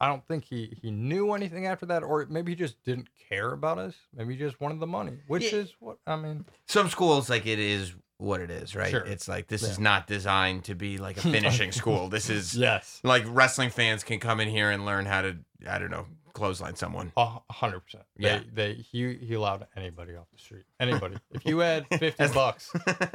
I, 0.00 0.06
don't 0.08 0.26
think 0.26 0.44
he 0.44 0.76
he 0.82 0.90
knew 0.90 1.32
anything 1.32 1.66
after 1.66 1.86
that, 1.86 2.02
or 2.02 2.26
maybe 2.28 2.52
he 2.52 2.56
just 2.56 2.82
didn't 2.84 3.08
care 3.28 3.52
about 3.52 3.78
us. 3.78 3.94
Maybe 4.16 4.34
he 4.34 4.38
just 4.38 4.60
wanted 4.60 4.80
the 4.80 4.86
money, 4.86 5.18
which 5.26 5.52
Yeah. 5.52 5.60
is 5.60 5.72
what 5.80 5.98
I 6.06 6.16
mean. 6.16 6.44
Some 6.66 6.88
schools, 6.88 7.30
like, 7.30 7.46
it 7.46 7.58
is 7.58 7.94
what 8.18 8.40
it 8.40 8.50
is, 8.50 8.74
right? 8.76 8.90
Sure. 8.90 9.00
It's 9.06 9.28
like 9.28 9.46
this 9.48 9.62
is 9.62 9.78
not 9.78 10.06
designed 10.06 10.64
to 10.64 10.74
be 10.74 10.98
like 10.98 11.16
a 11.16 11.20
finishing 11.36 11.72
school. 11.72 12.08
This 12.08 12.28
is 12.28 12.54
Yes, 12.56 13.00
like 13.02 13.24
wrestling 13.26 13.70
fans 13.70 14.04
can 14.04 14.20
come 14.20 14.40
in 14.40 14.48
here 14.48 14.70
and 14.70 14.84
learn 14.84 15.06
how 15.06 15.22
to, 15.22 15.36
I 15.66 15.78
don't 15.78 15.90
know, 15.90 16.06
clothesline 16.34 16.76
someone. 16.76 17.12
a 17.16 17.38
hundred 17.50 17.80
percent. 17.80 18.04
Yeah. 18.18 18.40
They, 18.52 18.74
they 18.74 18.74
he 18.74 19.14
he 19.14 19.34
allowed 19.34 19.66
anybody 19.74 20.14
off 20.16 20.26
the 20.32 20.38
street. 20.38 20.64
Anybody. 20.78 21.16
if 21.32 21.46
you 21.46 21.58
had 21.60 21.86
fifty 21.98 22.28
bucks, 22.28 22.70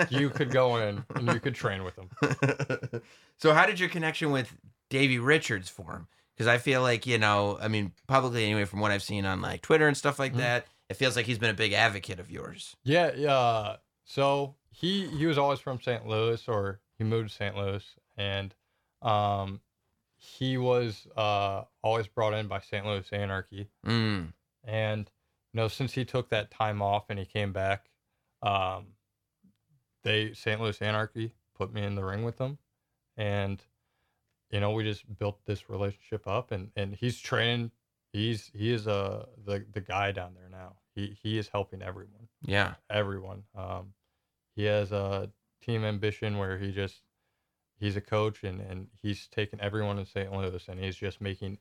you 0.10 0.30
could 0.32 0.50
go 0.50 0.78
in 0.78 1.04
and 1.16 1.32
you 1.32 1.40
could 1.40 1.54
train 1.56 1.84
with 1.84 1.96
him. 1.98 2.10
so 3.38 3.54
how 3.54 3.66
did 3.68 3.80
your 3.80 3.90
connection 3.90 4.32
with 4.32 4.54
Davey 4.90 5.20
Richards 5.20 5.70
form? 5.70 6.08
Because 6.36 6.48
I 6.48 6.58
feel 6.58 6.82
like 6.82 7.06
you 7.06 7.18
know, 7.18 7.58
I 7.62 7.68
mean, 7.70 7.94
publicly 8.08 8.44
anyway, 8.44 8.66
from 8.66 8.80
what 8.82 8.92
I've 8.92 9.04
seen 9.04 9.26
on 9.26 9.42
like 9.42 9.62
Twitter 9.62 9.88
and 9.88 9.96
stuff 9.96 10.20
like 10.20 10.34
Mhm. 10.34 10.38
that, 10.38 10.68
it 10.90 10.96
feels 10.96 11.16
like 11.16 11.26
he's 11.26 11.40
been 11.40 11.50
a 11.50 11.54
big 11.56 11.74
advocate 11.74 12.20
of 12.20 12.30
yours. 12.30 12.76
Yeah, 12.84 13.12
yeah. 13.16 13.78
So 14.04 14.56
he 14.72 15.08
he 15.08 15.26
was 15.26 15.38
always 15.38 15.60
from 15.60 15.80
St. 15.82 16.06
Louis, 16.06 16.46
or 16.48 16.82
he 16.98 17.04
moved 17.04 17.30
to 17.30 17.36
St. 17.36 17.56
Louis, 17.56 17.84
and 18.18 18.54
um, 19.02 19.62
he 20.18 20.58
was 20.58 21.08
uh 21.16 21.64
always 21.82 22.08
brought 22.08 22.34
in 22.34 22.48
by 22.48 22.60
St. 22.60 22.86
Louis 22.86 23.08
Anarchy, 23.14 23.70
Mm. 23.86 24.34
and 24.64 25.10
you 25.54 25.58
know 25.62 25.68
since 25.70 25.94
he 25.94 26.04
took 26.06 26.30
that 26.30 26.52
time 26.52 26.82
off 26.82 27.10
and 27.10 27.18
he 27.18 27.26
came 27.26 27.54
back, 27.54 27.90
um, 28.42 28.96
they 30.04 30.34
St. 30.34 30.60
Louis 30.62 30.82
Anarchy 30.82 31.34
put 31.56 31.74
me 31.74 31.84
in 31.84 31.96
the 31.96 32.04
ring 32.04 32.24
with 32.24 32.38
them, 32.38 32.58
and 33.18 33.64
you 34.56 34.62
know 34.62 34.72
we 34.72 34.84
just 34.86 35.04
built 35.20 35.46
this 35.46 35.70
relationship 35.70 36.28
up, 36.28 36.52
and 36.52 36.72
and 36.78 36.96
he's 36.96 37.20
training. 37.20 37.72
He's 38.14 38.52
he 38.56 38.72
is 38.72 38.88
uh 38.88 39.26
the 39.46 39.66
the 39.74 39.82
guy 39.82 40.14
down 40.14 40.34
there 40.36 40.50
now. 40.50 40.78
He 40.96 41.18
he 41.22 41.38
is 41.38 41.50
helping 41.50 41.82
everyone 41.82 42.30
Yeah. 42.48 42.76
everyone. 42.90 43.44
Um, 43.54 43.94
he 44.56 44.64
has 44.64 44.94
a 44.94 45.30
team 45.62 45.84
ambition 45.84 46.38
where 46.38 46.58
he 46.58 46.72
just 46.72 47.02
he's 47.78 47.98
a 47.98 48.02
coach 48.02 48.44
and 48.46 48.62
and 48.62 48.88
he's 49.02 49.28
taken 49.28 49.60
everyone 49.60 50.00
in 50.00 50.06
St. 50.06 50.32
Louis 50.32 50.70
and 50.70 50.80
he's 50.80 50.96
just 50.96 51.20
making 51.20 51.58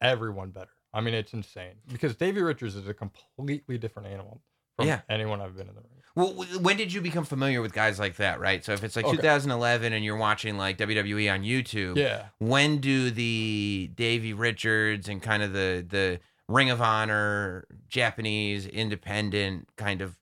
everyone 0.00 0.50
better. 0.52 0.70
I 0.92 1.00
mean, 1.00 1.14
it's 1.14 1.34
insane 1.34 1.76
because 1.92 2.14
Davey 2.16 2.42
Richards 2.42 2.76
is 2.76 2.88
a 2.88 2.94
completely 2.94 3.78
different 3.78 4.08
animal 4.08 4.42
from 4.76 4.86
Yeah. 4.86 5.00
anyone 5.08 5.40
I've 5.40 5.56
been 5.56 5.68
in 5.68 5.74
the 5.74 5.80
ring. 5.82 6.02
Well, 6.16 6.32
when 6.60 6.76
did 6.76 6.92
you 6.92 7.00
become 7.00 7.24
familiar 7.24 7.60
with 7.62 7.72
guys 7.72 7.98
like 8.00 8.16
that, 8.16 8.40
right? 8.40 8.64
So 8.64 8.72
if 8.72 8.82
it's 8.82 8.96
like 8.96 9.04
Okay. 9.04 9.16
2011 9.16 9.92
and 9.92 10.04
you're 10.04 10.16
watching 10.16 10.56
like 10.56 10.78
WWE 10.78 11.32
on 11.32 11.42
YouTube, 11.42 11.96
Yeah, 11.98 12.28
when 12.38 12.78
do 12.78 13.10
the 13.10 13.90
Davey 13.94 14.32
Richards 14.32 15.08
and 15.08 15.22
kind 15.22 15.42
of 15.44 15.52
the 15.52 15.86
the 15.88 16.18
Ring 16.48 16.70
of 16.70 16.80
Honor 16.80 17.66
Japanese 17.88 18.66
independent 18.66 19.68
kind 19.76 20.00
of 20.00 20.18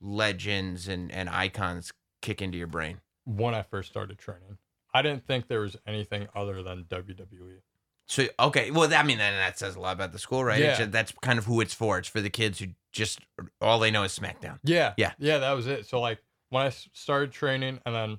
legends 0.00 0.88
and 0.88 1.10
and 1.12 1.28
icons 1.30 1.92
kick 2.22 2.42
into 2.42 2.58
your 2.58 2.66
brain? 2.66 3.00
when 3.24 3.54
I 3.54 3.62
first 3.62 3.88
started 3.90 4.18
training, 4.18 4.58
I 4.94 5.02
didn't 5.02 5.26
think 5.26 5.48
there 5.48 5.60
was 5.60 5.76
anything 5.86 6.28
other 6.34 6.62
than. 6.62 6.84
WWE. 6.84 7.60
So 8.08 8.26
okay, 8.38 8.70
well, 8.70 8.92
I 8.94 9.02
mean, 9.02 9.18
then 9.18 9.34
that 9.34 9.58
says 9.58 9.74
a 9.74 9.80
lot 9.80 9.94
about 9.94 10.12
the 10.12 10.18
school, 10.18 10.44
right? 10.44 10.60
Yeah. 10.60 10.76
ju- 10.76 10.86
that's 10.86 11.12
kind 11.22 11.38
of 11.38 11.44
who 11.46 11.60
it's 11.60 11.74
for. 11.74 11.98
It's 11.98 12.08
for 12.08 12.20
the 12.20 12.30
kids 12.30 12.60
who 12.60 12.68
just 12.92 13.20
all 13.60 13.78
they 13.80 13.90
know 13.90 14.04
is 14.04 14.16
SmackDown. 14.16 14.58
Yeah. 14.62 14.94
Yeah. 14.96 15.12
Yeah, 15.18 15.38
that 15.38 15.52
was 15.52 15.66
it. 15.66 15.86
So 15.86 16.00
like 16.00 16.18
when 16.50 16.64
I 16.64 16.70
started 16.70 17.32
training 17.32 17.80
and 17.84 17.94
then 17.94 18.18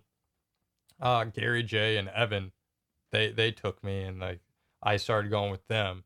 uh 1.01 1.23
Gary 1.25 1.63
Jay 1.63 1.97
and 1.97 2.09
Evan 2.09 2.51
they 3.11 3.31
they 3.31 3.51
took 3.51 3.81
me 3.83 4.03
and 4.03 4.19
like 4.19 4.41
I 4.83 4.97
started 4.97 5.31
going 5.31 5.51
with 5.51 5.65
them. 5.67 6.03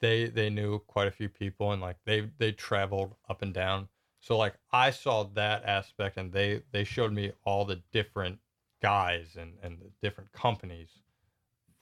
They 0.00 0.26
they 0.26 0.50
knew 0.50 0.80
quite 0.80 1.06
a 1.08 1.12
few 1.12 1.28
people 1.28 1.72
and 1.72 1.80
like 1.80 1.96
they 2.04 2.28
they 2.38 2.52
traveled 2.52 3.14
up 3.28 3.40
and 3.40 3.54
down. 3.54 3.88
So 4.20 4.36
like 4.36 4.54
I 4.72 4.90
saw 4.90 5.24
that 5.34 5.64
aspect 5.64 6.16
and 6.16 6.32
they 6.32 6.62
they 6.72 6.82
showed 6.82 7.12
me 7.12 7.32
all 7.44 7.64
the 7.64 7.82
different 7.92 8.40
guys 8.82 9.36
and 9.38 9.54
and 9.62 9.78
the 9.78 9.90
different 10.02 10.32
companies 10.32 10.90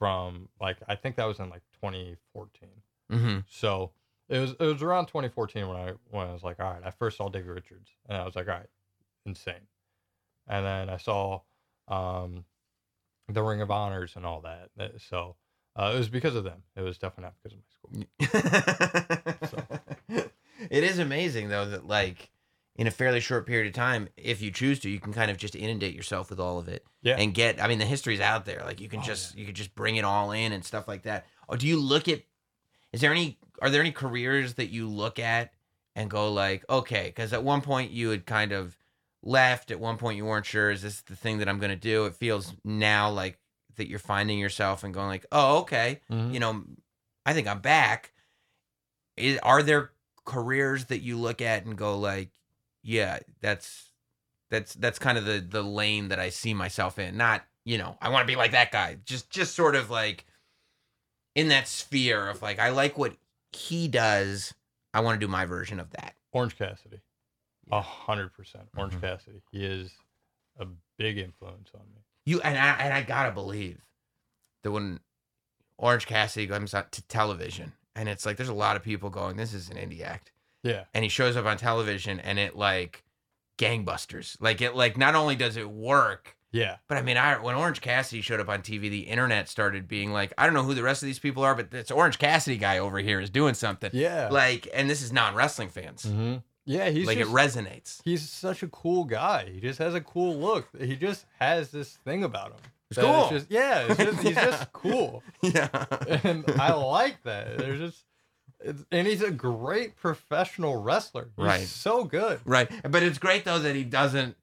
from 0.05 0.51
like 0.61 0.77
I 0.87 0.97
think 0.97 1.17
that 1.17 1.25
was 1.25 1.39
in 1.39 1.49
like 1.49 1.63
2014. 1.81 2.69
Mm-hmm. 3.11 3.39
So 3.49 3.93
it 4.29 4.39
was 4.39 4.51
it 4.61 4.67
was 4.67 4.83
around 4.83 5.07
2014 5.07 5.67
when 5.67 5.79
I 5.79 5.93
when 6.11 6.29
I 6.29 6.33
was 6.35 6.43
like, 6.43 6.61
all 6.61 6.71
right, 6.71 6.83
I 6.85 6.91
first 6.91 7.17
saw 7.17 7.31
Davey 7.31 7.49
Richards, 7.49 7.89
and 8.07 8.19
I 8.19 8.27
was 8.27 8.37
like, 8.37 8.47
all 8.47 8.53
right, 8.53 8.67
insane. 9.25 9.67
And 10.47 10.67
then 10.67 10.91
I 10.91 10.99
saw 10.99 11.41
um, 11.89 12.45
the 13.31 13.43
Ring 13.43 13.63
of 13.63 13.71
Honors 13.71 14.13
and 14.15 14.27
all 14.27 14.43
that. 14.43 15.01
So 15.01 15.37
uh, 15.75 15.93
it 15.95 15.97
was 15.97 16.11
because 16.11 16.35
of 16.35 16.45
them. 16.45 16.65
It 16.77 16.83
was 16.83 16.99
definitely 16.99 17.25
not 17.25 17.35
because 17.43 17.57
of 17.57 18.07
my 18.21 19.49
school. 19.49 19.71
it 20.71 20.85
is 20.85 20.99
amazing 20.99 21.49
though 21.49 21.65
that 21.65 21.87
like 21.87 22.29
in 22.77 22.87
a 22.87 22.91
fairly 22.91 23.21
short 23.21 23.47
period 23.47 23.69
of 23.69 23.73
time, 23.73 24.09
if 24.17 24.43
you 24.43 24.51
choose 24.51 24.81
to, 24.81 24.91
you 24.91 24.99
can 24.99 25.13
kind 25.13 25.31
of 25.31 25.37
just 25.37 25.55
inundate 25.55 25.95
yourself 25.95 26.29
with 26.31 26.41
all 26.41 26.59
of 26.59 26.67
it 26.69 26.85
Yeah. 27.03 27.17
and 27.17 27.33
get. 27.33 27.63
I 27.63 27.69
mean, 27.69 27.79
the 27.79 27.85
history's 27.85 28.21
out 28.21 28.45
there. 28.47 28.63
Like 28.65 28.81
you 28.81 28.89
can 28.89 29.01
Oh, 29.01 29.03
just 29.05 29.37
you 29.39 29.47
could 29.47 29.55
just 29.55 29.75
bring 29.75 29.97
it 29.97 30.05
all 30.05 30.33
in 30.33 30.53
and 30.53 30.65
stuff 30.65 30.89
like 30.89 31.03
that. 31.03 31.27
Or 31.49 31.57
do 31.57 31.67
you 31.69 31.79
look 31.79 32.09
at? 32.09 32.23
Is 32.93 33.01
there 33.01 33.13
any? 33.13 33.39
Are 33.63 33.71
there 33.71 33.81
any 33.81 33.93
careers 33.93 34.55
that 34.55 34.71
you 34.71 34.89
look 34.89 35.19
at 35.21 35.53
and 35.95 36.11
go 36.11 36.33
like, 36.33 36.65
okay, 36.69 37.05
because 37.07 37.33
at 37.33 37.45
one 37.45 37.61
point 37.61 37.93
you 37.93 38.11
had 38.11 38.27
kind 38.27 38.51
of 38.51 38.77
left. 39.23 39.71
At 39.71 39.79
one 39.79 39.97
point 39.97 40.17
you 40.17 40.25
weren't 40.25 40.45
sure. 40.47 40.71
Is 40.73 40.83
this 40.83 41.01
the 41.03 41.15
thing 41.17 41.39
that 41.39 41.49
I'm 41.49 41.59
going 41.61 41.71
to 41.71 41.77
do? 41.77 42.07
It 42.07 42.17
feels 42.17 42.53
now 42.65 43.11
like 43.11 43.39
that 43.77 43.89
you're 43.89 43.99
finding 44.01 44.39
yourself 44.39 44.83
and 44.85 44.93
going 44.93 45.07
like, 45.09 45.27
oh, 45.33 45.59
okay 45.59 46.01
Mhm. 46.11 46.35
you 46.35 46.41
know, 46.41 46.65
I 47.25 47.33
think 47.33 47.47
I'm 47.47 47.61
back. 47.61 48.13
Is, 49.17 49.39
are 49.43 49.63
there 49.63 49.93
careers 50.25 50.87
that 50.87 51.01
you 51.01 51.17
look 51.17 51.41
at 51.41 51.65
and 51.65 51.77
go 51.77 51.99
like, 51.99 52.31
yeah, 52.85 53.19
that's 53.41 53.91
that's 54.51 54.75
that's 54.75 54.99
kind 55.01 55.19
of 55.19 55.25
the 55.25 55.41
the 55.41 55.63
lane 55.63 56.09
that 56.09 56.21
I 56.21 56.29
see 56.29 56.55
myself 56.55 56.99
in. 56.99 57.17
Not, 57.17 57.45
you 57.65 57.79
know, 57.79 57.97
I 58.01 58.11
want 58.11 58.23
to 58.27 58.33
be 58.33 58.37
like 58.37 58.53
that 58.53 58.71
guy. 58.71 58.99
Just 59.05 59.31
just 59.31 59.55
sort 59.57 59.75
of 59.75 59.91
like 59.91 60.25
in 61.35 61.49
that 61.49 61.67
sphere 61.67 62.29
of 62.29 62.43
like 62.43 62.59
I 62.59 62.69
like 62.71 62.97
what 62.97 63.17
he 63.53 63.89
does. 63.89 64.55
I 64.93 65.01
want 65.01 65.19
to 65.19 65.27
do 65.27 65.31
my 65.31 65.45
version 65.47 65.81
of 65.81 65.91
that. 65.91 66.15
Orange 66.33 66.57
Cassidy, 66.57 67.01
a 67.73 67.81
hundred 67.81 68.33
percent. 68.33 68.69
Orange 68.77 68.95
Mhm. 68.95 69.01
Cassidy. 69.01 69.43
He 69.51 69.65
is 69.65 69.91
a 70.59 70.67
big 70.99 71.19
influence 71.19 71.71
on 71.75 71.81
me. 71.95 72.03
You 72.27 72.41
and 72.43 72.57
I 72.57 72.71
and 72.77 72.93
I 72.95 73.03
gotta 73.03 73.33
believe 73.33 73.81
that 74.63 74.71
when 74.71 75.01
Orange 75.79 76.07
Cassidy 76.07 76.47
comes 76.47 76.75
out 76.75 76.93
to 76.93 77.03
television, 77.03 77.73
and 77.97 78.09
it's 78.09 78.25
like 78.25 78.37
there's 78.37 78.49
a 78.49 78.55
lot 78.55 78.77
of 78.77 78.83
people 78.83 79.11
going, 79.11 79.37
"This 79.37 79.53
is 79.53 79.69
an 79.71 79.77
indie 79.77 80.03
act," 80.03 80.31
Yeah. 80.65 80.85
and 80.93 81.05
he 81.05 81.09
shows 81.09 81.37
up 81.37 81.47
on 81.47 81.57
television, 81.57 82.19
and 82.19 82.39
it 82.41 82.57
like 82.57 83.05
gangbusters. 83.59 84.37
Like 84.41 84.61
it, 84.61 84.75
like 84.75 84.97
not 84.97 85.15
only 85.15 85.37
does 85.37 85.57
it 85.57 85.71
work, 85.71 86.37
Yeah. 86.53 86.77
But 86.89 86.99
I 86.99 87.03
mean, 87.03 87.17
I 87.17 87.37
when 87.41 87.55
Orange 87.55 87.81
Cassidy 87.81 88.21
showed 88.23 88.41
up 88.41 88.49
on 88.49 88.63
TV, 88.63 88.83
the 88.91 89.01
internet 89.01 89.49
started 89.49 89.87
being 89.89 90.13
like, 90.13 90.33
I 90.39 90.45
don't 90.45 90.55
know 90.55 90.63
who 90.63 90.75
the 90.75 90.83
rest 90.83 91.03
of 91.03 91.07
these 91.07 91.19
people 91.19 91.43
are, 91.43 91.55
but 91.55 91.71
this 91.71 91.91
Orange 91.91 92.19
Cassidy 92.19 92.57
guy 92.57 92.79
over 92.79 92.99
here 92.99 93.21
is 93.21 93.31
doing 93.31 93.55
something. 93.55 93.91
Yeah. 93.93 94.29
Like, 94.31 94.69
and 94.75 94.89
this 94.89 95.03
is 95.03 95.13
non 95.13 95.35
wrestling 95.35 95.69
fans. 95.69 96.05
hmm 96.05 96.37
Yeah, 96.65 96.89
he's 96.91 97.07
like 97.07 97.19
just, 97.19 97.31
it 97.31 97.35
resonates. 97.35 98.01
he's 98.05 98.29
such 98.29 98.63
a 98.63 98.69
cool 98.69 99.05
guy. 99.05 99.51
He 99.51 99.61
just 99.61 99.79
has 99.79 99.95
a 99.95 100.01
cool 100.01 100.37
look. 100.37 100.69
He 100.81 100.97
just 100.97 101.27
has 101.41 101.71
this 101.71 101.99
thing 102.05 102.25
about 102.25 102.53
him. 102.53 102.59
It's 102.91 103.01
cool. 103.01 103.29
just, 103.31 103.51
yeah, 103.51 103.87
it's 103.89 103.97
just, 103.97 104.23
he's 104.23 104.35
just 104.37 104.73
cool. 104.73 105.23
Yeah. 105.43 105.69
and 106.25 106.45
I 106.61 106.73
like 106.75 107.23
that. 107.25 107.59
There's 107.59 107.81
just, 107.81 108.05
and 108.91 109.07
he's 109.07 109.23
a 109.23 109.31
great 109.31 109.97
professional 109.97 110.81
wrestler. 110.81 111.31
He's 111.37 111.45
Right. 111.45 111.67
so 111.67 112.05
good. 112.05 112.41
Right. 112.45 112.71
But 112.89 113.03
it's 113.03 113.19
great 113.19 113.45
though 113.45 113.59
that 113.59 113.75
he 113.77 113.85
doesn't 113.85 114.37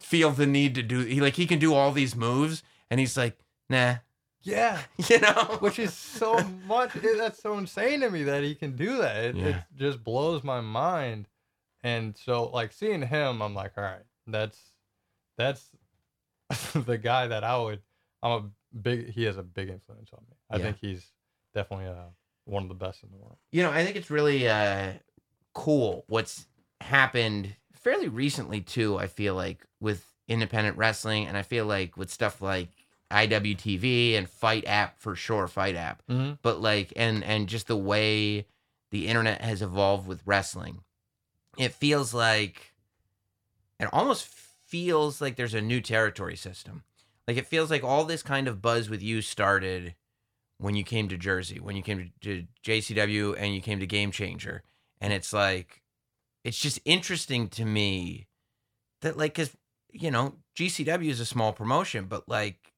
feel 0.00 0.30
the 0.30 0.46
need 0.46 0.74
to 0.74 0.82
do 0.82 1.00
he 1.00 1.20
like 1.20 1.34
he 1.34 1.46
can 1.46 1.58
do 1.58 1.74
all 1.74 1.92
these 1.92 2.14
moves 2.16 2.62
and 2.90 2.98
he's 3.00 3.16
like, 3.16 3.38
nah. 3.68 3.96
Yeah, 4.42 4.80
You 5.10 5.18
know? 5.18 5.56
which 5.60 5.78
is 5.80 5.92
so 5.92 6.38
much. 6.68 6.92
that's 7.18 7.42
so 7.42 7.58
insane 7.58 8.00
to 8.00 8.10
me 8.10 8.22
that 8.24 8.44
he 8.44 8.54
can 8.54 8.76
do 8.76 8.98
that. 8.98 9.16
It, 9.24 9.36
it 9.36 9.42
Yeah. 9.44 9.62
just 9.74 10.04
blows 10.04 10.44
my 10.44 10.60
mind. 10.60 11.26
And 11.82 12.16
so, 12.16 12.44
like 12.50 12.72
seeing 12.72 13.02
him, 13.02 13.42
I'm 13.42 13.54
like, 13.54 13.72
all 13.76 13.82
right, 13.84 14.02
that's 14.26 14.58
that's 15.36 15.68
the 16.74 16.96
guy 16.98 17.26
that 17.26 17.42
I 17.44 17.58
would. 17.58 17.80
I'm 18.22 18.30
a 18.32 18.76
big. 18.76 19.10
He 19.10 19.24
has 19.24 19.36
a 19.36 19.42
big 19.42 19.68
influence 19.68 20.10
on 20.12 20.20
me. 20.30 20.36
I 20.50 20.56
Yeah. 20.58 20.62
think 20.64 20.78
he's 20.80 21.12
definitely 21.54 21.86
uh, 21.86 22.10
one 22.46 22.62
of 22.62 22.68
the 22.68 22.74
best 22.74 23.02
in 23.02 23.10
the 23.10 23.16
world. 23.16 23.36
You 23.52 23.62
know, 23.62 23.70
I 23.70 23.84
think 23.84 23.96
it's 23.96 24.10
really 24.10 24.48
uh, 24.48 24.92
cool 25.52 26.04
what's 26.08 26.46
happened 26.80 27.54
fairly 27.74 28.08
recently 28.08 28.60
too. 28.60 28.98
I 28.98 29.06
feel 29.08 29.34
like 29.34 29.66
with 29.80 30.04
independent 30.28 30.76
wrestling, 30.76 31.26
and 31.26 31.36
I 31.36 31.42
feel 31.42 31.66
like 31.66 31.96
with 31.96 32.10
stuff 32.10 32.40
like 32.40 32.70
IWTV 33.10 34.16
and 34.16 34.28
FITE 34.28 34.66
App 34.66 35.00
for 35.00 35.14
sure, 35.14 35.46
FITE 35.46 35.76
App. 35.76 36.02
Mm-hmm. 36.08 36.34
But 36.42 36.60
like, 36.60 36.92
and 36.96 37.22
and 37.24 37.48
just 37.48 37.66
the 37.66 37.76
way 37.76 38.46
the 38.90 39.08
internet 39.08 39.40
has 39.42 39.62
evolved 39.62 40.06
with 40.06 40.22
wrestling, 40.24 40.80
it 41.58 41.72
feels 41.72 42.14
like 42.14 42.72
it 43.78 43.88
almost 43.92 44.26
feels 44.26 45.20
like 45.20 45.36
there's 45.36 45.54
a 45.54 45.60
new 45.60 45.80
territory 45.80 46.36
system. 46.36 46.82
Like 47.26 47.36
it 47.36 47.46
feels 47.46 47.70
like 47.70 47.82
all 47.82 48.04
this 48.04 48.22
kind 48.22 48.46
of 48.46 48.62
buzz 48.62 48.88
with 48.88 49.02
you 49.02 49.20
started 49.20 49.94
when 50.58 50.74
you 50.74 50.84
came 50.84 51.08
to 51.08 51.16
Jersey, 51.18 51.60
when 51.60 51.76
you 51.76 51.82
came 51.82 52.10
to, 52.22 52.44
GCW 52.64 53.34
and 53.38 53.54
you 53.54 53.60
came 53.60 53.80
to 53.80 53.86
Game 53.86 54.10
Changer. 54.10 54.62
And 55.00 55.12
it's 55.12 55.32
like, 55.32 55.82
it's 56.44 56.58
just 56.58 56.80
interesting 56.84 57.48
to 57.50 57.64
me 57.64 58.26
that, 59.02 59.16
like, 59.18 59.34
because, 59.34 59.54
you 59.92 60.10
know, 60.10 60.36
GCW 60.56 61.08
is 61.10 61.20
a 61.20 61.26
small 61.26 61.52
promotion, 61.52 62.06
but 62.06 62.28
like 62.28 62.72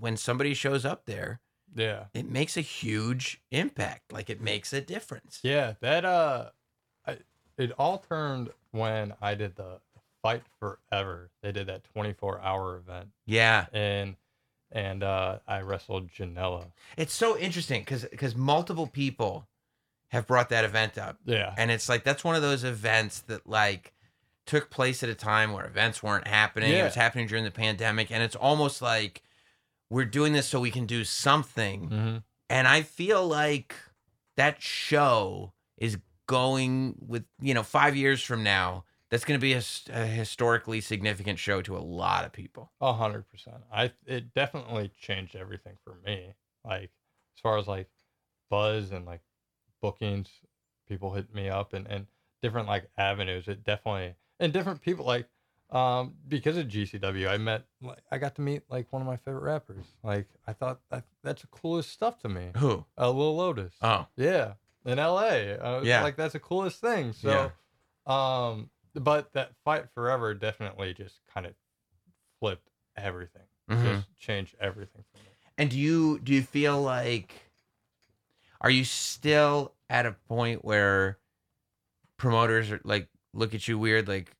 when 0.00 0.16
somebody 0.16 0.54
shows 0.54 0.84
up 0.84 1.06
there, 1.06 1.40
Yeah. 1.74 2.06
it 2.14 2.28
makes 2.28 2.56
a 2.56 2.60
huge 2.62 3.40
impact. 3.50 4.12
Like 4.12 4.28
it 4.30 4.40
makes 4.40 4.72
a 4.72 4.80
difference. 4.80 5.38
Yeah, 5.42 5.74
that 5.80 6.04
uh, 6.04 6.50
I, 7.06 7.18
it 7.56 7.72
all 7.78 7.98
turned 7.98 8.50
when 8.72 9.14
I 9.22 9.34
did 9.34 9.54
the 9.56 9.80
Fight 10.22 10.42
Forever. 10.58 11.30
They 11.42 11.52
did 11.52 11.68
that 11.68 11.84
24 11.94 12.40
hour 12.40 12.76
event, 12.76 13.10
Yeah. 13.26 13.66
and 13.72 14.16
and 14.72 15.02
uh, 15.02 15.38
I 15.46 15.60
wrestled 15.60 16.10
Janela. 16.10 16.72
It's 16.96 17.14
so 17.14 17.36
interesting 17.38 17.82
because 17.82 18.04
because 18.04 18.34
multiple 18.34 18.86
people 18.86 19.46
have 20.08 20.26
brought 20.26 20.48
that 20.50 20.64
event 20.64 20.98
up. 20.98 21.18
Yeah, 21.24 21.52
And 21.56 21.70
it's 21.70 21.88
like 21.88 22.04
that's 22.04 22.22
one 22.24 22.36
of 22.36 22.42
those 22.42 22.64
events 22.64 23.20
that 23.22 23.46
like 23.46 23.92
took 24.46 24.70
place 24.70 25.02
at 25.02 25.08
a 25.08 25.14
time 25.14 25.52
where 25.52 25.66
events 25.66 26.02
weren't 26.02 26.28
happening. 26.28 26.70
It 26.70 26.84
was 26.84 26.94
happening 26.94 27.26
during 27.26 27.44
the 27.44 27.50
pandemic. 27.50 28.12
And 28.12 28.22
it's 28.22 28.36
almost 28.36 28.80
like 28.80 29.22
we're 29.90 30.04
doing 30.04 30.32
this 30.32 30.46
so 30.46 30.60
we 30.60 30.70
can 30.70 30.86
do 30.86 31.04
something. 31.04 31.88
hmm 31.88 32.16
And 32.48 32.68
I 32.68 32.82
feel 32.82 33.26
like 33.26 33.74
that 34.36 34.62
show 34.62 35.52
is 35.76 35.98
going 36.26 36.94
with, 37.00 37.24
you 37.40 37.54
know, 37.54 37.62
five 37.62 37.96
years 37.96 38.22
from 38.22 38.42
now, 38.42 38.84
that's 39.10 39.24
going 39.24 39.38
to 39.38 39.42
be 39.42 39.52
a 39.52 40.06
historically 40.06 40.80
significant 40.80 41.38
show 41.38 41.62
to 41.62 41.76
a 41.76 41.78
lot 41.80 42.24
of 42.24 42.32
people. 42.32 42.72
a 42.80 42.92
hundred 42.92 43.28
percent. 43.30 43.58
I 43.72 43.92
it 44.06 44.34
definitely 44.34 44.90
changed 45.00 45.36
everything 45.36 45.74
for 45.84 45.96
me. 46.04 46.34
Like 46.64 46.90
as 47.36 47.40
far 47.42 47.58
as 47.58 47.66
like 47.68 47.88
buzz 48.50 48.90
and 48.92 49.06
like 49.06 49.20
bookings, 49.80 50.28
people 50.88 51.12
hit 51.14 51.34
me 51.34 51.48
up 51.48 51.72
and 51.72 51.86
and 51.86 52.06
different 52.42 52.68
like 52.68 52.88
avenues. 52.98 53.48
It 53.48 53.64
definitely 53.64 54.14
and 54.40 54.52
different 54.52 54.80
people 54.82 55.04
like 55.06 55.28
um 55.70 56.14
because 56.28 56.56
of 56.56 56.68
GCW, 56.68 57.28
I 57.28 57.38
met 57.38 57.64
like 57.80 57.98
I 58.10 58.18
got 58.18 58.34
to 58.36 58.40
meet 58.42 58.62
like 58.68 58.92
one 58.92 59.02
of 59.02 59.06
my 59.06 59.16
favorite 59.16 59.42
rappers. 59.42 59.84
Like 60.02 60.28
I 60.46 60.52
thought 60.52 60.80
that 60.90 61.04
that's 61.22 61.42
the 61.42 61.48
coolest 61.48 61.90
stuff 61.90 62.18
to 62.20 62.28
me. 62.28 62.50
Who? 62.56 62.84
Uh, 62.98 63.10
Lil 63.10 63.36
Lotus. 63.36 63.74
Oh, 63.82 64.06
Yeah, 64.16 64.54
in 64.84 64.98
LA. 64.98 65.54
Uh, 65.60 65.80
Yeah. 65.84 66.02
like 66.02 66.16
that's 66.16 66.32
the 66.34 66.40
coolest 66.40 66.80
thing. 66.80 67.12
So, 67.12 67.50
um, 68.06 68.70
but 69.00 69.32
that 69.32 69.52
fight 69.64 69.86
forever 69.94 70.34
definitely 70.34 70.94
just 70.94 71.20
kind 71.32 71.46
of 71.46 71.54
flipped 72.40 72.68
everything. 72.96 73.42
Mhm. 73.70 73.82
Just 73.84 74.16
changed 74.18 74.54
everything 74.60 75.04
for 75.12 75.18
me. 75.18 75.24
And 75.58 75.70
do 75.70 75.78
you 75.78 76.18
do 76.20 76.32
you 76.34 76.42
feel 76.42 76.80
like 76.80 77.50
are 78.60 78.70
you 78.70 78.84
still 78.84 79.74
at 79.90 80.06
a 80.06 80.12
point 80.12 80.64
where 80.64 81.18
promoters 82.16 82.70
are 82.70 82.80
like 82.84 83.08
look 83.32 83.54
at 83.54 83.68
you 83.68 83.78
weird 83.78 84.08
like 84.08 84.32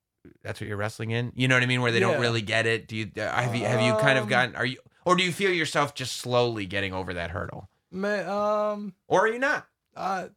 that's 0.42 0.60
what 0.60 0.66
you're 0.68 0.76
wrestling 0.76 1.10
in? 1.10 1.32
You 1.36 1.48
know 1.48 1.54
what 1.54 1.62
I 1.62 1.66
mean? 1.66 1.82
Where 1.82 1.92
they 1.92 2.00
don't 2.00 2.20
really 2.20 2.42
get 2.42 2.66
it. 2.66 2.88
Do 2.88 2.96
you 2.96 3.10
have 3.16 3.54
you 3.54 3.64
have 3.64 3.80
you 3.80 3.94
kind 3.94 4.18
of 4.18 4.24
Um, 4.24 4.30
gotten 4.30 4.56
are 4.56 4.66
you 4.66 4.78
or 5.04 5.16
do 5.16 5.22
you 5.22 5.32
feel 5.32 5.52
yourself 5.52 5.94
just 5.94 6.16
slowly 6.16 6.66
getting 6.66 6.92
over 6.92 7.14
that 7.14 7.30
hurdle? 7.30 7.68
May, 7.92 8.20
um, 8.24 8.94
Or 9.06 9.20
are 9.24 9.28
you 9.28 9.38
not? 9.38 9.66
uh, 9.94 10.28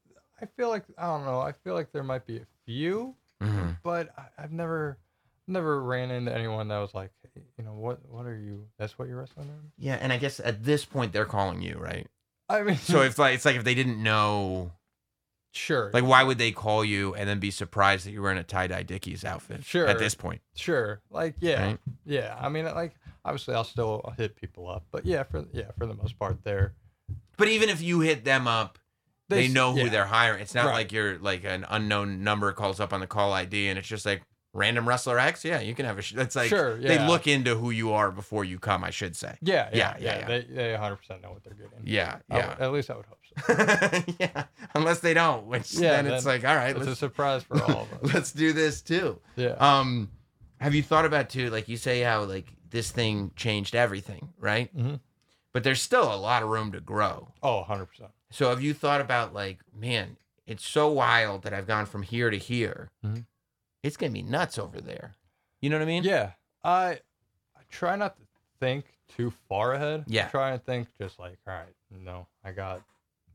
I 0.41 0.45
feel 0.45 0.69
like 0.69 0.85
I 0.97 1.07
don't 1.07 1.25
know. 1.25 1.39
I 1.41 1.51
feel 1.51 1.73
like 1.73 1.91
there 1.91 2.03
might 2.03 2.25
be 2.25 2.37
a 2.37 2.45
few, 2.65 3.15
Mm-hmm. 3.41 3.69
but 3.83 4.09
I, 4.17 4.43
I've 4.43 4.51
never, 4.51 4.97
never 5.47 5.81
ran 5.81 6.11
into 6.11 6.33
anyone 6.35 6.67
that 6.67 6.79
was 6.79 6.93
like, 6.93 7.11
hey, 7.35 7.41
you 7.57 7.63
know, 7.63 7.73
what, 7.73 7.99
what 8.09 8.25
are 8.25 8.37
you? 8.37 8.65
That's 8.77 8.99
what 8.99 9.07
you're 9.07 9.17
wrestling 9.19 9.47
in. 9.47 9.71
Yeah, 9.77 9.97
and 10.01 10.11
I 10.11 10.17
guess 10.17 10.39
at 10.39 10.63
this 10.63 10.83
point 10.85 11.13
they're 11.13 11.25
calling 11.25 11.61
you, 11.61 11.77
right? 11.77 12.07
I 12.49 12.63
mean, 12.63 12.77
So 12.77 13.01
it's 13.01 13.17
like 13.19 13.35
it's 13.35 13.45
like 13.45 13.55
if 13.57 13.63
they 13.63 13.75
didn't 13.75 14.01
know 14.01 14.71
sure, 15.53 15.91
like 15.93 16.03
why 16.03 16.23
would 16.23 16.37
they 16.39 16.51
call 16.51 16.83
you 16.83 17.13
and 17.13 17.29
then 17.29 17.39
be 17.39 17.51
surprised 17.51 18.07
that 18.07 18.11
you 18.11 18.21
were 18.21 18.31
in 18.31 18.37
a 18.37 18.43
tie-dye 18.43 18.83
Dickies 18.83 19.23
outfit 19.23 19.63
Sure. 19.63 19.85
at 19.87 19.99
this 19.99 20.15
point? 20.15 20.41
Sure. 20.55 20.99
Like 21.11 21.35
yeah. 21.39 21.63
Right. 21.63 21.79
Yeah. 22.05 22.35
I 22.39 22.49
mean 22.49 22.65
like 22.65 22.95
obviously 23.23 23.53
I'll 23.53 23.63
still 23.63 24.13
hit 24.17 24.35
people 24.35 24.67
up, 24.67 24.83
but 24.91 25.05
yeah, 25.05 25.21
for 25.23 25.45
yeah, 25.53 25.69
for 25.77 25.85
the 25.85 25.93
most 25.93 26.17
part 26.17 26.43
they're 26.43 26.73
But 27.37 27.49
even 27.49 27.69
if 27.69 27.81
you 27.83 27.99
hit 27.99 28.25
them 28.25 28.47
up 28.47 28.78
they, 29.29 29.45
s- 29.45 29.51
know 29.51 29.73
who 29.73 29.79
yeah. 29.83 29.89
they're 29.89 30.05
hiring. 30.05 30.41
It's 30.41 30.53
not 30.55 30.65
Right. 30.65 30.73
like 30.73 30.91
you're 30.91 31.17
like 31.19 31.43
an 31.45 31.65
unknown 31.69 32.23
number 32.23 32.51
calls 32.51 32.79
up 32.79 32.91
on 32.93 32.99
the 32.99 33.07
call 33.07 33.31
ID 33.33 33.67
and 33.69 33.79
it's 33.79 33.87
just 33.87 34.05
like 34.05 34.21
random 34.53 34.87
wrestler 34.87 35.19
X. 35.19 35.45
Yeah, 35.45 35.59
you 35.61 35.75
can 35.75 35.85
have 35.85 35.97
a. 35.97 36.01
Sh-. 36.01 36.15
It's 36.15 36.35
like 36.35 36.49
Sure, 36.49 36.77
they 36.79 37.05
look 37.05 37.27
into 37.27 37.55
who 37.55 37.69
you 37.69 37.93
are 37.93 38.11
before 38.11 38.43
you 38.43 38.59
come. 38.59 38.83
I 38.83 38.89
should 38.89 39.15
say. 39.15 39.37
Yeah, 39.41 39.69
Yeah, 39.71 39.95
yeah, 39.97 39.97
yeah, 39.99 40.05
yeah. 40.05 40.19
yeah. 40.19 40.27
They 40.27 40.41
they 40.53 40.71
100 40.73 40.95
percent 40.97 41.21
know 41.21 41.31
what 41.31 41.43
they're 41.43 41.53
getting. 41.53 41.79
Yeah, 41.85 42.15
would- 42.29 42.37
yeah, 42.37 42.55
at 42.59 42.71
least 42.71 42.89
I 42.89 42.95
would 42.95 43.05
hope 43.05 43.17
so. 43.47 44.13
yeah. 44.19 44.45
Unless 44.75 44.99
they 45.01 45.13
don't, 45.13 45.45
which 45.45 45.73
Yeah, 45.73 46.01
then 46.01 46.07
it's 46.07 46.23
then 46.25 46.33
like, 46.41 46.45
all 46.49 46.55
right, 46.55 46.75
It's 46.75 46.87
a 46.87 46.95
surprise 46.95 47.43
for 47.43 47.61
all 47.63 47.81
of 47.83 47.93
us. 48.03 48.13
let's 48.13 48.31
do 48.31 48.51
this 48.53 48.81
too. 48.81 49.19
Yeah. 49.35 49.51
Um, 49.59 50.09
have 50.59 50.73
you 50.75 50.83
thought 50.83 51.05
about 51.05 51.29
too? 51.29 51.49
Like 51.51 51.69
you 51.69 51.77
say, 51.77 52.01
how 52.01 52.23
like 52.23 52.47
this 52.69 52.91
thing 52.91 53.31
changed 53.35 53.75
everything, 53.75 54.29
right? 54.39 54.75
Mhm. 54.75 54.99
But 55.53 55.63
there's 55.63 55.81
still 55.81 56.11
a 56.13 56.17
lot 56.17 56.43
of 56.43 56.49
room 56.49 56.71
to 56.73 56.79
grow. 56.81 57.31
Oh, 57.41 57.57
100 57.59 57.85
percent. 57.85 58.09
So 58.31 58.49
have 58.49 58.61
you 58.61 58.73
thought 58.73 59.01
about 59.01 59.33
like, 59.33 59.59
man, 59.73 60.17
it's 60.45 60.67
so 60.67 60.89
wild 60.89 61.43
that 61.43 61.53
I've 61.53 61.67
gone 61.67 61.85
from 61.85 62.03
here 62.03 62.29
to 62.29 62.37
here. 62.37 62.89
Mhm. 63.03 63.25
It's 63.83 63.97
gonna 63.97 64.11
be 64.11 64.21
nuts 64.23 64.57
over 64.59 64.81
there. 64.81 65.15
You 65.61 65.69
know 65.69 65.77
what 65.77 65.83
I 65.83 65.85
mean? 65.85 66.03
Yeah. 66.03 66.31
I 66.63 66.99
I 67.55 67.61
try 67.69 67.95
not 67.95 68.17
to 68.17 68.23
think 68.59 68.85
too 69.07 69.31
far 69.47 69.73
ahead. 69.73 70.03
Yeah. 70.07 70.25
I 70.27 70.29
try 70.29 70.51
and 70.51 70.63
think 70.63 70.87
just 70.99 71.17
like, 71.19 71.37
all 71.47 71.53
right, 71.53 71.75
no, 71.91 72.27
I 72.43 72.51
got 72.51 72.81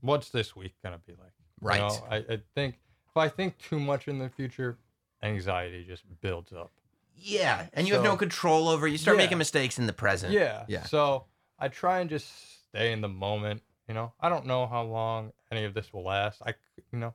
what's 0.00 0.30
this 0.30 0.54
week 0.54 0.74
gonna 0.82 0.98
be 1.06 1.12
like? 1.12 1.32
You 1.60 1.68
Right. 1.68 1.80
know, 1.80 2.06
I, 2.10 2.16
I 2.16 2.42
think 2.54 2.78
if 3.08 3.16
I 3.16 3.28
think 3.28 3.58
too 3.58 3.78
much 3.80 4.06
in 4.08 4.18
the 4.18 4.28
future, 4.28 4.76
anxiety 5.22 5.84
just 5.84 6.02
builds 6.20 6.52
up. 6.52 6.70
Yeah. 7.16 7.68
And 7.72 7.86
you 7.88 7.94
have 7.94 8.02
no 8.02 8.16
control 8.16 8.68
over. 8.68 8.86
You 8.88 8.98
start 8.98 9.16
Yeah. 9.16 9.22
making 9.24 9.38
mistakes 9.38 9.78
in 9.78 9.86
the 9.86 9.92
present. 9.92 10.32
Yeah. 10.32 10.64
Yeah. 10.68 10.82
So 10.84 11.26
I 11.58 11.68
try 11.68 12.00
and 12.00 12.10
just 12.10 12.64
stay 12.68 12.92
in 12.92 13.00
the 13.00 13.08
moment. 13.08 13.62
You 13.88 13.94
know, 13.94 14.12
I 14.20 14.28
don't 14.28 14.46
know 14.46 14.66
how 14.66 14.82
long 14.82 15.32
any 15.50 15.64
of 15.64 15.74
this 15.74 15.92
will 15.92 16.04
last. 16.04 16.40
I, 16.44 16.54
you 16.92 16.98
know, 16.98 17.14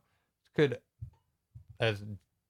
could, 0.55 0.79
as 1.79 2.03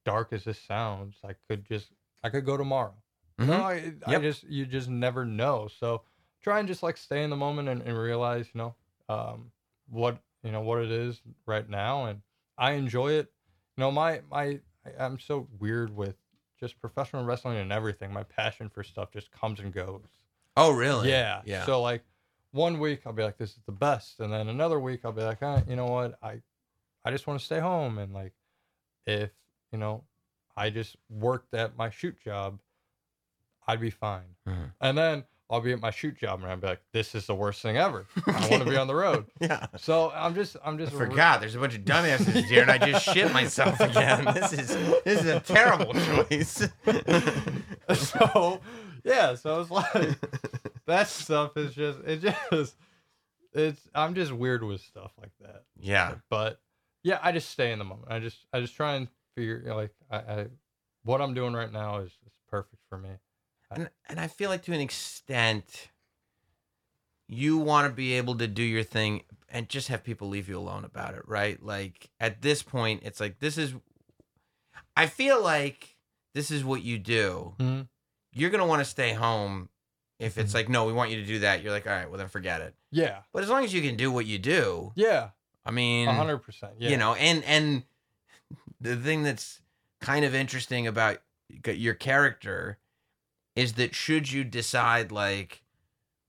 dark 0.04 0.32
as 0.32 0.44
this 0.44 0.60
sounds, 0.60 1.16
I 1.24 1.34
could 1.48 1.64
just, 1.64 1.90
I 2.22 2.28
could 2.28 2.44
go 2.44 2.56
tomorrow. 2.56 2.94
Mhm. 3.38 3.46
No, 3.46 3.62
I, 3.62 3.92
I 4.06 4.18
just, 4.20 4.44
you 4.44 4.66
just 4.66 4.88
never 4.90 5.24
know. 5.24 5.68
So 5.68 6.02
try 6.42 6.58
and 6.58 6.68
just 6.68 6.82
like 6.82 6.96
stay 6.96 7.22
in 7.22 7.30
the 7.30 7.36
moment 7.36 7.68
and, 7.68 7.80
and 7.82 7.96
realize, 7.96 8.46
you 8.52 8.58
know, 8.58 8.74
um, 9.08 9.50
what, 9.88 10.18
you 10.42 10.52
know, 10.52 10.60
what 10.60 10.82
it 10.82 10.90
is 10.90 11.22
right 11.46 11.68
now. 11.68 12.04
And 12.06 12.20
I 12.58 12.72
enjoy 12.72 13.12
it. 13.12 13.32
You 13.76 13.82
know, 13.82 13.90
my, 13.90 14.20
my, 14.30 14.60
I'm 14.98 15.18
so 15.18 15.48
weird 15.58 15.96
with 15.96 16.16
just 16.58 16.78
professional 16.78 17.24
wrestling 17.24 17.56
and 17.56 17.72
everything. 17.72 18.12
My 18.12 18.24
passion 18.24 18.68
for 18.68 18.82
stuff 18.82 19.10
just 19.10 19.30
comes 19.32 19.60
and 19.60 19.72
goes. 19.72 20.02
Oh, 20.56 20.72
really? 20.72 21.08
Yeah. 21.08 21.40
Yeah. 21.46 21.64
So 21.64 21.80
like 21.80 22.02
one 22.52 22.78
week 22.80 23.02
I'll 23.06 23.12
be 23.12 23.22
like, 23.22 23.38
this 23.38 23.50
is 23.50 23.62
the 23.66 23.72
best, 23.72 24.20
and 24.20 24.32
then 24.32 24.48
another 24.48 24.78
week 24.80 25.00
I'll 25.04 25.12
be 25.12 25.22
like, 25.22 25.42
uh, 25.42 25.60
you 25.68 25.76
know 25.76 25.86
what, 25.86 26.18
I, 26.22 26.40
I 27.04 27.10
just 27.10 27.26
want 27.26 27.38
to 27.40 27.44
stay 27.46 27.60
home, 27.60 27.98
and 27.98 28.12
like, 28.12 28.32
if 29.06 29.30
you 29.72 29.78
know, 29.78 30.04
I 30.56 30.70
just 30.70 30.96
worked 31.08 31.54
at 31.54 31.76
my 31.76 31.90
shoot 31.90 32.16
job, 32.22 32.58
I'd 33.66 33.80
be 33.80 33.90
fine, 33.90 34.34
Mhm. 34.48 34.72
and 34.80 34.98
then 34.98 35.24
I'll 35.52 35.60
be 35.60 35.72
at 35.72 35.80
my 35.80 35.90
shoot 35.90 36.16
job, 36.16 36.42
and 36.42 36.50
I'll 36.50 36.56
be 36.56 36.66
like, 36.68 36.82
this 36.92 37.14
is 37.16 37.26
the 37.26 37.34
worst 37.34 37.60
thing 37.60 37.76
ever. 37.76 38.06
I 38.26 38.48
want 38.48 38.62
to 38.62 38.70
be 38.70 38.76
on 38.76 38.86
the 38.86 38.94
road. 38.94 39.26
yeah. 39.40 39.66
So 39.78 40.12
I'm 40.14 40.32
just, 40.34 40.56
I'm 40.64 40.78
just. 40.78 40.92
I 40.94 40.96
forgot. 40.96 41.40
There's 41.40 41.56
a 41.56 41.58
bunch 41.58 41.74
of 41.74 41.80
dumbasses 41.84 42.44
here, 42.44 42.62
and 42.62 42.70
I 42.70 42.78
just 42.78 43.04
shit 43.04 43.32
myself 43.32 43.80
again. 43.80 44.24
This 44.34 44.52
is 44.52 44.68
this 45.04 45.20
is 45.22 45.26
a 45.26 45.40
terrible 45.40 45.92
choice. 45.92 46.68
so 47.94 48.60
yeah, 49.04 49.34
so 49.34 49.60
it's 49.60 49.70
like 49.72 50.16
that 50.86 51.08
stuff 51.08 51.56
is 51.56 51.74
just 51.74 51.98
it 52.06 52.20
just 52.50 52.76
it's 53.52 53.80
I'm 53.94 54.14
just 54.14 54.32
weird 54.32 54.62
with 54.62 54.80
stuff 54.80 55.12
like 55.20 55.32
that. 55.40 55.64
yeah. 55.78 56.14
But 56.28 56.60
yeah, 57.02 57.18
I 57.22 57.32
just 57.32 57.50
stay 57.50 57.72
in 57.72 57.78
the 57.78 57.84
moment. 57.84 58.08
I 58.10 58.18
just 58.20 58.46
I 58.52 58.60
just 58.60 58.76
try 58.76 58.94
and 58.94 59.08
figure 59.36 59.62
like 59.74 59.92
I, 60.10 60.16
I 60.18 60.46
what 61.02 61.20
I'm 61.20 61.34
doing 61.34 61.54
right 61.54 61.72
now 61.72 61.98
is, 61.98 62.10
is 62.26 62.32
perfect 62.48 62.82
for 62.88 62.98
me. 62.98 63.10
And, 63.70 63.88
and 64.08 64.18
I 64.20 64.26
feel 64.26 64.50
like 64.50 64.62
to 64.64 64.72
an 64.72 64.80
extent, 64.80 65.88
you 67.28 67.56
want 67.56 67.86
to 67.88 67.94
be 67.94 68.14
able 68.14 68.36
to 68.38 68.46
do 68.48 68.62
your 68.62 68.82
thing 68.82 69.22
and 69.48 69.68
just 69.68 69.88
have 69.88 70.02
people 70.02 70.28
leave 70.28 70.48
you 70.48 70.58
alone 70.58 70.84
about 70.84 71.14
it, 71.14 71.22
right? 71.26 71.62
Like 71.62 72.10
at 72.18 72.42
this 72.42 72.62
point, 72.62 73.02
it's 73.04 73.20
like, 73.20 73.38
this 73.38 73.56
is, 73.56 73.72
I 74.96 75.06
feel 75.06 75.40
like 75.42 75.96
this 76.34 76.50
is 76.50 76.64
what 76.64 76.82
you 76.82 76.98
do. 76.98 77.54
Mhm. 77.58 77.88
You're 78.32 78.50
going 78.50 78.60
to 78.60 78.66
want 78.66 78.80
to 78.80 78.84
stay 78.84 79.12
home. 79.12 79.68
If 80.20 80.38
it's 80.38 80.52
Mhm. 80.52 80.54
like, 80.54 80.68
no, 80.68 80.84
we 80.84 80.92
want 80.92 81.10
you 81.10 81.16
to 81.16 81.24
do 81.26 81.38
that, 81.40 81.62
you're 81.62 81.72
like, 81.72 81.86
all 81.86 81.92
right, 81.92 82.08
well, 82.08 82.18
then 82.18 82.28
forget 82.28 82.60
it. 82.60 82.74
Yeah, 82.92 83.22
But 83.32 83.42
as 83.42 83.48
long 83.48 83.64
as 83.64 83.72
you 83.74 83.80
can 83.82 83.96
do 83.96 84.12
what 84.12 84.26
you 84.26 84.38
do, 84.38 84.92
yeah, 84.94 85.30
I 85.64 85.70
mean, 85.72 86.06
hundred 86.08 86.38
percent. 86.38 86.74
Yeah, 86.78 86.90
you 86.90 86.96
know 86.96 87.14
and 87.14 87.42
and 87.44 87.84
the 88.80 88.96
thing 88.96 89.22
that's 89.22 89.60
kind 90.00 90.24
of 90.24 90.34
interesting 90.34 90.86
about 90.86 91.18
your 91.66 91.94
character 91.94 92.78
is 93.56 93.72
that 93.74 93.94
should 93.94 94.30
you 94.30 94.44
decide 94.44 95.10
like 95.10 95.62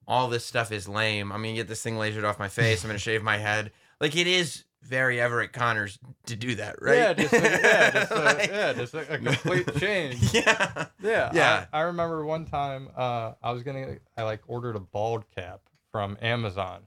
all 0.07 0.27
this 0.27 0.43
stuff 0.45 0.71
is 0.71 0.87
lame 0.89 1.31
i'm 1.31 1.41
gonna 1.43 1.53
get 1.53 1.67
this 1.67 1.81
thing 1.81 1.93
lasered 1.95 2.23
off 2.25 2.39
my 2.39 2.47
face 2.49 2.83
i'm 2.83 2.89
gonna 2.89 2.97
shave 3.09 3.21
my 3.23 3.37
head 3.37 3.71
like 4.01 4.15
it 4.15 4.25
is 4.27 4.63
very 4.83 5.21
everett 5.21 5.53
connors 5.53 5.99
to 6.25 6.35
do 6.35 6.55
that 6.55 6.81
right 6.81 6.97
Yeah, 6.97 7.13
just 7.13 7.33
a, 7.33 7.37
yeah, 7.37 7.91
just 7.93 8.11
a, 8.11 8.15
Like- 8.15 8.49
yeah, 8.49 8.73
just 8.73 8.93
a, 8.93 9.13
a 9.13 9.17
complete 9.17 9.75
change. 9.79 10.33
yeah 10.33 10.85
Yeah, 11.01 11.29
Yeah. 11.33 11.65
I, 11.71 11.79
I 11.79 11.81
remember 11.83 12.25
one 12.25 12.45
time 12.45 12.89
uh, 12.95 13.33
I 13.43 13.51
was 13.51 13.63
gonna 13.63 13.97
I 14.17 14.23
like 14.23 14.41
ordered 14.47 14.75
a 14.75 14.79
bald 14.79 15.25
cap 15.35 15.61
from 15.91 16.17
Amazon, 16.21 16.81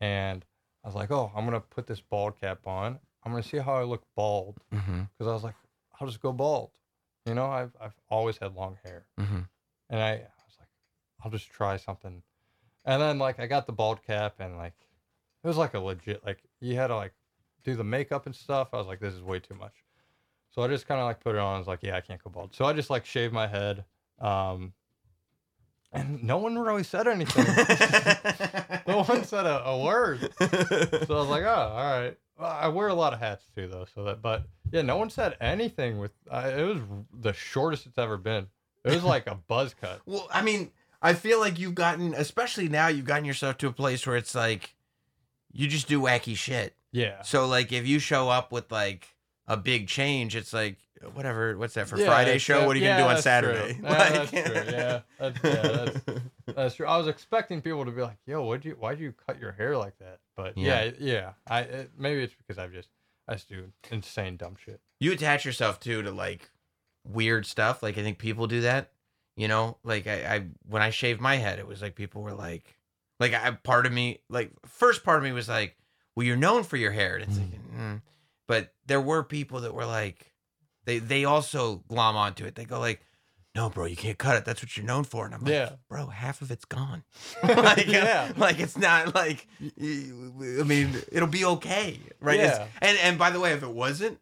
and 0.00 0.44
I 0.84 0.88
was 0.88 0.94
like, 0.94 1.10
oh, 1.10 1.32
I'm 1.34 1.44
gonna 1.44 1.60
put 1.60 1.86
this 1.86 2.00
bald 2.00 2.38
cap 2.40 2.66
on. 2.66 2.98
I'm 3.24 3.32
gonna 3.32 3.42
see 3.42 3.58
how 3.58 3.74
I 3.74 3.82
look 3.82 4.02
bald 4.14 4.58
mm-hmm, 4.72 5.02
because 5.18 5.28
I 5.30 5.34
was 5.34 5.42
like, 5.42 5.54
I'll 6.00 6.06
just 6.06 6.20
go 6.20 6.32
bald. 6.32 6.70
You 7.24 7.34
know, 7.34 7.46
I've 7.46 7.74
I've 7.80 7.94
always 8.08 8.36
had 8.38 8.54
long 8.54 8.78
hair, 8.84 9.06
mm-hmm. 9.18 9.40
and 9.90 10.00
I, 10.00 10.10
I 10.10 10.14
was 10.46 10.56
like, 10.60 10.68
I'll 11.24 11.30
just 11.32 11.50
try 11.50 11.76
something. 11.76 12.22
And 12.84 13.02
then 13.02 13.18
like 13.18 13.40
I 13.40 13.46
got 13.48 13.66
the 13.66 13.72
bald 13.72 14.02
cap, 14.06 14.36
and 14.38 14.56
like 14.56 14.74
it 15.46 15.48
was 15.48 15.56
like 15.56 15.74
a 15.74 15.78
legit 15.78 16.26
like 16.26 16.42
you 16.60 16.74
had 16.74 16.88
to 16.88 16.96
like 16.96 17.12
do 17.62 17.76
the 17.76 17.84
makeup 17.84 18.26
and 18.26 18.34
stuff. 18.34 18.70
I 18.72 18.78
was 18.78 18.88
like, 18.88 18.98
this 18.98 19.14
is 19.14 19.22
way 19.22 19.38
too 19.38 19.54
much. 19.54 19.84
So 20.50 20.62
I 20.62 20.66
just 20.66 20.88
kind 20.88 21.00
of 21.00 21.06
like 21.06 21.20
put 21.20 21.36
it 21.36 21.38
on. 21.38 21.54
I 21.54 21.58
was 21.58 21.68
like, 21.68 21.84
yeah, 21.84 21.94
I 21.96 22.00
can't 22.00 22.22
go 22.22 22.30
bald. 22.30 22.52
So 22.52 22.64
I 22.64 22.72
just 22.72 22.90
like 22.90 23.06
shaved 23.06 23.32
my 23.32 23.46
head. 23.46 23.84
Um, 24.20 24.72
and 25.92 26.24
no 26.24 26.38
one 26.38 26.58
really 26.58 26.82
said 26.82 27.06
anything. 27.06 27.44
no 28.88 29.04
one 29.04 29.22
said 29.22 29.46
a, 29.46 29.64
a 29.66 29.84
word. 29.84 30.18
So 30.40 31.14
I 31.14 31.20
was 31.20 31.28
like, 31.28 31.44
oh, 31.44 31.72
all 31.76 32.00
right. 32.00 32.16
Well, 32.38 32.50
I 32.50 32.66
wear 32.66 32.88
a 32.88 32.94
lot 32.94 33.12
of 33.12 33.20
hats 33.20 33.44
too, 33.54 33.68
though. 33.68 33.86
So 33.94 34.02
that, 34.02 34.20
but 34.20 34.48
yeah, 34.72 34.82
no 34.82 34.96
one 34.96 35.10
said 35.10 35.36
anything. 35.40 35.98
With 35.98 36.10
uh, 36.28 36.50
it 36.56 36.62
was 36.64 36.80
the 37.20 37.32
shortest 37.32 37.86
it's 37.86 37.98
ever 37.98 38.16
been. 38.16 38.48
It 38.84 38.94
was 38.94 39.04
like 39.04 39.28
a 39.28 39.36
buzz 39.36 39.74
cut. 39.80 40.00
Well, 40.06 40.28
I 40.32 40.42
mean, 40.42 40.72
I 41.00 41.14
feel 41.14 41.38
like 41.38 41.58
you've 41.58 41.76
gotten, 41.76 42.14
especially 42.14 42.68
now, 42.68 42.88
you've 42.88 43.06
gotten 43.06 43.24
yourself 43.24 43.58
to 43.58 43.68
a 43.68 43.72
place 43.72 44.06
where 44.06 44.16
it's 44.16 44.34
like 44.34 44.75
you 45.56 45.68
just 45.68 45.88
do 45.88 46.00
wacky 46.00 46.36
shit. 46.36 46.74
Yeah. 46.92 47.22
So, 47.22 47.46
like, 47.46 47.72
if 47.72 47.86
you 47.86 47.98
show 47.98 48.28
up 48.28 48.52
with 48.52 48.70
like 48.72 49.06
a 49.46 49.56
big 49.56 49.88
change, 49.88 50.34
it's 50.36 50.52
like 50.52 50.78
whatever. 51.14 51.56
What's 51.58 51.74
that 51.74 51.88
for 51.88 51.98
Yeah, 51.98 52.06
Friday 52.06 52.38
show? 52.38 52.60
that- 52.60 52.66
What 52.66 52.76
are 52.76 52.78
you 52.78 52.86
yeah, 52.86 52.98
gonna 52.98 53.12
do 53.12 53.16
on. 53.16 53.22
Saturday? 53.22 53.78
Yeah, 53.82 53.88
Like- 53.98 54.12
that's 54.12 54.30
true. 54.30 54.62
Yeah, 54.72 55.00
that's, 55.18 55.38
yeah, 55.44 55.62
that's, 55.62 56.20
that's 56.56 56.74
true. 56.76 56.86
I 56.86 56.96
was 56.96 57.06
expecting 57.08 57.60
people 57.60 57.84
to 57.84 57.90
be 57.90 58.02
like, 58.02 58.16
"Yo, 58.26 58.42
why'd 58.44 58.64
you 58.64 58.72
why'd 58.78 58.98
you 59.00 59.12
cut 59.26 59.38
your 59.40 59.52
hair 59.52 59.76
like 59.76 59.98
that?" 59.98 60.20
But 60.36 60.56
Yeah. 60.56 60.84
yeah, 60.84 60.90
yeah. 60.98 61.30
I 61.48 61.60
it, 61.60 61.90
maybe 61.98 62.22
it's 62.22 62.34
because 62.34 62.58
I've 62.58 62.72
just 62.72 62.88
I 63.28 63.34
just 63.34 63.48
do 63.48 63.72
insane 63.90 64.36
dumb 64.36 64.56
shit. 64.62 64.80
you 65.00 65.12
attach 65.12 65.44
yourself 65.44 65.80
too 65.80 66.02
to 66.02 66.10
like 66.10 66.50
weird 67.04 67.46
stuff. 67.46 67.82
Like 67.82 67.98
I 67.98 68.02
think 68.02 68.18
people 68.18 68.46
do 68.46 68.62
that. 68.62 68.90
You 69.36 69.48
know, 69.48 69.76
like 69.84 70.06
I, 70.06 70.34
I 70.36 70.44
when 70.66 70.80
I 70.82 70.90
shaved 70.90 71.20
my 71.20 71.36
head, 71.36 71.58
it 71.58 71.66
was 71.66 71.82
like 71.82 71.94
people 71.94 72.22
were 72.22 72.32
like, 72.32 72.75
like 73.20 73.34
I 73.34 73.50
part 73.52 73.86
of 73.86 73.92
me, 73.92 74.20
like 74.28 74.50
first 74.66 75.04
part 75.04 75.18
of 75.18 75.24
me 75.24 75.32
was 75.32 75.48
like, 75.48 75.76
well, 76.14 76.26
you're 76.26 76.36
known 76.36 76.62
for 76.62 76.76
your 76.76 76.92
hair, 76.92 77.16
and 77.16 77.24
it's 77.24 77.38
like, 77.38 77.76
mm. 77.76 78.02
but 78.46 78.72
there 78.86 79.00
were 79.00 79.22
people 79.22 79.60
that 79.60 79.74
were 79.74 79.86
like, 79.86 80.32
they 80.84 80.98
they 80.98 81.24
also 81.24 81.82
glom 81.88 82.16
onto 82.16 82.44
it. 82.44 82.54
They 82.54 82.64
go 82.64 82.78
like, 82.78 83.00
no, 83.54 83.70
bro, 83.70 83.86
you 83.86 83.96
can't 83.96 84.18
cut 84.18 84.36
it. 84.36 84.44
That's 84.44 84.62
what 84.62 84.76
you're 84.76 84.84
known 84.84 85.04
for. 85.04 85.24
And 85.24 85.34
I'm 85.34 85.40
like, 85.40 85.50
Yeah. 85.50 85.70
bro, 85.88 86.06
half 86.08 86.42
of 86.42 86.50
it's 86.50 86.66
gone. 86.66 87.04
like, 87.42 87.86
Yeah. 87.86 88.32
like 88.36 88.60
it's 88.60 88.76
not 88.76 89.14
like, 89.14 89.46
I 89.62 90.62
mean, 90.62 90.90
it'll 91.10 91.26
be 91.26 91.44
okay, 91.46 91.98
right? 92.20 92.38
It's- 92.38 92.58
Yeah. 92.58 92.66
and 92.86 92.98
and 92.98 93.18
by 93.18 93.30
the 93.30 93.40
way, 93.40 93.52
if 93.52 93.62
it 93.62 93.70
wasn't, 93.70 94.18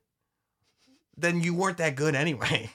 then 1.17 1.41
you 1.41 1.55
weren't 1.55 1.79
that 1.79 1.97
good 1.97 2.15
anyway, 2.15 2.71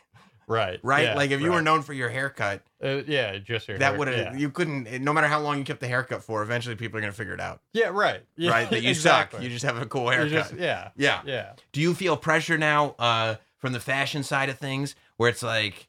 Right. 0.50 0.80
right? 0.84 1.04
yeah, 1.06 1.14
like 1.16 1.32
if 1.32 1.40
you 1.40 1.52
were 1.52 1.62
known 1.62 1.84
for 1.84 1.94
your 1.94 2.10
haircut, 2.10 2.64
Uh, 2.84 3.04
yeah, 3.08 3.38
just 3.38 3.68
your 3.68 3.78
that 3.78 3.98
would 3.98 4.08
have 4.10 4.18
yeah. 4.18 4.36
you 4.36 4.50
couldn't. 4.50 5.02
No 5.04 5.14
matter 5.14 5.28
how 5.28 5.40
long 5.40 5.58
you 5.60 5.64
kept 5.64 5.80
the 5.80 5.88
haircut 5.88 6.24
for, 6.24 6.42
eventually 6.42 6.76
people 6.76 6.98
are 6.98 7.02
gonna 7.02 7.14
figure 7.14 7.34
it 7.36 7.40
out, 7.40 7.62
Yeah, 7.72 7.90
right. 7.90 8.22
Yeah, 8.36 8.52
right? 8.58 8.70
That 8.70 8.82
you 8.82 8.90
exactly. 8.90 9.38
suck. 9.38 9.44
You 9.44 9.50
just 9.50 9.64
have 9.64 9.78
a 9.78 9.86
cool 9.86 10.10
haircut. 10.10 10.30
just- 10.32 10.54
yeah, 10.56 10.90
yeah. 10.98 11.22
yeah. 11.26 11.54
Do 11.72 11.80
you 11.80 11.94
feel 11.94 12.18
pressure 12.18 12.58
now 12.58 12.96
uh, 13.00 13.36
from 13.58 13.74
the 13.74 13.80
fashion 13.80 14.24
side 14.24 14.50
of 14.50 14.58
things, 14.58 14.96
where 15.18 15.30
it's 15.30 15.44
like 15.44 15.88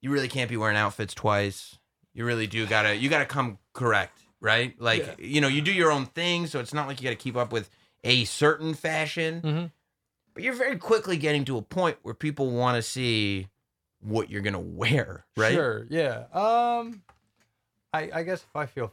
you 0.00 0.10
really 0.10 0.28
can't 0.28 0.48
be 0.50 0.56
wearing 0.56 0.76
outfits 0.76 1.14
twice? 1.14 1.78
You 2.14 2.24
really 2.24 2.46
do 2.46 2.66
gotta 2.66 2.96
you 2.96 3.08
gotta 3.10 3.26
come 3.26 3.58
correct, 3.74 4.18
right? 4.40 4.74
Like 4.80 5.06
Yeah. 5.06 5.14
you 5.26 5.40
know 5.40 5.48
you 5.48 5.60
do 5.60 5.72
your 5.72 5.92
own 5.92 6.06
thing, 6.06 6.46
so 6.46 6.60
it's 6.60 6.72
not 6.74 6.86
like 6.88 7.00
you 7.00 7.04
gotta 7.04 7.16
keep 7.16 7.36
up 7.36 7.52
with 7.52 7.68
a 8.04 8.24
certain 8.24 8.74
fashion. 8.74 9.40
Mhm. 9.42 9.70
But 10.34 10.44
you're 10.44 10.54
very 10.54 10.78
quickly 10.78 11.18
getting 11.18 11.44
to 11.44 11.58
a 11.58 11.62
point 11.62 11.98
where 12.02 12.14
people 12.14 12.50
want 12.50 12.76
to 12.76 12.82
see 12.82 13.48
what 14.02 14.30
you're 14.30 14.42
gonna 14.42 14.60
wear, 14.60 15.24
right? 15.36 15.54
Sure. 15.54 15.86
Yeah. 15.88 16.24
Um, 16.32 17.02
I 17.92 18.10
I 18.12 18.22
guess 18.22 18.42
if 18.42 18.54
I 18.56 18.66
feel 18.66 18.92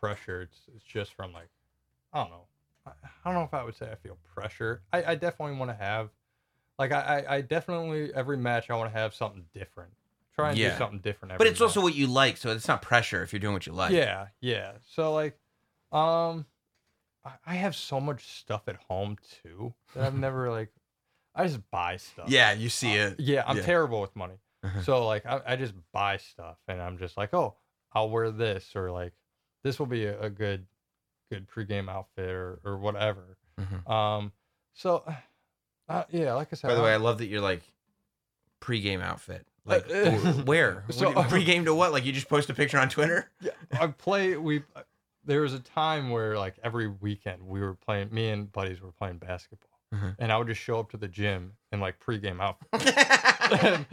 pressure, 0.00 0.42
it's 0.42 0.58
it's 0.74 0.84
just 0.84 1.14
from 1.14 1.32
like, 1.32 1.48
I 2.12 2.22
don't 2.22 2.30
know. 2.30 2.44
I, 2.86 2.90
I 2.90 3.08
don't 3.24 3.34
know 3.34 3.44
if 3.44 3.54
I 3.54 3.64
would 3.64 3.76
say 3.76 3.90
I 3.90 3.94
feel 3.96 4.18
pressure. 4.34 4.82
I 4.92 5.04
I 5.04 5.14
definitely 5.14 5.56
want 5.56 5.70
to 5.70 5.76
have, 5.76 6.10
like 6.78 6.92
I 6.92 7.24
I, 7.28 7.40
definitely 7.40 8.12
every 8.14 8.36
match 8.36 8.70
I 8.70 8.76
want 8.76 8.92
to 8.92 8.98
have 8.98 9.14
something 9.14 9.44
different. 9.54 9.92
Try 10.34 10.50
and 10.50 10.58
Yeah. 10.58 10.70
do 10.72 10.78
something 10.78 11.00
different. 11.00 11.32
Every 11.32 11.44
But 11.44 11.50
it's 11.52 11.60
also 11.60 11.80
what 11.82 11.94
you 11.94 12.06
like, 12.06 12.36
so 12.38 12.50
it's 12.50 12.68
not 12.68 12.80
pressure 12.82 13.22
if 13.22 13.32
you're 13.32 13.40
doing 13.40 13.52
what 13.52 13.66
you 13.66 13.72
like. 13.72 13.92
Yeah, 13.92 14.28
yeah. 14.40 14.72
So 14.94 15.12
like, 15.12 15.38
um, 15.92 16.46
I, 17.24 17.32
I 17.46 17.54
have 17.54 17.76
so 17.76 18.00
much 18.00 18.38
stuff 18.40 18.62
at 18.66 18.76
home 18.76 19.18
too 19.42 19.74
that 19.94 20.04
I've 20.04 20.14
never 20.28 20.50
like. 20.50 20.70
I 21.34 21.46
just 21.46 21.60
buy 21.70 21.96
stuff. 21.96 22.28
Yeah, 22.28 22.52
you 22.52 22.68
see 22.68 22.94
it. 22.94 23.18
Yeah, 23.18 23.44
I'm 23.46 23.56
Yeah. 23.58 23.62
terrible 23.62 24.00
with 24.00 24.14
money. 24.14 24.34
Uh-huh. 24.64 24.82
So 24.82 25.06
like 25.06 25.24
I, 25.26 25.40
I 25.46 25.56
just 25.56 25.74
buy 25.92 26.18
stuff 26.18 26.56
and 26.68 26.80
I'm 26.80 26.98
just 26.98 27.16
like, 27.16 27.32
oh, 27.34 27.54
I'll 27.92 28.10
wear 28.10 28.30
this 28.30 28.76
or 28.76 28.90
like 28.90 29.12
this 29.64 29.78
will 29.78 29.86
be 29.86 30.04
a, 30.06 30.20
a 30.20 30.30
good 30.30 30.66
good 31.30 31.48
pregame 31.48 31.88
outfit 31.88 32.28
or, 32.30 32.60
or 32.64 32.76
whatever. 32.78 33.36
Mhm. 33.60 33.90
Um 33.90 34.32
so 34.74 35.04
uh, 35.88 36.04
yeah, 36.10 36.34
like 36.34 36.48
I 36.52 36.56
said, 36.56 36.68
By 36.68 36.74
the 36.74 36.82
way, 36.82 36.92
I 36.92 36.96
love 36.96 37.18
that 37.18 37.26
you're 37.26 37.40
like 37.40 37.62
pre-game 38.60 39.00
outfit. 39.00 39.46
Like 39.64 39.90
Uh, 39.90 40.10
wh- 40.10 40.46
where? 40.46 40.84
so- 40.90 41.06
What 41.10 41.14
do 41.14 41.20
you- 41.22 41.28
pre-game 41.30 41.64
to 41.64 41.74
what? 41.74 41.92
Like 41.92 42.04
you 42.04 42.12
just 42.12 42.28
post 42.28 42.48
a 42.50 42.54
picture 42.54 42.78
on 42.78 42.88
Twitter? 42.88 43.30
Yeah. 43.40 43.50
I 43.80 43.86
play 43.88 44.36
we 44.36 44.62
there 45.24 45.40
was 45.40 45.54
a 45.54 45.60
time 45.60 46.10
where 46.10 46.36
like 46.38 46.56
every 46.62 46.88
weekend 46.88 47.42
we 47.46 47.60
were 47.60 47.74
playing 47.74 48.12
me 48.12 48.28
and 48.30 48.50
buddies 48.52 48.80
were 48.80 48.92
playing 48.92 49.18
basketball. 49.18 49.68
Mhm. 49.92 50.16
And 50.18 50.32
I 50.32 50.38
would 50.38 50.46
just 50.48 50.60
show 50.60 50.78
up 50.80 50.90
to 50.92 50.96
the 50.96 51.08
gym 51.08 51.52
in 51.70 51.80
like 51.80 52.00
pregame 52.00 52.40
outfit. 52.40 52.68
and, 53.62 53.86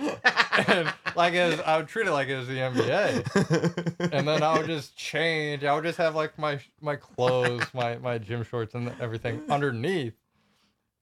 and 0.68 0.94
like 1.16 1.34
it 1.34 1.52
was, 1.52 1.60
I 1.62 1.78
would 1.78 1.88
treat 1.88 2.08
it 2.08 2.12
like 2.12 2.30
it 2.30 2.38
was 2.38 2.48
the 2.48 2.56
NBA. 2.56 4.12
and 4.14 4.28
then 4.28 4.42
I 4.42 4.58
would 4.58 4.68
just 4.68 4.96
change. 4.96 5.64
I 5.64 5.76
would 5.76 5.84
just 5.84 5.98
have 5.98 6.16
like 6.16 6.38
my 6.40 6.60
my 6.82 6.96
clothes, 6.96 7.66
my 7.74 7.98
my 7.98 8.18
gym 8.18 8.44
shorts, 8.44 8.76
and 8.76 8.94
everything 9.02 9.42
underneath. 9.50 10.14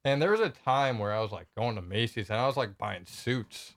And 0.04 0.22
there 0.22 0.32
was 0.32 0.40
a 0.40 0.50
time 0.50 1.00
where 1.00 1.14
I 1.14 1.20
was 1.20 1.32
like 1.32 1.48
going 1.56 1.76
to 1.76 1.82
Macy's 1.82 2.30
and 2.30 2.40
I 2.40 2.48
was 2.48 2.58
like 2.58 2.78
buying 2.78 3.06
suits. 3.06 3.74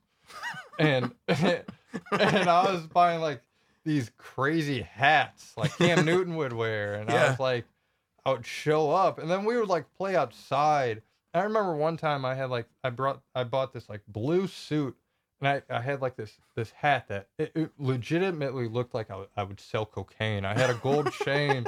and 0.78 1.12
and 1.28 1.64
I 2.12 2.72
was 2.72 2.86
buying 2.86 3.20
like 3.20 3.42
these 3.84 4.10
crazy 4.16 4.80
hats 4.82 5.54
like 5.56 5.76
Cam 5.76 6.04
Newton 6.06 6.36
would 6.36 6.52
wear, 6.54 6.94
and 6.94 7.10
I 7.10 7.28
was 7.30 7.38
like, 7.40 7.64
I 8.24 8.30
would 8.32 8.46
show 8.46 8.90
up, 8.90 9.18
and 9.18 9.30
then 9.30 9.44
we 9.44 9.56
would 9.58 9.68
like 9.68 9.92
play 9.96 10.16
outside. 10.16 11.02
I 11.34 11.42
remember 11.42 11.74
one 11.76 11.96
time 11.96 12.24
I 12.24 12.34
had 12.34 12.50
like 12.50 12.66
I 12.84 12.90
brought 12.90 13.20
I 13.34 13.44
bought 13.44 13.72
this 13.72 13.88
like 13.88 14.02
blue 14.08 14.46
suit, 14.46 14.96
and 15.40 15.48
I, 15.48 15.62
I 15.76 15.80
had 15.80 16.00
like 16.02 16.16
this 16.16 16.36
this 16.56 16.70
hat 16.72 17.06
that 17.08 17.28
it, 17.38 17.52
it 17.54 17.70
legitimately 17.78 18.68
looked 18.68 18.94
like 18.94 19.10
I 19.10 19.16
would- 19.16 19.28
I 19.36 19.42
would 19.44 19.60
sell 19.60 19.86
cocaine. 19.86 20.44
I 20.44 20.58
had 20.58 20.70
a 20.70 20.74
gold 20.74 21.12
chain, 21.24 21.66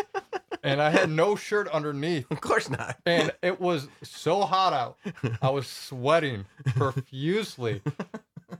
and 0.64 0.82
I 0.82 0.90
had 0.90 1.10
no 1.10 1.36
shirt 1.36 1.68
underneath. 1.68 2.30
Of 2.30 2.40
course 2.40 2.68
not. 2.70 2.96
and 3.06 3.30
it 3.42 3.60
was 3.60 3.88
so 4.02 4.40
hot 4.42 4.72
out. 4.72 4.98
I 5.40 5.50
was 5.50 5.66
sweating 5.68 6.44
profusely, 6.74 7.82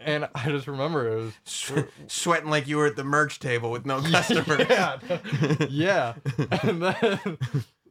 and 0.01 0.29
I 0.37 0.51
just 0.51 0.69
remember 0.69 1.09
it 1.19 1.33
was 1.47 1.85
sweating 2.07 2.49
like 2.51 2.69
you 2.69 2.77
were 2.77 2.87
at 2.87 2.97
the 2.97 3.05
merch 3.05 3.41
table 3.41 3.71
with 3.73 3.85
no 3.87 4.01
customers. 4.03 4.67
yeah, 4.71 4.99
yeah. 5.69 6.15
And 6.63 6.81
then 6.83 7.39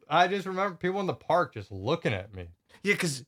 I 0.08 0.28
just 0.28 0.46
remember 0.46 0.76
people 0.76 1.00
in 1.00 1.06
the 1.06 1.12
park 1.14 1.52
just 1.54 1.70
looking 1.70 2.12
at 2.14 2.34
me. 2.34 2.48
Yeah, 2.82 2.94
because 2.94 3.24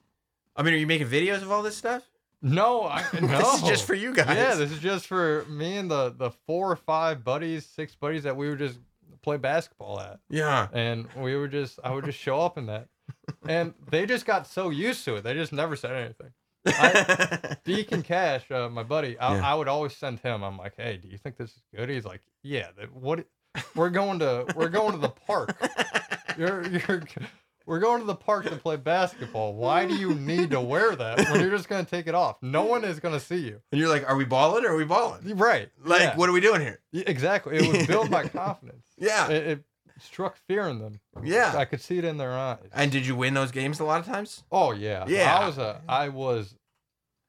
I 0.57 0.63
mean, 0.63 0.75
are 0.75 0.77
you 0.79 0.87
making 0.87 1.09
videos 1.09 1.43
of 1.43 1.51
all 1.51 1.63
this 1.63 1.77
stuff? 1.77 2.03
No, 2.43 2.85
I 2.85 3.05
no. 3.21 3.27
This 3.39 3.55
is 3.55 3.63
just 3.69 3.85
for 3.87 3.95
you 3.95 4.13
guys. 4.15 4.37
Yeah, 4.37 4.55
this 4.55 4.71
is 4.71 4.79
just 4.79 5.07
for 5.07 5.45
me 5.49 5.77
and 5.77 5.91
the 5.91 6.11
the 6.17 6.31
four 6.47 6.71
or 6.71 6.77
five 6.77 7.25
buddies, 7.25 7.65
six 7.67 7.95
buddies 7.95 8.23
that 8.25 8.37
we 8.37 8.49
would 8.49 8.59
just 8.59 8.79
play 9.23 9.37
basketball 9.39 9.99
at, 10.01 10.21
Yeah. 10.29 10.69
and 10.75 11.07
we 11.17 11.35
would 11.37 11.51
just 11.51 11.79
I 11.83 11.93
would 11.95 12.05
just 12.05 12.19
show 12.19 12.41
up 12.43 12.59
in 12.59 12.67
that, 12.67 12.89
and 13.49 13.73
they 13.91 14.05
just 14.05 14.27
got 14.27 14.47
so 14.47 14.69
used 14.69 15.05
to 15.07 15.17
it, 15.17 15.25
they 15.25 15.33
just 15.33 15.53
never 15.53 15.77
said 15.77 15.93
anything. 15.93 16.33
I, 16.67 17.57
Deacon 17.65 18.03
Cash, 18.03 18.51
uh, 18.51 18.69
my 18.69 18.83
buddy, 18.83 19.19
I, 19.19 19.37
Yeah. 19.37 19.51
I 19.51 19.55
would 19.55 19.69
always 19.69 19.95
send 19.97 20.21
him. 20.21 20.43
I'm 20.43 20.57
like, 20.59 20.75
hey, 20.77 20.97
do 20.99 21.09
you 21.09 21.19
think 21.19 21.37
this 21.37 21.51
is 21.51 21.63
good? 21.75 21.89
He's 21.91 22.05
like, 22.07 22.23
yeah. 22.43 22.69
That, 22.79 22.91
what? 22.95 23.27
We're 23.75 23.91
going 23.91 24.19
to 24.21 24.47
we're 24.57 24.69
going 24.71 24.93
to 24.93 24.99
the 24.99 25.11
park. 25.11 25.57
You're 26.39 26.67
you're 26.67 27.03
we're 27.67 27.79
going 27.79 28.01
to 28.01 28.07
the 28.07 28.15
park 28.15 28.45
to 28.45 28.57
play 28.57 28.77
basketball. 28.77 29.55
Why 29.55 29.87
do 29.87 29.95
you 29.95 30.15
need 30.15 30.51
to 30.51 30.61
wear 30.61 30.95
that 30.95 31.19
when 31.31 31.41
you're 31.41 31.51
just 31.51 31.69
gonna 31.69 31.85
take 31.85 32.07
it 32.07 32.15
off? 32.15 32.37
No 32.43 32.65
one 32.65 32.85
is 32.85 33.01
gonna 33.01 33.21
see 33.21 33.39
you. 33.39 33.61
and 33.73 33.81
you're 33.81 33.89
like, 33.89 34.09
are 34.09 34.17
we 34.17 34.25
balling 34.25 34.65
or 34.65 34.73
are 34.73 34.77
we 34.77 34.85
balling? 34.85 35.37
Right? 35.37 35.71
Like, 35.85 36.01
yeah. 36.01 36.17
what 36.17 36.29
are 36.29 36.33
we 36.33 36.41
doing 36.41 36.61
here? 36.61 36.81
Exactly. 36.93 37.57
It 37.57 37.67
would 37.67 37.87
build 37.87 38.11
my 38.11 38.29
confidence. 38.29 38.85
Yeah. 38.99 39.29
It, 39.29 39.47
it 39.47 39.65
struck 40.01 40.37
fear 40.47 40.69
in 40.69 40.79
them. 40.79 41.01
Yeah. 41.23 41.55
I 41.57 41.65
could 41.65 41.81
see 41.81 41.99
it 41.99 42.05
in 42.05 42.17
their 42.17 42.33
eyes. 42.33 42.69
And 42.73 42.91
did 42.91 43.07
you 43.07 43.17
win 43.17 43.35
those 43.35 43.51
games 43.51 43.81
a 43.81 43.85
lot 43.85 44.01
of 44.01 44.07
times? 44.07 44.45
Oh 44.51 44.73
yeah. 44.73 45.05
Yeah. 45.09 45.39
I 45.39 45.47
was 45.47 45.59
a 45.59 45.81
I 45.89 46.09
was 46.09 46.55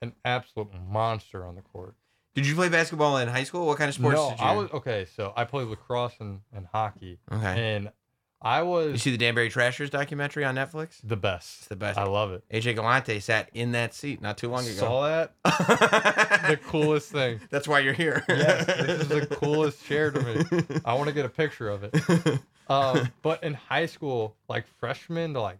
an 0.01 0.13
absolute 0.23 0.69
monster 0.89 1.45
on 1.45 1.55
the 1.55 1.61
court. 1.61 1.95
Did 2.35 2.45
you 2.45 2.55
play 2.55 2.67
basketball 2.67 3.17
in 3.17 3.29
high 3.29 3.45
school? 3.45 3.65
What 3.65 3.77
kind 3.77 3.87
of 3.87 3.95
sports 3.95 4.17
no, 4.17 4.29
did 4.31 4.39
you? 4.39 4.45
I 4.45 4.51
was 4.53 4.69
okay. 4.71 5.07
So 5.15 5.31
I 5.37 5.45
played 5.45 5.67
lacrosse 5.67 6.15
and, 6.19 6.41
and 6.53 6.65
hockey, 6.65 7.19
okay. 7.31 7.75
and 7.75 7.91
I 8.45 8.61
was. 8.61 8.91
You 8.91 8.97
see 8.99 9.09
the 9.11 9.17
Danbury 9.17 9.49
Trashers 9.49 9.89
documentary 9.89 10.45
on 10.45 10.53
Netflix? 10.53 10.99
the 11.03 11.15
best. 11.15 11.61
It's 11.61 11.67
the 11.67 11.75
best. 11.75 11.97
I 11.97 12.03
love 12.03 12.31
it. 12.31 12.43
AJ 12.53 12.75
Galante 12.75 13.19
sat 13.19 13.49
in 13.55 13.71
that 13.71 13.95
seat 13.95 14.21
not 14.21 14.37
too 14.37 14.49
long 14.49 14.63
ago. 14.63 14.73
Saw 14.73 15.07
that? 15.07 15.33
The 16.45 16.57
coolest 16.57 17.11
thing. 17.11 17.41
That's 17.49 17.67
why 17.67 17.79
you're 17.79 17.93
here. 17.93 18.23
Yes, 18.29 18.67
this 18.67 19.01
is 19.01 19.07
the 19.07 19.25
coolest 19.25 19.83
chair 19.83 20.11
to 20.11 20.21
me. 20.21 20.63
I 20.85 20.93
want 20.93 21.07
to 21.07 21.13
get 21.13 21.25
a 21.25 21.29
picture 21.29 21.69
of 21.69 21.83
it. 21.83 22.39
Um, 22.67 23.11
but 23.21 23.43
in 23.43 23.53
high 23.53 23.85
school, 23.85 24.35
like 24.49 24.65
freshman 24.79 25.35
to 25.35 25.41
like 25.41 25.59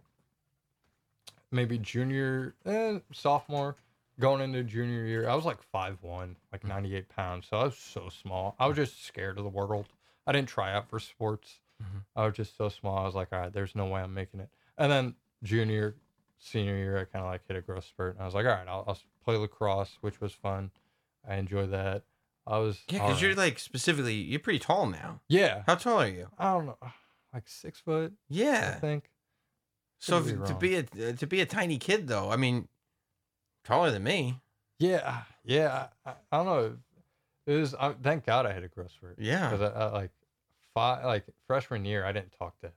maybe 1.52 1.78
junior, 1.78 2.54
eh, 2.64 2.98
sophomore, 3.12 3.76
going 4.18 4.40
into 4.40 4.64
junior 4.64 5.04
year, 5.04 5.28
I 5.28 5.36
was 5.36 5.44
like 5.44 5.58
5'1, 5.72 6.34
like 6.50 6.64
98 6.64 7.08
pounds. 7.08 7.46
So 7.48 7.58
I 7.58 7.64
was 7.64 7.76
so 7.78 8.08
small. 8.08 8.56
I 8.58 8.66
was 8.66 8.74
just 8.74 9.04
scared 9.06 9.38
of 9.38 9.44
the 9.44 9.50
world. 9.50 9.86
I 10.26 10.32
didn't 10.32 10.48
try 10.48 10.72
out 10.72 10.88
for 10.88 10.98
sports. 10.98 11.60
Mhm. 11.82 12.02
I 12.14 12.24
was 12.26 12.34
just 12.34 12.56
so 12.56 12.68
small. 12.68 12.96
I 12.98 13.04
was 13.04 13.14
like, 13.14 13.28
all 13.32 13.40
right, 13.40 13.52
there's 13.52 13.74
no 13.74 13.86
way 13.86 14.00
I'm 14.00 14.14
making 14.14 14.40
it. 14.40 14.48
And 14.78 14.90
then 14.90 15.14
junior, 15.42 15.96
senior 16.38 16.76
year, 16.76 16.98
I 16.98 17.04
kind 17.04 17.24
of 17.24 17.30
like 17.30 17.46
hit 17.46 17.56
a 17.56 17.60
growth 17.60 17.84
spurt. 17.84 18.14
And 18.14 18.22
I 18.22 18.24
was 18.26 18.34
like, 18.34 18.46
all 18.46 18.52
right, 18.52 18.66
I'll, 18.68 18.84
I'll 18.86 18.98
play 19.24 19.36
lacrosse, 19.36 19.98
which 20.00 20.20
was 20.20 20.32
fun. 20.32 20.70
I 21.28 21.36
enjoyed 21.36 21.70
that. 21.72 22.04
I 22.46 22.58
was 22.58 22.80
Yeah, 22.88 23.00
because 23.00 23.20
you're 23.20 23.34
like 23.34 23.58
specifically, 23.58 24.14
you're 24.14 24.38
pretty 24.40 24.60
tall 24.60 24.86
now. 24.86 25.20
yeah. 25.28 25.62
How 25.66 25.74
tall 25.74 26.00
are 26.00 26.08
you? 26.08 26.28
I 26.38 26.52
don't 26.52 26.66
know, 26.66 26.78
like 27.34 27.48
six 27.48 27.80
foot, 27.80 28.12
Yeah, 28.28 28.74
I 28.76 28.80
think. 28.80 29.10
So 29.98 30.22
Could 30.22 30.40
be 30.40 30.46
to 30.46 30.54
be 30.54 30.74
a 31.06 31.12
to 31.14 31.26
be 31.26 31.40
a 31.40 31.46
tiny 31.46 31.78
kid 31.78 32.06
though, 32.06 32.30
I 32.30 32.36
mean, 32.36 32.68
taller 33.64 33.90
than 33.90 34.04
me. 34.04 34.40
Yeah, 34.78 35.22
yeah. 35.42 35.88
I, 36.04 36.10
I, 36.10 36.14
I 36.30 36.36
don't 36.36 36.46
know. 36.46 36.76
It 37.46 37.52
was. 37.56 37.74
I, 37.74 37.94
thank 37.94 38.26
God 38.26 38.44
I 38.46 38.52
had 38.52 38.62
a 38.62 38.68
growth 38.68 38.92
spurt. 38.92 39.16
Yeah. 39.18 39.48
Because 39.50 39.72
I, 39.72 39.80
I 39.80 39.90
like 39.92 40.10
five, 40.76 41.04
like 41.06 41.24
freshman 41.46 41.86
year, 41.86 42.04
I 42.04 42.12
didn't 42.12 42.34
talk 42.38 42.60
to 42.60 42.70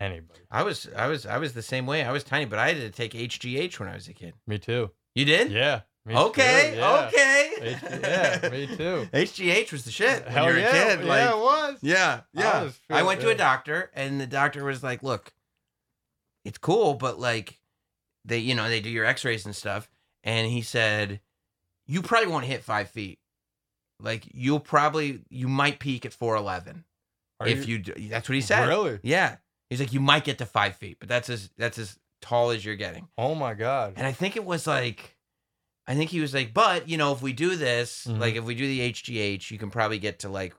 anybody. 0.00 0.40
I 0.50 0.62
was 0.62 0.88
I 0.96 1.06
was 1.06 1.26
I 1.26 1.36
was 1.36 1.52
the 1.52 1.62
same 1.62 1.86
way. 1.86 2.02
I 2.02 2.10
was 2.10 2.24
tiny, 2.24 2.46
but 2.46 2.58
I 2.58 2.68
had 2.72 2.78
to 2.78 2.90
take 2.90 3.12
HGH 3.12 3.78
when 3.78 3.88
I 3.88 3.94
was 3.94 4.08
a 4.08 4.14
kid. 4.14 4.32
Me 4.46 4.58
too. 4.58 4.90
You 5.14 5.26
did? 5.26 5.52
Yeah. 5.52 5.82
Me 6.06 6.14
too, 6.14 6.20
Okay. 6.20 6.76
yeah. 6.78 7.06
Okay. 7.08 7.50
H- 7.60 7.76
yeah, 7.82 8.48
me 8.50 8.66
too. 8.66 9.08
HGH 9.12 9.72
was 9.72 9.84
the 9.84 9.90
shit 9.90 10.24
when 10.24 10.32
Hell 10.32 10.46
you 10.46 10.54
were 10.54 10.58
yeah, 10.58 10.68
a 10.68 10.96
kid. 10.96 11.04
Like, 11.04 11.18
yeah, 11.20 11.30
it 11.32 11.38
was. 11.38 11.78
Yeah, 11.82 12.20
I 12.34 12.40
yeah. 12.40 12.62
was 12.62 12.80
I, 12.88 13.02
went 13.02 13.20
to 13.20 13.28
a 13.28 13.34
doctor, 13.34 13.90
and 13.94 14.18
the 14.18 14.26
doctor 14.26 14.64
was 14.64 14.82
like, 14.82 15.02
"Look, 15.02 15.34
it's 16.46 16.56
cool, 16.56 16.94
but 16.94 17.20
like, 17.20 17.60
they, 18.24 18.38
you 18.38 18.54
know, 18.54 18.70
they 18.70 18.80
do 18.80 18.88
your 18.88 19.04
X-rays 19.04 19.44
and 19.44 19.54
stuff." 19.54 19.90
And 20.24 20.50
he 20.50 20.62
said, 20.62 21.20
"You 21.86 22.00
probably 22.00 22.30
won't 22.30 22.46
hit 22.46 22.64
five 22.64 22.88
feet. 22.88 23.18
Like, 24.00 24.28
you'll 24.32 24.60
probably, 24.60 25.24
you 25.28 25.48
might 25.48 25.78
peak 25.78 26.06
at 26.06 26.14
four 26.14 26.36
eleven 26.36 26.84
Are 27.40 27.46
if 27.46 27.68
you, 27.68 27.78
do, 27.78 27.92
That's 28.08 28.28
what 28.28 28.34
he 28.34 28.40
said. 28.40 28.66
Really? 28.68 28.98
Yeah. 29.02 29.36
He's 29.70 29.80
like, 29.80 29.92
you 29.92 30.00
might 30.00 30.24
get 30.24 30.38
to 30.38 30.46
five 30.46 30.76
feet, 30.76 30.96
but 30.98 31.08
that's 31.08 31.28
as 31.30 31.50
that's 31.56 31.78
as 31.78 31.98
tall 32.20 32.50
as 32.50 32.64
you're 32.64 32.74
getting. 32.76 33.06
Oh 33.18 33.34
my 33.34 33.54
God. 33.54 33.94
And 33.96 34.06
I 34.06 34.12
think 34.12 34.34
it 34.36 34.44
was 34.44 34.66
like, 34.66 35.16
I 35.86 35.94
think 35.94 36.10
he 36.10 36.20
was 36.20 36.34
like, 36.34 36.52
but 36.54 36.88
you 36.88 36.96
know, 36.96 37.12
if 37.12 37.22
we 37.22 37.32
do 37.32 37.54
this, 37.56 38.06
Mhm. 38.08 38.18
like 38.18 38.34
if 38.34 38.44
we 38.44 38.54
do 38.54 38.66
the 38.66 38.80
HGH, 38.92 39.50
you 39.50 39.58
can 39.58 39.70
probably 39.70 39.98
get 39.98 40.20
to 40.20 40.28
like 40.28 40.54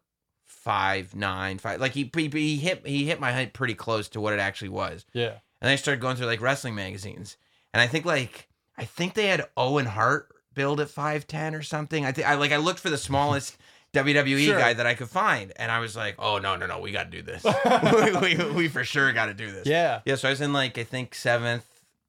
five 0.48 1.16
nine 1.16 1.58
five. 1.58 1.80
Like 1.80 1.94
he, 1.94 2.10
he 2.16 2.28
he 2.30 2.58
hit 2.58 2.86
he 2.86 3.06
hit 3.06 3.20
my 3.20 3.32
height 3.32 3.54
pretty 3.54 3.76
close 3.76 4.10
to 4.10 4.22
what 4.22 4.34
it 4.34 4.40
actually 4.40 4.70
was. 4.70 5.06
Yeah. 5.14 5.34
And 5.62 5.70
I 5.70 5.76
started 5.76 6.02
going 6.02 6.16
through 6.16 6.28
like 6.28 6.42
wrestling 6.42 6.76
magazines, 6.76 7.38
and 7.74 7.82
I 7.82 7.88
think 7.88 8.06
like 8.06 8.48
I 8.78 8.86
think 8.86 9.14
they 9.14 9.28
had 9.28 9.46
Owen 9.58 9.86
Hart 9.88 10.30
build 10.54 10.80
at 10.80 10.90
five 10.90 11.28
ten 11.28 11.54
or 11.56 11.62
something. 11.62 12.06
I 12.06 12.12
think 12.12 12.28
I 12.28 12.36
like 12.36 12.52
I 12.52 12.58
looked 12.58 12.80
for 12.80 12.90
the 12.90 12.98
smallest. 12.98 13.58
WWE 13.94 14.46
Sure. 14.46 14.60
guy 14.60 14.74
that 14.74 14.86
I 14.86 14.94
could 14.94 15.10
find, 15.10 15.52
and 15.56 15.72
I 15.72 15.80
was 15.80 15.96
like, 15.96 16.16
"Oh 16.20 16.38
no, 16.38 16.56
no, 16.56 16.68
no, 16.68 16.80
we 16.80 16.92
got 16.92 17.10
to 17.12 17.18
do 17.18 17.22
this. 17.24 17.44
we, 17.44 18.36
we, 18.46 18.52
we 18.52 18.68
for 18.68 18.84
sure 18.84 19.12
got 19.14 19.26
to 19.28 19.34
do 19.34 19.52
this." 19.52 19.66
Yeah. 19.66 20.02
Yeah, 20.06 20.16
so 20.16 20.28
I 20.28 20.32
was 20.32 20.42
in 20.42 20.54
like 20.54 20.78
I 20.78 20.84
think 20.84 21.16
seventh 21.16 21.66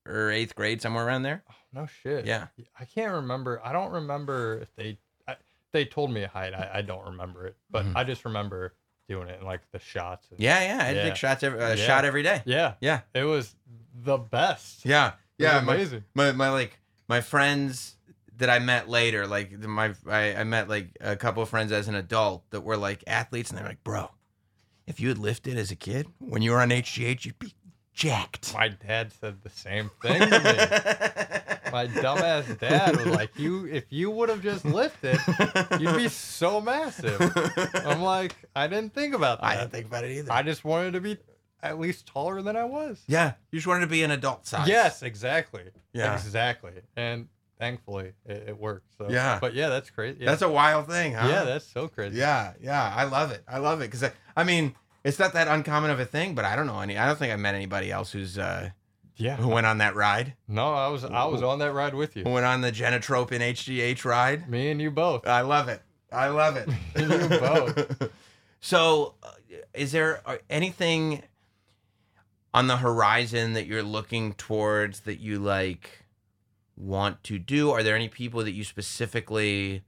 or 0.07 0.31
eighth 0.31 0.55
grade, 0.55 0.83
somewhere 0.83 1.07
around 1.07 1.23
there. 1.23 1.43
Oh, 1.51 1.55
No 1.73 1.87
shit. 2.03 2.27
Yeah. 2.27 2.49
I 2.79 2.85
can't 2.85 3.13
remember. 3.13 3.61
I 3.65 3.73
don't 3.73 3.93
remember 3.93 4.59
if 4.63 4.75
they 4.77 4.99
I, 5.29 5.37
they 5.73 5.85
told 5.85 6.11
me 6.11 6.23
a 6.23 6.29
height. 6.29 6.53
I, 6.55 6.71
I 6.75 6.83
don't 6.83 7.05
remember 7.07 7.47
it, 7.47 7.57
but 7.71 7.87
Mhm. 7.87 7.93
I 7.97 8.05
just 8.05 8.25
remember 8.25 8.75
doing 9.09 9.29
it 9.29 9.39
and 9.39 9.47
like 9.47 9.61
the 9.73 9.79
shots. 9.79 10.27
And, 10.31 10.39
Yeah, 10.41 10.61
yeah, 10.61 10.83
I 10.83 10.85
had 10.87 10.97
Yeah. 10.97 11.03
take 11.05 11.17
shots 11.17 11.43
every 11.43 11.61
uh, 11.63 11.69
Yeah. 11.75 11.87
shot 11.87 12.05
every 12.05 12.23
day. 12.23 12.43
Yeah. 12.45 12.75
Yeah, 12.81 13.01
It 13.15 13.25
was 13.25 13.55
the 13.95 14.19
best. 14.19 14.85
yeah, 14.85 15.13
yeah. 15.39 15.61
My, 15.61 15.75
amazing. 15.77 16.05
my 16.15 16.33
my 16.33 16.51
like 16.51 16.79
my 17.09 17.21
friends 17.21 17.97
that 18.41 18.51
I 18.51 18.59
met 18.59 18.89
later, 18.89 19.27
like 19.27 19.53
my 19.59 19.95
I, 20.07 20.35
I 20.35 20.45
met 20.45 20.69
like 20.69 20.97
a 21.01 21.17
couple 21.17 21.43
of 21.43 21.49
friends 21.49 21.73
as 21.73 21.89
an 21.89 21.95
adult 21.95 22.43
that 22.51 22.61
were 22.63 22.77
like 22.77 23.03
athletes, 23.07 23.51
and 23.51 23.59
they're 23.59 23.67
like, 23.67 23.83
"Bro, 23.85 24.11
if 24.87 25.01
you 25.01 25.09
had 25.09 25.19
lifted 25.19 25.57
as 25.57 25.71
a 25.71 25.77
kid 25.77 26.07
when 26.19 26.43
you 26.43 26.51
were 26.51 26.61
on 26.61 26.71
HGH, 26.71 27.25
you'd 27.25 27.39
be 27.39 27.55
jacked." 27.95 28.53
My 28.53 28.69
dad 28.69 29.13
said 29.21 29.43
the 29.43 29.51
same 29.51 29.91
thing 30.03 30.21
to 30.21 30.27
me. 30.29 31.57
My 31.73 31.87
dumbass 31.87 32.59
dad 32.59 32.97
was 32.97 33.07
like, 33.07 33.31
"You, 33.39 33.65
if 33.67 33.85
you 33.91 34.11
would 34.11 34.29
have 34.29 34.43
just 34.43 34.65
lifted, 34.65 35.19
you'd 35.79 35.97
be 35.97 36.09
so 36.09 36.61
massive." 36.61 37.21
I'm 37.87 38.03
like, 38.03 38.35
I 38.57 38.67
didn't 38.67 38.93
think 38.93 39.15
about 39.15 39.41
that. 39.41 39.47
I 39.47 39.57
didn't 39.57 39.71
think 39.71 39.87
about 39.87 40.05
it 40.05 40.11
either. 40.11 40.33
I 40.33 40.43
just 40.43 40.65
wanted 40.65 40.95
to 40.95 41.01
be 41.01 41.17
at 41.63 41.79
least 41.79 42.07
taller 42.07 42.43
than 42.43 42.57
I 42.57 42.65
was. 42.65 43.01
yeah, 43.07 43.35
you 43.53 43.59
just 43.59 43.67
wanted 43.69 43.83
to 43.83 43.87
be 43.87 44.03
an 44.03 44.11
adult 44.11 44.47
size. 44.47 44.67
Yes, 44.67 45.03
exactly. 45.03 45.65
Yeah. 45.93 46.15
exactly. 46.15 46.73
And 46.97 47.29
thankfully, 47.61 48.13
it, 48.27 48.45
it 48.49 48.59
worked. 48.59 48.89
So 48.99 49.09
Yeah. 49.09 49.39
but 49.41 49.55
yeah, 49.55 49.69
that's 49.69 49.91
crazy. 49.91 50.19
Yeah. 50.21 50.31
that's 50.31 50.43
a 50.43 50.49
wild 50.49 50.89
thing, 50.89 51.13
huh? 51.15 51.29
yeah, 51.29 51.45
that's 51.45 51.67
so 51.67 51.87
crazy. 51.87 52.17
Yeah, 52.19 52.55
yeah, 52.61 52.93
I 52.97 53.05
love 53.05 53.31
it. 53.31 53.45
I 53.47 53.59
love 53.59 53.81
it 53.83 53.85
because 53.85 54.03
I, 54.03 54.11
I 54.37 54.43
mean, 54.45 54.75
it's 55.05 55.19
not 55.19 55.33
that 55.35 55.47
uncommon 55.47 55.91
of 55.91 56.01
a 56.01 56.05
thing, 56.05 56.35
but 56.35 56.45
I 56.45 56.57
don't 56.57 56.67
know 56.67 56.81
any. 56.81 56.99
I 56.99 57.07
don't 57.07 57.19
think 57.19 57.33
I've 57.33 57.39
met 57.39 57.55
anybody 57.55 57.93
else 57.93 58.11
who's 58.13 58.37
uh 58.39 58.71
yeah. 59.17 59.37
who 59.37 59.49
went 59.49 59.67
on 59.67 59.79
that 59.79 59.95
ride, 59.95 60.35
No, 60.49 60.73
I 60.73 60.89
was 60.89 61.05
I 61.05 61.27
was 61.27 61.43
on 61.43 61.59
that 61.59 61.73
ride 61.73 61.95
with 61.95 62.15
who 62.15 62.21
you. 62.21 62.27
went 62.31 62.47
on 62.47 62.63
the 62.63 62.73
Genotropin 62.73 63.41
HGH 63.41 64.05
ride. 64.05 64.49
Me 64.49 64.71
and 64.71 64.81
you 64.81 64.91
both. 64.91 65.27
I 65.27 65.43
love 65.43 65.69
it. 65.69 65.83
I 66.11 66.29
love 66.29 66.57
it. 66.57 66.69
You 66.97 67.39
both. 67.39 68.11
So, 68.63 69.15
uh, 69.23 69.31
is 69.73 69.93
there 69.93 70.21
uh, 70.27 70.37
anything 70.51 71.23
on 72.53 72.67
the 72.67 72.77
horizon 72.77 73.55
that 73.55 73.67
you're 73.67 73.83
looking 73.83 74.35
towards 74.35 75.01
that 75.01 75.19
you 75.19 75.39
like 75.39 76.05
want 76.81 77.23
to 77.25 77.39
do? 77.39 77.71
Are 77.71 77.83
there 77.83 77.95
any 77.95 78.09
people 78.09 78.43
that 78.45 78.53
you 78.53 78.65
specifically 78.65 79.83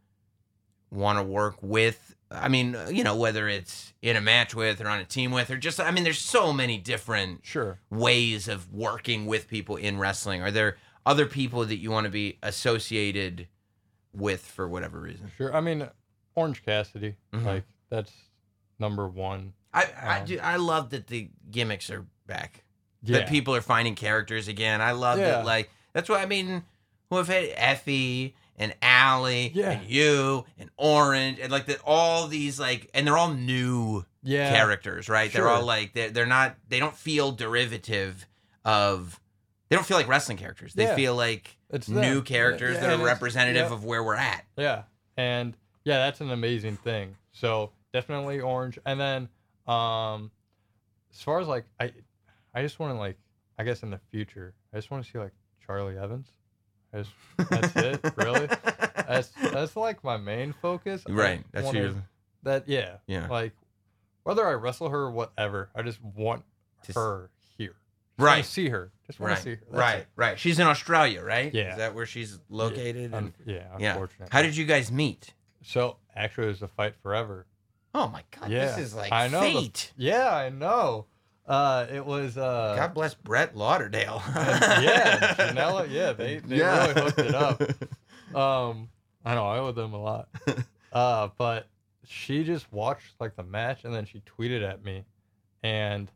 want 0.90 1.18
to 1.18 1.22
work 1.22 1.56
with? 1.62 2.14
I 2.30 2.48
mean, 2.48 2.76
you 2.90 3.04
know, 3.04 3.16
whether 3.16 3.48
it's 3.48 3.92
in 4.02 4.16
a 4.16 4.20
match 4.20 4.54
with 4.54 4.80
or 4.80 4.88
on 4.88 4.98
a 5.00 5.04
team 5.04 5.32
with 5.32 5.50
or 5.50 5.56
just 5.58 5.80
I 5.80 5.90
mean 5.90 6.04
there's 6.04 6.18
so 6.18 6.52
many 6.52 6.78
different 6.78 7.40
Sure. 7.44 7.78
ways 7.90 8.48
of 8.48 8.72
working 8.72 9.26
with 9.26 9.48
people 9.48 9.76
in 9.76 9.98
wrestling. 9.98 10.42
Are 10.42 10.50
there 10.50 10.76
other 11.04 11.26
people 11.26 11.64
that 11.66 11.76
you 11.76 11.90
want 11.90 12.04
to 12.04 12.10
be 12.10 12.38
associated 12.42 13.48
with 14.14 14.42
for 14.46 14.66
whatever 14.68 15.00
reason? 15.00 15.30
Sure. 15.36 15.54
I 15.54 15.60
mean, 15.60 15.88
Orange 16.34 16.64
Cassidy, 16.64 17.16
Mhm. 17.34 17.44
like 17.44 17.64
that's 17.90 18.12
number 18.78 19.06
one. 19.08 19.52
I 19.74 19.84
I, 20.00 20.18
Um, 20.20 20.26
do, 20.26 20.38
I 20.42 20.56
love 20.56 20.90
that 20.90 21.06
the 21.08 21.30
gimmicks 21.50 21.90
are 21.90 22.06
back. 22.26 22.64
Yeah. 23.02 23.18
That 23.18 23.28
people 23.28 23.54
are 23.54 23.60
finding 23.62 23.94
characters 23.94 24.48
again. 24.48 24.80
I 24.80 24.92
love 24.92 25.18
Yeah. 25.18 25.32
that. 25.32 25.44
Like 25.44 25.70
that's 25.92 26.08
what 26.08 26.20
I 26.20 26.26
mean. 26.26 26.64
Who 27.12 27.18
have 27.18 27.28
had 27.28 27.50
Effy 27.50 28.32
and 28.56 28.74
Allie 28.80 29.52
Yeah. 29.54 29.72
and 29.72 29.86
you 29.86 30.46
and 30.58 30.70
Orange 30.78 31.38
and 31.40 31.52
like 31.52 31.66
that 31.66 31.78
all 31.84 32.26
these 32.26 32.58
like 32.58 32.88
and 32.94 33.06
they're 33.06 33.18
all 33.18 33.34
new 33.34 34.06
yeah. 34.22 34.50
characters, 34.50 35.10
right? 35.10 35.30
They're 35.30 35.46
all 35.46 35.62
like 35.62 35.92
they're 35.92 36.08
they're 36.08 36.24
not 36.24 36.56
they 36.70 36.78
don't 36.78 36.96
feel 36.96 37.30
derivative 37.32 38.26
of 38.64 39.20
they 39.68 39.76
don't 39.76 39.84
feel 39.84 39.98
like 39.98 40.08
wrestling 40.08 40.38
characters. 40.38 40.72
They 40.72 40.84
Yeah. 40.84 40.96
feel 40.96 41.14
like 41.14 41.58
It's 41.68 41.86
new 41.86 42.00
them. 42.14 42.22
characters 42.22 42.78
that 42.80 42.98
are 42.98 43.04
representative 43.04 43.70
of 43.72 43.84
where 43.84 44.02
we're 44.02 44.14
at. 44.14 44.46
Yeah. 44.56 44.84
And 45.18 45.54
yeah, 45.84 45.98
that's 45.98 46.22
an 46.22 46.30
amazing 46.30 46.78
thing. 46.78 47.16
So 47.32 47.72
definitely 47.92 48.40
orange. 48.40 48.78
And 48.86 48.98
then 48.98 49.28
um 49.66 50.30
as 51.12 51.20
far 51.20 51.40
as 51.40 51.46
like 51.46 51.66
I 51.78 51.92
I 52.54 52.62
just 52.62 52.78
wanna 52.78 52.98
like 52.98 53.18
I 53.58 53.64
guess 53.64 53.82
in 53.82 53.90
the 53.90 54.00
future, 54.10 54.54
I 54.72 54.78
just 54.78 54.90
wanna 54.90 55.04
see 55.04 55.18
like 55.18 55.32
Charli 55.68 56.02
Evans. 56.02 56.28
I 56.92 56.98
just 56.98 57.10
that's 57.50 57.76
it, 57.76 58.00
really. 58.16 58.46
That's 59.08 59.28
that's 59.50 59.76
like 59.76 60.02
my 60.04 60.16
main 60.16 60.52
focus. 60.60 61.02
I 61.08 61.12
right. 61.12 61.44
That's 61.52 61.66
wanna- 61.66 61.78
your 61.80 61.94
that 62.44 62.68
yeah. 62.68 62.96
Yeah. 63.06 63.28
Like 63.28 63.52
whether 64.24 64.46
I 64.46 64.52
wrestle 64.52 64.88
her 64.90 64.98
or 65.02 65.10
whatever, 65.10 65.70
I 65.74 65.82
just 65.82 66.02
want 66.02 66.44
Just- 66.84 66.96
her 66.98 67.30
here. 67.56 67.74
Just 68.18 68.26
Right. 68.26 68.44
see 68.44 68.68
her. 68.68 68.92
Just 69.06 69.18
want 69.20 69.30
right. 69.30 69.36
to 69.38 69.42
see 69.42 69.50
her. 69.50 69.60
That's 69.70 69.78
right. 69.80 69.98
it. 70.00 70.06
Right. 70.16 70.38
She's 70.38 70.58
in 70.58 70.66
Australia, 70.66 71.22
right? 71.22 71.52
Yeah. 71.52 71.72
Is 71.72 71.78
that 71.78 71.94
where 71.94 72.06
she's 72.06 72.38
located? 72.48 73.14
Un- 73.14 73.24
And- 73.24 73.32
yeah, 73.46 73.64
yeah. 73.78 73.92
unfortunately. 73.92 74.28
How 74.30 74.42
did 74.42 74.56
you 74.56 74.64
guys 74.66 74.92
meet? 74.92 75.32
So 75.62 75.96
actually, 76.14 76.46
it 76.46 76.50
was 76.50 76.62
a 76.62 76.68
fight 76.68 76.94
forever. 77.02 77.46
Oh 77.94 78.08
my 78.08 78.22
god, 78.38 78.50
Yeah, 78.50 78.66
this 78.66 78.78
is 78.78 78.94
like 78.94 79.12
I 79.12 79.28
know 79.28 79.40
the- 79.40 79.52
fate. 79.52 79.92
Yeah, 79.96 80.34
I 80.34 80.48
know. 80.50 81.06
Uh, 81.46 81.86
it 81.92 82.04
was. 82.04 82.36
Uh, 82.38 82.74
God 82.76 82.94
bless 82.94 83.14
Brett 83.14 83.56
Lauderdale. 83.56 84.22
yeah, 84.34 85.34
Janela. 85.34 85.90
Yeah, 85.90 86.12
they 86.12 86.38
they 86.38 86.60
really 86.60 86.94
hooked 86.94 87.18
it 87.18 87.34
up. 87.34 87.62
Um, 88.34 88.88
I 89.26 89.34
know 89.34 89.46
I 89.46 89.58
owe 89.58 89.72
them 89.72 89.92
a 89.92 90.00
lot. 90.02 90.28
Uh, 90.92 91.28
but 91.38 91.68
she 92.06 92.44
just 92.44 92.70
watched 92.70 93.14
like 93.18 93.34
the 93.34 93.42
match 93.42 93.84
and 93.84 93.94
then 93.94 94.04
she 94.04 94.20
tweeted 94.20 94.62
at 94.62 94.84
me, 94.84 95.04
and 95.62 96.10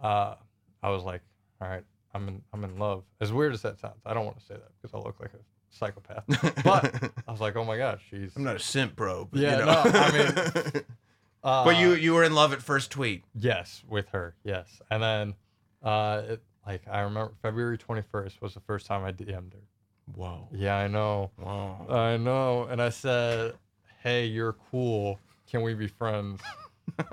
uh, 0.00 0.34
I 0.82 0.90
was 0.90 1.04
like, 1.04 1.20
all 1.60 1.68
right, 1.68 1.84
I'm 2.12 2.26
in 2.28 2.42
I'm 2.52 2.64
in 2.64 2.76
love. 2.78 3.04
As 3.20 3.32
weird 3.32 3.52
as 3.54 3.62
that 3.62 3.78
sounds, 3.78 4.00
I 4.04 4.14
don't 4.14 4.24
want 4.24 4.38
to 4.40 4.44
say 4.44 4.54
that 4.54 4.68
because 4.82 4.94
I 4.94 4.98
look 4.98 5.14
like 5.20 5.30
a 5.34 5.38
psychopath. 5.70 6.24
But 6.64 7.12
I 7.26 7.30
was 7.30 7.40
like, 7.40 7.54
oh 7.56 7.64
my 7.64 7.76
gosh, 7.76 8.00
she's. 8.10 8.34
I'm 8.36 8.42
not 8.44 8.56
a 8.56 8.60
simp, 8.60 8.96
bro. 8.96 9.28
But, 9.30 9.40
Yeah, 9.40 9.58
you 9.60 9.64
know. 9.64 9.84
no, 9.84 9.90
I 9.94 10.12
mean, 10.72 10.84
Uh, 11.46 11.64
but 11.64 11.78
you 11.78 11.94
you 11.94 12.12
were 12.12 12.24
in 12.24 12.34
love 12.34 12.52
at 12.52 12.60
first 12.60 12.90
tweet. 12.90 13.22
Yes, 13.32 13.84
with 13.88 14.08
her. 14.08 14.34
Yes, 14.42 14.82
and 14.90 15.00
then, 15.00 15.34
uh, 15.80 16.22
it, 16.30 16.42
like 16.66 16.82
I 16.90 17.02
remember 17.02 17.34
February 17.40 17.78
twenty 17.78 18.02
first 18.02 18.42
was 18.42 18.52
the 18.52 18.60
first 18.60 18.86
time 18.86 19.04
I 19.04 19.12
DM'd 19.12 19.52
her. 19.52 19.60
Whoa. 20.12 20.48
Yeah, 20.50 20.74
I 20.74 20.88
know, 20.88 21.30
Whoa. 21.36 21.86
I 21.88 22.16
know, 22.16 22.64
and 22.64 22.82
I 22.82 22.88
said, 22.88 23.54
"Hey, 24.02 24.26
you're 24.26 24.56
cool. 24.72 25.20
Can 25.48 25.62
we 25.62 25.74
be 25.74 25.86
friends?" 25.86 26.40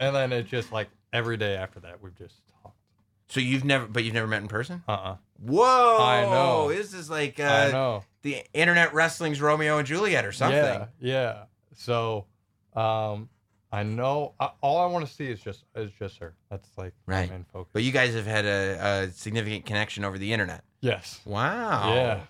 and 0.00 0.16
then 0.16 0.32
it 0.32 0.48
just 0.48 0.72
like 0.72 0.88
every 1.12 1.36
day 1.36 1.54
after 1.54 1.78
that 1.78 2.02
we've 2.02 2.18
just 2.18 2.42
talked. 2.62 2.74
So 3.28 3.38
you've 3.38 3.64
never, 3.64 3.86
but 3.86 4.02
you've 4.02 4.14
never 4.14 4.26
met 4.26 4.42
in 4.42 4.48
person. 4.48 4.82
Uh 4.88 4.92
uh 4.92 5.16
Whoa. 5.38 5.98
I 6.00 6.22
know. 6.22 6.70
This 6.70 6.92
is 6.92 7.08
like 7.08 7.38
I 7.38 7.68
uh, 7.68 7.70
know. 7.70 8.04
the 8.22 8.42
internet 8.52 8.92
wrestling's 8.94 9.40
Romeo 9.40 9.78
and 9.78 9.86
Juliet 9.86 10.24
or 10.24 10.32
something. 10.32 10.58
Yeah, 10.58 10.86
yeah. 10.98 11.42
So, 11.76 12.26
um, 12.74 13.28
I 13.72 13.82
know. 13.84 14.34
I, 14.40 14.50
all 14.60 14.78
I 14.80 14.86
want 14.86 15.06
to 15.06 15.12
see 15.12 15.26
is 15.30 15.40
just 15.40 15.64
is 15.76 15.90
just 15.98 16.18
her. 16.18 16.34
That's 16.50 16.68
like 16.76 16.92
Right. 17.06 17.28
my 17.30 17.36
main 17.36 17.46
focus. 17.52 17.70
But 17.72 17.82
you 17.84 17.92
guys 17.92 18.14
have 18.14 18.26
had 18.26 18.44
a, 18.44 19.04
a 19.08 19.10
significant 19.12 19.64
connection 19.66 20.04
over 20.04 20.18
the 20.18 20.32
internet. 20.32 20.64
yes. 20.80 21.20
Wow. 21.24 21.94
Yeah. 21.94 22.20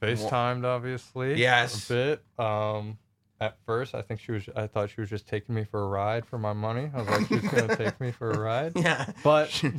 FaceTimed, 0.00 0.64
obviously. 0.64 1.34
Yes. 1.34 1.90
A 1.90 1.94
bit. 1.94 2.22
Um, 2.44 2.98
at 3.40 3.56
first, 3.66 3.94
I 3.96 4.02
think 4.02 4.20
she 4.20 4.30
was. 4.32 4.48
I 4.54 4.66
thought 4.68 4.90
she 4.90 5.00
was 5.00 5.10
just 5.10 5.26
taking 5.28 5.54
me 5.54 5.64
for 5.64 5.82
a 5.82 5.86
ride 5.88 6.24
for 6.26 6.38
my 6.38 6.52
money. 6.52 6.90
I 6.94 6.98
was 7.02 7.08
like, 7.08 7.26
she's 7.28 7.40
gonna 7.50 7.76
take 7.84 8.00
me 8.00 8.10
for 8.12 8.30
a 8.30 8.38
ride. 8.38 8.72
Yeah. 8.76 9.10
But 9.24 9.48
she 9.50 9.72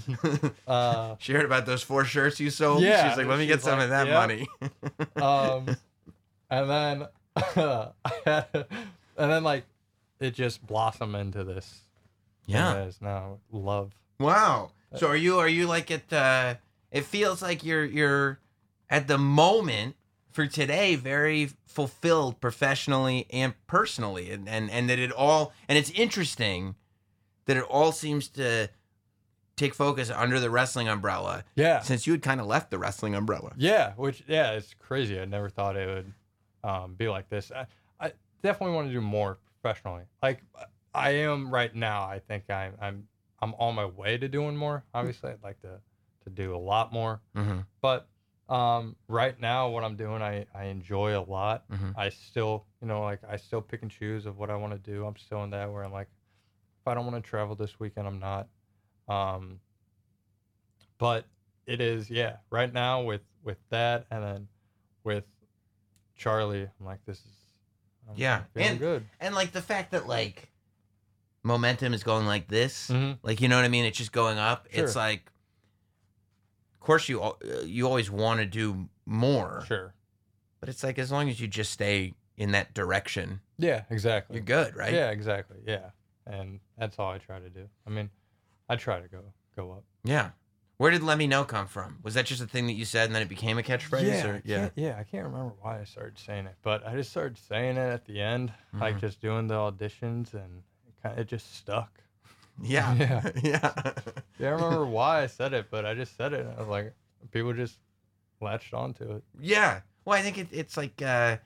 uh, 0.68 1.16
heard 1.28 1.46
about 1.46 1.66
those 1.66 1.84
four 1.84 2.04
shirts 2.06 2.40
you 2.42 2.50
sold. 2.50 2.82
Yeah, 2.84 3.08
She's 3.10 3.18
like, 3.18 3.28
let 3.28 3.40
me 3.40 3.48
get 3.48 3.62
some 3.62 3.78
like, 3.80 3.86
of 3.86 3.90
that 3.92 4.08
"Yep." 4.08 4.16
money. 4.16 4.48
um, 5.16 5.78
and 6.50 6.70
then, 6.70 7.08
and 8.26 9.32
then 9.32 9.44
like, 9.44 9.66
it 10.20 10.32
just 10.34 10.66
blossomed 10.66 11.16
into 11.16 11.44
this. 11.44 11.82
Yeah. 12.46 12.74
that 12.74 12.88
is 12.88 13.02
now 13.02 13.38
love. 13.52 13.94
Wow. 14.20 14.72
So 14.96 15.08
are 15.08 15.16
you 15.16 15.38
are 15.40 15.48
you 15.48 15.68
like 15.68 15.92
at 15.92 16.12
uh 16.12 16.56
it 16.92 17.06
feels 17.06 17.42
like 17.42 17.64
you're 17.64 17.86
you're 17.86 18.40
at 18.90 19.08
the 19.08 19.18
moment 19.20 19.96
for 20.32 20.48
today 20.48 20.96
very 20.96 21.52
fulfilled 21.68 22.42
professionally 22.42 23.28
and 23.30 23.54
personally 23.68 24.32
and 24.32 24.50
and, 24.50 24.72
and 24.72 24.90
that 24.90 24.98
it 25.00 25.12
all 25.12 25.54
and 25.68 25.78
it's 25.78 25.92
interesting 25.92 26.76
that 27.46 27.56
it 27.58 27.64
all 27.64 27.92
seems 27.92 28.28
to 28.30 28.70
take 29.56 29.74
focus 29.76 30.10
under 30.10 30.40
the 30.40 30.50
wrestling 30.50 30.88
umbrella 30.88 31.44
Yeah. 31.56 31.82
since 31.82 32.08
you 32.08 32.14
had 32.14 32.22
kind 32.22 32.40
of 32.42 32.48
left 32.48 32.72
the 32.72 32.80
wrestling 32.80 33.14
umbrella. 33.14 33.52
Yeah, 33.58 33.92
which 33.98 34.24
yeah, 34.28 34.52
it's 34.54 34.74
crazy. 34.80 35.20
I 35.20 35.26
never 35.26 35.50
thought 35.50 35.76
it 35.76 35.88
would 35.88 36.14
um, 36.64 36.94
be 36.96 37.10
like 37.10 37.30
this. 37.30 37.52
I, 37.52 37.66
I 38.00 38.14
definitely 38.42 38.76
want 38.76 38.88
to 38.88 38.94
do 38.94 39.02
more 39.02 39.38
professionally. 39.62 40.04
Like 40.22 40.44
I 40.94 41.12
am 41.12 41.52
right 41.54 41.74
now. 41.74 42.04
I 42.04 42.20
think 42.20 42.50
I'm 42.50 42.74
I'm 42.82 43.08
I'm 43.42 43.54
on 43.56 43.76
my 43.76 43.86
way 43.86 44.18
to 44.18 44.28
doing 44.28 44.56
more. 44.56 44.84
Obviously, 44.94 45.32
I'd 45.32 45.44
like 45.44 45.62
to 45.62 45.80
to 46.24 46.30
do 46.30 46.56
a 46.56 46.58
lot 46.58 46.92
more. 46.92 47.22
Mm-hmm. 47.36 47.60
But 47.82 48.08
um, 48.50 48.96
right 49.08 49.40
now, 49.40 49.70
what 49.70 49.84
I'm 49.84 49.96
doing, 49.96 50.22
I 50.22 50.46
I 50.54 50.66
enjoy 50.66 51.18
a 51.18 51.22
lot. 51.22 51.70
Mhm. 51.70 51.94
I 51.96 52.10
still, 52.10 52.66
you 52.82 52.88
know, 52.88 53.02
like 53.02 53.22
I 53.30 53.38
still 53.38 53.62
pick 53.62 53.82
and 53.82 53.92
choose 53.92 54.26
of 54.26 54.38
what 54.38 54.50
I 54.50 54.56
want 54.56 54.74
to 54.74 54.92
do. 54.92 55.06
I'm 55.06 55.16
still 55.18 55.44
in 55.44 55.52
that 55.52 55.72
where 55.72 55.84
I'm 55.84 55.92
like, 55.92 56.10
if 56.82 56.88
I 56.88 56.94
don't 56.94 57.06
want 57.06 57.24
to 57.24 57.30
travel 57.30 57.56
this 57.56 57.80
weekend, 57.80 58.08
I'm 58.08 58.20
not. 58.20 58.48
Um, 59.08 59.60
but 60.98 61.26
it 61.66 61.82
is, 61.82 62.10
yeah. 62.10 62.38
Right 62.50 62.74
now 62.74 63.04
with 63.04 63.22
with 63.44 63.58
that, 63.70 64.06
and 64.12 64.24
then 64.24 64.48
with 65.04 65.26
Charli, 66.18 66.70
I'm 66.80 66.86
like, 66.86 67.00
this 67.06 67.20
is, 67.20 67.39
I'm 68.10 68.16
Yeah, 68.18 68.44
and- 68.56 68.80
good. 68.80 69.06
And 69.20 69.36
like 69.36 69.52
the 69.52 69.62
fact 69.62 69.92
that 69.92 70.08
like 70.08 70.50
momentum 71.44 71.94
is 71.94 72.04
going 72.04 72.26
like 72.26 72.48
this, 72.48 72.90
Mhm. 72.90 73.20
like 73.24 73.40
you 73.42 73.48
know 73.48 73.56
what 73.56 73.66
I 73.66 73.70
mean, 73.70 73.86
it's 73.86 73.98
just 73.98 74.12
going 74.12 74.38
up. 74.38 74.68
It's 74.72 74.96
like 74.96 75.32
of 76.74 76.80
course 76.80 77.08
you 77.10 77.22
uh, 77.22 77.34
you 77.64 77.88
always 77.88 78.10
want 78.10 78.40
to 78.40 78.46
do 78.46 78.90
more. 79.06 79.64
Sure. 79.68 79.94
But 80.60 80.70
it's 80.70 80.84
like 80.84 81.00
as 81.00 81.12
long 81.12 81.30
as 81.30 81.40
you 81.40 81.48
just 81.48 81.72
stay 81.72 82.14
in 82.38 82.52
that 82.52 82.74
direction, 82.74 83.42
Yeah, 83.58 83.84
exactly. 83.90 84.36
you're 84.38 84.46
good, 84.46 84.76
right? 84.76 84.94
Yeah, 84.94 85.12
exactly. 85.12 85.58
Yeah, 85.66 85.92
and 86.26 86.60
that's 86.78 86.98
all 87.00 87.12
I 87.12 87.18
try 87.18 87.40
to 87.40 87.50
do. 87.50 87.70
I 87.86 87.90
mean, 87.90 88.10
I 88.68 88.76
try 88.76 89.00
to 89.00 89.08
go 89.08 89.34
go 89.56 89.72
up. 89.72 89.84
Yeah. 90.04 90.32
Where 90.80 90.92
did 90.92 91.04
let 91.04 91.18
me 91.18 91.28
know 91.28 91.44
come 91.44 91.68
from? 91.68 92.00
Was 92.04 92.14
that 92.14 92.26
just 92.26 92.42
a 92.42 92.48
thing 92.48 92.66
that 92.68 92.74
you 92.74 92.86
said 92.86 93.08
and 93.08 93.14
then 93.14 93.22
it 93.22 93.28
became 93.28 93.58
a 93.58 93.62
catchphrase? 93.62 94.04
yeah, 94.08 94.26
Or, 94.28 94.36
I 94.36 94.40
can't- 94.40 94.72
yeah. 94.78 94.96
I 94.98 95.04
can't 95.04 95.26
remember 95.26 95.52
why 95.60 95.82
I 95.82 95.84
started 95.84 96.18
saying 96.18 96.46
it, 96.46 96.56
but 96.64 96.88
I 96.88 96.96
just 96.96 97.10
started 97.12 97.38
saying 97.38 97.76
it 97.76 97.82
at 97.94 98.06
the 98.06 98.22
end, 98.22 98.54
like 98.74 98.96
Mhm. 98.96 99.02
just 99.02 99.20
doing 99.22 99.48
the 99.48 99.56
auditions, 99.56 100.34
and 100.34 100.64
it, 100.88 100.94
kind 101.04 101.20
it 101.20 101.28
just 101.28 101.54
stuck. 101.54 102.00
Yeah. 102.62 102.94
Yeah. 102.98 103.32
Yeah. 103.44 103.94
Yeah, 104.40 104.48
I 104.48 104.52
remember 104.52 104.86
why 104.86 105.22
I 105.24 105.28
said 105.28 105.54
it, 105.54 105.70
but 105.70 105.86
I 105.86 105.94
just 105.96 106.16
said 106.16 106.32
it. 106.32 106.46
And 106.46 106.56
I 106.56 106.60
was 106.60 106.70
like, 106.70 106.94
people 107.32 107.52
just 107.52 107.78
latched 108.40 108.74
onto 108.74 109.16
it. 109.16 109.24
Yeah. 109.38 109.82
Well, 110.06 110.18
I 110.18 110.22
think 110.22 110.38
it, 110.38 110.48
it's 110.52 110.78
like 110.78 111.02
uh, 111.02 111.38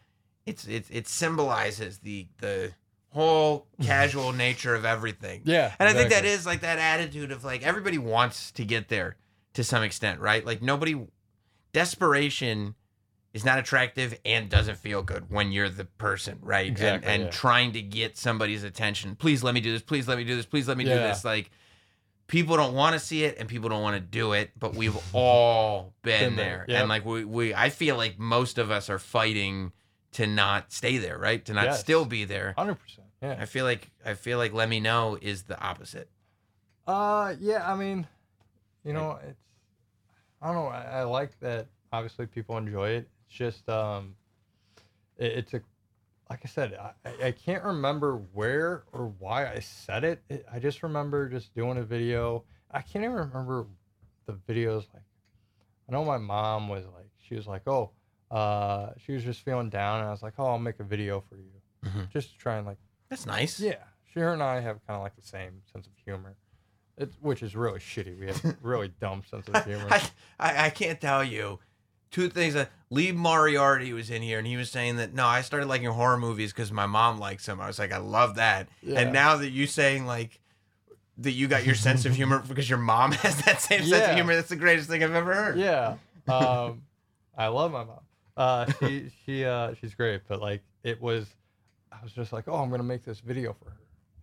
it's 0.45 0.67
it 0.67 0.85
it 0.91 1.07
symbolizes 1.07 1.97
the 1.99 2.27
the 2.37 2.71
whole 3.09 3.65
casual 3.81 4.31
nature 4.31 4.75
of 4.75 4.85
everything. 4.85 5.41
Yeah, 5.43 5.73
And 5.79 5.89
I 5.89 5.93
think 5.93 6.11
that 6.11 6.23
is 6.23 6.45
like 6.45 6.61
that 6.61 6.77
attitude 6.77 7.31
of 7.31 7.43
like 7.43 7.63
everybody 7.63 7.97
wants 7.97 8.51
to 8.51 8.63
get 8.63 8.89
there 8.89 9.15
to 9.53 9.63
some 9.63 9.83
extent, 9.83 10.19
right? 10.19 10.45
Like 10.45 10.61
nobody 10.61 11.07
desperation 11.73 12.75
is 13.33 13.43
not 13.43 13.57
attractive 13.57 14.17
and 14.25 14.47
doesn't 14.49 14.77
feel 14.77 15.01
good 15.01 15.29
when 15.29 15.51
you're 15.51 15.69
the 15.69 15.85
person, 15.85 16.37
right? 16.41 16.67
Exactly, 16.67 17.07
and 17.07 17.15
and 17.15 17.23
yeah. 17.25 17.29
trying 17.31 17.71
to 17.73 17.81
get 17.81 18.17
somebody's 18.17 18.63
attention. 18.63 19.15
Please 19.15 19.43
let 19.43 19.53
me 19.53 19.61
do 19.61 19.71
this. 19.71 19.81
Please 19.81 20.07
let 20.07 20.17
me 20.17 20.23
do 20.23 20.35
this. 20.35 20.45
Please 20.45 20.67
let 20.67 20.77
me 20.77 20.83
do 20.83 20.91
this. 20.91 21.25
Like 21.25 21.49
people 22.27 22.55
don't 22.55 22.73
want 22.73 22.93
to 22.93 22.99
see 22.99 23.23
it 23.23 23.37
and 23.39 23.49
people 23.49 23.69
don't 23.69 23.81
want 23.81 23.95
to 23.95 24.01
do 24.01 24.33
it, 24.33 24.51
but 24.57 24.75
we've 24.75 24.97
all 25.13 25.93
been, 26.03 26.29
Been 26.29 26.35
there. 26.35 26.63
there, 26.67 26.75
yep. 26.75 26.79
And 26.81 26.89
like 26.89 27.05
we, 27.05 27.25
we 27.25 27.53
I 27.55 27.69
feel 27.69 27.97
like 27.97 28.19
most 28.19 28.57
of 28.57 28.69
us 28.71 28.89
are 28.89 28.99
fighting 28.99 29.71
to 30.13 30.27
not 30.27 30.71
stay 30.71 30.97
there, 30.99 31.17
right? 31.17 31.43
To 31.45 31.53
not 31.53 31.65
Yes. 31.65 31.79
still 31.79 32.05
be 32.05 32.25
there. 32.25 32.53
Hundred 32.57 32.75
percent. 32.75 33.07
Yeah. 33.21 33.37
I 33.39 33.45
feel 33.45 33.65
like 33.65 33.89
I 34.05 34.13
feel 34.13 34.37
like 34.37 34.53
let 34.53 34.69
me 34.69 34.79
know 34.79 35.17
is 35.21 35.43
the 35.43 35.59
opposite. 35.59 36.09
Uh, 36.85 37.33
yeah. 37.39 37.69
I 37.71 37.75
mean, 37.75 38.05
you 38.83 38.93
know, 38.93 39.19
it's 39.27 39.39
I 40.41 40.47
don't 40.47 40.55
know. 40.55 40.67
I, 40.67 40.81
I 40.99 41.03
like 41.03 41.39
that. 41.39 41.67
Obviously, 41.91 42.25
people 42.27 42.57
enjoy 42.57 42.89
it. 42.89 43.09
It's 43.27 43.35
just 43.35 43.69
um, 43.69 44.15
it, 45.17 45.31
it's 45.33 45.53
a 45.53 45.61
like 46.29 46.41
I 46.43 46.47
said. 46.47 46.73
I, 46.73 47.27
I- 47.27 47.31
can't 47.31 47.63
remember 47.63 48.17
where 48.33 48.83
or 48.91 49.13
why 49.19 49.47
I 49.51 49.59
said 49.59 50.03
it. 50.03 50.21
it. 50.29 50.45
I 50.51 50.59
just 50.59 50.83
remember 50.83 51.29
just 51.29 51.53
doing 51.53 51.77
a 51.77 51.83
video. 51.83 52.43
I 52.71 52.81
can't 52.81 53.05
even 53.05 53.17
remember 53.17 53.67
the 54.25 54.33
videos. 54.33 54.85
Like, 54.93 55.03
I 55.87 55.91
know 55.91 56.03
my 56.03 56.17
mom 56.17 56.69
was 56.69 56.85
like, 56.95 57.09
she 57.19 57.35
was 57.35 57.45
like, 57.45 57.67
oh, 57.67 57.91
uh, 58.31 58.91
she 58.97 59.11
was 59.11 59.23
just 59.23 59.41
feeling 59.41 59.69
down, 59.69 59.99
and 59.99 60.07
I 60.07 60.11
was 60.11 60.23
like, 60.23 60.33
oh, 60.39 60.45
I'll 60.47 60.57
make 60.59 60.79
a 60.79 60.83
video 60.83 61.21
for 61.29 61.35
you, 61.35 61.51
Mhm. 61.85 62.09
just 62.09 62.31
to 62.31 62.37
try 62.37 62.57
and 62.57 62.65
like 62.65 62.77
That's 63.09 63.25
nice. 63.27 63.59
yeah, 63.59 63.75
she 64.11 64.19
her 64.21 64.33
and 64.33 64.41
I 64.41 64.55
have 64.61 64.79
kind 64.87 64.97
of 64.97 65.03
like 65.03 65.15
the 65.15 65.21
same 65.21 65.61
sense 65.71 65.85
of 65.85 65.93
humor, 66.03 66.35
it, 66.97 67.11
which 67.21 67.41
is 67.43 67.55
really 67.55 67.79
shitty. 67.79 68.19
We 68.19 68.27
have 68.27 68.57
really 68.61 68.93
dumb 68.99 69.23
sense 69.29 69.47
of 69.47 69.65
humor. 69.65 69.87
I, 69.89 70.01
I 70.39 70.65
I 70.65 70.69
can't 70.69 70.99
tell 70.99 71.23
you 71.23 71.59
two 72.11 72.29
things. 72.29 72.53
That 72.53 72.69
Lee 72.89 73.11
Moriarty 73.11 73.93
was 73.93 74.09
in 74.09 74.21
here 74.21 74.37
and 74.37 74.47
he 74.47 74.57
was 74.57 74.69
saying 74.69 74.97
that 74.97 75.13
no, 75.13 75.25
I 75.25 75.41
started 75.41 75.67
liking 75.67 75.87
horror 75.87 76.17
movies 76.17 76.53
because 76.53 76.71
my 76.71 76.85
mom 76.85 77.19
likes 77.19 77.45
them. 77.45 77.59
I 77.59 77.67
was 77.67 77.79
like, 77.79 77.91
I 77.91 77.97
love 77.97 78.35
that. 78.35 78.69
Yeah. 78.81 78.99
And 78.99 79.13
now 79.13 79.37
that 79.37 79.49
you 79.49 79.67
saying 79.67 80.05
like 80.05 80.39
that 81.17 81.31
you 81.31 81.47
got 81.47 81.65
your 81.65 81.75
sense 81.75 82.05
of 82.05 82.15
humor 82.15 82.43
because 82.47 82.69
your 82.69 82.79
mom 82.79 83.11
has 83.11 83.43
that 83.43 83.61
same 83.61 83.83
sense 83.83 84.09
of 84.09 84.15
humor, 84.15 84.35
that's 84.35 84.49
the 84.49 84.55
greatest 84.55 84.89
thing 84.89 85.03
I've 85.03 85.13
ever 85.13 85.33
heard. 85.33 85.57
yeah, 85.57 85.95
um, 86.27 86.83
I 87.37 87.47
love 87.47 87.71
my 87.71 87.83
mom. 87.83 87.99
Uh, 88.35 88.65
she 88.79 89.11
she 89.25 89.45
uh, 89.45 89.73
she's 89.79 89.93
great, 89.93 90.21
but 90.27 90.41
like 90.41 90.61
it 90.83 90.99
was, 90.99 91.27
I 91.91 91.97
was 92.03 92.11
just 92.11 92.33
like, 92.33 92.47
oh, 92.47 92.55
I'm 92.55 92.69
gonna 92.71 92.83
make 92.83 93.03
this 93.03 93.19
video 93.19 93.53
for 93.53 93.69
her, 93.69 93.77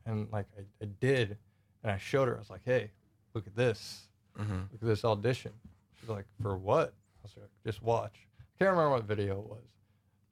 and 0.07 0.29
like 0.33 0.47
I, 0.59 0.63
I 0.85 0.89
did, 1.01 1.37
and 1.83 1.93
I 1.93 1.99
showed 1.99 2.29
her. 2.29 2.37
I 2.37 2.39
was 2.39 2.51
like, 2.51 2.63
hey, 2.65 2.91
look 3.35 3.47
at 3.47 3.57
this. 3.57 4.03
Mhm. 4.39 4.71
Look 4.73 4.83
at 4.83 4.89
this 4.89 5.05
audition. 5.05 5.53
She's 5.99 6.09
like, 6.09 6.27
for 6.43 6.57
what? 6.57 6.89
I 6.89 7.23
was 7.25 7.33
like, 7.37 7.51
just 7.67 7.83
watch. 7.83 8.15
I 8.39 8.45
can't 8.65 8.71
remember 8.71 8.91
what 8.93 9.05
video 9.05 9.39
it 9.41 9.47
was. 9.47 9.65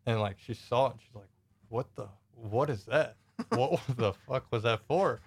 And 0.07 0.21
like 0.21 0.37
she 0.39 0.55
saw 0.55 0.87
it 0.87 0.93
and 0.93 1.01
she's 1.01 1.15
like, 1.15 1.29
what 1.69 1.87
the 1.97 2.09
what 2.35 2.71
is 2.71 2.85
that? 2.85 3.17
what 3.51 3.81
the 3.97 4.13
fuck 4.27 4.47
was 4.51 4.63
that 4.63 4.81
for? 4.89 5.21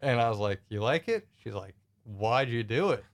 And 0.00 0.20
I 0.20 0.28
was 0.30 0.38
like, 0.38 0.60
you 0.68 0.80
like 0.80 1.08
it? 1.08 1.26
She's 1.42 1.54
like, 1.54 1.74
why'd 2.04 2.48
you 2.48 2.62
do 2.62 2.90
it? 2.90 3.04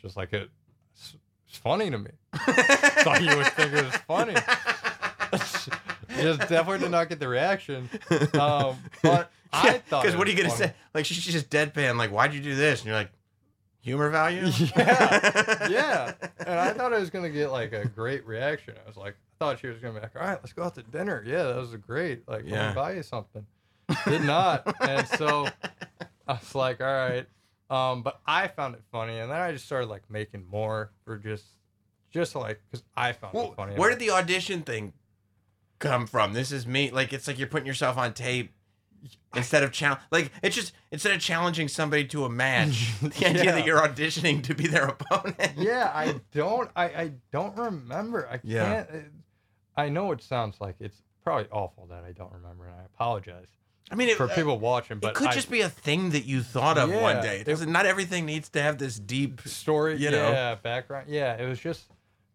She's 0.00 0.16
like, 0.16 0.32
it, 0.32 0.48
it's, 0.94 1.14
it's 1.48 1.58
funny 1.58 1.90
to 1.90 1.98
me. 1.98 2.10
Thought 2.34 3.22
you 3.22 3.36
would 3.36 3.46
think 3.48 3.72
it 3.72 3.84
was 3.84 3.94
funny. 4.06 4.34
Just 6.22 6.40
definitely 6.40 6.78
did 6.80 6.90
not 6.90 7.08
get 7.08 7.20
the 7.20 7.28
reaction. 7.28 7.88
Um, 8.38 8.76
but 9.02 9.30
I 9.52 9.78
thought 9.78 10.02
Because 10.02 10.16
what 10.16 10.26
are 10.26 10.30
you 10.30 10.36
gonna 10.36 10.50
say? 10.50 10.72
Like 10.94 11.04
she's 11.06 11.24
just 11.24 11.48
deadpan. 11.50 11.96
Like 11.96 12.10
why'd 12.10 12.34
you 12.34 12.40
do 12.40 12.54
this? 12.54 12.80
And 12.80 12.88
you're 12.88 12.96
like, 12.96 13.10
humor 13.80 14.10
value. 14.10 14.42
Yeah, 14.76 15.68
yeah. 15.68 16.12
And 16.38 16.58
I 16.60 16.72
thought 16.72 16.92
I 16.92 16.98
was 16.98 17.10
gonna 17.10 17.30
get 17.30 17.50
like 17.50 17.72
a 17.72 17.86
great 17.86 18.26
reaction. 18.26 18.74
I 18.84 18.86
was 18.88 18.96
like, 18.96 19.14
I 19.14 19.44
thought 19.44 19.60
she 19.60 19.66
was 19.68 19.78
gonna 19.78 19.94
be 19.94 20.00
like, 20.00 20.14
all 20.16 20.22
right, 20.22 20.38
let's 20.42 20.52
go 20.52 20.64
out 20.64 20.74
to 20.76 20.82
dinner. 20.82 21.22
Yeah, 21.26 21.44
that 21.44 21.56
was 21.56 21.74
great. 21.76 22.28
Like, 22.28 22.42
let 22.44 22.48
Yeah. 22.48 22.68
me 22.70 22.74
buy 22.74 22.92
you 22.94 23.02
something. 23.02 23.46
Did 24.06 24.22
not. 24.24 24.74
and 24.82 25.06
so 25.08 25.48
I 26.26 26.32
was 26.34 26.54
like, 26.54 26.80
all 26.80 26.86
right. 26.86 27.26
Um, 27.70 28.02
but 28.02 28.20
I 28.26 28.48
found 28.48 28.74
it 28.74 28.82
funny, 28.92 29.18
and 29.18 29.30
then 29.30 29.38
I 29.40 29.52
just 29.52 29.66
started 29.66 29.88
like 29.88 30.02
making 30.10 30.46
more 30.50 30.90
for 31.04 31.16
just, 31.18 31.44
just 32.10 32.34
like, 32.34 32.60
cause 32.72 32.82
I 32.96 33.12
found 33.12 33.34
Well, 33.34 33.52
it 33.52 33.56
funny. 33.56 33.74
where 33.76 33.90
did 33.90 33.98
the 33.98 34.10
audition 34.10 34.62
thing 34.62 34.92
come 35.78 36.06
from? 36.06 36.32
This 36.32 36.52
is 36.52 36.66
me. 36.66 36.90
Like 36.90 37.12
it's 37.12 37.26
like 37.26 37.38
you're 37.38 37.48
putting 37.48 37.66
yourself 37.66 37.96
on 37.98 38.12
tape 38.14 38.52
instead 39.34 39.62
of 39.62 39.70
challenge. 39.72 40.00
Like 40.10 40.32
it's 40.42 40.56
just 40.56 40.72
instead 40.90 41.14
of 41.14 41.20
challenging 41.20 41.68
somebody 41.68 42.04
to 42.06 42.24
a 42.24 42.28
match, 42.28 42.92
the 43.02 43.26
idea 43.26 43.44
Yeah. 43.44 43.52
that 43.52 43.64
you're 43.66 43.80
auditioning 43.80 44.42
to 44.44 44.54
be 44.54 44.66
their 44.66 44.86
opponent. 44.86 45.52
yeah, 45.56 45.90
I 45.94 46.20
don't, 46.32 46.70
I, 46.76 46.84
I 46.84 47.12
don't 47.32 47.56
remember. 47.56 48.28
I 48.28 48.40
Yeah. 48.42 48.84
can't. 48.84 49.04
I 49.76 49.88
know 49.88 50.10
it 50.12 50.22
sounds 50.22 50.60
like 50.60 50.76
it's 50.80 51.02
probably 51.22 51.46
awful 51.52 51.86
that 51.90 52.02
I 52.04 52.12
don't 52.12 52.32
remember, 52.32 52.64
and 52.66 52.74
I 52.80 52.84
apologize 52.84 53.46
I 53.90 53.94
mean, 53.94 54.08
it, 54.08 54.16
for 54.16 54.24
uh, 54.28 54.34
people 54.34 54.58
watching. 54.58 54.98
But 54.98 55.10
it 55.10 55.14
could 55.14 55.28
I, 55.28 55.32
just 55.32 55.50
be 55.50 55.60
a 55.60 55.68
thing 55.68 56.10
that 56.10 56.24
you 56.24 56.42
thought 56.42 56.76
of 56.78 56.90
one 56.92 57.22
day. 57.22 57.36
It 57.36 57.40
it- 57.42 57.44
doesn't. 57.52 57.70
Not 57.70 57.86
everything 57.86 58.26
needs 58.26 58.48
to 58.50 58.60
have 58.62 58.78
this 58.78 58.98
deep. 58.98 59.40
story, 59.46 59.96
you 59.98 60.10
know? 60.10 60.30
yeah, 60.30 60.56
background, 60.56 61.06
yeah. 61.08 61.40
It 61.40 61.46
was 61.48 61.60
just, 61.60 61.84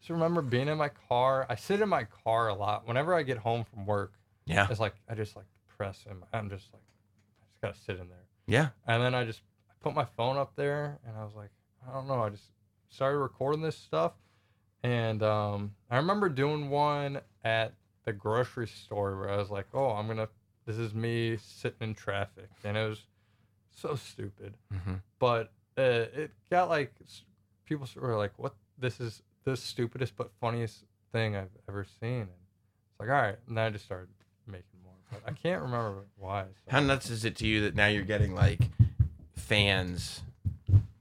just 0.03 0.09
remember 0.11 0.41
being 0.41 0.67
in 0.67 0.77
my 0.77 0.89
car. 1.07 1.45
I 1.49 1.55
sit 1.55 1.79
in 1.81 1.87
my 1.87 2.03
car 2.03 2.49
a 2.49 2.53
lot. 2.53 2.85
Whenever 2.85 3.13
I 3.15 3.23
get 3.23 3.37
home 3.37 3.63
from 3.63 3.85
work, 3.85 4.13
Yeah. 4.45 4.67
it's 4.69 4.79
like 4.79 4.95
I 5.09 5.15
just 5.15 5.35
like 5.35 5.45
press 5.77 6.05
and 6.09 6.21
I'm 6.33 6.49
just 6.49 6.67
like, 6.73 6.81
I 7.41 7.45
just 7.45 7.61
gotta 7.61 7.77
sit 7.85 8.01
in 8.01 8.09
there. 8.09 8.25
Yeah. 8.45 8.69
And 8.85 9.01
then 9.01 9.15
I 9.15 9.23
just 9.23 9.41
I 9.69 9.73
put 9.81 9.95
my 9.95 10.03
phone 10.03 10.35
up 10.37 10.51
there 10.57 10.99
and 11.07 11.15
I 11.17 11.23
was 11.23 11.33
like, 11.35 11.51
I 11.89 11.93
don't 11.93 12.07
know. 12.07 12.21
I 12.21 12.29
just 12.29 12.43
started 12.89 13.17
recording 13.19 13.61
this 13.61 13.77
stuff. 13.77 14.11
And 14.83 15.23
um, 15.23 15.73
I 15.89 15.95
remember 15.95 16.27
doing 16.27 16.69
one 16.69 17.21
at 17.45 17.73
the 18.03 18.11
grocery 18.11 18.67
store 18.67 19.17
where 19.17 19.29
I 19.29 19.37
was 19.37 19.49
like, 19.49 19.67
oh, 19.73 19.91
I'm 19.91 20.07
to, 20.17 20.27
this 20.65 20.77
is 20.77 20.93
me 20.93 21.37
sitting 21.37 21.77
in 21.79 21.93
traffic. 21.95 22.49
And 22.65 22.75
it 22.75 22.89
was 22.89 23.05
so 23.71 23.95
stupid. 23.95 24.55
Mhm. 24.73 25.01
But 25.19 25.53
uh, 25.77 26.11
it 26.13 26.31
got 26.49 26.67
like, 26.67 26.93
people 27.65 27.87
were 27.95 28.17
like, 28.17 28.33
what? 28.37 28.53
This 28.77 28.99
is 28.99 29.21
the 29.43 29.55
stupidest 29.57 30.15
but 30.15 30.31
funniest 30.39 30.83
thing 31.11 31.35
I've 31.35 31.49
ever 31.69 31.85
seen. 32.01 32.21
And 32.21 32.29
it's 32.91 32.99
like, 32.99 33.09
all 33.09 33.15
right. 33.15 33.35
And 33.47 33.57
then 33.57 33.65
I 33.65 33.69
just 33.69 33.85
started 33.85 34.09
making 34.47 34.65
more. 34.83 34.93
But 35.11 35.21
I 35.27 35.31
can't 35.33 35.61
remember 35.61 36.05
why. 36.17 36.43
so- 36.65 36.71
How 36.71 36.79
nuts 36.79 37.09
is 37.09 37.25
it 37.25 37.35
to 37.37 37.47
you 37.47 37.61
that 37.61 37.75
now 37.75 37.87
you're 37.87 38.03
getting 38.03 38.33
like 38.35 38.59
fans 39.35 40.21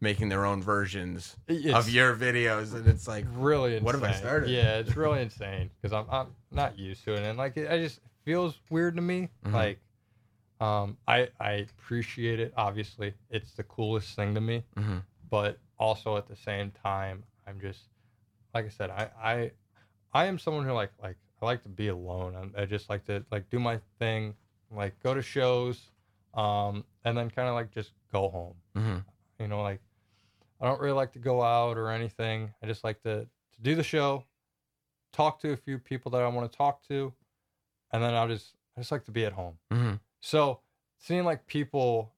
making 0.00 0.28
their 0.28 0.44
own 0.44 0.60
versions 0.62 1.36
of 1.48 1.88
your 1.88 2.16
videos, 2.16 2.74
and 2.74 2.86
it's 2.88 3.06
like, 3.06 3.24
really 3.34 3.72
insane. 3.76 3.84
What 3.84 3.94
have 3.94 4.02
I 4.04 4.12
started? 4.12 4.50
Yeah, 4.50 4.78
it's 4.78 4.96
really 4.96 5.22
insane 5.28 5.70
because 5.80 5.92
I'm 5.92 6.06
I'm 6.10 6.26
not 6.50 6.76
used 6.78 7.04
to 7.04 7.14
it, 7.14 7.20
and 7.22 7.38
like 7.38 7.56
it, 7.56 7.70
I 7.70 7.78
just 7.78 8.00
feels 8.24 8.58
weird 8.68 8.96
to 8.96 9.02
me. 9.02 9.28
Mhm. 9.46 9.52
Like, 9.52 9.78
um, 10.60 10.96
I 11.06 11.28
I 11.38 11.66
appreciate 11.78 12.40
it. 12.40 12.52
Obviously, 12.56 13.14
it's 13.30 13.52
the 13.52 13.62
coolest 13.62 14.16
thing 14.16 14.34
to 14.34 14.40
me, 14.40 14.64
Mhm. 14.76 15.02
but 15.30 15.58
also 15.78 16.16
at 16.16 16.26
the 16.26 16.36
same 16.36 16.72
time, 16.82 17.22
I'm 17.46 17.60
just 17.60 17.82
like 18.54 18.66
I 18.66 18.68
said, 18.68 18.90
I 18.90 19.10
I 19.22 19.50
I 20.12 20.26
am 20.26 20.38
someone 20.38 20.64
who 20.64 20.72
like 20.72 20.92
like 21.02 21.16
I 21.40 21.46
like 21.46 21.62
to 21.64 21.68
be 21.68 21.88
alone. 21.88 22.36
I'm, 22.36 22.54
I 22.56 22.66
just 22.66 22.88
like 22.88 23.04
to 23.06 23.24
like 23.30 23.50
do 23.50 23.58
my 23.58 23.80
thing, 23.98 24.34
like 24.70 25.00
go 25.02 25.14
to 25.14 25.22
shows, 25.22 25.90
um, 26.34 26.84
and 27.04 27.16
then 27.16 27.30
kind 27.30 27.48
of 27.48 27.54
like 27.54 27.70
just 27.72 27.92
go 28.12 28.28
home. 28.28 28.54
Mhm. 28.76 29.04
You 29.38 29.48
know, 29.48 29.62
like 29.62 29.80
I 30.60 30.66
don't 30.66 30.80
really 30.80 30.94
like 30.94 31.12
to 31.14 31.18
go 31.18 31.42
out 31.42 31.76
or 31.76 31.90
anything. 31.90 32.52
I 32.62 32.66
just 32.66 32.84
like 32.84 33.02
to 33.02 33.26
to 33.54 33.60
do 33.62 33.74
the 33.74 33.82
show, 33.82 34.24
talk 35.12 35.40
to 35.40 35.52
a 35.52 35.56
few 35.56 35.78
people 35.78 36.10
that 36.12 36.22
I 36.22 36.28
want 36.28 36.50
to 36.50 36.56
talk 36.56 36.82
to, 36.88 37.12
and 37.92 38.02
then 38.02 38.14
I'll 38.14 38.28
just 38.28 38.54
I 38.76 38.80
just 38.80 38.92
like 38.92 39.04
to 39.06 39.10
be 39.12 39.24
at 39.24 39.32
home. 39.32 39.58
Mhm. 39.70 40.00
So 40.20 40.60
seeing 40.98 41.24
like 41.24 41.46
people, 41.46 42.12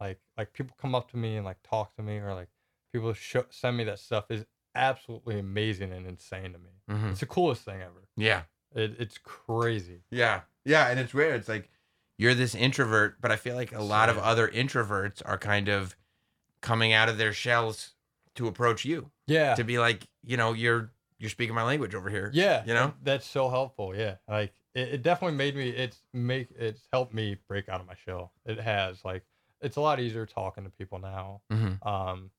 like 0.00 0.20
like 0.36 0.52
people 0.52 0.76
come 0.80 0.94
up 0.94 1.10
to 1.12 1.16
me 1.16 1.36
and 1.36 1.44
like 1.44 1.62
talk 1.62 1.94
to 1.96 2.02
me 2.02 2.18
or 2.18 2.34
like 2.34 2.48
people 2.92 3.12
show, 3.14 3.44
send 3.50 3.76
me 3.76 3.84
that 3.84 3.98
stuff 3.98 4.30
is 4.30 4.44
absolutely 4.74 5.38
amazing 5.38 5.92
and 5.92 6.06
insane 6.06 6.52
to 6.52 6.58
me. 6.58 6.70
Mhm. 6.90 7.10
It's 7.10 7.20
the 7.20 7.26
coolest 7.26 7.62
thing 7.64 7.80
ever. 7.82 8.08
yeah, 8.16 8.42
It, 8.74 8.96
it's 8.98 9.18
crazy. 9.18 10.02
yeah, 10.10 10.42
yeah, 10.64 10.88
and 10.88 10.98
it's 11.00 11.14
weird. 11.14 11.36
It's 11.36 11.48
like 11.48 11.70
you're 12.18 12.34
this 12.34 12.54
introvert, 12.54 13.20
but 13.20 13.30
I 13.30 13.36
feel 13.36 13.54
like 13.54 13.72
a 13.72 13.82
lot 13.82 14.08
of 14.08 14.18
other 14.18 14.48
introverts 14.48 15.22
are 15.24 15.38
kind 15.38 15.68
of 15.68 15.96
coming 16.60 16.92
out 16.92 17.08
of 17.08 17.18
their 17.18 17.32
shells 17.32 17.94
to 18.34 18.46
approach 18.48 18.84
you 18.84 19.10
Yeah. 19.26 19.54
to 19.54 19.64
be 19.64 19.78
like, 19.78 20.06
you 20.24 20.36
know, 20.36 20.52
you're 20.52 20.92
you're 21.18 21.30
speaking 21.30 21.54
my 21.54 21.64
language 21.64 21.94
over 21.96 22.08
here. 22.10 22.30
Yeah, 22.32 22.64
you 22.64 22.74
know. 22.74 22.94
that's 23.02 23.26
so 23.26 23.48
helpful. 23.50 23.94
Yeah, 23.96 24.16
like 24.28 24.54
it, 24.74 24.88
it 24.94 25.02
definitely 25.02 25.36
made 25.36 25.56
me. 25.56 25.70
It's 25.70 26.00
make 26.12 26.48
it's 26.56 26.82
helped 26.92 27.12
me 27.12 27.36
break 27.48 27.68
out 27.68 27.80
of 27.80 27.86
my 27.88 27.96
shell. 28.04 28.32
It 28.44 28.60
has 28.60 29.04
like 29.04 29.24
it's 29.60 29.76
a 29.76 29.80
lot 29.80 29.98
easier 29.98 30.24
talking 30.26 30.62
to 30.64 30.70
people 30.70 31.00
now. 31.00 31.42
Mhm. 31.52 31.84
Um, 31.84 32.30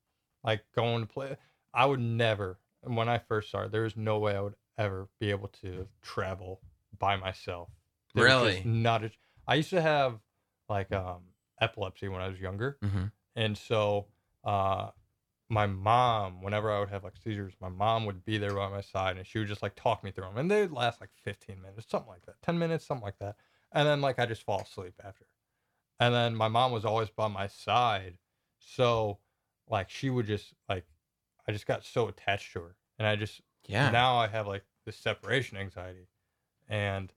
like 0.44 0.64
going 0.76 1.06
to 1.06 1.12
play. 1.12 1.36
I 1.74 1.86
would 1.86 2.00
never. 2.00 2.60
When 2.82 3.10
I 3.10 3.18
first 3.20 3.50
started, 3.50 3.72
there 3.72 3.84
was 3.84 3.98
no 3.98 4.20
way 4.20 4.36
I 4.36 4.42
would 4.42 4.56
ever 4.78 5.10
be 5.20 5.32
able 5.32 5.50
to 5.50 5.88
travel 6.02 6.62
by 6.98 7.16
myself. 7.18 7.70
There 8.16 8.26
Really? 8.26 8.62
not. 8.64 9.04
A, 9.04 9.12
I 9.48 9.56
used 9.56 9.70
to 9.72 9.82
have 9.82 10.22
like 10.70 10.92
um 10.92 11.34
epilepsy 11.62 12.08
when 12.08 12.22
I 12.22 12.28
was 12.28 12.40
younger. 12.40 12.80
Mhm. 12.82 13.12
And 13.36 13.58
so 13.58 14.08
uh 14.44 14.92
my 15.50 15.66
mom, 15.68 16.42
whenever 16.42 16.72
I 16.72 16.80
would 16.80 16.90
have 16.90 17.04
like 17.04 17.18
seizures, 17.18 17.54
my 17.60 17.70
mom 17.70 18.06
would 18.06 18.24
be 18.26 18.38
there 18.38 18.54
by 18.54 18.70
my 18.70 18.82
side 18.82 19.18
and 19.18 19.26
she 19.28 19.40
would 19.40 19.48
just 19.48 19.64
like 19.64 19.76
talk 19.76 20.04
me 20.04 20.12
through 20.12 20.26
them. 20.26 20.38
And 20.38 20.50
they'd 20.52 20.72
last 20.72 21.02
like 21.02 21.12
15 21.14 21.62
minutes, 21.62 21.90
something 21.90 22.10
like 22.10 22.26
that, 22.28 22.42
10 22.42 22.60
minutes, 22.60 22.86
something 22.86 23.06
like 23.06 23.20
that. 23.20 23.38
And 23.72 23.88
then 23.88 24.02
like 24.02 24.20
I 24.20 24.26
just 24.28 24.44
fall 24.44 24.62
asleep 24.62 24.96
after. 25.04 25.26
And 26.00 26.14
then 26.14 26.36
my 26.36 26.48
mom 26.48 26.72
was 26.72 26.86
always 26.86 27.10
by 27.10 27.28
my 27.28 27.48
side 27.48 28.18
So, 28.60 29.20
like, 29.70 29.90
she 29.90 30.10
would 30.10 30.26
just 30.26 30.54
like, 30.68 30.86
I 31.50 31.52
just 31.52 31.66
got 31.66 31.84
so 31.84 32.08
attached 32.08 32.54
to 32.54 32.60
her, 32.60 32.76
and 33.00 33.08
I 33.08 33.16
just 33.16 33.42
Yeah. 33.66 33.90
now 33.90 34.18
I 34.20 34.28
have 34.28 34.46
like 34.46 34.62
this 34.86 34.96
separation 34.96 35.58
anxiety, 35.58 36.06
and 36.68 37.12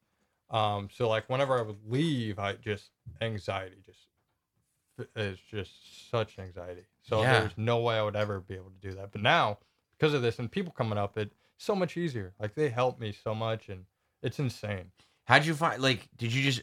um, 0.48 0.88
so 0.90 1.06
like 1.06 1.28
whenever 1.28 1.58
I 1.58 1.60
would 1.60 1.86
leave, 1.86 2.38
I 2.38 2.54
just 2.54 2.92
anxiety 3.20 3.82
just 3.84 4.08
is 5.14 5.38
just 5.38 6.10
such 6.10 6.38
anxiety. 6.38 6.86
So 7.02 7.20
Yeah. 7.20 7.40
there's 7.40 7.58
no 7.58 7.80
way 7.80 7.98
I 7.98 8.02
would 8.02 8.16
ever 8.16 8.40
be 8.40 8.54
able 8.54 8.70
to 8.70 8.88
do 8.88 8.94
that. 8.94 9.12
But 9.12 9.20
now 9.20 9.58
because 9.98 10.14
of 10.14 10.22
this 10.22 10.38
and 10.38 10.50
people 10.50 10.72
coming 10.72 10.96
up, 10.96 11.18
it's 11.18 11.36
so 11.58 11.74
much 11.74 11.98
easier. 11.98 12.32
Like 12.40 12.54
they 12.54 12.70
help 12.70 12.98
me 12.98 13.12
so 13.12 13.34
much, 13.34 13.68
and 13.68 13.84
it's 14.22 14.38
insane. 14.38 14.92
How'd 15.26 15.44
you 15.44 15.52
find 15.52 15.82
like 15.82 16.08
did 16.16 16.32
you 16.32 16.42
just 16.42 16.62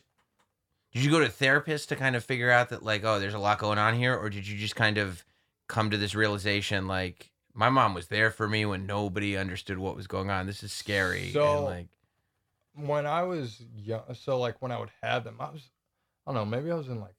did 0.91 1.03
you 1.03 1.11
go 1.11 1.19
to 1.19 1.27
a 1.27 1.29
therapist 1.29 1.89
to 1.89 1.95
kind 1.95 2.15
of 2.15 2.23
figure 2.23 2.49
out 2.49 2.69
that 2.69 2.81
like, 2.81 3.03
oh, 3.03 3.19
there's 3.19 3.35
a 3.35 3.39
lot 3.39 3.59
going 3.59 3.77
on 3.77 3.93
here, 3.93 4.15
or 4.15 4.31
did 4.31 4.47
you 4.47 4.57
just 4.57 4.75
kind 4.75 4.97
of 4.97 5.23
come 5.67 5.91
to 5.91 5.97
this 5.97 6.15
realization 6.15 6.87
like 6.87 7.28
my 7.53 7.69
mom 7.69 7.93
was 7.93 8.07
there 8.07 8.31
for 8.31 8.47
me 8.47 8.65
when 8.65 8.85
nobody 8.85 9.35
understood 9.37 9.77
what 9.79 9.95
was 9.95 10.07
going 10.07 10.29
on. 10.29 10.45
This 10.45 10.63
is 10.63 10.71
scary. 10.71 11.31
So- 11.31 11.55
and 11.57 11.65
like 11.65 11.87
when 12.75 13.05
I 13.05 13.23
was 13.23 13.61
young, 13.75 14.03
so 14.13 14.39
like 14.39 14.61
when 14.61 14.71
I 14.71 14.79
would 14.79 14.91
have 15.01 15.23
them, 15.23 15.37
I 15.39 15.49
was, 15.49 15.69
I 16.25 16.31
don't 16.31 16.35
know, 16.35 16.45
maybe 16.45 16.71
I 16.71 16.75
was 16.75 16.87
in 16.87 16.99
like 17.01 17.15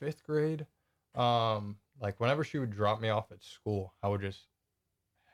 fifth 0.00 0.24
grade. 0.24 0.66
Um, 1.14 1.76
like 2.00 2.18
whenever 2.20 2.44
she 2.44 2.58
would 2.58 2.70
drop 2.70 3.00
me 3.00 3.08
off 3.08 3.30
at 3.32 3.42
school, 3.42 3.94
I 4.02 4.08
would 4.08 4.20
just 4.20 4.44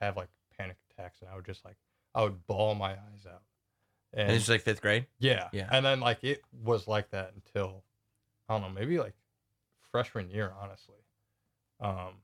have 0.01 0.17
like 0.17 0.29
panic 0.59 0.77
attacks, 0.91 1.21
and 1.21 1.31
I 1.31 1.37
would 1.37 1.45
just 1.47 1.65
like 1.65 1.77
I 2.15 2.23
would 2.23 2.47
bawl 2.47 2.75
my 2.75 2.93
eyes 2.93 3.27
out. 3.27 3.43
and 4.13 4.31
this 4.31 4.43
is 4.45 4.49
like 4.49 4.63
fifth 4.63 4.81
grade? 4.81 5.07
Yeah. 5.19 5.49
Yeah. 5.53 5.69
And 5.71 5.85
then 5.85 6.01
like 6.01 6.23
it 6.23 6.43
was 6.53 6.87
like 6.87 7.11
that 7.11 7.33
until 7.35 7.83
I 8.49 8.55
don't 8.55 8.63
know, 8.63 8.81
maybe 8.81 8.99
like 8.99 9.15
freshman 9.91 10.31
year, 10.31 10.53
honestly. 10.61 10.97
Um 11.81 12.15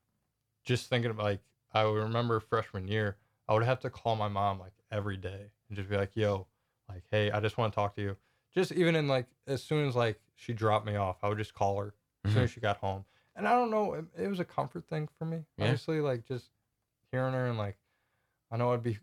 just 0.65 0.89
thinking 0.89 1.11
about 1.11 1.25
like 1.25 1.41
I 1.73 1.85
would 1.85 2.03
remember 2.03 2.41
freshman 2.41 2.89
year, 2.89 3.17
I 3.49 3.55
would 3.55 3.63
have 3.65 3.81
to 3.81 3.91
call 3.91 4.17
my 4.17 4.29
mom 4.29 4.59
like 4.59 4.73
every 4.91 5.17
day 5.17 5.51
and 5.69 5.77
just 5.77 5.89
be 5.89 5.97
like, 5.97 6.17
yo, 6.17 6.47
like, 6.89 7.05
hey, 7.11 7.31
I 7.31 7.41
just 7.41 7.59
want 7.59 7.73
to 7.73 7.75
talk 7.75 7.95
to 7.97 8.03
you. 8.03 8.17
Just 8.55 8.73
even 8.73 8.97
in 8.97 9.07
like 9.09 9.27
as 9.47 9.63
soon 9.63 9.87
as 9.89 9.95
like 9.95 10.21
she 10.35 10.53
dropped 10.53 10.87
me 10.87 10.97
off, 10.97 11.19
I 11.23 11.29
would 11.29 11.39
just 11.39 11.55
call 11.55 11.79
her 11.79 11.95
as 12.25 12.33
soon 12.33 12.41
Mhm. 12.43 12.45
as 12.45 12.51
she 12.51 12.61
got 12.61 12.79
home. 12.79 13.05
And 13.37 13.47
I 13.47 13.53
don't 13.53 13.71
know, 13.71 13.95
it, 13.95 14.05
it 14.19 14.27
was 14.29 14.41
a 14.41 14.45
comfort 14.45 14.87
thing 14.89 15.09
for 15.19 15.25
me. 15.25 15.45
Yeah. 15.57 15.67
Honestly, 15.67 16.01
like 16.01 16.27
just 16.27 16.51
hearing 17.13 17.33
her 17.35 17.47
and 17.47 17.57
like 17.59 17.77
I 18.51 18.57
know 18.57 18.73
I'd 18.73 18.83
be 18.83 18.99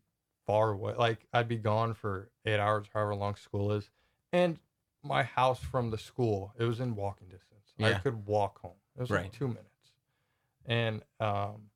far 0.46 0.72
away. 0.72 0.94
Like 0.96 1.26
I'd 1.32 1.48
be 1.48 1.56
gone 1.58 1.94
for 1.94 2.30
eight 2.46 2.60
hours, 2.60 2.88
however 2.94 3.16
long 3.16 3.36
school 3.36 3.72
is, 3.72 3.90
and 4.34 4.60
my 5.04 5.24
house 5.24 5.60
from 5.62 5.90
the 5.92 5.98
school 5.98 6.54
it 6.60 6.66
was 6.66 6.80
in 6.82 6.96
walking 6.96 7.28
distance. 7.30 7.74
I 7.80 7.94
could 7.94 8.26
walk 8.26 8.60
home. 8.62 8.76
It 8.98 9.02
was 9.02 9.10
Right. 9.12 9.24
like 9.24 9.32
two 9.32 9.48
minutes, 9.48 9.92
and 10.66 11.02
um, 11.20 11.70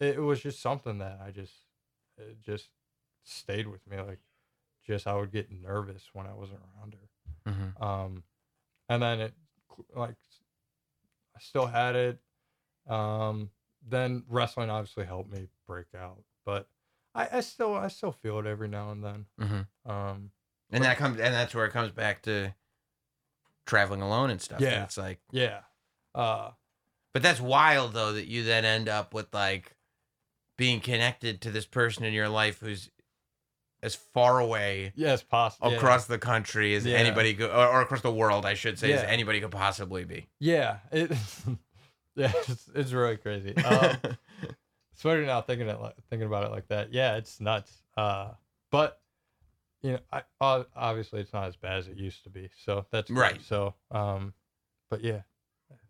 it, 0.00 0.18
was 0.18 0.40
just 0.42 0.60
something 0.60 0.98
that 0.98 1.20
I 1.24 1.30
just 1.30 1.54
it 2.18 2.40
just 2.42 2.68
stayed 3.24 3.66
with 3.66 3.86
me. 3.88 3.98
Like, 4.00 4.20
just 4.86 5.06
I 5.06 5.14
would 5.14 5.32
get 5.32 5.50
nervous 5.50 6.10
when 6.12 6.26
I 6.26 6.34
wasn't 6.34 6.60
around 6.60 6.94
her. 6.94 7.50
Mm-hmm. 7.52 7.82
Um, 7.82 8.22
and 8.88 9.02
then 9.02 9.20
it 9.20 9.34
like 9.94 10.16
I 11.36 11.40
still 11.40 11.66
had 11.66 11.96
it. 11.96 12.18
Um, 12.88 13.50
then 13.86 14.24
wrestling 14.28 14.70
obviously 14.70 15.04
helped 15.04 15.32
me 15.32 15.48
break 15.66 15.86
out, 15.98 16.22
but 16.44 16.68
I, 17.14 17.28
I 17.32 17.40
still 17.40 17.74
I 17.74 17.88
still 17.88 18.12
feel 18.12 18.38
it 18.40 18.46
every 18.46 18.68
now 18.68 18.90
and 18.90 19.02
then. 19.04 19.26
Mm-hmm. 19.40 19.90
Um, 19.90 20.30
And 20.70 20.84
that 20.84 20.96
comes 20.98 21.18
and 21.20 21.34
that's 21.34 21.54
where 21.54 21.66
it 21.66 21.72
comes 21.72 21.92
back 21.92 22.22
to 22.22 22.54
traveling 23.66 24.02
alone 24.02 24.30
and 24.30 24.40
stuff. 24.40 24.58
And 24.58 24.70
Yeah. 24.70 24.84
it's 24.84 24.98
like 24.98 25.20
yeah. 25.30 25.60
Uh, 26.14 26.50
But 27.12 27.22
that's 27.22 27.40
wild 27.40 27.92
though 27.94 28.12
that 28.12 28.26
you 28.26 28.44
then 28.44 28.64
end 28.64 28.88
up 28.88 29.14
with 29.14 29.32
like 29.32 29.74
being 30.56 30.80
connected 30.80 31.40
to 31.42 31.50
this 31.50 31.66
person 31.66 32.04
in 32.04 32.12
your 32.12 32.28
life 32.28 32.60
who's 32.60 32.90
as 33.82 33.94
far 33.94 34.38
away 34.40 34.92
yeah, 34.96 35.12
it's 35.12 35.22
possible. 35.22 35.74
across 35.74 36.06
the 36.06 36.18
country 36.18 36.74
as 36.74 36.86
Yeah. 36.86 36.96
anybody 36.96 37.34
go, 37.34 37.48
or, 37.48 37.66
or 37.68 37.80
across 37.82 38.00
the 38.00 38.10
world, 38.12 38.46
I 38.46 38.54
should 38.54 38.78
say, 38.78 38.92
as 38.92 39.02
anybody 39.02 39.40
could 39.40 39.50
possibly 39.50 40.04
be. 40.04 40.28
Yeah. 40.40 40.78
It. 40.90 41.10
yeah, 42.16 42.32
it's, 42.48 42.70
it's 42.74 42.92
really 42.92 43.18
crazy. 43.18 43.54
Um, 43.58 43.96
especially 44.96 45.26
now 45.26 45.42
thinking 45.42 45.68
it 45.68 45.80
like, 45.80 45.96
thinking 46.08 46.26
about 46.26 46.44
it 46.44 46.50
like 46.50 46.68
that. 46.68 46.92
Yeah, 46.94 47.16
it's 47.16 47.40
nuts. 47.40 47.82
Uh, 47.96 48.30
but 48.70 49.00
you 49.82 49.92
know, 49.92 49.98
I 50.40 50.64
obviously 50.74 51.20
it's 51.20 51.34
not 51.34 51.46
as 51.48 51.56
bad 51.56 51.76
as 51.78 51.88
it 51.88 51.98
used 51.98 52.24
to 52.24 52.30
be. 52.30 52.48
So 52.64 52.86
that's 52.90 53.10
good. 53.10 53.18
Right. 53.18 53.42
So, 53.42 53.74
um, 53.90 54.32
but 54.88 55.04
yeah, 55.04 55.20
it's, 55.70 55.82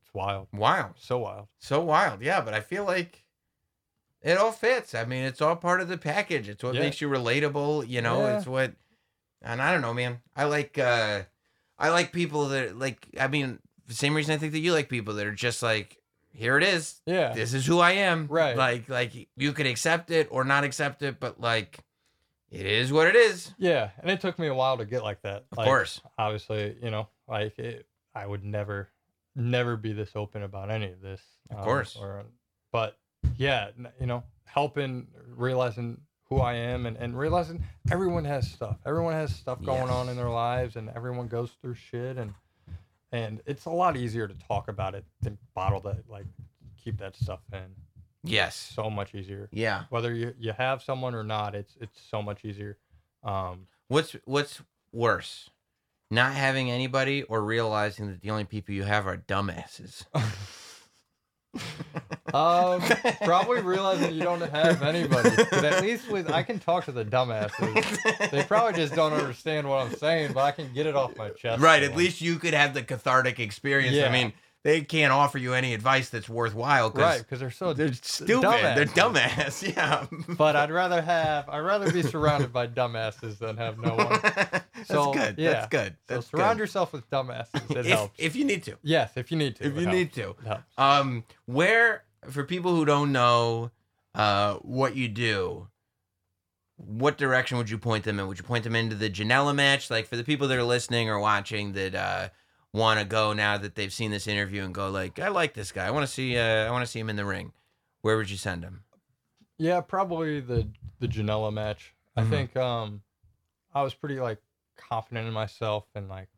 it's 0.00 0.12
wild. 0.12 0.48
wild, 0.52 0.94
So 0.96 1.18
wild. 1.18 1.46
so 1.60 1.80
wild, 1.80 2.22
yeah. 2.22 2.40
But 2.40 2.54
I 2.54 2.60
feel 2.60 2.84
like 2.84 3.23
it 4.24 4.36
all 4.38 4.50
fits. 4.50 4.94
I 4.94 5.04
mean, 5.04 5.22
it's 5.22 5.40
all 5.40 5.54
part 5.54 5.80
of 5.80 5.86
the 5.88 5.98
package. 5.98 6.48
It's 6.48 6.64
what 6.64 6.74
Yeah. 6.74 6.80
makes 6.80 7.00
you 7.00 7.08
relatable. 7.08 7.88
You 7.88 8.02
know, 8.02 8.20
Yeah. 8.26 8.38
it's 8.38 8.46
what. 8.46 8.72
And 9.42 9.60
I 9.62 9.70
don't 9.72 9.82
know, 9.82 9.94
man. 9.94 10.20
I 10.34 10.44
like. 10.44 10.76
uh 10.78 11.22
I 11.78 11.90
like 11.90 12.12
people 12.12 12.48
that 12.48 12.76
like. 12.78 13.06
I 13.20 13.28
mean, 13.28 13.58
the 13.86 13.94
same 13.94 14.14
reason 14.14 14.34
I 14.34 14.38
think 14.38 14.52
that 14.52 14.60
you 14.60 14.72
like 14.72 14.88
people 14.88 15.14
that 15.14 15.26
are 15.26 15.34
just 15.34 15.62
like, 15.62 15.98
here 16.32 16.56
it 16.56 16.62
is. 16.64 17.00
Yeah. 17.06 17.32
this 17.34 17.52
is 17.54 17.66
who 17.66 17.78
I 17.80 17.92
am. 17.92 18.26
Right. 18.28 18.56
Like 18.56 18.88
like 18.88 19.12
you 19.36 19.52
could 19.52 19.66
accept 19.66 20.10
it 20.10 20.28
or 20.30 20.44
not 20.44 20.64
accept 20.64 21.02
it, 21.02 21.20
but 21.20 21.40
like 21.40 21.78
it 22.50 22.64
is 22.66 22.92
what 22.92 23.08
it 23.08 23.16
is. 23.16 23.52
Yeah, 23.58 23.90
and 24.00 24.08
it 24.10 24.20
took 24.20 24.38
me 24.38 24.46
a 24.46 24.54
while 24.54 24.78
to 24.78 24.84
get 24.84 25.02
like 25.02 25.22
that. 25.22 25.44
Of 25.50 25.58
Like, 25.58 25.66
course. 25.66 26.00
obviously, 26.16 26.76
you 26.80 26.90
know, 26.92 27.08
like 27.26 27.58
it, 27.58 27.86
I 28.14 28.24
would 28.24 28.44
never, 28.44 28.88
never 29.34 29.76
be 29.76 29.92
this 29.92 30.12
open 30.14 30.44
about 30.44 30.70
any 30.70 30.92
of 30.92 31.00
this. 31.00 31.20
um, 31.50 31.58
Of 31.58 31.64
course. 31.64 31.96
Or, 31.96 32.22
but 32.70 32.96
yeah, 33.36 33.70
you 34.00 34.06
know, 34.06 34.22
helping, 34.44 35.06
realizing 35.36 36.00
who 36.28 36.40
I 36.40 36.54
am, 36.54 36.86
and, 36.86 36.96
and 36.96 37.18
realizing 37.18 37.62
everyone 37.90 38.24
has 38.24 38.50
stuff. 38.50 38.78
Everyone 38.86 39.12
has 39.12 39.34
stuff 39.34 39.62
going 39.62 39.90
on 39.90 40.08
in 40.08 40.16
their 40.16 40.30
lives, 40.30 40.76
and 40.76 40.90
everyone 40.90 41.28
goes 41.28 41.50
through 41.60 41.74
shit, 41.74 42.16
and 42.16 42.34
and 43.12 43.40
it's 43.46 43.66
a 43.66 43.70
lot 43.70 43.96
easier 43.96 44.26
to 44.26 44.34
talk 44.34 44.68
about 44.68 44.94
it 44.94 45.04
than 45.20 45.38
bottle 45.54 45.80
that, 45.80 46.08
like, 46.08 46.26
keep 46.82 46.98
that 46.98 47.14
stuff 47.14 47.40
in. 47.52 47.66
Yes. 48.24 48.56
So 48.74 48.90
much 48.90 49.14
easier. 49.14 49.48
Yeah. 49.52 49.84
Whether 49.90 50.12
you, 50.12 50.34
you 50.38 50.52
have 50.52 50.82
someone 50.82 51.14
or 51.14 51.22
not, 51.22 51.54
it's 51.54 51.76
it's 51.80 52.00
so 52.00 52.22
much 52.22 52.44
easier. 52.44 52.78
Um, 53.22 53.66
What's 53.88 54.16
what's 54.24 54.62
worse? 54.92 55.50
Not 56.10 56.32
having 56.32 56.70
anybody 56.70 57.22
or 57.22 57.42
realizing 57.42 58.08
that 58.08 58.22
the 58.22 58.30
only 58.30 58.44
people 58.44 58.74
you 58.74 58.84
have 58.84 59.06
are 59.06 59.18
dumbasses. 59.18 60.06
Um, 62.34 62.82
probably 63.24 63.60
realizing 63.62 64.12
you 64.14 64.22
don't 64.22 64.40
have 64.40 64.82
anybody. 64.82 65.30
But 65.50 65.64
at 65.64 65.82
least 65.82 66.10
with 66.10 66.30
I 66.30 66.42
can 66.42 66.58
talk 66.58 66.84
to 66.86 66.92
the 66.92 67.04
dumbasses. 67.04 68.30
They 68.30 68.42
probably 68.42 68.74
just 68.74 68.94
don't 68.94 69.12
understand 69.12 69.68
what 69.68 69.86
I'm 69.86 69.94
saying, 69.94 70.32
but 70.32 70.40
I 70.42 70.50
can 70.50 70.72
get 70.72 70.86
it 70.86 70.96
off 70.96 71.16
my 71.16 71.30
chest. 71.30 71.62
right, 71.62 71.82
at 71.82 71.96
least 71.96 72.20
you 72.20 72.36
could 72.40 72.54
have 72.54 72.74
the 72.74 72.82
cathartic 72.82 73.38
experience. 73.38 73.96
I 74.04 74.10
mean, 74.12 74.32
they 74.64 74.80
can't 74.80 75.12
offer 75.12 75.36
you 75.38 75.52
any 75.52 75.74
advice 75.74 76.08
that's 76.08 76.28
worthwhile 76.28 76.90
right 76.90 77.18
because 77.18 77.38
they're 77.38 77.50
so. 77.50 77.72
they're 77.74 77.92
stupid. 77.92 78.42
They're 78.42 78.86
dumbasses. 78.86 79.72
dumbass. 79.72 79.74
Yeah. 79.76 80.06
But 80.36 80.56
I'd 80.56 80.70
rather 80.70 81.02
have 81.02 81.48
I'd 81.50 81.58
rather 81.60 81.92
be 81.92 82.02
surrounded 82.02 82.50
by 82.52 82.66
dumbasses 82.66 83.38
than 83.38 83.58
have 83.58 83.78
no 83.78 83.94
one. 83.94 84.18
that's 84.22 84.88
So, 84.88 85.12
good. 85.12 85.34
yeah. 85.38 85.52
That's 85.52 85.68
good. 85.68 85.96
So 86.08 86.20
surround 86.22 86.56
good. 86.56 86.62
yourself 86.62 86.92
with 86.94 87.08
dumbasses. 87.10 87.70
It 87.70 87.76
if, 87.76 87.86
helps. 87.86 88.14
if 88.18 88.34
you 88.34 88.44
need 88.44 88.62
to. 88.64 88.76
yes, 88.82 89.12
if 89.16 89.30
you 89.30 89.36
need 89.36 89.56
to. 89.56 89.66
If 89.66 89.74
you 89.74 89.80
helps. 89.82 89.94
need 89.94 90.12
to. 90.14 90.34
Um, 90.78 91.24
where 91.44 92.04
for 92.30 92.44
people 92.44 92.74
who 92.74 92.84
don't 92.84 93.12
know 93.12 93.70
uh 94.14 94.54
what 94.56 94.94
you 94.96 95.08
do, 95.08 95.68
what 96.76 97.16
direction 97.18 97.56
would 97.58 97.70
you 97.70 97.78
point 97.78 98.04
them 98.04 98.18
in? 98.18 98.26
Would 98.26 98.38
you 98.38 98.44
point 98.44 98.64
them 98.64 98.74
into 98.76 98.96
the 98.96 99.10
Janela 99.10 99.54
match? 99.54 99.90
Like 99.90 100.06
for 100.06 100.16
the 100.16 100.24
people 100.24 100.48
that 100.48 100.58
are 100.58 100.64
listening 100.64 101.08
or 101.08 101.18
watching 101.18 101.72
that 101.72 101.94
uh 101.94 102.28
want 102.72 102.98
to 102.98 103.04
go 103.06 103.32
now 103.32 103.56
that 103.56 103.76
they've 103.76 103.92
seen 103.92 104.10
this 104.10 104.26
interview 104.26 104.64
and 104.64 104.74
go 104.74 104.90
like, 104.90 105.18
I 105.20 105.28
like 105.28 105.54
this 105.54 105.70
guy. 105.70 105.86
I 105.86 105.90
want 105.90 106.06
to 106.06 106.12
see 106.12 106.36
uh 106.36 106.66
I 106.66 106.70
want 106.70 106.84
to 106.84 106.90
see 106.90 106.98
him 107.00 107.10
in 107.10 107.16
the 107.16 107.24
ring. 107.24 107.52
Where 108.02 108.16
would 108.16 108.30
you 108.30 108.36
send 108.36 108.64
him? 108.64 108.82
Yeah, 109.58 109.80
probably 109.80 110.40
the 110.40 110.68
the 110.98 111.08
Janela 111.08 111.52
match. 111.52 111.94
Mhm. 112.16 112.26
I 112.26 112.30
think 112.30 112.56
um 112.56 113.02
I 113.74 113.82
was 113.82 113.94
pretty 113.94 114.20
like 114.20 114.38
confident 114.76 115.26
in 115.28 115.32
myself 115.32 115.84
and 115.94 116.08
like 116.08 116.28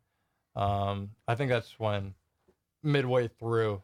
um 0.54 1.10
I 1.26 1.34
think 1.34 1.50
that's 1.50 1.78
when 1.78 2.14
midway 2.82 3.28
through 3.28 3.82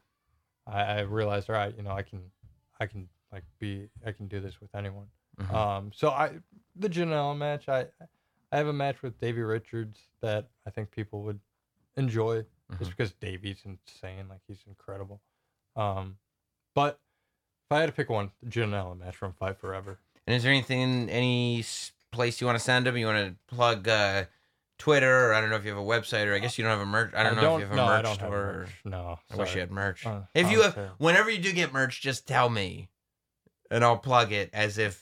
I, 0.66 0.82
I 0.82 1.00
realized 1.00 1.50
all 1.50 1.56
right, 1.56 1.74
you 1.76 1.82
know, 1.82 1.92
I 1.92 2.02
can 2.02 2.20
I 2.80 2.86
can 2.86 3.08
like 3.32 3.44
be 3.58 3.88
I 4.06 4.12
can 4.12 4.28
do 4.28 4.40
this 4.40 4.60
with 4.60 4.74
anyone. 4.74 5.06
Mhm. 5.40 5.54
Um 5.54 5.90
so 5.94 6.10
I 6.10 6.38
the 6.76 6.88
Janela 6.88 7.36
match, 7.36 7.68
I 7.68 7.86
I 8.52 8.56
have 8.58 8.66
a 8.68 8.72
match 8.72 9.02
with 9.02 9.18
Davey 9.18 9.40
Richards 9.42 9.98
that 10.20 10.48
I 10.66 10.70
think 10.70 10.90
people 10.90 11.22
would 11.22 11.40
enjoy 11.96 12.44
just 12.78 12.90
Mhm. 12.90 12.96
because 12.96 13.12
Davey's 13.14 13.62
insane, 13.64 14.28
like 14.28 14.40
he's 14.46 14.62
incredible. 14.66 15.20
Um 15.76 16.18
but 16.74 17.00
if 17.66 17.72
I 17.76 17.80
had 17.80 17.86
to 17.86 17.92
pick 17.92 18.08
one, 18.10 18.30
the 18.42 18.50
Janela 18.50 18.98
match 18.98 19.16
from 19.16 19.32
Fight 19.32 19.56
Forever. 19.58 19.98
And 20.26 20.36
is 20.36 20.42
there 20.42 20.52
anything, 20.52 21.08
any 21.10 21.64
place 22.12 22.40
you 22.40 22.46
want 22.46 22.58
to 22.58 22.64
send 22.64 22.86
him? 22.86 22.96
You 22.96 23.06
want 23.06 23.38
to 23.48 23.54
plug 23.54 23.88
uh, 23.88 24.24
Twitter, 24.82 25.28
or 25.28 25.32
I 25.32 25.40
don't 25.40 25.48
know 25.48 25.54
if 25.54 25.64
you 25.64 25.70
have 25.70 25.78
a 25.78 25.86
website, 25.86 26.26
or 26.26 26.34
I 26.34 26.40
guess 26.40 26.58
you 26.58 26.64
don't 26.64 26.72
have 26.72 26.80
a 26.80 26.90
merch. 26.90 27.14
I 27.14 27.22
don't 27.22 27.36
know 27.36 27.54
if 27.54 27.60
you 27.60 27.66
have 27.66 27.72
a 27.72 27.76
no, 27.76 27.86
merch 27.86 27.98
I 27.98 28.02
don't 28.02 28.14
store. 28.16 28.30
merch. 28.30 28.68
No, 28.84 29.18
I 29.30 29.36
wish 29.36 29.54
you 29.54 29.60
had 29.60 29.70
merch. 29.70 30.04
Uh, 30.04 30.22
if 30.34 30.50
you 30.50 30.62
have, 30.62 30.76
whenever 30.98 31.30
you 31.30 31.38
do 31.38 31.52
get 31.52 31.72
merch, 31.72 32.00
just 32.00 32.26
tell 32.26 32.48
me, 32.48 32.88
and 33.70 33.84
I'll 33.84 33.96
plug 33.96 34.32
it 34.32 34.50
as 34.52 34.78
if 34.78 35.00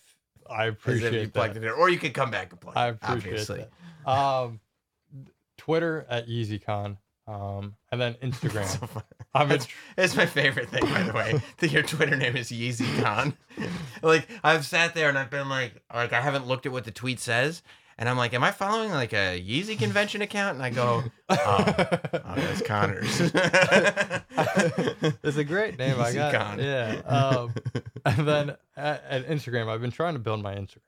I 0.50 0.66
as 0.66 0.74
if 0.74 0.78
appreciate 0.80 1.14
you 1.14 1.28
plugged 1.30 1.54
that. 1.54 1.64
it 1.64 1.68
in, 1.68 1.72
or 1.72 1.88
you 1.88 1.98
could 1.98 2.12
come 2.12 2.30
back 2.30 2.52
and 2.52 2.60
plug 2.60 2.76
I 2.76 2.88
it. 2.88 2.98
appreciate 3.00 3.30
obviously. 3.32 3.64
that. 4.04 4.10
Um, 4.12 4.60
Twitter 5.56 6.04
at 6.10 6.28
EasyCon, 6.28 6.98
um, 7.26 7.76
and 7.90 7.98
then 7.98 8.14
Instagram. 8.22 8.66
So. 8.66 9.02
I'm 9.32 9.50
in, 9.50 9.60
it's 9.96 10.14
my 10.14 10.26
favorite 10.26 10.68
thing, 10.68 10.84
by 10.84 11.04
the 11.04 11.14
way. 11.14 11.40
that 11.56 11.70
your 11.70 11.84
Twitter 11.84 12.16
name 12.16 12.36
is 12.36 12.50
YeezyCon. 12.50 13.34
Like 14.02 14.28
I've 14.42 14.64
sat 14.66 14.94
there 14.94 15.08
and 15.10 15.18
I've 15.18 15.28
been 15.30 15.48
like, 15.48 15.82
like 15.94 16.12
I 16.12 16.20
haven't 16.20 16.46
looked 16.46 16.64
at 16.64 16.72
what 16.72 16.84
the 16.84 16.90
tweet 16.90 17.20
says, 17.20 17.62
and 18.00 18.08
I'm 18.08 18.16
like, 18.16 18.34
am 18.34 18.42
I 18.42 18.50
following 18.50 18.90
like 18.90 19.12
a 19.12 19.40
Yeezy 19.40 19.78
convention 19.78 20.22
account? 20.22 20.56
And 20.56 20.64
I 20.64 20.70
go, 20.70 21.04
oh, 21.28 21.34
oh 21.64 22.34
that's 22.34 22.62
Connors. 22.62 23.20
it's 25.22 25.36
a 25.36 25.44
great 25.44 25.78
name. 25.78 26.00
I 26.00 26.08
Easy 26.08 26.18
got. 26.18 26.58
Yeah. 26.58 27.00
Um, 27.06 27.54
and 28.04 28.26
then 28.28 28.56
at, 28.76 29.04
at 29.08 29.26
Instagram, 29.28 29.68
I've 29.68 29.80
been 29.80 29.90
trying 29.92 30.14
to 30.14 30.18
build 30.20 30.42
my 30.42 30.54
Instagram. 30.54 30.78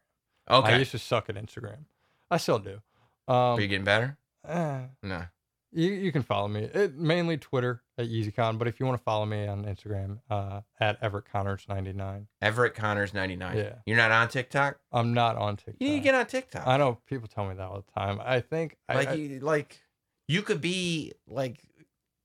Okay. 0.50 0.72
I 0.74 0.78
used 0.78 0.90
to 0.92 0.98
suck 0.98 1.28
at 1.28 1.36
Instagram. 1.36 1.84
I 2.30 2.36
still 2.38 2.58
do. 2.58 2.80
are 3.28 3.54
Um, 3.54 3.60
you 3.60 3.68
getting 3.68 3.84
better? 3.84 4.16
eh, 4.48 4.80
No. 5.02 5.24
You, 5.72 5.90
you 5.90 6.12
can 6.12 6.22
follow 6.22 6.48
me. 6.48 6.62
It, 6.64 6.96
mainly 6.96 7.36
Twitter 7.38 7.82
at 7.98 8.06
EasyCon, 8.08 8.58
but 8.58 8.68
if 8.68 8.78
you 8.78 8.86
want 8.86 8.98
to 8.98 9.02
follow 9.04 9.24
me 9.26 9.46
on 9.46 9.64
Instagram, 9.64 10.18
uh, 10.30 10.60
at 10.80 10.98
Everett 11.02 11.24
Connors 11.30 11.64
ninety 11.68 11.92
nine. 11.92 12.26
Everett 12.40 12.74
Connors 12.74 13.14
99. 13.14 13.56
Yeah. 13.56 13.74
You're 13.86 13.96
not 13.96 14.10
on 14.10 14.28
TikTok? 14.28 14.78
I'm 14.92 15.14
not 15.14 15.36
on 15.36 15.56
TikTok. 15.56 15.76
You 15.80 15.88
need 15.88 15.98
to 15.98 16.04
get 16.04 16.14
on 16.14 16.26
TikTok. 16.26 16.66
I 16.66 16.76
know 16.76 16.98
people 17.08 17.28
tell 17.28 17.46
me 17.48 17.54
that 17.54 17.62
all 17.66 17.84
the 17.86 18.00
time. 18.00 18.20
I 18.24 18.40
think 18.40 18.76
like 18.92 19.08
I, 19.08 19.12
you 19.14 19.40
like 19.40 19.80
you 20.28 20.42
could 20.42 20.60
be 20.60 21.12
like 21.26 21.60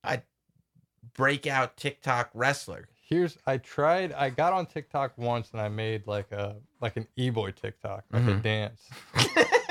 a 0.03 0.22
breakout 1.15 1.78
TikTok 1.78 2.30
wrestler. 2.34 2.88
here's 3.10 3.38
I 3.48 3.57
tried. 3.57 4.14
I 4.14 4.30
got 4.30 4.53
on 4.53 4.65
TikTok 4.65 5.18
once 5.18 5.49
and 5.52 5.61
I 5.61 5.69
made 5.69 6.06
like 6.07 6.32
a 6.32 6.57
like 6.82 6.98
an 6.98 7.07
e 7.15 7.30
boy 7.30 7.52
TikTok, 7.52 8.03
like 8.11 8.24
a 8.24 8.26
Mhm. 8.26 8.41
dance. 8.41 8.82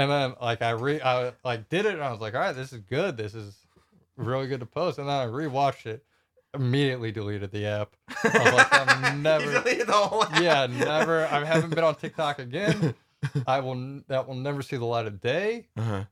and 0.00 0.10
then 0.10 0.34
like 0.40 0.62
I 0.62 0.70
re 0.70 1.00
I 1.00 1.32
like 1.44 1.68
did 1.68 1.86
it 1.86 1.94
and 1.94 2.02
I 2.02 2.10
was 2.10 2.20
like, 2.20 2.34
all 2.34 2.40
right, 2.40 2.52
this 2.54 2.72
is 2.72 2.78
good. 2.80 3.16
This 3.16 3.34
is 3.34 3.54
really 4.16 4.46
good 4.48 4.60
to 4.60 4.66
post. 4.66 4.98
And 4.98 5.08
then 5.08 5.14
I 5.16 5.26
rewatched 5.26 5.86
it, 5.86 6.04
immediately 6.54 7.12
deleted 7.12 7.50
the 7.50 7.66
app. 7.66 7.96
I 8.24 8.38
was 8.44 8.52
like, 8.54 8.68
I'm 8.72 9.22
never. 9.22 9.50
deleted 9.52 9.86
the 9.86 9.92
whole 9.92 10.24
app. 10.24 10.40
Yeah, 10.40 10.66
never. 10.66 11.26
I 11.26 11.44
haven't 11.44 11.74
been 11.74 11.84
on 11.84 11.94
TikTok 12.04 12.38
again. 12.38 12.94
I 13.46 13.60
will. 13.60 14.00
That 14.08 14.26
will 14.26 14.34
never 14.36 14.62
see 14.62 14.76
the 14.76 14.84
light 14.84 15.06
of 15.06 15.20
day. 15.20 15.66
Uh-huh. 15.76 16.04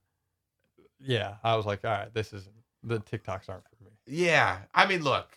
Yeah, 1.00 1.34
I 1.44 1.56
was 1.56 1.64
like, 1.66 1.84
all 1.84 1.90
right, 1.92 2.12
this 2.12 2.32
isn't. 2.32 2.54
The 2.82 2.98
TikToks 3.00 3.48
aren't 3.48 3.64
for 3.78 3.84
me. 3.84 3.90
Yeah, 4.06 4.58
I 4.74 4.86
mean, 4.86 5.02
look, 5.02 5.28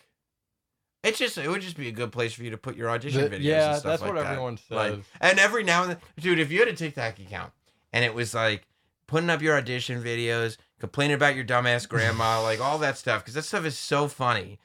it's 1.02 1.18
just 1.18 1.38
it 1.38 1.48
would 1.48 1.60
just 1.62 1.76
be 1.76 1.88
a 1.88 1.92
good 1.92 2.12
place 2.12 2.32
for 2.32 2.42
you 2.42 2.50
to 2.50 2.56
put 2.58 2.76
your 2.76 2.90
audition 2.90 3.20
The- 3.22 3.36
videos. 3.36 3.42
yeah, 3.42 3.70
and 3.72 3.78
stuff 3.80 3.90
that's 3.92 4.02
like 4.02 4.14
what 4.14 4.22
that. 4.22 4.30
everyone 4.32 4.58
Like, 4.70 4.92
says. 4.94 5.04
and 5.20 5.38
every 5.38 5.62
now 5.64 5.82
and 5.82 5.90
then, 5.92 5.98
dude, 6.20 6.38
if 6.38 6.50
you 6.50 6.58
had 6.60 6.68
a 6.68 6.72
TikTok 6.74 7.18
account 7.18 7.52
and 7.92 8.04
it 8.04 8.14
was 8.14 8.34
like 8.34 8.66
putting 9.06 9.30
up 9.30 9.42
your 9.42 9.56
audition 9.56 10.02
videos, 10.02 10.56
complaining 10.78 11.14
about 11.14 11.34
your 11.36 11.44
dumbass 11.44 11.88
grandma, 11.88 12.40
like 12.50 12.60
all 12.60 12.78
that 12.78 12.96
stuff, 12.98 13.22
because 13.22 13.34
that 13.34 13.44
stuff 13.44 13.64
is 13.66 13.78
so 13.78 14.08
funny. 14.08 14.58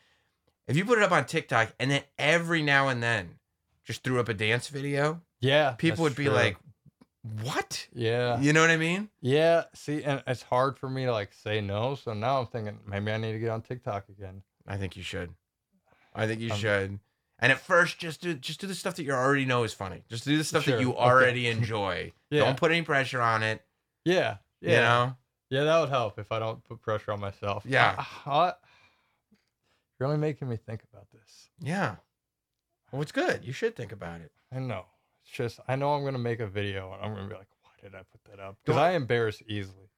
If 0.67 0.75
you 0.77 0.85
put 0.85 0.97
it 0.97 1.03
up 1.03 1.11
on 1.11 1.25
TikTok 1.25 1.73
and 1.79 1.91
then 1.91 2.03
every 2.17 2.61
now 2.61 2.87
and 2.89 3.01
then 3.01 3.35
just 3.85 4.03
threw 4.03 4.19
up 4.19 4.27
a 4.29 4.33
dance 4.33 4.67
video, 4.67 5.21
Yeah, 5.39 5.71
people 5.77 6.03
would 6.03 6.15
be 6.15 6.25
true. 6.25 6.33
like, 6.33 6.57
"What?" 7.41 7.87
yeah, 7.93 8.39
You 8.39 8.53
know 8.53 8.61
what 8.61 8.69
I 8.69 8.77
mean? 8.77 9.09
yeah. 9.21 9.65
See, 9.73 10.03
and 10.03 10.23
it's 10.27 10.41
hard 10.43 10.77
for 10.77 10.89
me 10.89 11.05
to 11.05 11.11
like 11.11 11.33
say 11.33 11.61
no. 11.61 11.95
So 11.95 12.13
now 12.13 12.39
I'm 12.39 12.47
thinking 12.47 12.79
maybe 12.85 13.11
I 13.11 13.17
need 13.17 13.33
to 13.33 13.39
get 13.39 13.49
on 13.49 13.61
TikTok 13.61 14.09
again. 14.09 14.43
I 14.67 14.77
think 14.77 14.95
you 14.97 15.03
should. 15.03 15.33
I 16.13 16.27
think 16.27 16.41
you 16.41 16.51
Um, 16.51 16.57
should. 16.57 16.99
And 17.39 17.51
at 17.51 17.59
first, 17.59 17.99
just 17.99 18.21
do 18.21 18.33
just 18.33 18.59
do 18.59 18.67
the 18.67 18.73
stuff 18.75 18.95
that 18.95 19.03
you 19.03 19.11
already 19.11 19.45
know 19.45 19.63
is 19.63 19.73
funny. 19.73 20.03
Just 20.09 20.25
do 20.25 20.37
the 20.37 20.43
stuff 20.43 20.63
Sure, 20.63 20.75
that 20.75 20.81
you 20.81 20.91
okay. 20.91 20.99
already 20.99 21.47
enjoy. 21.47 22.13
Yeah, 22.29 22.41
Don't 22.43 22.57
put 22.57 22.71
any 22.71 22.81
pressure 22.81 23.21
on 23.21 23.41
it. 23.41 23.61
yeah, 24.03 24.37
yeah. 24.59 24.69
You 24.71 24.75
know. 24.77 25.15
Yeah, 25.49 25.63
that 25.63 25.79
would 25.79 25.87
help 25.89 26.19
if 26.19 26.29
I 26.29 26.39
don't 26.39 26.61
put 26.65 26.81
pressure 26.81 27.13
on 27.13 27.21
myself. 27.21 27.63
Yeah. 27.65 28.03
I, 28.25 28.29
I, 28.29 28.45
you're 29.97 30.09
really 30.09 30.17
making 30.17 30.49
me 30.49 30.57
think 30.57 30.83
about 30.91 31.07
this. 31.11 31.49
Yeah. 31.61 31.95
Well, 32.91 33.01
it's 33.01 33.13
good. 33.13 33.45
You 33.45 33.53
should 33.53 33.77
think 33.77 33.93
about 33.93 34.19
it. 34.19 34.31
I 34.53 34.59
know. 34.59 34.85
It's 35.23 35.31
just 35.31 35.59
I 35.69 35.77
know 35.77 35.93
I'm 35.93 36.03
gonna 36.03 36.17
make 36.17 36.39
a 36.41 36.47
video 36.47 36.91
and 36.93 37.01
I'm 37.01 37.13
gonna 37.15 37.27
be 37.29 37.35
like, 37.35 37.47
why 37.61 37.71
did 37.81 37.95
I 37.95 37.99
put 38.11 38.23
that 38.29 38.41
up? 38.43 38.57
Because 38.65 38.77
I 38.77 38.91
embarrass 38.91 39.41
easily. 39.47 39.89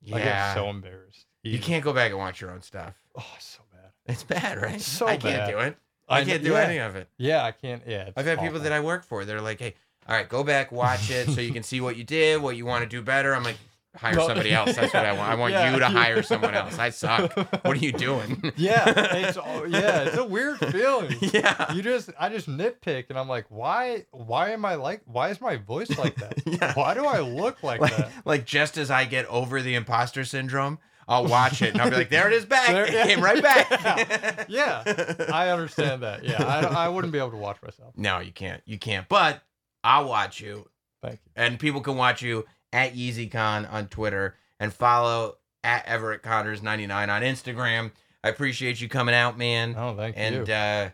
Yeah. 0.00 0.16
I 0.16 0.18
get 0.20 0.54
so 0.54 0.70
embarrassed. 0.70 1.26
you 1.44 1.58
can't 1.60 1.84
go 1.84 1.92
back 1.92 2.10
and 2.10 2.18
watch 2.18 2.40
your 2.40 2.50
own 2.50 2.62
stuff. 2.62 2.94
Oh, 3.16 3.24
it's 3.36 3.46
so 3.46 3.62
bad. 3.70 3.90
It's 4.06 4.24
bad, 4.24 4.60
right? 4.60 4.80
So 4.80 5.06
bad. 5.06 5.14
I 5.14 5.16
can't 5.18 5.50
do 5.50 5.58
it. 5.58 5.76
I, 6.10 6.24
can't 6.24 6.42
do 6.42 6.52
yeah. 6.52 6.60
any 6.60 6.78
of 6.78 6.96
it. 6.96 7.08
Yeah, 7.18 7.44
I 7.44 7.52
can't. 7.52 7.82
Yeah, 7.86 8.10
I've 8.16 8.26
had 8.26 8.38
people 8.40 8.60
that 8.60 8.72
I 8.72 8.80
work 8.80 9.04
for. 9.04 9.24
They're 9.24 9.40
like, 9.40 9.58
"Hey, 9.60 9.74
all 10.08 10.16
right, 10.16 10.28
go 10.28 10.42
back, 10.44 10.72
watch 10.72 11.10
it, 11.10 11.28
so 11.30 11.40
you 11.40 11.52
can 11.52 11.62
see 11.62 11.80
what 11.80 11.96
you 11.96 12.04
did, 12.04 12.42
what 12.42 12.56
you 12.56 12.66
want 12.66 12.82
to 12.82 12.88
do 12.88 13.00
better." 13.02 13.34
I'm 13.34 13.44
like, 13.44 13.56
"Hire 13.96 14.14
somebody 14.14 14.52
else. 14.60 14.74
That's 14.74 14.92
what 14.92 15.06
I 15.06 15.12
want. 15.12 15.30
I 15.30 15.34
want 15.36 15.52
yeah, 15.52 15.72
you 15.72 15.78
to 15.78 15.86
hire 16.00 16.22
someone 16.22 16.54
else. 16.54 16.78
I 16.78 16.90
suck. 16.90 17.34
What 17.64 17.76
are 17.76 17.84
you 17.84 17.92
doing?" 17.92 18.52
Yeah, 18.56 18.92
it's 19.16 19.36
all- 19.38 19.68
yeah, 19.68 20.02
it's 20.02 20.16
a 20.16 20.24
weird 20.24 20.58
feeling. 20.58 21.16
yeah. 21.20 21.72
You 21.72 21.82
just 21.82 22.10
I 22.18 22.28
just 22.28 22.48
nitpick 22.48 23.06
and 23.08 23.18
I'm 23.18 23.28
like, 23.28 23.46
why 23.48 24.06
why 24.10 24.50
am 24.50 24.64
I 24.64 24.74
like 24.74 25.02
why 25.04 25.30
is 25.30 25.40
my 25.40 25.56
voice 25.56 25.96
like 25.96 26.16
that? 26.16 26.34
Yeah. 26.46 26.74
Why 26.74 26.94
do 26.94 27.04
I 27.06 27.20
look 27.20 27.62
like, 27.62 27.80
like, 27.80 27.96
that? 27.96 28.10
like 28.24 28.44
just 28.44 28.76
as 28.76 28.90
I 28.90 29.04
get 29.04 29.26
over 29.26 29.62
the 29.62 29.74
imposter 29.74 30.24
syndrome, 30.24 30.78
I'll 31.10 31.26
watch 31.26 31.60
it 31.60 31.72
and 31.72 31.82
I'll 31.82 31.90
be 31.90 31.96
like, 31.96 32.08
"There 32.08 32.26
it 32.28 32.32
is 32.32 32.46
back. 32.46 32.68
There- 32.68 32.86
it 32.86 32.92
yeah. 32.94 33.04
came 33.06 33.20
right 33.22 33.42
back." 33.50 34.46
Yeah. 34.48 34.82
I 35.30 35.50
understand 35.50 36.02
that. 36.02 36.24
Yeah, 36.24 36.42
I, 36.42 36.86
I 36.86 36.88
wouldn't 36.88 37.12
be 37.12 37.18
able 37.18 37.32
to 37.32 37.36
watch 37.36 37.58
myself. 37.62 37.92
no, 37.96 38.20
you 38.20 38.32
can't. 38.32 38.62
You 38.64 38.78
can't. 38.78 39.08
But 39.08 39.42
I'll 39.84 40.08
watch 40.08 40.40
you, 40.40 40.68
Thank 41.02 41.14
you. 41.24 41.32
and 41.36 41.58
people 41.58 41.80
can 41.82 41.96
watch 41.96 42.22
you 42.22 42.46
at 42.72 42.94
EasyCon 42.94 43.70
on 43.72 43.88
Twitter 43.88 44.36
and 44.60 44.72
follow 44.72 45.36
at 45.64 45.84
Everett 45.86 46.22
Connors 46.22 46.62
ninety 46.62 46.86
nine 46.86 47.10
on 47.10 47.22
Instagram. 47.22 47.90
I 48.22 48.28
appreciate 48.28 48.80
you 48.80 48.88
coming 48.88 49.14
out, 49.14 49.36
man. 49.36 49.74
Oh, 49.76 49.96
thank 49.96 50.16
and 50.16 50.46
you. 50.46 50.54
uh, 50.54 50.90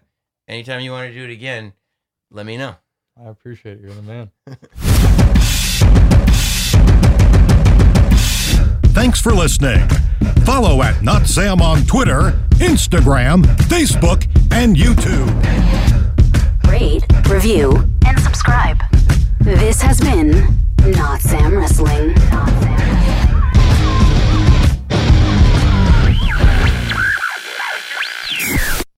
anytime 0.49 0.81
you 0.81 0.93
want 0.93 1.09
to 1.09 1.15
do 1.15 1.25
it 1.25 1.31
again, 1.31 1.73
let 2.31 2.47
me 2.47 2.57
know. 2.57 2.77
I 3.21 3.29
appreciate 3.29 3.81
you, 3.81 3.87
You're 3.87 3.95
the 3.95 4.03
man. 4.03 4.31
Thanks 8.97 9.21
for 9.21 9.33
listening. 9.33 9.87
Follow 10.47 10.81
at 10.81 11.03
Not 11.03 11.27
Sam 11.27 11.61
on 11.61 11.85
Twitter, 11.85 12.33
Instagram, 12.55 13.45
Facebook, 13.69 14.27
and 14.51 14.75
YouTube. 14.75 15.29
Rate, 16.67 17.05
review, 17.29 17.87
and 18.07 18.19
subscribe. 18.19 18.81
This 19.43 19.83
has 19.83 20.01
been 20.01 20.47
Not 20.93 21.21
Sam 21.21 21.59
Wrestling. 21.59 22.15
Not 22.31 22.49
Sam 22.63 23.26